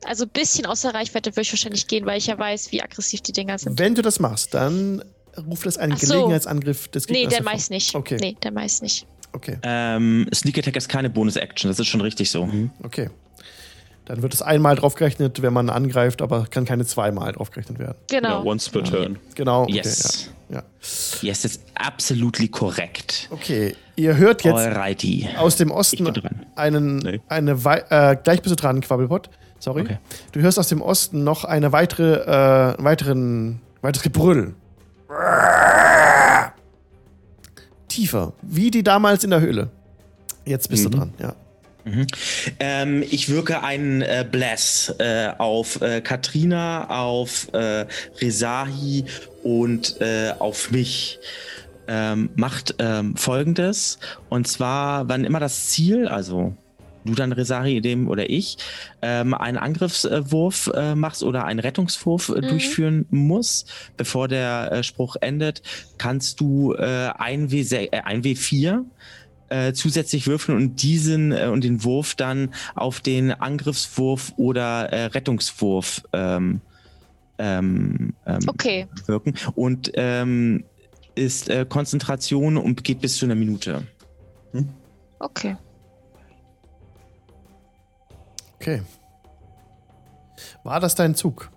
Also 0.04 0.24
ein 0.24 0.30
bisschen 0.30 0.66
außer 0.66 0.92
Reichweite 0.92 1.30
würde 1.30 1.42
ich 1.42 1.52
wahrscheinlich 1.52 1.86
gehen, 1.86 2.06
weil 2.06 2.18
ich 2.18 2.26
ja 2.26 2.36
weiß, 2.36 2.72
wie 2.72 2.82
aggressiv 2.82 3.20
die 3.20 3.30
Dinger 3.32 3.56
sind. 3.58 3.78
Wenn 3.78 3.94
du 3.94 4.02
das 4.02 4.18
machst, 4.18 4.52
dann 4.54 5.00
ruft 5.48 5.66
das 5.66 5.78
einen 5.78 5.96
so. 5.96 6.14
Gelegenheitsangriff 6.14 6.88
des 6.88 7.08
Nee, 7.08 7.22
Gegners 7.22 7.34
der 7.34 7.42
meist 7.44 7.70
nicht. 7.70 7.94
Okay. 7.94 8.16
Nee, 8.20 8.36
der 8.42 8.52
meist 8.52 8.82
nicht. 8.82 9.06
Okay, 9.34 9.56
Ähm, 9.62 10.28
Sneak 10.34 10.58
Attack 10.58 10.76
ist 10.76 10.90
keine 10.90 11.08
Bonus-Action, 11.08 11.70
das 11.70 11.78
ist 11.78 11.86
schon 11.86 12.02
richtig 12.02 12.30
so. 12.30 12.48
okay. 12.82 13.08
Dann 14.04 14.20
wird 14.20 14.34
es 14.34 14.42
einmal 14.42 14.74
draufgerechnet, 14.74 15.40
wenn 15.42 15.52
man 15.52 15.70
angreift, 15.70 16.20
aber 16.22 16.44
kann 16.50 16.64
keine 16.64 16.84
zweimal 16.84 17.32
draufgerechnet 17.32 17.78
werden. 17.78 17.94
Genau. 18.10 18.28
Ja, 18.28 18.44
once 18.44 18.68
per 18.68 18.82
turn. 18.84 19.18
Genau. 19.36 19.62
Okay, 19.62 19.74
Yes. 19.76 20.28
Ja. 20.50 20.56
ja. 20.56 20.62
Yes, 21.22 21.44
ist 21.46 21.62
absolutely 21.76 22.48
korrekt. 22.48 23.28
Okay, 23.30 23.74
ihr 23.96 24.16
hört 24.16 24.42
jetzt 24.44 24.56
Alrighty. 24.56 25.28
aus 25.38 25.56
dem 25.56 25.70
Osten 25.70 26.12
einen, 26.56 26.98
Nee. 26.98 27.20
eine 27.28 27.64
wei 27.64 27.84
äh, 27.90 28.16
gleich 28.22 28.42
bist 28.42 28.50
du 28.50 28.56
dran, 28.56 28.80
Quabbelpot. 28.80 29.30
Sorry. 29.60 29.82
Okay. 29.82 29.98
Du 30.32 30.40
hörst 30.40 30.58
aus 30.58 30.66
dem 30.68 30.82
Osten 30.82 31.22
noch 31.22 31.44
eine 31.44 31.70
weitere, 31.72 32.14
äh, 32.16 32.74
weiteren, 32.82 33.60
weiteres 33.80 34.02
Gebrüll. 34.02 34.54
Tiefer, 37.88 38.32
wie 38.42 38.70
die 38.70 38.82
damals 38.82 39.24
in 39.24 39.30
der 39.30 39.40
Höhle. 39.40 39.70
Jetzt 40.44 40.68
bist 40.68 40.84
du 40.84 40.88
dran, 40.88 41.12
ja. 41.18 41.34
Ähm, 42.60 43.02
ich 43.10 43.28
wirke 43.28 43.62
einen 43.62 44.02
äh, 44.02 44.24
Bless 44.30 44.94
äh, 44.98 45.30
auf 45.36 45.80
äh, 45.82 46.00
Katrina, 46.00 46.88
auf 46.88 47.52
äh, 47.52 47.86
Rezahi 48.20 49.04
und 49.42 50.00
äh, 50.00 50.32
auf 50.38 50.70
mich. 50.70 51.18
Ähm, 51.88 52.30
macht 52.36 52.76
ähm, 52.78 53.16
folgendes. 53.16 53.98
Und 54.28 54.46
zwar, 54.46 55.08
wann 55.08 55.24
immer 55.24 55.40
das 55.40 55.66
Ziel, 55.66 56.06
also 56.06 56.54
du 57.04 57.14
dann 57.14 57.32
Rezahi 57.32 57.80
dem 57.80 58.08
oder 58.08 58.30
ich, 58.30 58.56
ähm, 59.02 59.34
einen 59.34 59.58
Angriffswurf 59.58 60.70
äh, 60.74 60.94
machst 60.94 61.22
oder 61.22 61.44
einen 61.44 61.60
Rettungswurf 61.60 62.28
äh, 62.30 62.40
durchführen 62.40 63.06
muss, 63.10 63.66
bevor 63.96 64.28
der 64.28 64.72
äh, 64.72 64.82
Spruch 64.82 65.16
endet, 65.20 65.62
kannst 65.98 66.40
du 66.40 66.74
äh, 66.74 67.10
ein, 67.18 67.48
W6, 67.48 67.92
äh, 67.92 68.00
ein 68.04 68.22
W4 68.22 68.84
äh, 69.48 69.72
zusätzlich 69.72 70.26
würfeln 70.26 70.56
und 70.56 70.82
diesen 70.82 71.32
äh, 71.32 71.46
und 71.46 71.64
den 71.64 71.84
Wurf 71.84 72.14
dann 72.14 72.54
auf 72.74 73.00
den 73.00 73.32
Angriffswurf 73.32 74.32
oder 74.36 74.92
äh, 74.92 75.04
Rettungswurf 75.06 76.02
ähm, 76.12 76.60
ähm, 77.38 78.14
ähm, 78.26 78.38
Okay. 78.46 78.86
wirken 79.06 79.34
und 79.54 79.92
ähm, 79.94 80.64
ist 81.14 81.48
äh, 81.48 81.66
Konzentration 81.68 82.56
und 82.56 82.84
geht 82.84 83.00
bis 83.00 83.16
zu 83.16 83.26
einer 83.26 83.34
Minute. 83.34 83.82
Okay. 85.18 85.56
Okay. 88.62 88.82
War 90.62 90.78
das 90.78 90.94
dein 90.94 91.16
Zug? 91.16 91.50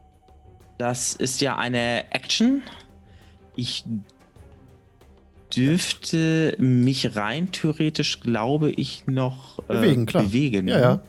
Das 0.79 1.13
ist 1.13 1.39
ja 1.39 1.55
eine 1.55 2.11
Action. 2.11 2.63
Ich 3.55 3.85
dürfte 5.55 6.55
mich 6.57 7.15
rein 7.15 7.51
theoretisch, 7.51 8.21
glaube 8.21 8.71
ich, 8.71 9.05
noch 9.05 9.59
äh, 9.69 9.73
Bewegen, 9.73 10.07
klar. 10.07 10.23
bewegen. 10.23 10.67
Ja, 10.67 10.79
ja. 10.79 10.99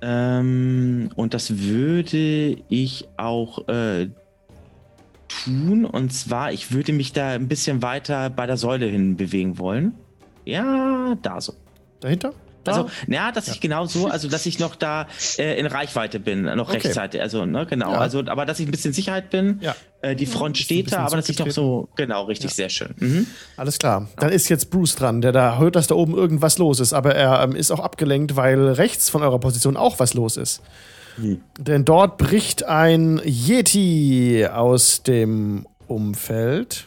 Ähm, 0.00 1.10
und 1.16 1.34
das 1.34 1.58
würde 1.58 2.56
ich 2.68 3.08
auch 3.16 3.66
äh, 3.66 4.10
tun. 5.44 5.84
Und 5.86 6.12
zwar, 6.12 6.52
ich 6.52 6.70
würde 6.70 6.92
mich 6.92 7.12
da 7.12 7.30
ein 7.30 7.48
bisschen 7.48 7.82
weiter 7.82 8.30
bei 8.30 8.46
der 8.46 8.58
Säule 8.58 8.86
hin 8.86 9.16
bewegen 9.16 9.58
wollen. 9.58 9.92
Ja, 10.44 11.16
da 11.20 11.40
so. 11.40 11.54
Dahinter? 11.98 12.32
Da? 12.64 12.72
Also, 12.72 12.90
ja, 13.06 13.30
dass 13.32 13.48
ich 13.48 13.60
genau 13.60 13.86
so, 13.86 14.08
also 14.08 14.28
dass 14.28 14.46
ich 14.46 14.58
noch 14.58 14.74
da 14.74 15.06
äh, 15.38 15.58
in 15.58 15.66
Reichweite 15.66 16.18
bin, 16.20 16.42
noch 16.42 16.68
Okay. 16.68 16.78
rechtzeitig. 16.78 17.20
Also, 17.20 17.44
ne, 17.46 17.66
genau. 17.66 17.92
Ja. 17.92 17.98
Also, 17.98 18.20
aber 18.26 18.46
dass 18.46 18.58
ich 18.60 18.66
ein 18.66 18.70
bisschen 18.70 18.92
Sicherheit 18.92 19.30
bin. 19.30 19.58
Ja. 19.60 19.74
Äh, 20.02 20.16
die 20.16 20.26
Front 20.26 20.58
steht 20.58 20.92
da, 20.92 21.06
aber 21.06 21.16
dass 21.16 21.28
ich 21.28 21.38
noch 21.38 21.50
so, 21.50 21.88
genau, 21.96 22.24
richtig, 22.24 22.50
Ja. 22.50 22.54
sehr 22.56 22.68
schön. 22.68 22.94
Mhm. 22.98 23.26
Alles 23.56 23.78
klar. 23.78 24.08
Dann 24.18 24.30
ist 24.30 24.48
jetzt 24.48 24.70
Bruce 24.70 24.96
dran, 24.96 25.20
der 25.20 25.32
da 25.32 25.58
hört, 25.58 25.76
dass 25.76 25.86
da 25.86 25.94
oben 25.94 26.14
irgendwas 26.14 26.58
los 26.58 26.80
ist, 26.80 26.92
aber 26.92 27.14
er 27.14 27.42
ähm, 27.42 27.54
ist 27.56 27.70
auch 27.70 27.80
abgelenkt, 27.80 28.36
weil 28.36 28.68
rechts 28.68 29.08
von 29.10 29.22
eurer 29.22 29.38
Position 29.38 29.76
auch 29.76 29.98
was 29.98 30.14
los 30.14 30.36
ist. 30.36 30.60
Denn 31.58 31.84
dort 31.84 32.18
bricht 32.18 32.64
ein 32.64 33.20
Yeti 33.24 34.46
aus 34.52 35.04
dem 35.04 35.64
Umfeld. 35.86 36.86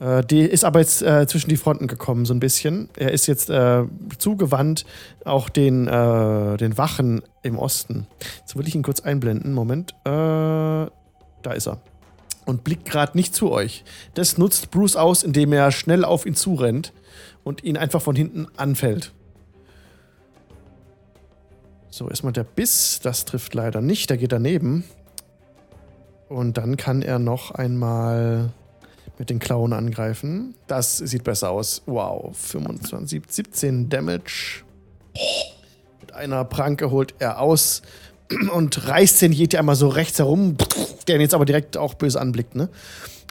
Äh, 0.00 0.24
die 0.24 0.40
ist 0.40 0.64
aber 0.64 0.80
jetzt 0.80 1.02
äh, 1.02 1.26
zwischen 1.26 1.50
die 1.50 1.56
Fronten 1.56 1.86
gekommen, 1.86 2.24
so 2.26 2.34
ein 2.34 2.40
bisschen. 2.40 2.88
Er 2.96 3.12
ist 3.12 3.26
jetzt 3.26 3.50
äh, 3.50 3.84
zugewandt, 4.18 4.84
auch 5.24 5.48
den, 5.48 5.86
äh, 5.86 6.56
den 6.56 6.76
Wachen 6.78 7.22
im 7.42 7.58
Osten. 7.58 8.06
Jetzt 8.40 8.56
will 8.56 8.66
ich 8.66 8.74
ihn 8.74 8.82
kurz 8.82 9.00
einblenden. 9.00 9.52
Moment. 9.52 9.92
Äh, 10.04 10.08
da 10.10 11.52
ist 11.54 11.68
er 11.68 11.80
und 12.46 12.64
blickt 12.64 12.88
gerade 12.88 13.16
nicht 13.18 13.34
zu 13.34 13.50
euch. 13.50 13.84
Das 14.14 14.38
nutzt 14.38 14.70
Bruce 14.70 14.96
aus, 14.96 15.22
indem 15.22 15.52
er 15.52 15.72
schnell 15.72 16.04
auf 16.04 16.24
ihn 16.24 16.34
zurennt 16.34 16.92
und 17.44 17.62
ihn 17.64 17.76
einfach 17.76 18.00
von 18.00 18.16
hinten 18.16 18.46
anfällt. 18.56 19.12
So, 21.90 22.08
erstmal 22.08 22.32
der 22.32 22.44
Biss. 22.44 23.00
Das 23.02 23.24
trifft 23.24 23.54
leider 23.54 23.80
nicht. 23.80 24.10
Der 24.10 24.16
geht 24.16 24.32
daneben. 24.32 24.84
Und 26.28 26.56
dann 26.56 26.76
kann 26.76 27.02
er 27.02 27.18
noch 27.18 27.50
einmal 27.50 28.52
mit 29.18 29.30
den 29.30 29.38
Klauen 29.38 29.72
angreifen. 29.72 30.54
Das 30.66 30.98
sieht 30.98 31.24
besser 31.24 31.50
aus. 31.50 31.82
Wow, 31.86 32.36
25, 32.36 33.22
17 33.28 33.88
Damage. 33.88 34.62
Mit 36.00 36.12
einer 36.12 36.44
Pranke 36.44 36.90
holt 36.90 37.14
er 37.18 37.40
aus 37.40 37.82
und 38.52 38.88
reißt 38.88 39.22
den 39.22 39.32
Yeti 39.32 39.56
einmal 39.56 39.76
so 39.76 39.88
rechts 39.88 40.18
herum, 40.18 40.56
der 41.06 41.16
ihn 41.16 41.20
jetzt 41.20 41.34
aber 41.34 41.44
direkt 41.44 41.76
auch 41.76 41.94
böse 41.94 42.20
anblickt, 42.20 42.54
ne? 42.54 42.68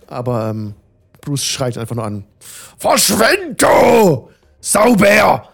Aber 0.07 0.49
ähm, 0.49 0.73
Bruce 1.21 1.43
schreit 1.43 1.77
einfach 1.77 1.95
nur 1.95 2.05
an. 2.05 2.25
Verschwind 2.77 3.61
du! 3.61 4.29
Sauber! 4.59 5.49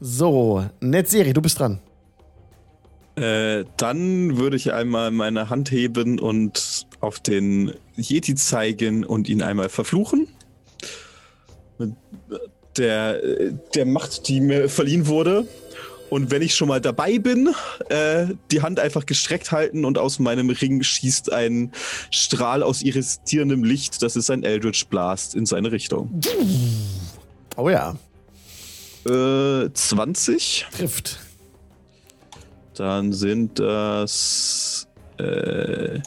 So, 0.00 0.64
Netzserie, 0.80 1.34
du 1.34 1.42
bist 1.42 1.58
dran. 1.58 1.80
Äh, 3.20 3.64
dann 3.76 4.38
würde 4.38 4.56
ich 4.56 4.72
einmal 4.72 5.10
meine 5.10 5.50
Hand 5.50 5.70
heben 5.70 6.18
und 6.18 6.86
auf 7.00 7.20
den 7.20 7.72
Yeti 7.96 8.34
zeigen 8.34 9.04
und 9.04 9.28
ihn 9.28 9.42
einmal 9.42 9.68
verfluchen. 9.68 10.28
Mit 11.78 11.92
der, 12.76 13.20
der 13.74 13.84
Macht, 13.86 14.28
die 14.28 14.40
mir 14.40 14.68
verliehen 14.68 15.06
wurde. 15.06 15.46
Und 16.08 16.30
wenn 16.32 16.42
ich 16.42 16.56
schon 16.56 16.66
mal 16.68 16.80
dabei 16.80 17.18
bin, 17.18 17.50
äh, 17.88 18.26
die 18.50 18.62
Hand 18.62 18.80
einfach 18.80 19.06
gestreckt 19.06 19.52
halten 19.52 19.84
und 19.84 19.96
aus 19.96 20.18
meinem 20.18 20.50
Ring 20.50 20.82
schießt 20.82 21.32
ein 21.32 21.70
Strahl 22.10 22.64
aus 22.64 22.82
irritierendem 22.82 23.62
Licht. 23.62 24.02
Das 24.02 24.16
ist 24.16 24.28
ein 24.30 24.42
Eldritch 24.42 24.86
Blast 24.86 25.36
in 25.36 25.46
seine 25.46 25.70
Richtung. 25.70 26.20
Oh 27.56 27.68
ja, 27.68 27.96
Äh, 29.06 29.72
20. 29.72 30.66
trifft. 30.76 31.20
Dann 32.80 33.12
sind 33.12 33.58
das 33.58 34.88
äh, 35.18 36.00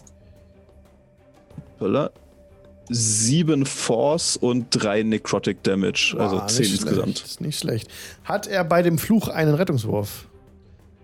sieben 2.90 3.68
Force 3.68 4.38
und 4.38 4.66
drei 4.72 5.04
Necrotic 5.04 5.62
Damage. 5.62 6.16
also 6.18 6.38
Boah, 6.38 6.48
zehn 6.48 6.66
insgesamt. 6.66 7.20
Schlecht, 7.20 7.26
ist 7.28 7.42
nicht 7.42 7.60
schlecht. 7.60 7.92
Hat 8.24 8.48
er 8.48 8.64
bei 8.64 8.82
dem 8.82 8.98
Fluch 8.98 9.28
einen 9.28 9.54
Rettungswurf? 9.54 10.28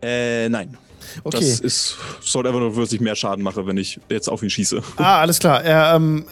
Äh, 0.02 0.50
nein. 0.50 0.76
Okay. 1.24 1.38
Das 1.40 1.60
ist, 1.60 1.98
soll 2.22 2.48
einfach 2.48 2.62
nur, 2.62 2.76
dass 2.76 2.92
ich 2.92 3.00
mehr 3.00 3.16
Schaden 3.16 3.44
mache, 3.44 3.68
wenn 3.68 3.78
ich 3.78 4.00
jetzt 4.10 4.28
auf 4.28 4.42
ihn 4.42 4.50
schieße. 4.50 4.82
Ah, 4.98 5.22
alles 5.22 5.38
klar. 5.38 5.64
Er 5.64 5.94
ähm, 5.96 6.26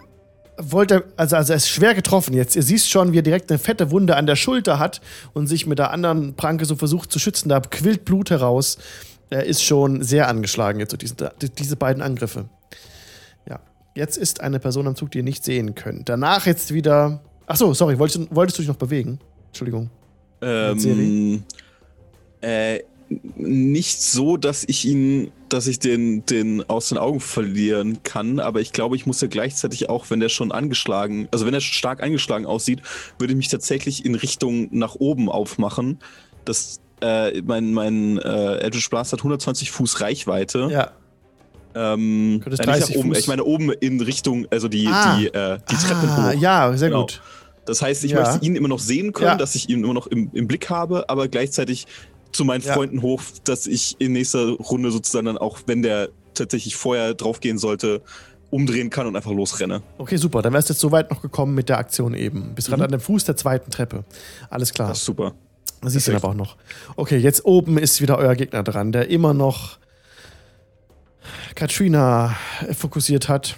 wollte, 0.58 1.04
also, 1.16 1.36
also 1.36 1.54
er 1.54 1.58
ist 1.58 1.70
schwer 1.70 1.94
getroffen 1.94 2.34
jetzt. 2.34 2.56
Ihr 2.56 2.64
siehst 2.64 2.90
schon, 2.90 3.14
wie 3.14 3.20
er 3.20 3.24
direkt 3.24 3.52
eine 3.52 3.60
fette 3.60 3.92
Wunde 3.92 4.16
an 4.16 4.26
der 4.26 4.36
Schulter 4.36 4.80
hat 4.80 5.00
und 5.34 5.46
sich 5.46 5.68
mit 5.68 5.78
der 5.78 5.92
anderen 5.92 6.34
Pranke 6.34 6.66
so 6.66 6.76
versucht 6.76 7.12
zu 7.12 7.20
schützen. 7.20 7.50
Da 7.50 7.60
quillt 7.60 8.04
Blut 8.04 8.32
heraus. 8.32 8.80
Er 9.30 9.44
ist 9.46 9.64
schon 9.64 10.04
sehr 10.04 10.28
angeschlagen 10.28 10.80
jetzt, 10.80 10.92
so 10.92 10.98
diese, 10.98 11.16
diese 11.58 11.76
beiden 11.76 12.02
Angriffe. 12.02 12.46
Ja. 13.50 13.60
Jetzt 13.96 14.18
ist 14.18 14.42
eine 14.42 14.60
Person 14.60 14.88
am 14.88 14.96
Zug, 14.96 15.12
die 15.12 15.20
ihr 15.20 15.24
nicht 15.24 15.44
sehen 15.44 15.76
könnt. 15.76 16.08
Danach 16.10 16.46
jetzt 16.46 16.74
wieder. 16.74 17.22
Ach 17.46 17.56
so, 17.58 17.74
sorry, 17.74 17.98
wolltest, 18.00 18.20
du- 18.20 18.36
wolltest 18.36 18.58
du 18.58 18.62
dich 18.62 18.70
noch 18.70 18.76
bewegen? 18.78 19.20
Entschuldigung. 19.48 19.90
Ähm, 20.42 21.44
äh, 22.42 22.80
nicht 23.38 24.02
so, 24.02 24.36
dass 24.38 24.66
ich 24.68 24.86
ihn, 24.86 25.32
dass 25.50 25.68
ich 25.68 25.80
den, 25.80 26.26
den 26.26 26.70
aus 26.70 26.90
den 26.90 26.98
Augen 26.98 27.22
verlieren 27.22 28.04
kann, 28.04 28.40
aber 28.40 28.60
ich 28.60 28.74
glaube, 28.74 28.98
ich 28.98 29.06
muss 29.06 29.22
ja 29.22 29.28
gleichzeitig 29.30 29.90
auch, 29.90 30.10
wenn 30.10 30.20
der 30.20 30.28
schon 30.30 30.52
angeschlagen, 30.52 31.28
also 31.32 31.46
wenn 31.46 31.54
er 31.54 31.62
schon 31.62 31.74
stark 31.74 32.04
angeschlagen 32.04 32.46
aussieht, 32.46 32.82
würde 33.18 33.32
ich 33.34 33.38
mich 33.38 33.48
tatsächlich 33.48 34.06
in 34.06 34.16
Richtung 34.16 34.68
nach 34.72 34.96
oben 34.96 35.30
aufmachen. 35.30 36.00
Das, 36.44 36.82
äh, 37.02 37.42
mein, 37.42 37.74
mein 37.74 38.18
äh, 38.18 38.58
Eldritch 38.58 38.90
Blast 38.90 39.14
hat 39.14 39.20
120 39.20 39.72
Fuß 39.72 40.02
Reichweite. 40.02 40.68
Ja. 40.72 40.92
Ähm, 41.76 42.40
Könntest 42.44 42.64
äh, 42.64 42.66
nicht 42.72 42.80
30 42.82 42.96
nach 42.96 43.02
oben, 43.04 43.14
Fuß- 43.14 43.20
ich 43.20 43.28
meine 43.28 43.44
oben 43.44 43.72
in 43.72 44.02
Richtung, 44.02 44.48
also 44.50 44.68
die, 44.68 44.88
Ah. 44.88 45.18
die, 45.18 45.28
äh, 45.28 45.60
die 45.70 45.76
Treppen 45.76 46.10
ah, 46.10 46.32
hoch. 46.34 46.40
Ja, 46.42 46.76
sehr 46.76 46.90
Genau. 46.90 47.02
gut. 47.02 47.22
Das 47.66 47.82
heißt, 47.82 48.04
ich 48.06 48.12
Ja. 48.12 48.22
möchte 48.22 48.46
ihn 48.46 48.56
immer 48.56 48.70
noch 48.70 48.80
sehen 48.80 49.14
können, 49.14 49.32
Ja. 49.32 49.36
dass 49.36 49.54
ich 49.56 49.70
ihn 49.70 49.84
immer 49.84 49.94
noch 49.94 50.08
im, 50.08 50.30
im 50.34 50.48
Blick 50.48 50.70
habe, 50.70 51.10
aber 51.10 51.28
gleichzeitig 51.28 51.86
zu 52.32 52.46
meinen 52.46 52.64
Ja. 52.64 52.74
Freunden 52.74 53.02
hoch, 53.02 53.22
dass 53.44 53.68
ich 53.68 53.96
in 54.00 54.14
nächster 54.14 54.50
Runde 54.54 54.92
sozusagen 54.92 55.26
dann 55.26 55.38
auch, 55.38 55.60
wenn 55.68 55.82
der 55.82 56.10
tatsächlich 56.34 56.76
vorher 56.76 57.14
draufgehen 57.14 57.58
sollte, 57.58 58.02
umdrehen 58.50 58.90
kann 58.90 59.06
und 59.08 59.16
einfach 59.16 59.32
losrenne. 59.32 59.82
Okay, 59.98 60.16
super. 60.18 60.42
Dann 60.42 60.54
wärst 60.54 60.70
du 60.70 60.74
jetzt 60.74 60.80
so 60.82 60.92
weit 60.92 61.12
noch 61.12 61.22
gekommen 61.22 61.54
mit 61.54 61.68
der 61.68 61.78
Aktion 61.78 62.14
eben. 62.14 62.56
Bist 62.56 62.70
gerade 62.70 62.86
an 62.86 62.92
dem 62.92 63.02
Fuß 63.02 63.26
der 63.26 63.36
zweiten 63.36 63.70
Treppe. 63.72 64.06
Alles 64.50 64.74
klar. 64.74 64.88
Das 64.90 65.00
ist 65.00 65.06
super. 65.06 65.34
Das 65.82 65.94
siehst 65.94 66.08
du 66.08 66.16
aber 66.16 66.30
auch 66.30 66.34
noch. 66.34 66.58
Okay, 66.96 67.18
jetzt 67.18 67.46
oben 67.46 67.78
ist 67.78 68.02
wieder 68.02 68.18
euer 68.18 68.36
Gegner 68.36 68.64
dran, 68.64 68.92
der 68.92 69.10
immer 69.10 69.34
noch 69.34 69.78
Katrina 71.56 72.36
fokussiert 72.78 73.30
hat. 73.30 73.56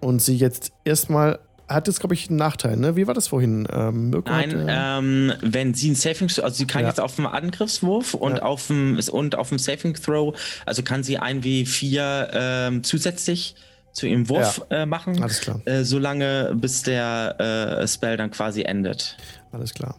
Und 0.00 0.20
sie 0.20 0.36
jetzt 0.36 0.72
erstmal. 0.84 1.38
Hat 1.66 1.86
jetzt, 1.86 1.98
glaube 2.00 2.12
ich, 2.12 2.28
einen 2.28 2.36
Nachteil, 2.36 2.76
ne? 2.76 2.94
Wie 2.94 3.06
war 3.06 3.14
das 3.14 3.28
vorhin? 3.28 3.66
Ähm, 3.72 4.10
Nein, 4.10 4.50
hatte- 4.50 4.66
ähm, 4.68 5.32
wenn 5.40 5.72
sie 5.72 5.92
ein 5.92 5.94
Saving, 5.94 6.28
also 6.42 6.50
sie 6.50 6.66
kann 6.66 6.82
Ja. 6.82 6.88
jetzt 6.88 7.00
auf 7.00 7.16
dem 7.16 7.26
Angriffswurf 7.26 8.12
und 8.12 8.36
Ja. 8.36 8.42
auf 8.42 8.66
dem 8.66 9.00
und 9.10 9.34
auf 9.34 9.48
dem 9.48 9.58
Saving 9.58 9.94
Throw, 9.94 10.36
also 10.66 10.82
kann 10.82 11.02
sie 11.02 11.16
ein 11.16 11.42
W4 11.42 12.28
ähm, 12.34 12.84
zusätzlich 12.84 13.54
zu 13.92 14.04
ihrem 14.06 14.28
Wurf 14.28 14.60
äh, 14.68 14.84
machen, 14.84 15.22
Alles 15.22 15.40
klar. 15.40 15.62
äh, 15.64 15.84
solange 15.84 16.52
bis 16.54 16.82
der 16.82 17.80
äh, 17.80 17.88
Spell 17.88 18.18
dann 18.18 18.30
quasi 18.30 18.60
endet. 18.64 19.16
Alles 19.50 19.72
klar. 19.72 19.96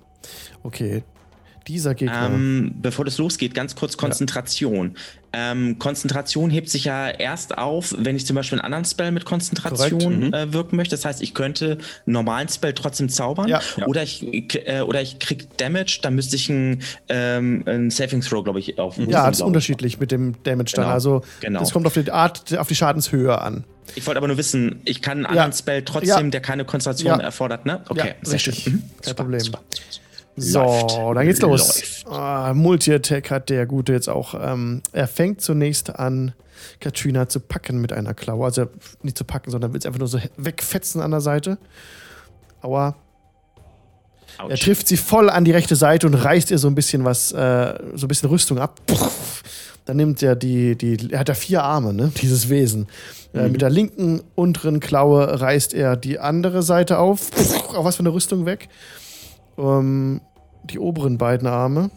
Okay. 0.61 1.03
Dieser 1.67 1.95
Gegner. 1.95 2.27
Ähm, 2.27 2.75
bevor 2.81 3.05
das 3.05 3.17
losgeht, 3.17 3.55
ganz 3.55 3.75
kurz 3.75 3.97
Konzentration. 3.97 4.95
Ähm, 5.33 5.79
Konzentration 5.79 6.49
hebt 6.51 6.69
sich 6.69 6.85
ja 6.85 7.09
erst 7.09 7.57
auf, 7.57 7.93
wenn 7.97 8.15
ich 8.15 8.25
zum 8.27 8.35
Beispiel 8.35 8.59
einen 8.59 8.65
anderen 8.65 8.85
Spell 8.85 9.11
mit 9.11 9.25
Konzentration 9.25 10.27
mhm. 10.27 10.33
äh, 10.33 10.53
wirken 10.53 10.75
möchte. 10.75 10.95
Das 10.95 11.05
heißt, 11.05 11.21
ich 11.23 11.33
könnte 11.33 11.71
einen 12.05 12.13
normalen 12.13 12.47
Spell 12.49 12.73
trotzdem 12.73 13.09
zaubern. 13.09 13.47
Ja. 13.47 13.61
Ja. 13.77 13.87
Oder, 13.87 14.03
ich, 14.03 14.23
äh, 14.67 14.81
oder 14.81 15.01
ich 15.01 15.17
krieg 15.19 15.57
Damage, 15.57 15.99
dann 16.03 16.13
müsste 16.15 16.35
ich 16.35 16.49
einen, 16.51 16.83
ähm, 17.09 17.63
einen 17.65 17.89
Saving 17.89 18.21
Throw, 18.21 18.43
glaube 18.43 18.59
ich, 18.59 18.77
auf 18.77 18.97
ja, 18.97 19.27
das 19.27 19.37
ist 19.39 19.41
unterschiedlich 19.43 19.99
mit 19.99 20.11
dem 20.11 20.41
Damage 20.43 20.73
dann. 20.75 20.85
Genau. 20.85 20.93
Also, 20.93 21.21
Genau. 21.41 21.59
das 21.61 21.71
kommt 21.71 21.87
auf 21.87 21.93
die 21.95 22.11
Art, 22.11 22.55
auf 22.57 22.67
die 22.67 22.75
Schadenshöhe 22.75 23.41
an. 23.41 23.63
Ich 23.95 24.05
wollte 24.07 24.17
aber 24.17 24.27
nur 24.27 24.37
wissen, 24.37 24.81
ich 24.85 25.01
kann 25.01 25.17
einen 25.17 25.23
Ja. 25.25 25.29
anderen 25.43 25.53
Spell 25.53 25.83
trotzdem, 25.83 26.25
Ja. 26.25 26.31
der 26.31 26.41
keine 26.41 26.65
Konzentration 26.65 27.19
Ja. 27.19 27.25
erfordert, 27.25 27.65
ne? 27.65 27.81
Okay, 27.89 28.09
Ja, 28.09 28.13
sehr 28.21 28.33
richtig. 28.35 28.63
schön. 28.63 28.73
Mhm. 28.73 28.79
Kein 28.79 28.89
Super, 29.09 29.23
Problem. 29.23 29.39
super. 29.41 29.61
So, 30.37 30.59
Läuft. 30.59 31.17
dann 31.17 31.25
geht's 31.25 31.41
los. 31.41 32.03
Ah, 32.09 32.53
Multi-Attack 32.53 33.31
hat 33.31 33.49
der 33.49 33.65
Gute 33.65 33.93
jetzt 33.93 34.09
auch. 34.09 34.35
Ähm, 34.39 34.81
er 34.91 35.07
fängt 35.07 35.41
zunächst 35.41 35.97
an, 35.97 36.33
Katrina 36.79 37.29
zu 37.29 37.39
packen 37.39 37.79
mit 37.79 37.93
einer 37.93 38.13
Klaue. 38.13 38.45
Also 38.45 38.67
nicht 39.01 39.17
zu 39.17 39.23
packen, 39.23 39.51
sondern 39.51 39.73
will 39.73 39.79
es 39.79 39.85
einfach 39.85 39.99
nur 39.99 40.07
so 40.07 40.19
wegfetzen 40.37 41.01
an 41.01 41.11
der 41.11 41.21
Seite. 41.21 41.57
Aua. 42.61 42.95
Autsch. 44.37 44.51
Er 44.51 44.57
trifft 44.57 44.87
sie 44.87 44.97
voll 44.97 45.29
an 45.29 45.45
die 45.45 45.51
rechte 45.51 45.77
Seite 45.77 46.07
und 46.07 46.15
reißt 46.15 46.51
ihr 46.51 46.57
so 46.57 46.67
ein 46.67 46.75
bisschen 46.75 47.05
was, 47.05 47.31
äh, 47.31 47.79
so 47.93 48.05
ein 48.05 48.07
bisschen 48.09 48.29
Rüstung 48.29 48.59
ab. 48.59 48.81
Dann 49.85 49.97
nimmt 49.97 50.21
er 50.23 50.35
die, 50.35 50.75
die, 50.75 51.11
er 51.11 51.19
hat 51.19 51.29
ja 51.29 51.35
vier 51.35 51.63
Arme, 51.63 51.93
ne, 51.93 52.11
dieses 52.21 52.49
Wesen. 52.49 52.87
Äh, 53.33 53.49
mit 53.49 53.61
der 53.61 53.69
linken 53.69 54.21
unteren 54.33 54.79
Klaue 54.79 55.39
reißt 55.39 55.73
er 55.73 55.95
die 55.95 56.19
andere 56.19 56.63
Seite 56.63 56.97
auf. 56.97 57.29
Auch 57.69 57.85
was 57.85 57.95
von 57.95 58.05
der 58.05 58.13
Rüstung 58.13 58.45
weg. 58.45 58.67
Ähm, 59.57 60.21
die 60.63 60.79
oberen 60.79 61.17
beiden 61.17 61.47
Arme. 61.47 61.89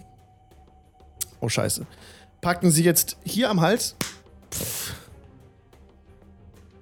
Oh, 1.40 1.48
scheiße. 1.48 1.86
Packen 2.40 2.70
sie 2.70 2.84
jetzt 2.84 3.16
hier 3.24 3.50
am 3.50 3.60
Hals. 3.60 3.96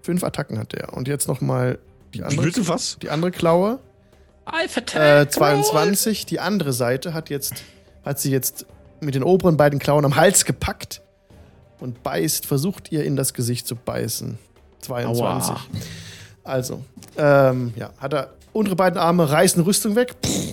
Fünf 0.03 0.23
Attacken 0.23 0.59
hat 0.59 0.75
er. 0.75 0.93
Und 0.95 1.09
jetzt 1.09 1.29
noch 1.29 1.41
mal 1.41 1.79
die 2.15 2.23
andere, 2.23 2.47
Bitte 2.47 2.69
was? 2.69 2.99
die 3.03 3.11
andere 3.11 3.31
Klaue. 3.31 3.79
Alpha 4.45 4.81
Äh, 4.81 5.21
Attack. 5.23 5.33
22. 5.33 6.27
Die 6.27 6.39
andere 6.41 6.73
Seite 6.73 7.13
hat 7.15 7.31
jetzt 7.31 7.55
hat 8.05 8.21
sie 8.21 8.31
jetzt 8.31 8.67
mit 9.01 9.17
den 9.17 9.25
oberen 9.25 9.57
beiden 9.57 9.79
Klauen 9.81 10.05
am 10.05 10.15
Hals 10.15 10.45
gepackt 10.45 11.03
und 11.81 12.03
beißt, 12.05 12.47
versucht 12.47 12.93
ihr 12.93 13.05
in 13.05 13.17
das 13.17 13.35
Gesicht 13.35 13.67
zu 13.67 13.75
beißen. 13.75 14.39
22. 14.83 15.51
Aua. 15.51 15.61
Also, 16.45 16.85
ähm, 17.19 17.75
ja, 17.77 17.91
hat 17.99 18.15
er 18.15 18.31
untere 18.53 18.77
beiden 18.77 18.97
Arme 18.99 19.29
reißen 19.29 19.61
Rüstung 19.65 19.97
weg. 19.97 20.15
Pff, 20.25 20.31
pff, 20.33 20.46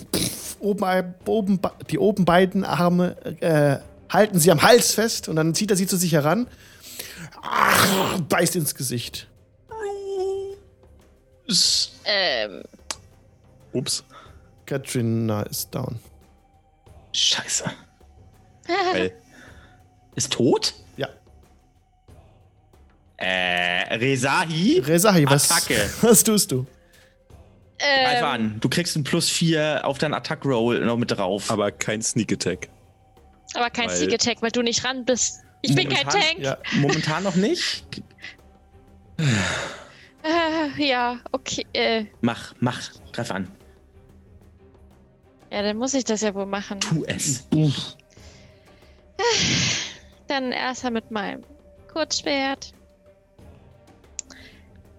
oben, 0.64 1.14
oben, 1.26 1.60
die 1.90 2.00
oben 2.00 2.26
beiden 2.26 2.64
Arme 2.64 3.16
äh, 3.42 3.78
halten 4.14 4.40
sie 4.40 4.52
am 4.52 4.62
Hals 4.62 4.94
fest 4.94 5.28
und 5.28 5.36
dann 5.36 5.54
zieht 5.54 5.72
er 5.72 5.78
sie 5.78 5.88
zu 5.88 5.98
sich 5.98 6.14
heran. 6.14 6.48
Ach, 7.42 8.20
beißt 8.22 8.56
ins 8.56 8.74
Gesicht. 8.76 9.28
Ähm, 12.06 12.64
Ups. 13.74 14.04
Katrina 14.66 15.44
ist 15.44 15.76
down. 15.76 16.00
Scheiße. 17.12 17.66
Ist 20.16 20.32
tot? 20.32 20.74
Ja. 20.96 21.10
Äh, 23.18 23.96
Rezahi? 23.96 24.80
Rezahi, 24.80 25.26
was, 25.26 25.52
Attacke. 25.52 25.90
was 26.02 26.24
tust 26.24 26.52
du? 26.52 26.66
Greif 27.80 28.20
ähm, 28.20 28.24
an. 28.26 28.60
Du 28.60 28.70
kriegst 28.70 28.96
ein 28.96 29.04
plus 29.04 29.30
4 29.30 29.82
auf 29.84 29.98
deinen 29.98 30.14
Attack-Roll 30.14 30.86
noch 30.86 30.98
mit 30.98 31.12
drauf. 31.12 31.50
Aber 31.52 31.72
kein 31.72 32.02
Sneak 32.02 32.32
Attack. 32.32 32.70
aber 33.56 33.70
kein 33.70 33.90
Weil- 33.90 33.96
Sneak 33.98 34.14
Attack, 34.14 34.42
weil 34.42 34.52
du 34.52 34.62
nicht 34.62 34.84
ran 34.86 35.04
bist. 35.06 35.42
Ich 35.62 35.74
bin 35.76 35.88
kein 35.90 36.08
Tank. 36.08 36.40
Ja, 36.40 36.58
Momentan 36.74 37.24
noch 37.24 37.36
nicht. 37.36 37.86
Äh, 39.18 39.26
ja, 40.78 41.20
okay. 41.32 41.66
Äh, 41.74 42.06
Mach, 42.22 42.54
mach. 42.60 42.82
Greif 43.14 43.32
an. 43.32 43.50
ja, 45.52 45.62
dann 45.62 45.78
muss 45.78 45.94
ich 45.94 46.04
das 46.04 46.22
ja 46.22 46.34
wohl 46.34 46.46
machen. 46.46 46.80
Tu 46.80 47.04
es. 47.06 47.48
Dann 50.28 50.52
erstmal 50.52 50.92
mit 50.94 51.12
meinem 51.12 51.44
Kurzschwert. 51.92 52.74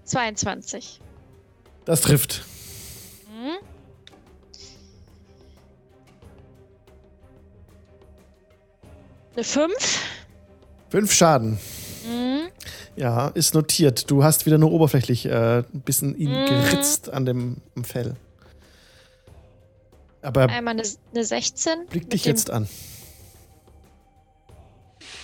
22. 0.05 1.01
das 1.85 2.03
trifft. 2.03 2.43
Hm? 3.35 3.57
Eine 9.35 9.45
5. 9.45 9.73
Fünf 10.91 11.13
Schaden. 11.13 11.59
Mhm. 12.09 12.49
Ja, 12.97 13.29
ist 13.29 13.55
notiert. 13.55 14.11
Du 14.11 14.23
hast 14.23 14.47
wieder 14.47 14.59
nur 14.59 14.71
oberflächlich 14.71 15.27
äh, 15.27 15.59
ein 15.59 15.81
bisschen 15.81 16.17
ihn 16.17 16.31
Mhm. 16.31 16.47
geritzt 16.47 17.11
an 17.11 17.27
dem 17.27 17.57
Fell. 17.83 18.15
Aber 20.23 20.43
er 20.43 20.49
Einmal 20.51 20.75
eine, 20.75 20.83
eine 21.13 21.25
16. 21.25 21.87
blickt 21.89 22.07
mit 22.07 22.13
dich 22.13 22.25
jetzt 22.25 22.51
an. 22.51 22.69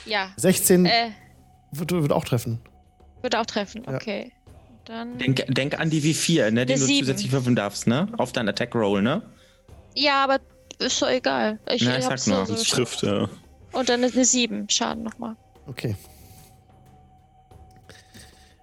Ja. 0.04 0.32
16 0.36 0.86
Äh, 0.86 1.10
wird, 1.70 1.92
wird 1.92 2.12
auch 2.12 2.24
treffen. 2.24 2.60
würde 3.22 3.38
auch 3.38 3.46
treffen. 3.46 3.84
Ja. 3.84 3.94
Okay. 3.94 4.32
Dann. 4.90 5.18
Denk, 5.18 5.44
denk 5.46 5.78
an 5.78 5.88
die 5.88 6.02
W4, 6.02 6.50
ne, 6.50 6.66
die 6.66 6.74
du 6.74 6.80
Sieben. 6.80 7.06
zusätzlich 7.06 7.30
würfeln 7.30 7.54
darfst, 7.54 7.86
ne? 7.86 8.08
Auf 8.18 8.32
deinen 8.32 8.48
Attack-Roll, 8.48 9.02
ne? 9.02 9.22
Ja, 9.94 10.24
aber 10.24 10.40
ist 10.80 11.00
doch 11.00 11.08
egal. 11.08 11.60
Ich, 11.70 11.82
Na, 11.82 11.96
ich 11.96 12.04
sag 12.04 12.26
nur, 12.26 12.44
so, 12.44 12.56
trifft, 12.56 13.02
ja. 13.04 13.28
Und 13.70 13.88
dann 13.88 14.02
ist 14.02 14.16
eine 14.16 14.24
7 14.24 14.68
Schaden 14.68 15.04
nochmal. 15.04 15.36
Okay. 15.68 15.94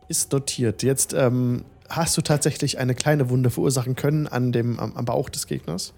Ist 0.09 0.33
notiert. 0.33 0.83
Jetzt 0.83 1.13
ähm, 1.13 1.63
hast 1.87 2.17
du 2.17 2.21
tatsächlich 2.21 2.77
eine 2.77 2.93
kleine 2.93 3.29
Wunde 3.29 3.49
verursachen 3.49 3.95
können 3.95 4.27
an 4.27 4.51
dem, 4.51 4.81
am, 4.81 4.97
am 4.97 5.05
Bauch 5.05 5.29
des 5.29 5.47
Gegners, 5.47 5.93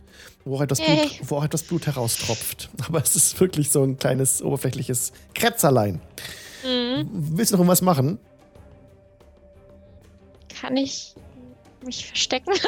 wo 0.45 0.57
auch, 0.57 0.61
etwas 0.61 0.79
Blut, 0.79 0.89
Yay. 0.89 1.21
wo 1.23 1.37
auch 1.37 1.43
etwas 1.43 1.63
Blut 1.63 1.87
heraustropft. 1.87 2.69
Aber 2.87 3.01
es 3.01 3.15
ist 3.15 3.39
wirklich 3.39 3.71
so 3.71 3.81
ein 3.81 3.97
kleines 3.97 4.43
oberflächliches 4.43 5.11
Kratzerlein. 5.33 6.01
Mhm. 6.63 7.09
Willst 7.11 7.51
du 7.51 7.55
noch 7.55 7.61
irgendwas 7.61 7.81
machen? 7.81 8.19
Kann 10.59 10.77
ich 10.77 11.13
mich 11.85 12.07
verstecken? 12.07 12.53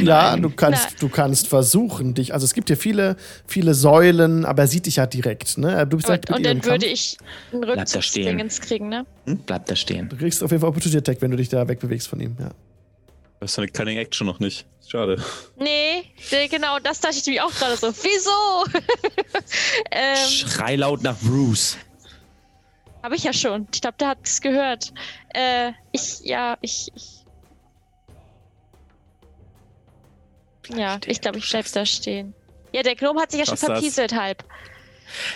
Ja, 0.00 0.36
du 0.36 0.50
kannst, 0.50 0.84
Nein. 0.84 0.96
du 1.00 1.08
kannst 1.08 1.48
versuchen, 1.48 2.14
dich. 2.14 2.32
Also 2.34 2.44
es 2.44 2.54
gibt 2.54 2.68
hier 2.68 2.76
viele, 2.76 3.16
viele 3.46 3.74
Säulen, 3.74 4.44
aber 4.44 4.62
er 4.62 4.68
sieht 4.68 4.86
dich 4.86 4.96
ja 4.96 5.06
direkt, 5.06 5.58
ne? 5.58 5.86
Du 5.86 5.96
bist 5.96 6.08
direkt 6.08 6.30
Und, 6.30 6.44
dann 6.44 6.64
würde 6.64 6.86
Kampf. 6.86 6.92
ich 6.92 7.18
einen 7.52 7.60
Bleib 7.62 7.76
da 7.76 8.02
stehen. 8.02 8.24
Rückzugsdingens 8.26 8.60
kriegen, 8.60 8.88
ne? 8.88 9.06
Bleib 9.46 9.66
da 9.66 9.76
stehen. 9.76 10.08
Du 10.08 10.16
kriegst 10.16 10.42
auf 10.42 10.50
jeden 10.50 10.60
Fall 10.60 10.70
Opportunity 10.70 10.98
Attack, 10.98 11.22
wenn 11.22 11.30
du 11.30 11.36
dich 11.36 11.48
da 11.48 11.66
wegbewegst 11.66 12.08
von 12.08 12.20
ihm, 12.20 12.36
ja. 12.38 12.50
Das 13.40 13.52
ist 13.52 13.58
eine 13.58 13.68
Cunning 13.68 13.96
Action 13.96 14.26
noch 14.26 14.38
nicht. 14.38 14.66
Schade. 14.86 15.22
Nee, 15.58 16.02
genau, 16.50 16.78
das 16.78 17.00
dachte 17.00 17.16
ich 17.18 17.26
mir 17.26 17.44
auch 17.44 17.52
gerade 17.52 17.76
so. 17.76 17.88
Wieso? 17.88 18.80
ähm, 19.90 20.16
Schrei 20.28 20.76
laut 20.76 21.02
nach 21.02 21.16
Bruce. 21.18 21.78
Habe 23.02 23.16
ich 23.16 23.24
ja 23.24 23.32
schon. 23.32 23.66
Ich 23.72 23.80
glaube, 23.80 23.96
der 23.98 24.08
hat 24.08 24.18
es 24.24 24.40
gehört. 24.40 24.92
Äh, 25.34 25.72
ich, 25.92 26.20
ja, 26.20 26.58
ich. 26.60 26.90
ich 26.94 27.24
ja, 30.68 30.98
stehen, 30.98 31.10
ich 31.10 31.20
glaube, 31.20 31.38
ich 31.38 31.48
bleib 31.50 31.66
da 31.72 31.86
stehen. 31.86 32.34
Ja, 32.72 32.82
der 32.82 32.94
Gnome 32.94 33.20
hat 33.20 33.30
sich 33.32 33.40
ja 33.40 33.46
schon 33.46 33.56
verpieselt 33.56 34.14
halb. 34.14 34.44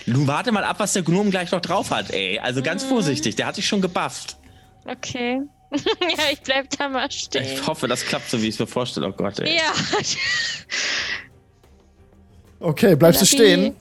Nun 0.07 0.27
warte 0.29 0.53
mal 0.53 0.63
ab, 0.63 0.79
was 0.79 0.93
der 0.93 1.03
Gnome 1.03 1.31
gleich 1.31 1.51
noch 1.51 1.61
drauf 1.61 1.91
hat, 1.91 2.11
ey. 2.11 2.39
Also 2.39 2.63
ganz 2.63 2.85
Mhm. 2.85 2.89
vorsichtig, 2.91 3.35
der 3.35 3.47
hat 3.47 3.57
sich 3.57 3.67
schon 3.67 3.81
gebufft. 3.81 4.37
Okay. 4.87 5.41
ja, 5.73 6.31
ich 6.33 6.41
bleib 6.43 6.71
da 6.79 6.89
mal 6.89 7.11
stehen. 7.11 7.43
Ich 7.45 7.67
hoffe, 7.67 7.89
das 7.89 8.05
klappt 8.05 8.31
so, 8.31 8.41
wie 8.41 8.47
ich 8.49 8.55
es 8.55 8.61
mir 8.61 8.69
vorstelle. 8.69 9.09
Oh 9.09 9.13
Gott, 9.13 9.41
ey. 9.41 9.57
Ja. 9.57 9.73
Okay, 12.61 12.95
bleibst 12.95 13.21
du 13.21 13.27
stehen? 13.27 13.75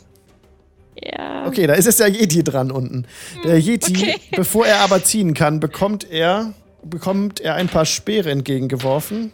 Okay, 1.54 1.68
da 1.68 1.76
ist 1.76 1.86
jetzt 1.86 2.00
der 2.00 2.10
Yeti 2.10 2.44
dran 2.44 2.72
unten. 2.72 3.06
Der 3.44 3.60
Yeti, 3.60 3.96
okay. 3.96 4.16
bevor 4.36 4.66
er 4.66 4.80
aber 4.80 5.04
ziehen 5.04 5.36
kann, 5.36 5.60
bekommt 5.60 6.10
er, 6.10 6.52
bekommt 6.82 7.42
er 7.42 7.54
ein 7.54 7.68
paar 7.68 7.86
Speere 7.86 8.32
entgegengeworfen. 8.32 9.32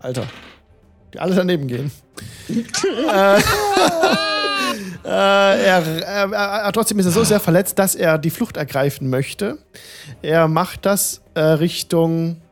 Alter. 0.00 0.26
Die 1.14 1.18
alle 1.18 1.34
daneben 1.34 1.68
gehen. 1.68 1.90
äh, 2.50 3.38
äh, 3.38 3.40
er, 5.04 5.86
er, 6.02 6.32
er, 6.32 6.72
trotzdem 6.72 6.98
ist 6.98 7.06
er 7.06 7.12
so 7.12 7.24
sehr 7.24 7.40
verletzt, 7.40 7.78
dass 7.78 7.94
er 7.94 8.18
die 8.18 8.28
Flucht 8.28 8.58
ergreifen 8.58 9.08
möchte. 9.08 9.56
Er 10.20 10.48
macht 10.48 10.84
das 10.84 11.22
äh, 11.32 11.40
Richtung 11.40 12.42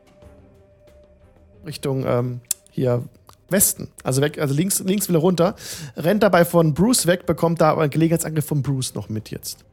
Richtung 1.67 2.03
ähm, 2.07 2.41
hier 2.71 3.03
Westen, 3.49 3.89
also 4.03 4.21
weg, 4.21 4.39
also 4.39 4.53
links, 4.53 4.79
links 4.79 5.07
will 5.09 5.15
er 5.15 5.21
runter, 5.21 5.55
rennt 5.95 6.23
dabei 6.23 6.45
von 6.45 6.73
Bruce 6.73 7.07
weg, 7.07 7.25
bekommt 7.25 7.61
da 7.61 7.71
aber 7.71 7.81
einen 7.81 7.91
Gelegenheitsangriff 7.91 8.45
von 8.45 8.61
Bruce 8.61 8.95
noch 8.95 9.09
mit 9.09 9.31
jetzt. 9.31 9.65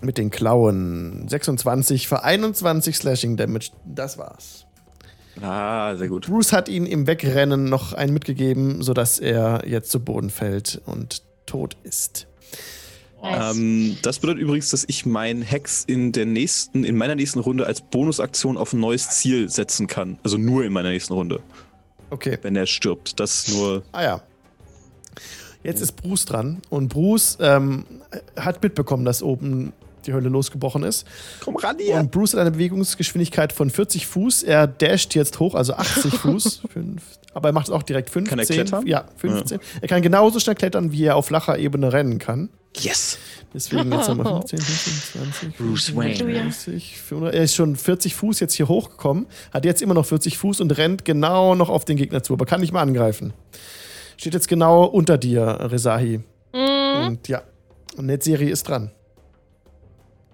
Mit 0.00 0.18
den 0.18 0.30
Klauen. 0.30 1.26
26 1.28 2.08
für 2.08 2.22
21 2.24 2.96
Slashing 2.96 3.36
Damage. 3.36 3.70
Das 3.86 4.18
war's. 4.18 4.66
Ah, 5.40 5.96
sehr 5.96 6.08
gut. 6.08 6.26
Bruce 6.26 6.52
hat 6.52 6.68
ihn 6.68 6.86
im 6.86 7.06
Wegrennen 7.06 7.64
noch 7.64 7.92
einen 7.92 8.12
mitgegeben, 8.12 8.82
sodass 8.82 9.18
er 9.18 9.66
jetzt 9.66 9.90
zu 9.90 10.00
Boden 10.00 10.30
fällt 10.30 10.80
und 10.86 11.22
tot 11.46 11.76
ist. 11.82 12.26
Nice. 13.24 13.56
Ähm, 13.56 13.96
das 14.02 14.18
bedeutet 14.18 14.42
übrigens, 14.42 14.70
dass 14.70 14.84
ich 14.86 15.06
meinen 15.06 15.42
Hex 15.42 15.84
in 15.84 16.12
der 16.12 16.26
nächsten, 16.26 16.84
in 16.84 16.96
meiner 16.96 17.14
nächsten 17.14 17.38
Runde 17.40 17.66
als 17.66 17.80
Bonusaktion 17.80 18.56
auf 18.58 18.72
ein 18.74 18.80
neues 18.80 19.10
Ziel 19.10 19.48
setzen 19.48 19.86
kann. 19.86 20.18
Also 20.22 20.36
nur 20.36 20.64
in 20.64 20.72
meiner 20.72 20.90
nächsten 20.90 21.14
Runde, 21.14 21.40
Okay. 22.10 22.38
wenn 22.42 22.54
er 22.54 22.66
stirbt. 22.66 23.18
Das 23.18 23.48
nur. 23.48 23.82
Ah 23.92 24.02
ja. 24.02 24.22
Jetzt 25.62 25.80
ist 25.80 25.92
Bruce 25.92 26.26
dran 26.26 26.60
und 26.68 26.88
Bruce 26.88 27.38
ähm, 27.40 27.86
hat 28.36 28.62
mitbekommen, 28.62 29.06
dass 29.06 29.22
oben 29.22 29.72
die 30.04 30.12
Hölle 30.12 30.28
losgebrochen 30.28 30.82
ist. 30.82 31.06
Komm 31.40 31.56
ran 31.56 31.76
Und 31.94 32.10
Bruce 32.10 32.34
hat 32.34 32.40
eine 32.40 32.50
Bewegungsgeschwindigkeit 32.50 33.54
von 33.54 33.70
40 33.70 34.06
Fuß. 34.06 34.42
Er 34.42 34.66
dasht 34.66 35.14
jetzt 35.14 35.40
hoch, 35.40 35.54
also 35.54 35.72
80 35.72 36.14
Fuß. 36.18 36.62
Fünf, 36.70 37.02
aber 37.32 37.48
er 37.48 37.52
macht 37.52 37.68
es 37.68 37.72
auch 37.72 37.82
direkt 37.82 38.10
15. 38.10 38.28
Kann 38.28 38.38
er 38.38 38.44
klettern? 38.44 38.86
Ja, 38.86 39.06
15. 39.16 39.58
Er 39.80 39.88
kann 39.88 40.02
genauso 40.02 40.38
schnell 40.40 40.54
klettern, 40.56 40.92
wie 40.92 41.04
er 41.04 41.16
auf 41.16 41.26
flacher 41.26 41.58
Ebene 41.58 41.92
rennen 41.94 42.18
kann. 42.18 42.50
Yes! 42.78 43.18
Deswegen 43.52 43.92
jetzt 43.92 44.08
haben 44.08 44.18
wir 44.18 44.24
15, 44.40 44.58
15, 44.58 45.22
20. 45.52 45.56
Bruce 45.58 45.94
Wayne. 45.96 46.14
30, 46.44 46.98
400. 47.00 47.34
Er 47.34 47.44
ist 47.44 47.54
schon 47.54 47.76
40 47.76 48.14
Fuß 48.14 48.40
jetzt 48.40 48.54
hier 48.54 48.66
hochgekommen, 48.66 49.26
hat 49.52 49.64
jetzt 49.64 49.80
immer 49.80 49.94
noch 49.94 50.04
40 50.06 50.36
Fuß 50.38 50.60
und 50.60 50.76
rennt 50.76 51.04
genau 51.04 51.54
noch 51.54 51.68
auf 51.68 51.84
den 51.84 51.96
Gegner 51.96 52.22
zu, 52.24 52.32
aber 52.32 52.46
kann 52.46 52.60
nicht 52.60 52.72
mal 52.72 52.82
angreifen. 52.82 53.32
Steht 54.16 54.34
jetzt 54.34 54.48
genau 54.48 54.84
unter 54.84 55.18
dir, 55.18 55.42
Rezahi. 55.60 56.18
Mhm. 56.52 57.06
Und 57.06 57.28
ja, 57.28 57.42
und 57.96 58.06
Netzeri 58.06 58.48
ist 58.48 58.64
dran. 58.68 58.90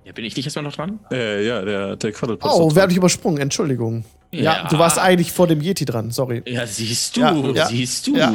Ja, 0.04 0.12
bin 0.12 0.24
ich 0.24 0.34
nicht 0.34 0.46
erstmal 0.46 0.64
noch 0.64 0.74
dran? 0.74 0.98
Äh, 1.12 1.46
ja, 1.46 1.62
der, 1.62 1.96
der 1.96 2.12
Quaddelplatz. 2.12 2.52
Oh, 2.54 2.70
wer 2.74 2.84
hat 2.84 2.90
dich 2.90 2.96
übersprungen? 2.96 3.38
Entschuldigung. 3.38 4.04
Ja. 4.32 4.40
Ja. 4.62 4.68
du 4.68 4.78
warst 4.78 4.98
eigentlich 4.98 5.30
vor 5.30 5.46
dem 5.46 5.60
Yeti 5.60 5.84
dran, 5.84 6.10
sorry. 6.10 6.42
Ja, 6.46 6.66
siehst 6.66 7.16
du, 7.16 7.20
Ja, 7.20 7.34
ja, 7.34 7.66
siehst 7.66 8.06
du. 8.06 8.16
ja. 8.16 8.32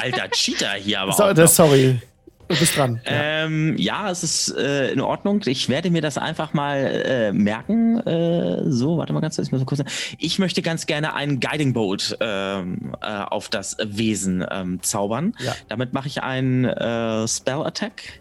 Alter 0.00 0.28
Cheater 0.30 0.72
hier 0.74 1.00
aber 1.00 1.12
So, 1.12 1.24
auch 1.24 1.32
das, 1.32 1.58
noch. 1.58 1.66
sorry. 1.66 2.00
Du 2.48 2.56
bist 2.56 2.76
dran. 2.76 3.00
Ja. 3.04 3.12
Ähm, 3.38 3.76
ja, 3.76 4.10
es 4.10 4.22
ist 4.22 4.56
äh, 4.56 4.90
in 4.90 5.00
Ordnung. 5.00 5.40
Ich 5.46 5.68
werde 5.68 5.90
mir 5.90 6.02
das 6.02 6.18
einfach 6.18 6.54
mal 6.54 6.76
äh, 6.78 7.32
merken. 7.32 7.98
Äh, 8.00 8.70
so, 8.70 8.98
warte 8.98 9.12
mal 9.12 9.20
ganz 9.20 9.36
kurz. 9.36 9.50
Ich, 9.52 9.66
kurz 9.66 9.82
ich 10.18 10.38
möchte 10.38 10.62
ganz 10.62 10.86
gerne 10.86 11.14
einen 11.14 11.40
Guiding 11.40 11.72
Bolt 11.72 12.16
ähm, 12.20 12.94
äh, 13.00 13.06
auf 13.06 13.48
das 13.48 13.76
Wesen 13.82 14.44
ähm, 14.50 14.82
zaubern. 14.82 15.34
Ja. 15.40 15.54
Damit 15.68 15.92
mache 15.92 16.08
ich 16.08 16.22
einen 16.22 16.64
äh, 16.64 17.28
Spell 17.28 17.62
Attack. 17.62 18.20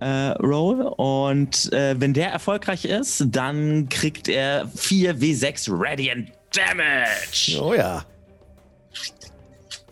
Äh, 0.00 0.30
Roll 0.40 0.82
und 0.96 1.70
wenn 1.70 2.12
der 2.12 2.32
erfolgreich 2.32 2.86
ist, 2.86 3.24
dann 3.28 3.88
kriegt 3.88 4.28
er 4.28 4.66
4 4.66 5.18
W6 5.18 5.68
Radiant 5.70 6.32
Damage. 6.52 7.60
Oh 7.62 7.72
ja. 7.72 8.04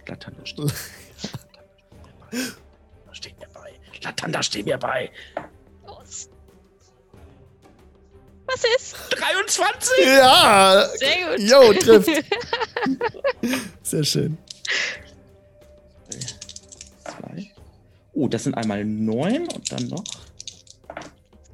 Mir 0.08 0.16
bei. 0.16 0.72
Latanda 4.02 4.42
steht 4.42 4.66
mir 4.66 4.78
bei. 4.78 5.10
Los. 5.86 6.28
Was 8.46 8.64
ist? 8.76 8.96
23! 9.10 10.06
Ja! 10.06 10.88
Sehr 10.96 11.36
gut. 11.36 11.40
Jo, 11.40 11.72
trifft. 11.74 12.10
Sehr 13.82 14.04
schön. 14.04 14.38
Zwei. 17.04 17.52
Oh, 18.12 18.28
das 18.28 18.44
sind 18.44 18.54
einmal 18.54 18.84
neun 18.84 19.46
und 19.48 19.72
dann 19.72 19.86
noch. 19.88 20.04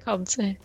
Kommt's, 0.05 0.39
ey. 0.39 0.59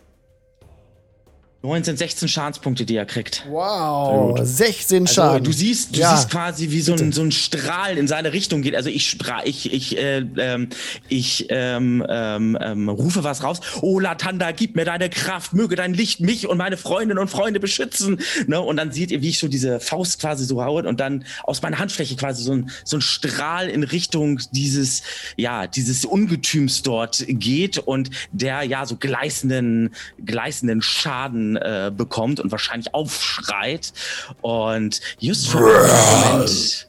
Neun 1.64 1.84
sind 1.84 1.96
16 1.96 2.26
Schadenspunkte, 2.26 2.84
die 2.84 2.96
er 2.96 3.06
kriegt. 3.06 3.44
Wow, 3.48 4.36
16 4.42 5.02
Also, 5.02 5.14
Schaden. 5.14 5.44
du 5.44 5.52
siehst, 5.52 5.94
du 5.94 6.00
Ja. 6.00 6.16
siehst 6.16 6.28
quasi, 6.28 6.70
wie 6.72 6.80
so 6.80 6.92
ein, 6.92 7.12
so 7.12 7.22
ein 7.22 7.30
Strahl 7.30 7.96
in 7.98 8.08
seine 8.08 8.32
Richtung 8.32 8.62
geht. 8.62 8.74
Also 8.74 8.88
ich 8.90 9.16
ich, 9.44 9.72
ich, 9.72 9.96
äh, 9.96 10.24
ähm, 10.38 10.68
ich 11.08 11.46
ähm, 11.50 12.04
ähm, 12.08 12.58
ähm, 12.60 12.88
rufe 12.88 13.22
was 13.22 13.44
raus. 13.44 13.60
Oh, 13.80 14.00
Latanda, 14.00 14.50
gib 14.50 14.74
mir 14.74 14.84
deine 14.84 15.08
Kraft, 15.08 15.52
möge 15.52 15.76
dein 15.76 15.94
Licht 15.94 16.18
mich 16.18 16.48
und 16.48 16.58
meine 16.58 16.76
Freundinnen 16.76 17.20
und 17.20 17.28
Freunde 17.28 17.60
beschützen. 17.60 18.20
Ne? 18.48 18.60
Und 18.60 18.76
dann 18.76 18.90
seht 18.90 19.12
ihr, 19.12 19.22
wie 19.22 19.28
ich 19.28 19.38
so 19.38 19.46
diese 19.46 19.78
Faust 19.78 20.20
quasi 20.20 20.44
so 20.44 20.64
haue 20.64 20.82
und 20.82 20.98
dann 20.98 21.24
aus 21.44 21.62
meiner 21.62 21.78
Handfläche 21.78 22.16
quasi 22.16 22.42
so 22.42 22.52
ein, 22.54 22.70
so 22.84 22.96
ein 22.96 23.00
Strahl 23.02 23.68
in 23.68 23.84
Richtung 23.84 24.40
dieses, 24.50 25.02
ja, 25.36 25.68
dieses 25.68 26.04
Ungetüms 26.04 26.82
dort 26.82 27.24
geht 27.28 27.78
und 27.78 28.10
der 28.32 28.64
ja 28.64 28.84
so 28.84 28.96
gleißenden, 28.96 29.94
gleißenden 30.24 30.82
Schaden 30.82 31.51
äh, 31.56 31.92
bekommt 31.94 32.40
und 32.40 32.50
wahrscheinlich 32.50 32.94
aufschreit. 32.94 33.92
Und 34.40 35.00
just 35.18 35.48
für 35.48 35.58
Moment 35.58 36.88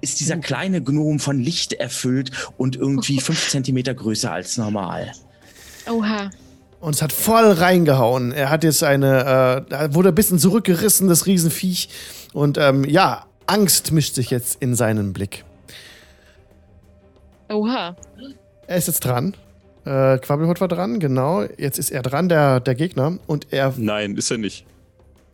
ist 0.00 0.20
dieser 0.20 0.36
kleine 0.38 0.82
Gnom 0.82 1.18
von 1.18 1.38
Licht 1.38 1.74
erfüllt 1.74 2.30
und 2.56 2.76
irgendwie 2.76 3.20
fünf 3.20 3.48
Zentimeter 3.48 3.94
größer 3.94 4.32
als 4.32 4.56
normal. 4.56 5.12
Oha. 5.88 6.30
Und 6.80 6.94
es 6.94 7.02
hat 7.02 7.12
voll 7.12 7.52
reingehauen. 7.52 8.32
Er 8.32 8.48
hat 8.48 8.64
jetzt 8.64 8.82
eine, 8.82 9.66
äh, 9.68 9.94
wurde 9.94 10.10
ein 10.10 10.14
bisschen 10.14 10.38
zurückgerissen, 10.38 11.08
das 11.08 11.26
Riesenviech. 11.26 11.90
Und 12.32 12.56
ähm, 12.56 12.84
ja, 12.84 13.26
Angst 13.46 13.92
mischt 13.92 14.14
sich 14.14 14.30
jetzt 14.30 14.62
in 14.62 14.74
seinen 14.74 15.12
Blick. 15.12 15.44
Oha. 17.50 17.96
Er 18.66 18.76
ist 18.76 18.86
jetzt 18.86 19.00
dran. 19.00 19.34
Äh, 19.84 20.18
Quabbelhut 20.18 20.60
war 20.60 20.68
dran, 20.68 21.00
genau. 21.00 21.44
Jetzt 21.56 21.78
ist 21.78 21.90
er 21.90 22.02
dran, 22.02 22.28
der, 22.28 22.60
der 22.60 22.74
Gegner. 22.74 23.18
Und 23.26 23.46
er. 23.50 23.72
Nein, 23.76 24.16
ist 24.16 24.30
er 24.30 24.38
nicht. 24.38 24.64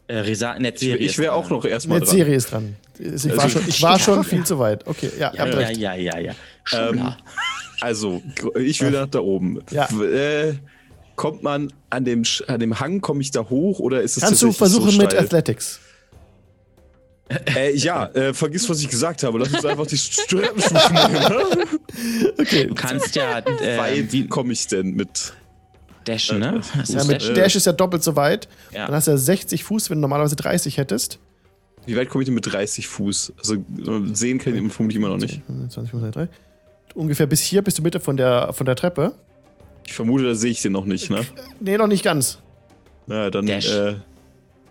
Äh, 0.09 0.31
Ich, 0.31 0.41
Netzeri 0.41 0.97
ich 0.99 1.19
wäre 1.19 1.33
auch 1.33 1.51
noch 1.51 1.65
erstmal 1.65 1.99
dran. 2.01 2.09
Serie 2.09 2.37
ist 2.37 2.53
dran. 2.53 2.77
Ich 2.99 3.27
war 3.37 3.45
Also- 3.45 3.59
schon, 3.59 3.69
ich 3.69 3.83
war 3.83 3.99
schon 3.99 4.25
viel 4.25 4.45
zu 4.45 4.59
weit. 4.59 4.87
Okay, 4.87 5.11
ja, 5.19 5.33
Ja, 5.35 5.47
ja, 5.47 5.71
ja, 5.71 5.95
ja, 5.95 6.19
ja. 6.19 6.33
Ähm. 6.73 7.13
Also, 7.81 8.23
ich 8.59 8.81
will 8.81 8.91
nach 8.93 9.09
da 9.09 9.19
oben. 9.19 9.61
Ja. 9.71 9.87
Äh, 10.01 10.55
kommt 11.17 11.43
man 11.43 11.73
an 11.91 12.05
dem, 12.05 12.23
an 12.47 12.61
dem 12.61 12.79
Hang, 12.81 13.01
komme 13.01 13.21
ich 13.21 13.31
da 13.33 13.49
hoch 13.51 13.81
oder 13.81 14.01
ist 14.01 14.17
es 14.17 14.23
Kannst 14.23 14.43
du 14.43 14.53
versuchen 14.53 14.91
so 14.91 14.99
mit? 14.99 15.15
Athletics? 15.15 15.81
Äh, 17.57 17.75
ja, 17.77 18.07
äh, 18.15 18.33
vergiss, 18.33 18.69
was 18.71 18.81
ich 18.81 18.89
gesagt 18.89 19.23
habe. 19.25 19.39
Lass 19.39 19.53
uns 19.53 19.65
einfach 19.65 19.87
die 19.87 19.97
Treppen 19.97 20.63
nehmen. 21.13 21.69
Okay. 22.39 22.67
du 22.67 22.75
kannst 22.75 23.17
ja 23.17 23.39
äh, 23.41 23.79
Weit 23.79 24.13
wie 24.13 24.27
komme 24.29 24.53
ich 24.53 24.67
denn 24.69 24.91
mit? 24.95 25.33
dashen, 26.05 26.39
ne? 26.39 26.61
Ja, 26.87 27.03
mit 27.03 27.21
Äh, 27.25 27.35
Dash 27.35 27.57
ist 27.57 27.67
ja 27.67 27.73
doppelt 27.73 28.05
so 28.05 28.15
weit. 28.15 28.47
Ja. 28.73 28.87
Dann 28.87 28.95
hast 28.95 29.09
du 29.09 29.11
ja 29.11 29.17
60 29.17 29.65
Fuß, 29.65 29.91
wenn 29.91 29.99
du 29.99 30.03
normalerweise 30.03 30.37
30 30.37 30.79
hättest. 30.79 31.19
Wie 31.85 31.97
weit 31.97 32.09
komme 32.11 32.23
ich 32.23 32.27
denn 32.27 32.35
mit 32.37 32.47
30 32.53 32.87
Fuß? 32.87 33.33
Also 33.39 33.55
äh, 33.55 33.59
sehen 34.13 34.39
kann 34.39 34.55
ich 34.55 34.73
vermutlich 34.73 34.97
immer 34.97 35.09
noch 35.09 35.17
nicht. 35.19 35.43
20, 35.69 35.91
3. 36.13 36.29
Ungefähr 36.95 37.27
bis 37.27 37.41
hier 37.41 37.63
bist 37.63 37.79
du 37.79 37.83
Mitte 37.83 37.99
von 37.99 38.17
der, 38.17 38.53
von 38.53 38.67
der 38.67 38.77
Treppe. 38.77 39.15
Ich 39.85 39.93
vermute, 39.95 40.25
da 40.25 40.35
sehe 40.37 40.51
ich 40.53 40.63
den 40.63 40.73
noch 40.73 40.85
nicht, 40.85 41.11
ne? 41.11 41.21
Nee, 41.61 41.77
noch 41.77 41.87
nicht 41.89 42.05
ganz. 42.05 42.39
Naja, 43.09 43.31
dann 43.31 43.47
Dash. 43.47 43.69
äh, 43.69 43.95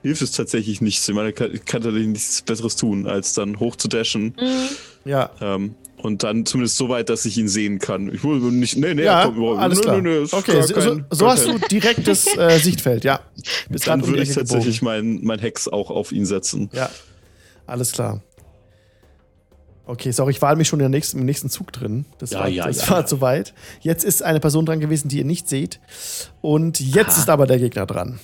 hilft 0.06 0.22
es 0.22 0.32
tatsächlich 0.32 0.82
nichts. 0.82 1.10
Ich 1.10 1.16
meine, 1.16 1.30
ich 1.30 1.36
kann, 1.36 1.52
kann 1.66 1.82
tatsächlich 1.82 2.08
nichts 2.08 2.42
Besseres 2.44 2.76
tun, 2.76 3.08
als 3.08 3.34
dann 3.34 3.60
hoch 3.60 3.76
zu 3.76 3.88
dashen. 3.88 4.36
Mhm. 4.40 5.10
Ja, 5.10 5.32
Ähm, 5.42 5.74
und 5.98 6.22
dann 6.22 6.46
zumindest 6.46 6.78
so 6.78 6.90
weit, 6.90 7.10
dass 7.10 7.26
ich 7.26 7.36
ihn 7.40 7.48
sehen 7.48 7.80
kann. 7.80 8.14
Ich 8.14 8.24
will 8.24 8.40
nicht. 8.52 8.78
Nee, 8.78 8.94
nee, 8.94 9.04
ja, 9.04 9.24
kommt 9.26 9.38
überhaupt- 9.38 9.60
alles 9.62 9.80
nee, 9.80 9.84
klar. 9.86 10.02
Nee, 10.02 10.10
nee, 10.10 10.24
ist 10.24 10.34
okay, 10.36 10.62
so, 10.62 10.74
kein- 10.76 11.06
so 11.10 11.28
hast 11.28 11.48
du 11.48 11.58
direktes 11.72 12.28
äh, 12.38 12.60
Sichtfeld, 12.60 13.04
ja. 13.04 13.22
Grad 13.72 13.88
Dann 13.88 14.02
um 14.02 14.08
würde 14.10 14.22
ich 14.22 14.34
tatsächlich 14.34 14.84
mein, 14.84 15.22
mein 15.24 15.40
Hex 15.40 15.68
auch 15.68 15.90
auf 15.90 16.12
ihn 16.12 16.26
setzen. 16.28 16.70
Ja, 16.74 16.92
alles 17.66 17.92
klar. 17.94 18.22
Okay, 19.88 20.12
sorry, 20.12 20.32
ich 20.32 20.42
war 20.42 20.56
mich 20.56 20.68
schon 20.68 20.80
nächsten, 20.90 21.20
im 21.20 21.26
nächsten 21.26 21.50
Zug 21.50 21.72
drin. 21.72 22.06
Das, 22.18 22.32
Ja, 22.32 22.40
war, 22.40 22.48
ja, 22.48 22.66
das 22.66 22.82
ja, 22.82 22.90
war 22.90 23.00
ja. 23.02 23.06
zu 23.06 23.22
weit. 23.22 23.54
Jetzt 23.82 24.04
ist 24.04 24.24
eine 24.24 24.40
Person 24.40 24.66
dran 24.66 24.80
gewesen, 24.80 25.10
die 25.10 25.20
ihr 25.20 25.26
nicht 25.26 25.48
seht. 25.48 25.80
Und 26.42 26.80
jetzt 26.80 27.12
Aha. 27.14 27.20
ist 27.22 27.30
aber 27.30 27.46
der 27.46 27.60
Gegner 27.60 27.86
dran. 27.86 28.20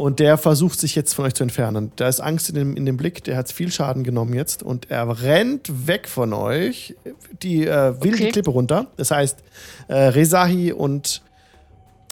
Und 0.00 0.18
der 0.18 0.38
versucht 0.38 0.80
sich 0.80 0.94
jetzt 0.94 1.12
von 1.12 1.26
euch 1.26 1.34
zu 1.34 1.42
entfernen. 1.42 1.92
Da 1.96 2.08
ist 2.08 2.20
Angst 2.20 2.48
in 2.48 2.54
dem, 2.54 2.74
in 2.74 2.86
dem 2.86 2.96
Blick, 2.96 3.22
der 3.24 3.36
hat 3.36 3.52
viel 3.52 3.70
Schaden 3.70 4.02
genommen 4.02 4.32
jetzt 4.32 4.62
und 4.62 4.90
er 4.90 5.22
rennt 5.22 5.86
weg 5.86 6.08
von 6.08 6.32
euch, 6.32 6.96
die 7.42 7.66
äh, 7.66 8.02
will 8.02 8.12
die 8.12 8.22
Okay. 8.22 8.32
Klippe 8.32 8.50
runter. 8.50 8.86
Das 8.96 9.10
heißt, 9.10 9.40
äh, 9.88 9.94
Rezahi 9.94 10.72
und 10.72 11.20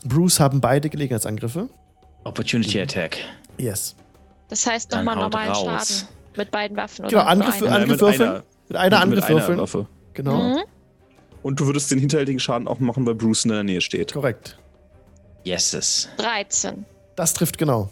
Bruce 0.05 0.39
haben 0.39 0.61
beide 0.61 0.91
Gelegenheitsangriffe. 0.91 1.71
Opportunity 2.25 2.79
Attack. 2.79 3.17
Yes. 3.57 3.97
Das 4.51 4.67
heißt 4.67 4.93
nochmal 4.93 5.17
normalen 5.17 5.51
raus. 5.53 5.65
Schaden 6.01 6.09
mit 6.37 6.51
beiden 6.51 6.77
Waffen. 6.77 7.09
Genau, 7.09 7.23
Angriff 7.23 7.59
mit 7.63 8.01
würfeln. 8.01 8.29
einer- 8.29 8.43
Mit 8.69 8.77
einer 8.77 9.01
Angriff 9.01 9.21
mit 9.21 9.25
einer 9.31 9.35
würfeln. 9.41 9.59
Waffe. 9.61 9.87
Genau. 10.13 10.37
Mhm. 10.43 10.59
Und 11.43 11.59
du 11.59 11.65
würdest 11.65 11.91
den 11.91 11.99
hinterhältigen 12.01 12.39
Schaden 12.39 12.69
auch 12.69 12.81
machen, 12.81 13.07
weil 13.07 13.15
Bruce 13.15 13.47
in 13.47 13.51
der 13.53 13.65
Nähe 13.65 13.81
steht. 13.81 14.13
Korrekt. 14.13 14.59
Yeses. 15.47 16.11
13. 16.19 16.85
Das 17.19 17.35
trifft 17.35 17.59
genau. 17.59 17.91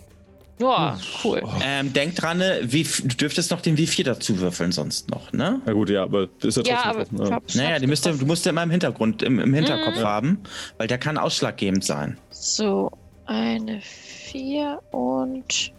Ja, 0.61 0.97
cool. 1.25 1.43
Ähm, 1.61 1.93
denk 1.93 2.15
dran, 2.15 2.39
ne, 2.39 2.61
wie, 2.63 2.85
du 2.85 3.09
dürftest 3.09 3.51
noch 3.51 3.61
den 3.61 3.77
W4 3.77 4.05
dazu 4.05 4.39
würfeln, 4.39 4.71
sonst 4.71 5.11
noch, 5.11 5.33
ne? 5.33 5.61
Na 5.67 5.73
gut, 5.73 5.91
ja, 5.91 6.05
aber 6.05 6.29
das 6.39 6.57
ist 6.57 6.67
ja 6.69 6.75
Ja, 6.75 6.93
trotzdem 6.93 6.93
aber 6.93 7.03
offen, 7.03 7.15
ich 7.17 7.21
ja. 7.21 7.27
glaub, 7.27 7.43
ich 7.49 7.55
Naja, 7.57 7.71
hab's 7.71 7.81
die 7.81 7.87
müsste, 7.89 8.13
du 8.15 8.25
musst 8.27 8.45
ja 8.47 8.51
immer 8.51 8.63
im 8.63 8.71
Hintergrund, 8.71 9.23
im, 9.25 9.41
im 9.41 9.53
Hinterkopf 9.53 9.97
haben, 9.97 10.39
weil 10.79 10.87
der 10.87 10.99
kann 10.99 11.19
ausschlaggebend 11.19 11.85
sein. 11.85 12.17
So, 12.31 12.93
eine 13.27 13.81
4 13.83 14.81
und 14.93 15.73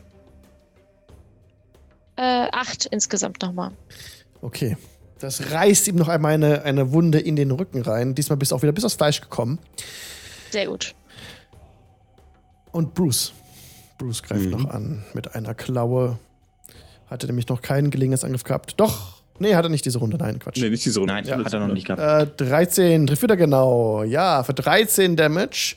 äh, 2.18 2.48
8 2.52 2.88
insgesamt 2.88 3.42
nochmal. 3.42 3.72
Okay. 4.42 4.76
Das 5.20 5.52
reißt 5.52 5.88
ihm 5.88 5.96
noch 5.96 6.10
einmal 6.10 6.34
eine, 6.34 6.64
eine 6.64 6.92
Wunde 6.92 7.20
in 7.20 7.38
den 7.38 7.52
Rücken 7.52 7.82
rein. 7.82 8.14
Diesmal 8.14 8.36
bist 8.36 8.52
du 8.52 8.56
auch 8.58 8.62
wieder 8.62 8.74
bis 8.74 8.84
aufs 8.84 8.96
Fleisch 8.96 9.22
gekommen. 9.22 9.58
Sehr 10.52 10.68
gut. 10.68 10.94
Und 12.72 12.94
Bruce. 12.94 13.34
Bruce 13.98 14.24
greift 14.24 14.46
Mhm. 14.46 14.52
noch 14.52 14.70
an 14.70 15.04
mit 15.14 15.36
einer 15.36 15.54
Klaue. 15.54 16.18
Hatte 17.10 17.28
nämlich 17.28 17.48
noch 17.48 17.62
keinen 17.62 17.90
Gelegenheitsangriff 17.90 18.44
gehabt. 18.44 18.74
Doch. 18.78 19.18
Nee, 19.40 19.54
hat 19.56 19.66
er 19.66 19.70
nicht 19.70 19.86
diese 19.86 20.00
Runde. 20.00 20.18
Nein, 20.18 20.40
Quatsch. 20.40 20.58
Nee, 20.60 20.70
nicht 20.72 20.84
diese 20.84 21.00
Runde. 21.00 21.14
Nein, 21.14 21.46
hat 21.46 21.54
er 21.54 21.60
noch 21.60 21.74
nicht 21.74 21.86
gehabt. 21.88 22.02
Äh, 22.42 22.46
13, 22.46 23.06
trifft 23.06 23.22
wieder 23.22 23.38
genau. 23.38 24.02
Ja, 24.04 24.44
für 24.44 24.54
13 24.56 25.16
Damage. 25.16 25.76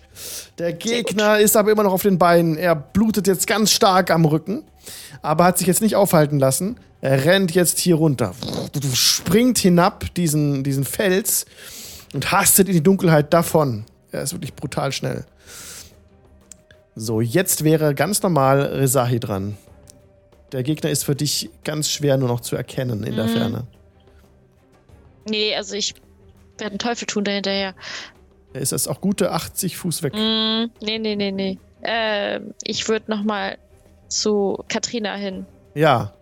Der 0.59 0.73
Gegner 0.73 1.39
ist 1.39 1.57
aber 1.57 1.71
immer 1.71 1.83
noch 1.83 1.93
auf 1.93 2.03
den 2.03 2.17
Beinen. 2.19 2.57
Er 2.57 2.75
blutet 2.75 3.27
jetzt 3.27 3.47
ganz 3.47 3.71
stark 3.71 4.11
am 4.11 4.25
Rücken, 4.25 4.63
aber 5.21 5.45
hat 5.45 5.59
sich 5.59 5.67
jetzt 5.67 5.83
nicht 5.83 5.95
aufhalten 5.95 6.39
lassen. 6.39 6.79
Er 7.03 7.25
rennt 7.27 7.53
jetzt 7.55 7.79
hier 7.79 7.97
runter. 7.97 8.33
Springt 8.95 9.59
hinab 9.59 10.13
diesen, 10.15 10.65
diesen 10.65 10.85
Fels 10.85 11.45
und 12.15 12.33
hastet 12.33 12.67
in 12.69 12.75
die 12.75 12.83
Dunkelheit 12.83 13.33
davon. 13.35 13.85
Er 14.11 14.23
ist 14.23 14.33
wirklich 14.33 14.55
brutal 14.55 14.91
schnell. 14.93 15.25
So, 17.03 17.23
jetzt 17.23 17.65
wäre 17.65 17.95
ganz 17.95 18.23
normal 18.23 18.61
Rezahi 18.61 19.19
dran. 19.21 19.57
Der 20.53 20.63
Gegner 20.63 20.91
ist 20.91 21.05
für 21.05 21.15
dich 21.17 21.49
ganz 21.65 21.89
schwer 21.89 22.19
nur 22.19 22.29
noch 22.29 22.41
zu 22.41 22.57
erkennen 22.57 23.05
in 23.05 23.17
der 23.17 23.25
Mhm. 23.25 23.29
Ferne. 23.31 23.67
Nee, 25.27 25.57
also 25.57 25.77
ich 25.77 25.95
werde 26.59 26.73
einen 26.73 26.79
Teufel 26.79 27.07
tun 27.07 27.25
dahinterher. 27.25 27.75
Er 28.53 28.61
ist 28.61 28.73
jetzt 28.73 28.87
auch 28.87 29.01
gute 29.01 29.33
80 29.33 29.79
Fuß 29.79 30.03
weg. 30.03 30.13
Mm, 30.13 30.67
nee, 30.85 30.99
nee, 30.99 31.17
nee, 31.17 31.31
nee. 31.33 31.59
Ähm, 31.83 32.53
ich 32.65 32.87
würde 32.87 33.11
nochmal 33.11 33.57
zu 34.09 34.63
Katrina 34.69 35.15
hin. 35.15 35.47
Ja. 35.75 36.13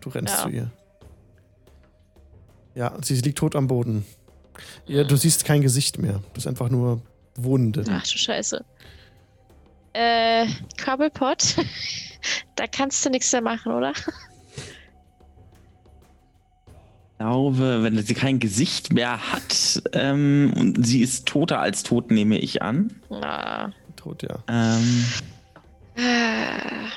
Du 0.00 0.08
rennst 0.08 0.38
Ja. 0.38 0.42
zu 0.44 0.48
ihr. 0.48 0.70
Ja, 2.74 2.96
sie 3.02 3.16
liegt 3.16 3.36
tot 3.36 3.54
am 3.56 3.66
Boden. 3.66 4.06
Ja, 4.86 5.04
du 5.04 5.16
siehst 5.16 5.44
kein 5.44 5.60
Gesicht 5.60 5.98
mehr. 5.98 6.22
Das 6.32 6.44
ist 6.44 6.46
einfach 6.46 6.70
nur 6.70 7.02
Wunde. 7.36 7.84
Ach 7.90 8.02
du 8.04 8.16
Scheiße. 8.16 8.64
Äh, 9.92 10.46
Krabbelpot. 10.76 11.56
da 12.56 12.66
kannst 12.66 13.04
du 13.04 13.10
nichts 13.10 13.32
mehr 13.32 13.42
machen, 13.42 13.72
oder? 13.72 13.92
Ich 17.12 17.18
glaube, 17.18 17.82
wenn 17.82 17.98
sie 18.00 18.14
kein 18.14 18.38
Gesicht 18.38 18.92
mehr 18.92 19.32
hat 19.32 19.82
ähm, 19.92 20.52
und 20.56 20.86
sie 20.86 21.00
ist 21.02 21.26
toter 21.26 21.58
als 21.60 21.82
tot, 21.82 22.10
nehme 22.12 22.38
ich 22.38 22.62
an. 22.62 22.92
Na. 23.10 23.72
Tot, 23.96 24.22
ja. 24.22 24.38
Ähm, 24.48 25.04
Äh, 25.96 26.88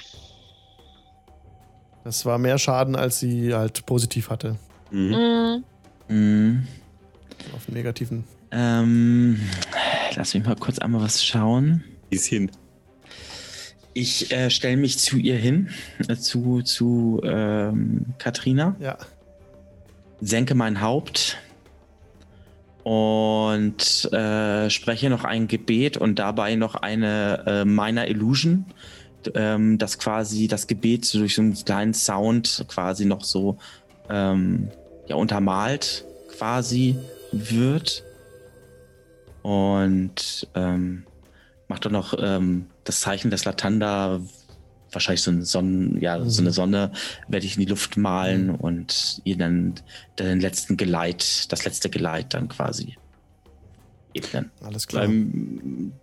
Das 2.04 2.24
war 2.26 2.38
mehr 2.38 2.60
Schaden, 2.60 2.96
als 2.96 3.20
sie 3.20 3.54
halt 3.56 3.84
positiv 3.88 4.30
hatte. 4.30 4.58
Mhm. 4.92 5.64
mm, 6.08 6.14
mh, 6.14 6.60
Auf 7.56 7.66
dem 7.66 7.74
negativen. 7.74 8.24
ähm, 8.52 9.40
lass 10.16 10.36
mich 10.36 10.46
mal 10.46 10.56
kurz 10.56 10.78
einmal 10.78 11.02
was 11.02 11.26
schauen. 11.26 11.84
Die 12.12 12.16
ist 12.18 12.26
hin. 12.26 12.52
Ich 13.94 14.32
äh, 14.32 14.50
stelle 14.50 14.78
mich 14.78 15.00
zu 15.00 15.18
ihr 15.18 15.36
hin, 15.36 15.70
äh, 16.08 16.16
zu, 16.16 16.62
zu 16.62 17.22
ähm, 17.24 18.06
Katrina, 18.18 18.76
Ja. 18.80 18.98
senke 20.22 20.56
mein 20.56 20.82
Haupt 20.82 21.38
und 22.84 24.12
äh, 24.14 24.70
spreche 24.70 25.10
noch 25.10 25.24
ein 25.26 25.48
Gebet 25.48 25.98
und 25.98 26.20
dabei 26.20 26.56
noch 26.56 26.76
eine 26.76 27.44
äh, 27.46 27.66
Minor 27.66 28.06
Illusion, 28.06 28.66
ähm, 29.36 29.78
das 29.78 30.00
quasi 30.00 30.48
das 30.48 30.68
Gebet 30.68 31.06
so 31.06 31.20
durch 31.20 31.36
so 31.36 31.42
einen 31.42 31.54
kleinen 31.54 31.94
Sound 31.94 32.66
quasi 32.70 33.06
noch 33.06 33.24
so 33.24 33.58
ähm, 34.10 34.70
ja, 35.08 35.16
untermalt 35.16 36.06
quasi 36.38 36.96
wird. 37.32 38.04
Und 39.44 40.48
ähm, 40.56 41.04
macht 41.68 41.86
doch 41.86 41.92
noch 41.92 42.14
ähm, 42.20 42.68
das 42.84 43.00
Zeichen 43.02 43.30
des 43.32 43.46
Latanda, 43.46 44.22
wahrscheinlich 44.92 45.22
so 45.24 45.32
eine 45.32 45.46
Sonne, 45.46 46.00
ja, 46.00 46.24
so 46.26 46.42
eine 46.42 46.52
Sonne, 46.52 46.92
werde 47.28 47.46
ich 47.46 47.56
in 47.56 47.62
die 47.62 47.70
Luft 47.70 47.98
malen 47.98 48.50
und 48.52 49.22
ihr 49.24 49.38
dann 49.38 49.76
den 50.20 50.40
letzten 50.40 50.78
Geleit, 50.78 51.52
das 51.52 51.66
letzte 51.66 51.90
Geleit 51.90 52.34
dann 52.34 52.50
quasi 52.50 52.96
ebnen. 54.14 54.52
Alles 54.64 54.88
klar. 54.88 55.06
Bleiben, 55.06 55.94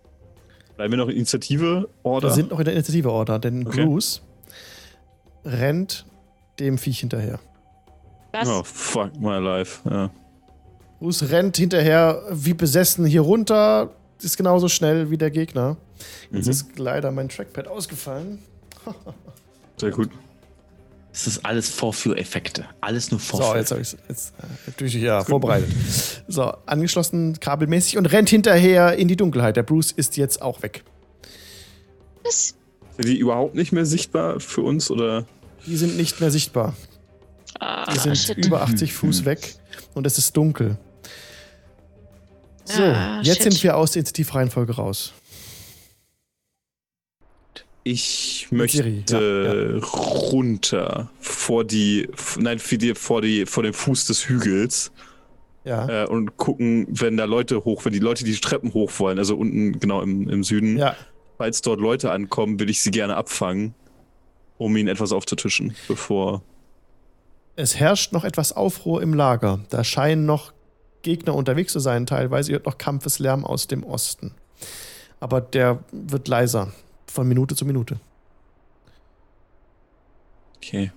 bleiben 0.75 0.93
wir 0.93 0.97
noch 0.97 1.09
in 1.09 1.17
Initiative? 1.17 1.89
Order? 2.03 2.29
Wir 2.29 2.33
sind 2.33 2.51
noch 2.51 2.59
in 2.59 2.65
der 2.65 2.73
Initiative-Order, 2.73 3.39
denn 3.39 3.67
Okay. 3.67 3.85
Bruce 3.85 4.21
rennt 5.45 6.05
dem 6.59 6.77
Viech 6.77 6.99
hinterher. 6.99 7.39
was? 8.31 8.47
oh, 8.47 8.63
fuck 8.63 9.19
my 9.19 9.37
life. 9.37 9.87
Ja. 9.89 10.09
Bruce 10.99 11.29
rennt 11.29 11.57
hinterher 11.57 12.21
wie 12.31 12.53
besessen 12.53 13.05
hier 13.05 13.21
runter, 13.21 13.91
ist 14.21 14.35
genauso 14.35 14.67
schnell 14.67 15.09
wie 15.11 15.17
der 15.17 15.31
Gegner. 15.31 15.77
Jetzt 16.31 16.45
Mhm. 16.45 16.51
ist 16.51 16.79
leider 16.79 17.11
mein 17.11 17.29
Trackpad 17.29 17.67
ausgefallen. 17.67 18.39
Sehr 19.77 19.91
gut. 19.91 20.09
Es 21.11 21.25
ist 21.25 21.43
alles 21.45 21.69
Vorführeffekte. 21.69 22.65
Alles 22.81 23.09
nur 23.11 23.19
So, 23.19 23.37
Vorführ. 23.37 23.57
jetzt 23.57 23.71
habe 23.71 23.81
ich 23.81 23.95
jetzt 24.07 24.33
äh, 24.39 24.43
natürlich 24.67 24.93
ja 24.95 25.23
vorbereitet. 25.23 25.69
So, 26.27 26.43
angeschlossen 26.65 27.39
kabelmäßig 27.39 27.97
und 27.97 28.05
rennt 28.05 28.29
hinterher 28.29 28.95
in 28.95 29.07
die 29.07 29.15
Dunkelheit. 29.15 29.55
Der 29.57 29.63
Bruce 29.63 29.91
ist 29.91 30.17
jetzt 30.17 30.41
auch 30.41 30.61
weg. 30.61 30.83
Was? 32.23 32.53
Sind 32.97 33.07
die 33.07 33.17
überhaupt 33.17 33.55
nicht 33.55 33.71
mehr 33.71 33.85
sichtbar 33.85 34.39
für 34.39 34.61
uns 34.61 34.91
oder? 34.91 35.25
Die 35.65 35.77
sind 35.77 35.97
nicht 35.97 36.19
mehr 36.21 36.29
sichtbar. 36.31 36.75
Ah, 37.59 37.91
Die 37.91 37.97
sind 37.99 38.17
shit. 38.17 38.37
über 38.45 38.61
80 38.61 38.93
Fuß 38.93 39.25
weg 39.25 39.55
und 39.95 40.05
es 40.05 40.17
ist 40.17 40.37
dunkel. 40.37 40.77
So, 42.65 42.83
Ah, 42.83 43.19
jetzt 43.23 43.41
shit. 43.41 43.51
sind 43.53 43.63
wir 43.63 43.75
aus 43.77 43.91
der 43.91 44.01
Initiativreihenfolge 44.01 44.73
raus. 44.75 45.13
Ich 47.83 48.47
Mit 48.51 48.71
Siri, 48.71 49.03
möchte 49.09 49.81
runter 50.31 51.09
vor 51.19 51.63
die, 51.63 52.07
nein, 52.37 52.59
für 52.59 52.77
die, 52.77 52.93
vor 52.93 53.21
die, 53.21 53.45
vor 53.45 53.63
dem 53.63 53.73
Fuß 53.73 54.05
des 54.05 54.27
Hügels 54.27 54.91
Ja. 55.63 56.03
äh, 56.03 56.07
und 56.07 56.37
gucken, 56.37 56.87
wenn 56.89 57.17
da 57.17 57.25
Leute 57.25 57.63
hoch, 57.63 57.85
wenn 57.85 57.93
die 57.93 57.99
Leute 57.99 58.23
die 58.23 58.35
Treppen 58.35 58.73
hoch 58.73 58.91
wollen, 58.99 59.17
also 59.17 59.35
unten 59.37 59.79
genau 59.79 60.01
im, 60.01 60.29
im 60.29 60.43
Süden. 60.43 60.77
Ja, 60.77 60.95
Falls 61.37 61.61
dort 61.61 61.79
Leute 61.79 62.11
ankommen, 62.11 62.59
will 62.59 62.69
ich 62.69 62.81
sie 62.81 62.91
gerne 62.91 63.15
abfangen, 63.15 63.73
um 64.57 64.75
ihnen 64.75 64.89
etwas 64.89 65.13
aufzutischen, 65.13 65.73
bevor. 65.87 66.41
es 67.55 67.77
herrscht 67.77 68.11
noch 68.11 68.25
etwas 68.25 68.51
Aufruhr 68.51 69.01
im 69.01 69.13
Lager. 69.13 69.61
Da 69.69 69.85
scheinen 69.85 70.25
noch 70.25 70.51
Gegner 71.01 71.33
unterwegs 71.33 71.71
zu 71.71 71.79
sein, 71.79 72.05
teilweise. 72.05 72.51
Ihr 72.51 72.55
hört 72.55 72.65
noch 72.65 72.77
Kampfeslärm 72.77 73.45
aus 73.45 73.67
dem 73.67 73.83
Osten. 73.85 74.33
Aber 75.21 75.39
der 75.39 75.81
wird 75.93 76.27
leiser. 76.27 76.73
Von 77.11 77.27
Minute 77.27 77.55
zu 77.55 77.65
Minute. 77.65 77.99
Okay. 80.57 80.91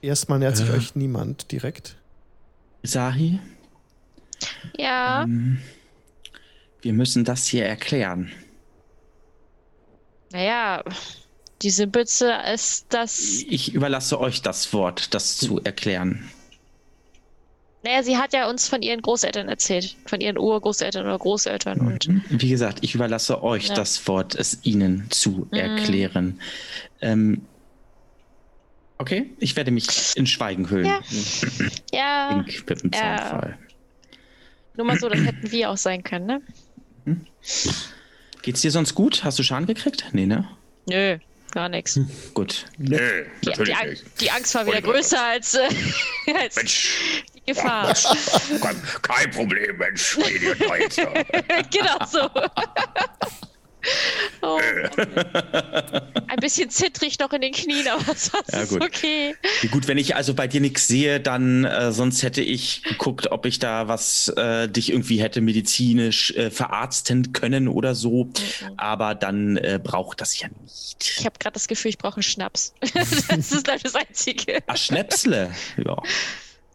Erstmal 0.00 0.38
nähert 0.38 0.56
sich 0.56 0.68
Äh. 0.68 0.72
euch 0.72 0.94
niemand 0.94 1.52
direkt. 1.52 1.96
Sahi, 2.82 3.38
Ja, 4.76 5.22
ähm, 5.22 5.58
wir 6.80 6.92
müssen 6.92 7.24
das 7.24 7.46
hier 7.46 7.64
erklären. 7.66 8.32
naja, 10.32 10.82
die 11.60 11.70
Simpelste 11.70 12.32
ist 12.52 12.86
das. 12.88 13.20
Ich 13.48 13.72
überlasse 13.74 14.18
euch 14.18 14.42
das 14.42 14.72
Wort, 14.72 15.14
das 15.14 15.36
zu 15.36 15.60
erklären. 15.62 16.28
Naja, 17.84 18.02
sie 18.04 18.16
hat 18.16 18.32
ja 18.32 18.48
uns 18.48 18.68
von 18.68 18.80
ihren 18.82 19.02
Großeltern 19.02 19.48
erzählt. 19.48 19.96
Von 20.06 20.20
ihren 20.20 20.38
Urgroßeltern 20.38 21.04
oder 21.04 21.18
Großeltern. 21.18 21.80
Und 21.80 22.08
Wie 22.30 22.48
gesagt, 22.48 22.78
ich 22.82 22.94
überlasse 22.94 23.42
euch 23.42 23.68
Ja. 23.68 23.74
das 23.74 24.06
Wort, 24.06 24.34
es 24.36 24.60
ihnen 24.62 25.06
zu 25.10 25.48
erklären. 25.50 26.40
Ähm, 27.00 27.42
okay, 28.98 29.30
ich 29.38 29.56
werde 29.56 29.72
mich 29.72 29.88
in 30.16 30.26
Schweigen 30.26 30.70
hüllen. 30.70 30.86
Ja. 30.86 31.00
ja, 31.92 32.30
Wink 32.46 32.68
mit 32.70 32.82
dem 32.84 32.90
Ja. 32.94 33.16
Zaunfall. 33.16 33.58
nur 34.76 34.86
mal 34.86 34.98
so, 34.98 35.08
das 35.08 35.20
hätten 35.20 35.50
wir 35.50 35.70
auch 35.70 35.76
sein 35.76 36.04
können, 36.04 36.26
ne? 36.26 36.42
Geht's 38.42 38.60
dir 38.60 38.70
sonst 38.70 38.94
gut? 38.94 39.24
Hast 39.24 39.38
du 39.38 39.42
Schaden 39.42 39.66
gekriegt? 39.66 40.04
Nee, 40.12 40.26
ne? 40.26 40.48
Nö, 40.88 41.18
gar 41.52 41.68
nichts. 41.68 41.98
Gut. 42.34 42.66
Nö, 42.78 43.24
Die, 43.44 43.48
natürlich 43.48 43.78
die, 43.78 43.88
nicht. 43.88 44.20
die 44.20 44.30
Angst 44.30 44.54
war 44.54 44.66
wieder 44.66 44.82
größer 44.82 45.22
als, 45.22 45.54
äh, 45.54 45.68
als 46.34 46.56
Mensch, 46.56 46.88
die 47.34 47.42
Gefahr. 47.52 47.94
kein, 48.60 48.82
kein 49.02 49.30
Problem, 49.30 49.76
Mensch. 49.76 50.18
Genau 51.70 52.04
so. 52.10 52.28
oh, 54.42 54.58
ein 56.28 56.36
bisschen 56.40 56.70
zittrig 56.70 57.18
noch 57.18 57.32
in 57.32 57.40
den 57.42 57.52
Knien, 57.52 57.86
aber 57.88 58.14
sonst 58.14 58.52
Ja, 58.52 58.60
ist 58.62 58.70
gut. 58.70 58.82
okay. 58.82 59.34
Wie 59.60 59.68
gut, 59.68 59.88
wenn 59.88 59.98
ich 59.98 60.16
also 60.16 60.34
bei 60.34 60.46
dir 60.46 60.60
nichts 60.60 60.86
sehe, 60.88 61.20
dann 61.20 61.64
äh, 61.64 61.92
sonst 61.92 62.22
hätte 62.22 62.40
ich 62.42 62.82
geguckt, 62.82 63.30
ob 63.30 63.46
ich 63.46 63.58
da 63.58 63.88
was 63.88 64.28
äh, 64.36 64.68
dich 64.68 64.90
irgendwie 64.90 65.20
hätte 65.20 65.40
medizinisch 65.40 66.30
äh, 66.32 66.50
verarzten 66.50 67.32
können 67.32 67.68
oder 67.68 67.94
so. 67.94 68.28
Aber 68.76 69.14
dann 69.14 69.56
äh, 69.56 69.80
braucht 69.82 70.20
das 70.20 70.38
ja 70.38 70.48
nicht. 70.62 71.16
Ich 71.18 71.24
habe 71.26 71.38
gerade 71.38 71.54
das 71.54 71.68
Gefühl, 71.68 71.90
ich 71.90 71.98
brauche 71.98 72.16
einen 72.16 72.22
Schnaps. 72.22 72.74
das 72.94 73.52
ist 73.52 73.68
das 73.68 73.94
Einzige. 73.94 74.58
Ach, 74.66 74.76
Schnäpsle. 74.76 75.50
Ja. 75.84 75.96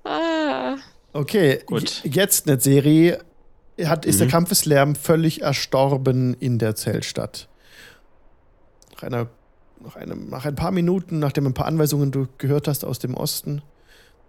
Ah. 0.03 0.77
Okay, 1.13 1.61
Gut. 1.65 2.01
jetzt 2.03 2.47
eine 2.47 2.59
Serie. 2.59 3.23
Hat, 3.85 4.05
ist 4.05 4.15
Mhm. 4.15 4.19
der 4.19 4.27
Kampfeslärm 4.29 4.95
völlig 4.95 5.41
erstorben 5.41 6.33
in 6.39 6.57
der 6.59 6.75
Zeltstadt. 6.75 7.47
Nach, 8.95 9.03
einer, 9.03 9.27
nach, 9.83 9.95
einem, 9.95 10.29
nach 10.29 10.45
ein 10.45 10.55
paar 10.55 10.71
Minuten, 10.71 11.19
nachdem 11.19 11.45
ein 11.45 11.53
paar 11.53 11.67
Anweisungen 11.67 12.11
du 12.11 12.27
gehört 12.39 12.67
hast 12.67 12.83
aus 12.83 12.97
dem 12.99 13.13
Osten, 13.13 13.61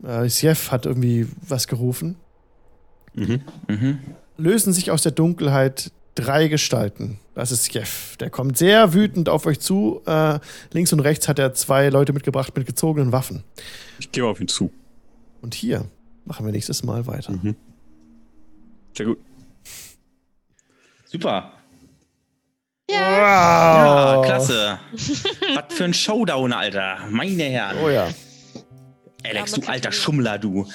äh, 0.05 0.29
Sjef 0.29 0.71
hat 0.71 0.85
irgendwie 0.87 1.27
was 1.47 1.67
gerufen, 1.67 2.17
Mhm. 3.15 3.41
Mhm. 3.69 3.99
lösen 4.37 4.73
sich 4.73 4.91
aus 4.91 5.03
der 5.03 5.13
Dunkelheit 5.13 5.91
drei 6.15 6.49
Gestalten. 6.49 7.19
Das 7.35 7.51
ist 7.53 7.73
Jeff. 7.73 8.17
Der 8.19 8.29
kommt 8.29 8.59
sehr 8.59 8.93
wütend 8.93 9.29
auf 9.29 9.47
euch 9.47 9.61
zu. 9.61 10.03
Äh, 10.05 10.41
links 10.73 10.93
und 10.93 11.01
rechts 11.01 11.27
hat 11.29 11.39
er 11.39 11.55
zwei 11.55 11.89
Leute 11.89 12.13
mitgebracht 12.13 12.55
mit 12.57 12.67
gezogenen 12.67 13.13
Waffen. 13.13 13.45
Ich 13.99 14.13
gehe 14.13 14.25
auf 14.27 14.41
ihn 14.41 14.49
zu. 14.49 14.71
Und 15.41 15.55
hier 15.55 15.87
machen 16.27 16.45
wir 16.45 16.53
nächstes 16.53 16.83
Mal 16.85 17.07
weiter. 17.07 17.33
Mhm. 17.33 17.57
Sehr 18.97 19.07
gut. 19.07 19.19
Super. 21.11 21.53
Ja, 22.91 22.97
Ja, 23.01 24.17
Wow. 24.17 24.25
klasse. 24.27 24.79
Was 25.55 25.75
für 25.75 25.85
ein 25.85 25.95
Showdown, 25.95 26.53
Alter. 26.53 26.99
Meine 27.11 27.43
Herren. 27.45 27.77
Oh 27.85 27.89
ja. 27.89 28.09
Alex, 29.25 29.51
Ja, 29.51 29.57
du 29.57 29.61
man 29.63 29.71
alter 29.71 29.93
Schummler, 29.93 30.39
du. 30.39 30.67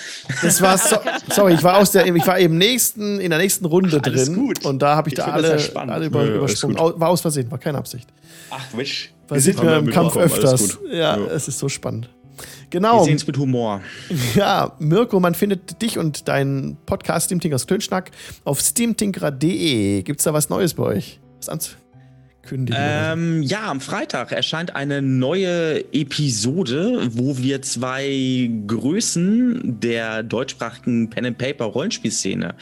Das 0.41 0.61
war 0.61 0.77
so, 0.77 0.97
sorry, 1.29 1.53
ich 1.53 1.63
war 1.63 1.77
aus 1.77 1.91
der, 1.91 2.05
ich 2.13 2.27
war 2.27 2.37
im 2.37 2.57
nächsten, 2.57 3.19
in 3.19 3.29
der 3.29 3.39
nächsten 3.39 3.65
Runde 3.65 3.97
Ach, 3.99 4.01
drin 4.01 4.35
gut. 4.35 4.65
und 4.65 4.79
da 4.81 4.95
habe 4.95 5.09
ich, 5.09 5.13
Ich 5.17 5.23
da 5.23 5.31
alle, 5.31 5.57
ja 5.57 5.75
alle 5.75 6.05
über, 6.05 6.19
Ja, 6.23 6.25
ja, 6.35 6.39
alles 6.41 6.61
übersprungen. 6.63 6.99
War 6.99 7.09
aus 7.09 7.21
Versehen, 7.21 7.49
war 7.49 7.57
keine 7.57 7.77
Absicht. 7.77 8.07
Ach, 8.51 8.59
wisch. 8.75 9.11
Haben 9.29 9.39
mir 9.65 9.71
ja 9.71 9.77
im 9.77 9.89
Kampf 9.89 10.17
öfters. 10.17 10.77
Ja, 10.91 11.17
Ja. 11.17 11.25
es 11.27 11.47
ist 11.47 11.57
so 11.57 11.69
spannend. 11.69 12.09
Wir 12.35 12.79
Genau. 12.79 13.03
sehen 13.03 13.15
es 13.15 13.27
mit 13.27 13.37
Humor. 13.37 13.81
Ja, 14.35 14.75
Mirko, 14.79 15.19
man 15.19 15.35
findet 15.35 15.81
dich 15.81 15.97
und 15.97 16.27
deinen 16.27 16.77
Podcast 16.85 17.25
Steamtinkers 17.25 17.67
Klönschnack 17.67 18.11
auf 18.43 18.59
steamtinkerer.de. 18.59 20.01
Gibt 20.03 20.19
es 20.19 20.23
da 20.23 20.33
was 20.33 20.49
Neues 20.49 20.73
bei 20.73 20.83
euch? 20.83 21.19
Was 21.37 21.49
anzukündigen? 21.49 22.75
Ähm, 22.81 23.43
ja, 23.43 23.69
am 23.69 23.79
Freitag 23.81 24.31
erscheint 24.31 24.75
eine 24.75 25.01
neue 25.01 25.83
Episode, 25.93 27.09
wo 27.11 27.37
wir 27.37 27.61
zwei 27.61 28.49
Größen 28.67 29.79
der 29.79 30.23
deutschsprachigen 30.23 31.09
Pen 31.09 31.25
and 31.27 31.37
Paper 31.37 31.65
Rollenspielszene 31.65 32.55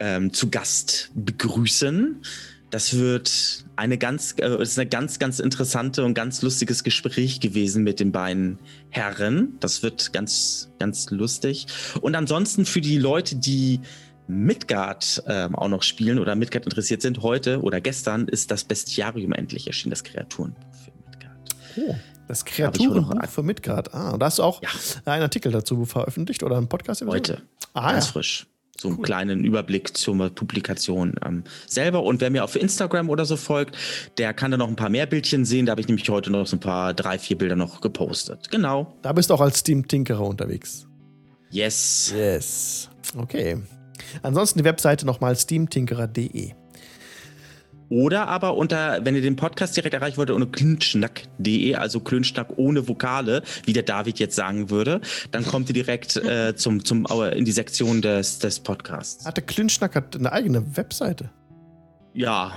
ähm, 0.00 0.32
zu 0.32 0.50
Gast 0.50 1.10
begrüßen. 1.14 2.22
Das 2.70 2.94
wird 2.98 3.64
eine 3.76 3.96
ganz, 3.96 4.34
äh, 4.38 4.60
ist 4.60 4.78
eine 4.78 4.88
ganz, 4.88 5.18
ganz 5.18 5.38
interessante 5.38 6.04
und 6.04 6.14
ganz 6.14 6.42
lustiges 6.42 6.82
Gespräch 6.82 7.40
gewesen 7.40 7.84
mit 7.84 8.00
den 8.00 8.10
beiden 8.12 8.58
Herren. 8.90 9.56
Das 9.60 9.82
wird 9.82 10.12
ganz, 10.12 10.70
ganz 10.78 11.10
lustig. 11.10 11.66
Und 12.00 12.14
ansonsten 12.16 12.66
für 12.66 12.80
die 12.80 12.98
Leute, 12.98 13.36
die 13.36 13.80
Midgard 14.26 15.22
ähm, 15.28 15.54
auch 15.54 15.68
noch 15.68 15.84
spielen 15.84 16.18
oder 16.18 16.34
Midgard 16.34 16.64
interessiert 16.64 17.02
sind, 17.02 17.22
heute 17.22 17.60
oder 17.62 17.80
gestern 17.80 18.26
ist 18.26 18.50
das 18.50 18.64
Bestiarium 18.64 19.32
endlich 19.32 19.68
erschienen, 19.68 19.90
das 19.90 20.02
Kreaturenbuch 20.02 20.60
für 20.74 20.90
Midgard. 21.08 21.56
oh, 21.76 21.94
das 22.26 22.44
Kreaturenbuch 22.44 23.28
für 23.28 23.42
Midgard. 23.44 23.94
Ah, 23.94 24.18
da 24.18 24.26
hast 24.26 24.40
du 24.40 24.42
auch 24.42 24.60
Ja. 24.62 24.68
einen 25.04 25.22
Artikel 25.22 25.52
dazu 25.52 25.84
veröffentlicht 25.84 26.42
oder 26.42 26.56
einen 26.56 26.68
Podcast? 26.68 27.02
Heute, 27.06 27.42
Ah, 27.74 27.92
ganz 27.92 28.06
ja. 28.06 28.12
frisch. 28.12 28.46
So 28.78 28.88
einen 28.88 29.02
kleinen 29.02 29.44
Überblick 29.44 29.96
zur 29.96 30.30
Publikation 30.30 31.14
ähm, 31.24 31.44
selber. 31.66 32.02
Und 32.02 32.20
wer 32.20 32.30
mir 32.30 32.44
auf 32.44 32.56
Instagram 32.56 33.08
oder 33.10 33.24
so 33.24 33.36
folgt, 33.36 33.76
der 34.18 34.34
kann 34.34 34.50
da 34.50 34.56
noch 34.56 34.68
ein 34.68 34.76
paar 34.76 34.90
mehr 34.90 35.06
Bildchen 35.06 35.44
sehen. 35.44 35.66
Da 35.66 35.70
habe 35.72 35.80
ich 35.80 35.88
nämlich 35.88 36.08
heute 36.08 36.30
noch 36.30 36.46
so 36.46 36.56
ein 36.56 36.60
paar, 36.60 36.94
drei, 36.94 37.18
vier 37.18 37.38
Bilder 37.38 37.56
noch 37.56 37.80
gepostet. 37.80 38.50
Genau. 38.50 38.94
Da 39.02 39.12
bist 39.12 39.30
du 39.30 39.34
auch 39.34 39.40
als 39.40 39.58
Steam-Tinkerer 39.58 40.24
unterwegs. 40.24 40.86
Yes. 41.50 42.12
Yes. 42.14 42.90
Okay. 43.16 43.58
Ansonsten 44.22 44.58
die 44.58 44.64
Webseite 44.64 45.06
nochmal 45.06 45.36
steamtinkerer.de. 45.36 46.52
Oder 47.88 48.26
aber 48.28 48.56
unter, 48.56 49.04
wenn 49.04 49.14
ihr 49.14 49.22
den 49.22 49.36
Podcast 49.36 49.76
direkt 49.76 49.94
erreichen 49.94 50.16
wollt, 50.16 50.30
unter 50.30 50.46
klünschnack.de, 50.50 51.74
also 51.76 52.00
Klünschnack 52.00 52.48
ohne 52.56 52.88
Vokale, 52.88 53.42
wie 53.64 53.72
der 53.72 53.84
David 53.84 54.18
jetzt 54.18 54.34
sagen 54.34 54.70
würde, 54.70 55.00
dann 55.30 55.46
kommt 55.46 55.68
ihr 55.68 55.74
direkt 55.74 56.16
äh, 56.16 56.54
zum, 56.56 56.84
zum, 56.84 57.06
äh, 57.06 57.38
in 57.38 57.44
die 57.44 57.52
Sektion 57.52 58.02
des, 58.02 58.40
des 58.40 58.58
Podcasts. 58.60 59.24
Hatte 59.24 59.40
Klünschnack 59.42 59.94
hat 59.94 60.16
eine 60.16 60.32
eigene 60.32 60.76
Webseite. 60.76 61.30
Ja. 62.12 62.52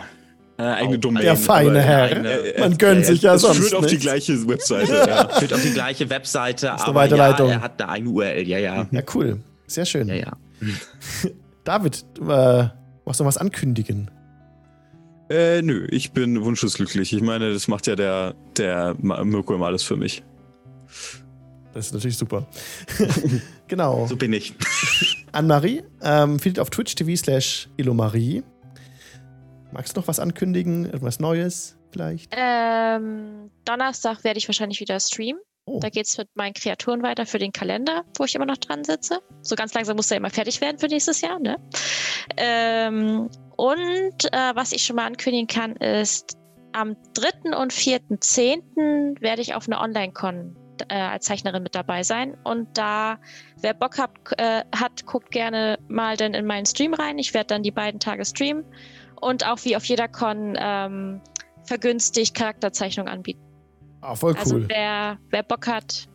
Äh, 0.57 0.63
eigene 0.63 0.97
Auch 0.97 1.01
Domain. 1.01 1.23
Der 1.23 1.35
feine 1.37 1.79
Herr. 1.81 2.03
eigene- 2.05 2.39
Man 2.59 2.77
gönnt 2.77 3.05
sich 3.05 3.21
ja 3.21 3.35
es 3.35 3.41
sonst 3.43 3.57
führt 3.59 3.75
auf 3.75 3.85
die 3.85 3.97
gleiche 3.99 4.47
Webseite. 4.47 4.91
Ja, 5.07 5.29
führt 5.29 5.53
auf 5.53 5.61
die 5.61 5.71
gleiche 5.71 6.09
Webseite, 6.09 6.71
eine 6.73 6.81
aber 6.81 6.93
Weiterleitung. 6.95 7.47
ja, 7.49 7.53
er 7.55 7.61
hat 7.61 7.81
eine 7.81 7.91
eigene 7.91 8.09
URL, 8.11 8.47
ja, 8.47 8.57
ja. 8.57 8.87
Ja, 8.91 9.01
cool. 9.13 9.39
Sehr 9.67 9.85
schön. 9.85 10.07
Ja, 10.07 10.15
ja. 10.15 10.31
David, 11.63 12.03
äh, 12.19 12.23
du 12.23 12.71
hast 13.05 13.19
noch 13.19 13.27
was 13.27 13.37
ankündigen. 13.37 14.09
Äh, 15.29 15.61
nö, 15.61 15.87
ich 15.91 16.11
bin 16.11 16.43
wunschesglücklich. 16.43 17.13
Ich 17.13 17.21
meine, 17.21 17.53
das 17.53 17.67
macht 17.67 17.87
ja 17.87 17.95
der, 17.95 18.35
der 18.57 18.95
Mirko 18.99 19.53
immer 19.53 19.67
alles 19.67 19.83
für 19.83 19.95
mich. 19.95 20.23
Das 21.73 21.87
ist 21.87 21.93
natürlich 21.93 22.17
super. 22.17 22.47
genau. 23.67 24.07
So 24.07 24.15
bin 24.15 24.33
ich. 24.33 24.55
Anne-Marie 25.31 25.83
ähm, 26.01 26.39
findet 26.39 26.59
auf 26.59 26.71
Twitch 26.71 26.95
TV 26.95 27.15
slash 27.15 27.69
Ilomarie. 27.77 28.43
Magst 29.71 29.95
du 29.95 30.01
noch 30.01 30.07
was 30.07 30.19
ankündigen? 30.19 30.85
Irgendwas 30.85 31.19
Neues 31.19 31.77
vielleicht? 31.91 32.33
Ähm, 32.35 33.51
Donnerstag 33.65 34.23
werde 34.23 34.39
ich 34.39 34.47
wahrscheinlich 34.47 34.79
wieder 34.79 34.99
streamen. 34.99 35.41
Oh. 35.65 35.79
Da 35.79 35.89
geht 35.89 36.07
es 36.07 36.17
mit 36.17 36.29
meinen 36.33 36.53
Kreaturen 36.55 37.03
weiter 37.03 37.27
für 37.27 37.37
den 37.37 37.51
Kalender, 37.51 38.03
wo 38.17 38.23
ich 38.23 38.33
immer 38.33 38.47
noch 38.47 38.57
dran 38.57 38.83
sitze. 38.83 39.19
So 39.43 39.55
ganz 39.55 39.75
langsam 39.75 39.95
muss 39.95 40.09
er 40.09 40.17
immer 40.17 40.31
fertig 40.31 40.61
werden 40.61 40.79
für 40.79 40.87
nächstes 40.87 41.21
Jahr. 41.21 41.37
Ne? 41.37 41.57
Ähm, 42.35 43.29
und 43.59 44.31
äh, 44.31 44.55
was 44.55 44.71
ich 44.71 44.83
schon 44.85 44.95
mal 44.95 45.05
ankündigen 45.05 45.47
kann, 45.47 45.75
ist, 45.75 46.37
am 46.71 46.95
3. 47.13 47.57
und 47.57 47.73
4.10. 47.73 49.19
werde 49.19 49.41
ich 49.41 49.53
auf 49.53 49.67
einer 49.67 49.81
Online-Con 49.81 50.55
äh, 50.87 50.95
als 50.95 51.25
Zeichnerin 51.25 51.63
mit 51.63 51.75
dabei 51.75 52.03
sein. 52.03 52.37
Und 52.45 52.77
da, 52.77 53.19
wer 53.59 53.73
Bock 53.73 53.97
hat, 53.97 54.11
äh, 54.37 54.63
hat, 54.73 55.05
guckt 55.05 55.31
gerne 55.31 55.77
mal 55.89 56.15
dann 56.15 56.35
in 56.35 56.45
meinen 56.45 56.65
Stream 56.65 56.93
rein. 56.93 57.17
Ich 57.17 57.33
werde 57.33 57.47
dann 57.47 57.63
die 57.63 57.71
beiden 57.71 57.99
Tage 57.99 58.23
streamen 58.23 58.63
und 59.19 59.45
auch 59.45 59.59
wie 59.65 59.75
auf 59.75 59.83
jeder 59.83 60.07
Con 60.07 60.55
ähm, 60.57 61.19
vergünstigt 61.65 62.35
Charakterzeichnung 62.35 63.09
anbieten. 63.09 63.41
Ah, 63.99 64.15
voll 64.15 64.37
Also 64.37 64.55
cool. 64.55 64.65
wer, 64.69 65.17
wer 65.31 65.43
Bock 65.43 65.67
hat, 65.67 66.07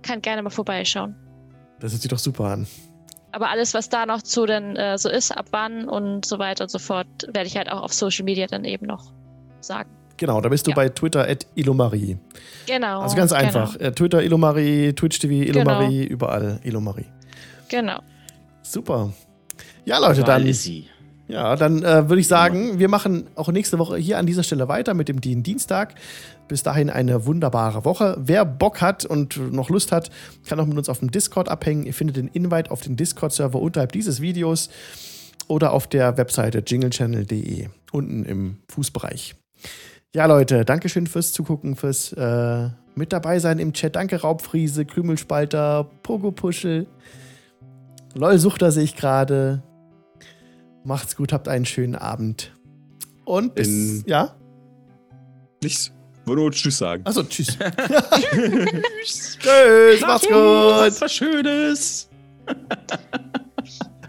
kann 0.00 0.22
gerne 0.22 0.40
mal 0.40 0.48
vorbeischauen. 0.48 1.14
Das 1.78 1.92
hört 1.92 2.00
sich 2.00 2.10
doch 2.10 2.18
super 2.18 2.44
an. 2.44 2.66
Aber 3.32 3.50
alles, 3.50 3.74
was 3.74 3.88
da 3.88 4.06
noch 4.06 4.22
zu 4.22 4.44
denn 4.46 4.76
äh, 4.76 4.98
so 4.98 5.08
ist, 5.08 5.30
ab 5.30 5.46
wann 5.52 5.88
und 5.88 6.24
so 6.24 6.38
weiter 6.38 6.64
und 6.64 6.70
so 6.70 6.78
fort, 6.78 7.06
werde 7.32 7.46
ich 7.46 7.56
halt 7.56 7.70
auch 7.70 7.82
auf 7.82 7.92
Social 7.92 8.24
Media 8.24 8.46
dann 8.46 8.64
eben 8.64 8.86
noch 8.86 9.12
sagen. 9.60 9.90
Genau, 10.16 10.40
da 10.40 10.48
bist 10.48 10.66
du 10.66 10.70
Ja. 10.72 10.74
bei 10.76 10.88
Twitter 10.88 11.26
at 11.28 11.46
Ilomarie. 11.54 12.18
Genau. 12.66 13.00
Also 13.00 13.16
ganz 13.16 13.32
einfach. 13.32 13.76
Äh, 13.80 13.92
Twitter 13.92 14.22
Ilomarie, 14.22 14.92
Twitch 14.92 15.18
TV 15.18 15.32
Ilomarie, 15.48 16.00
Genau. 16.02 16.12
überall 16.12 16.60
Ilomarie. 16.64 17.06
Genau. 17.68 18.00
Super. 18.62 19.12
Ja, 19.84 19.98
Leute, 19.98 20.20
Überall 20.20 20.40
dann. 20.40 20.48
ist 20.48 20.62
sie. 20.64 20.86
Ja, 21.30 21.54
dann 21.54 21.84
äh, 21.84 22.08
würde 22.08 22.20
ich 22.20 22.26
sagen, 22.26 22.80
wir 22.80 22.88
machen 22.88 23.28
auch 23.36 23.48
nächste 23.52 23.78
Woche 23.78 23.96
hier 23.96 24.18
an 24.18 24.26
dieser 24.26 24.42
Stelle 24.42 24.66
weiter 24.66 24.94
mit 24.94 25.08
dem 25.08 25.20
Dienstag. 25.20 25.94
Bis 26.48 26.64
dahin 26.64 26.90
eine 26.90 27.24
wunderbare 27.24 27.84
Woche. 27.84 28.16
Wer 28.18 28.44
Bock 28.44 28.80
hat 28.80 29.04
und 29.04 29.52
noch 29.52 29.70
Lust 29.70 29.92
hat, 29.92 30.10
kann 30.44 30.58
auch 30.58 30.66
mit 30.66 30.76
uns 30.76 30.88
auf 30.88 30.98
dem 30.98 31.12
Discord 31.12 31.48
abhängen. 31.48 31.86
Ihr 31.86 31.94
findet 31.94 32.16
den 32.16 32.26
Invite 32.26 32.72
auf 32.72 32.80
den 32.80 32.96
Discord-Server 32.96 33.60
unterhalb 33.60 33.92
dieses 33.92 34.20
Videos 34.20 34.70
oder 35.46 35.72
auf 35.72 35.86
der 35.86 36.16
Webseite 36.16 36.64
jinglechannel.de 36.66 37.68
unten 37.92 38.24
im 38.24 38.56
Fußbereich. 38.68 39.36
Ja, 40.12 40.26
Leute, 40.26 40.64
Dankeschön 40.64 41.06
fürs 41.06 41.32
Zugucken, 41.32 41.76
fürs 41.76 42.12
äh, 42.12 42.70
mit 42.96 43.12
dabei 43.12 43.38
sein 43.38 43.60
im 43.60 43.72
Chat. 43.72 43.94
Danke, 43.94 44.20
Raubfriese, 44.20 44.84
Krümelspalter, 44.84 45.88
Pogopuschel. 46.02 46.88
LOL 48.14 48.38
Suchter 48.38 48.72
sehe 48.72 48.82
ich 48.82 48.96
gerade. 48.96 49.62
Macht's 50.84 51.16
gut, 51.16 51.32
habt 51.32 51.48
einen 51.48 51.64
schönen 51.66 51.94
Abend. 51.94 52.52
Und 53.24 53.54
bis. 53.54 53.68
In- 53.68 54.04
ja? 54.06 54.34
Nichts. 55.62 55.92
Wollte 56.26 56.42
nur 56.42 56.50
Tschüss 56.52 56.78
sagen. 56.78 57.02
Achso, 57.06 57.22
tschüss. 57.28 57.56
tschüss, 59.06 60.00
macht's 60.00 60.26
gut. 60.26 60.34
Was 60.34 61.00
was 61.00 61.12
Schönes. 61.12 62.08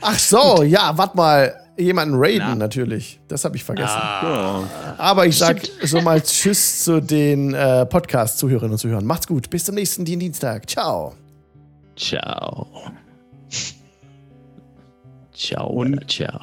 Ach 0.01 0.17
so, 0.19 0.63
ja, 0.63 0.97
warte 0.97 1.17
mal. 1.17 1.57
Jemanden 1.77 2.15
raiden 2.17 2.47
Na? 2.49 2.55
natürlich. 2.55 3.19
Das 3.27 3.43
habe 3.45 3.55
ich 3.55 3.63
vergessen. 3.63 3.95
Ah, 3.95 4.61
Ja. 4.61 4.95
Aber 4.99 5.25
ich 5.25 5.35
sag 5.37 5.61
so 5.83 6.01
mal 6.01 6.21
Tschüss 6.21 6.83
zu 6.83 7.01
den 7.01 7.53
äh, 7.55 7.85
Podcast-Zuhörerinnen 7.87 8.73
und 8.73 8.77
Zuhörern. 8.77 9.05
Macht's 9.05 9.25
gut. 9.25 9.49
Bis 9.49 9.63
zum 9.65 9.75
nächsten 9.75 10.05
Dienstag. 10.05 10.69
Ciao. 10.69 11.15
ciao. 11.95 12.67
Ciao. 15.41 15.67
Und 15.67 16.09
ciao. 16.09 16.39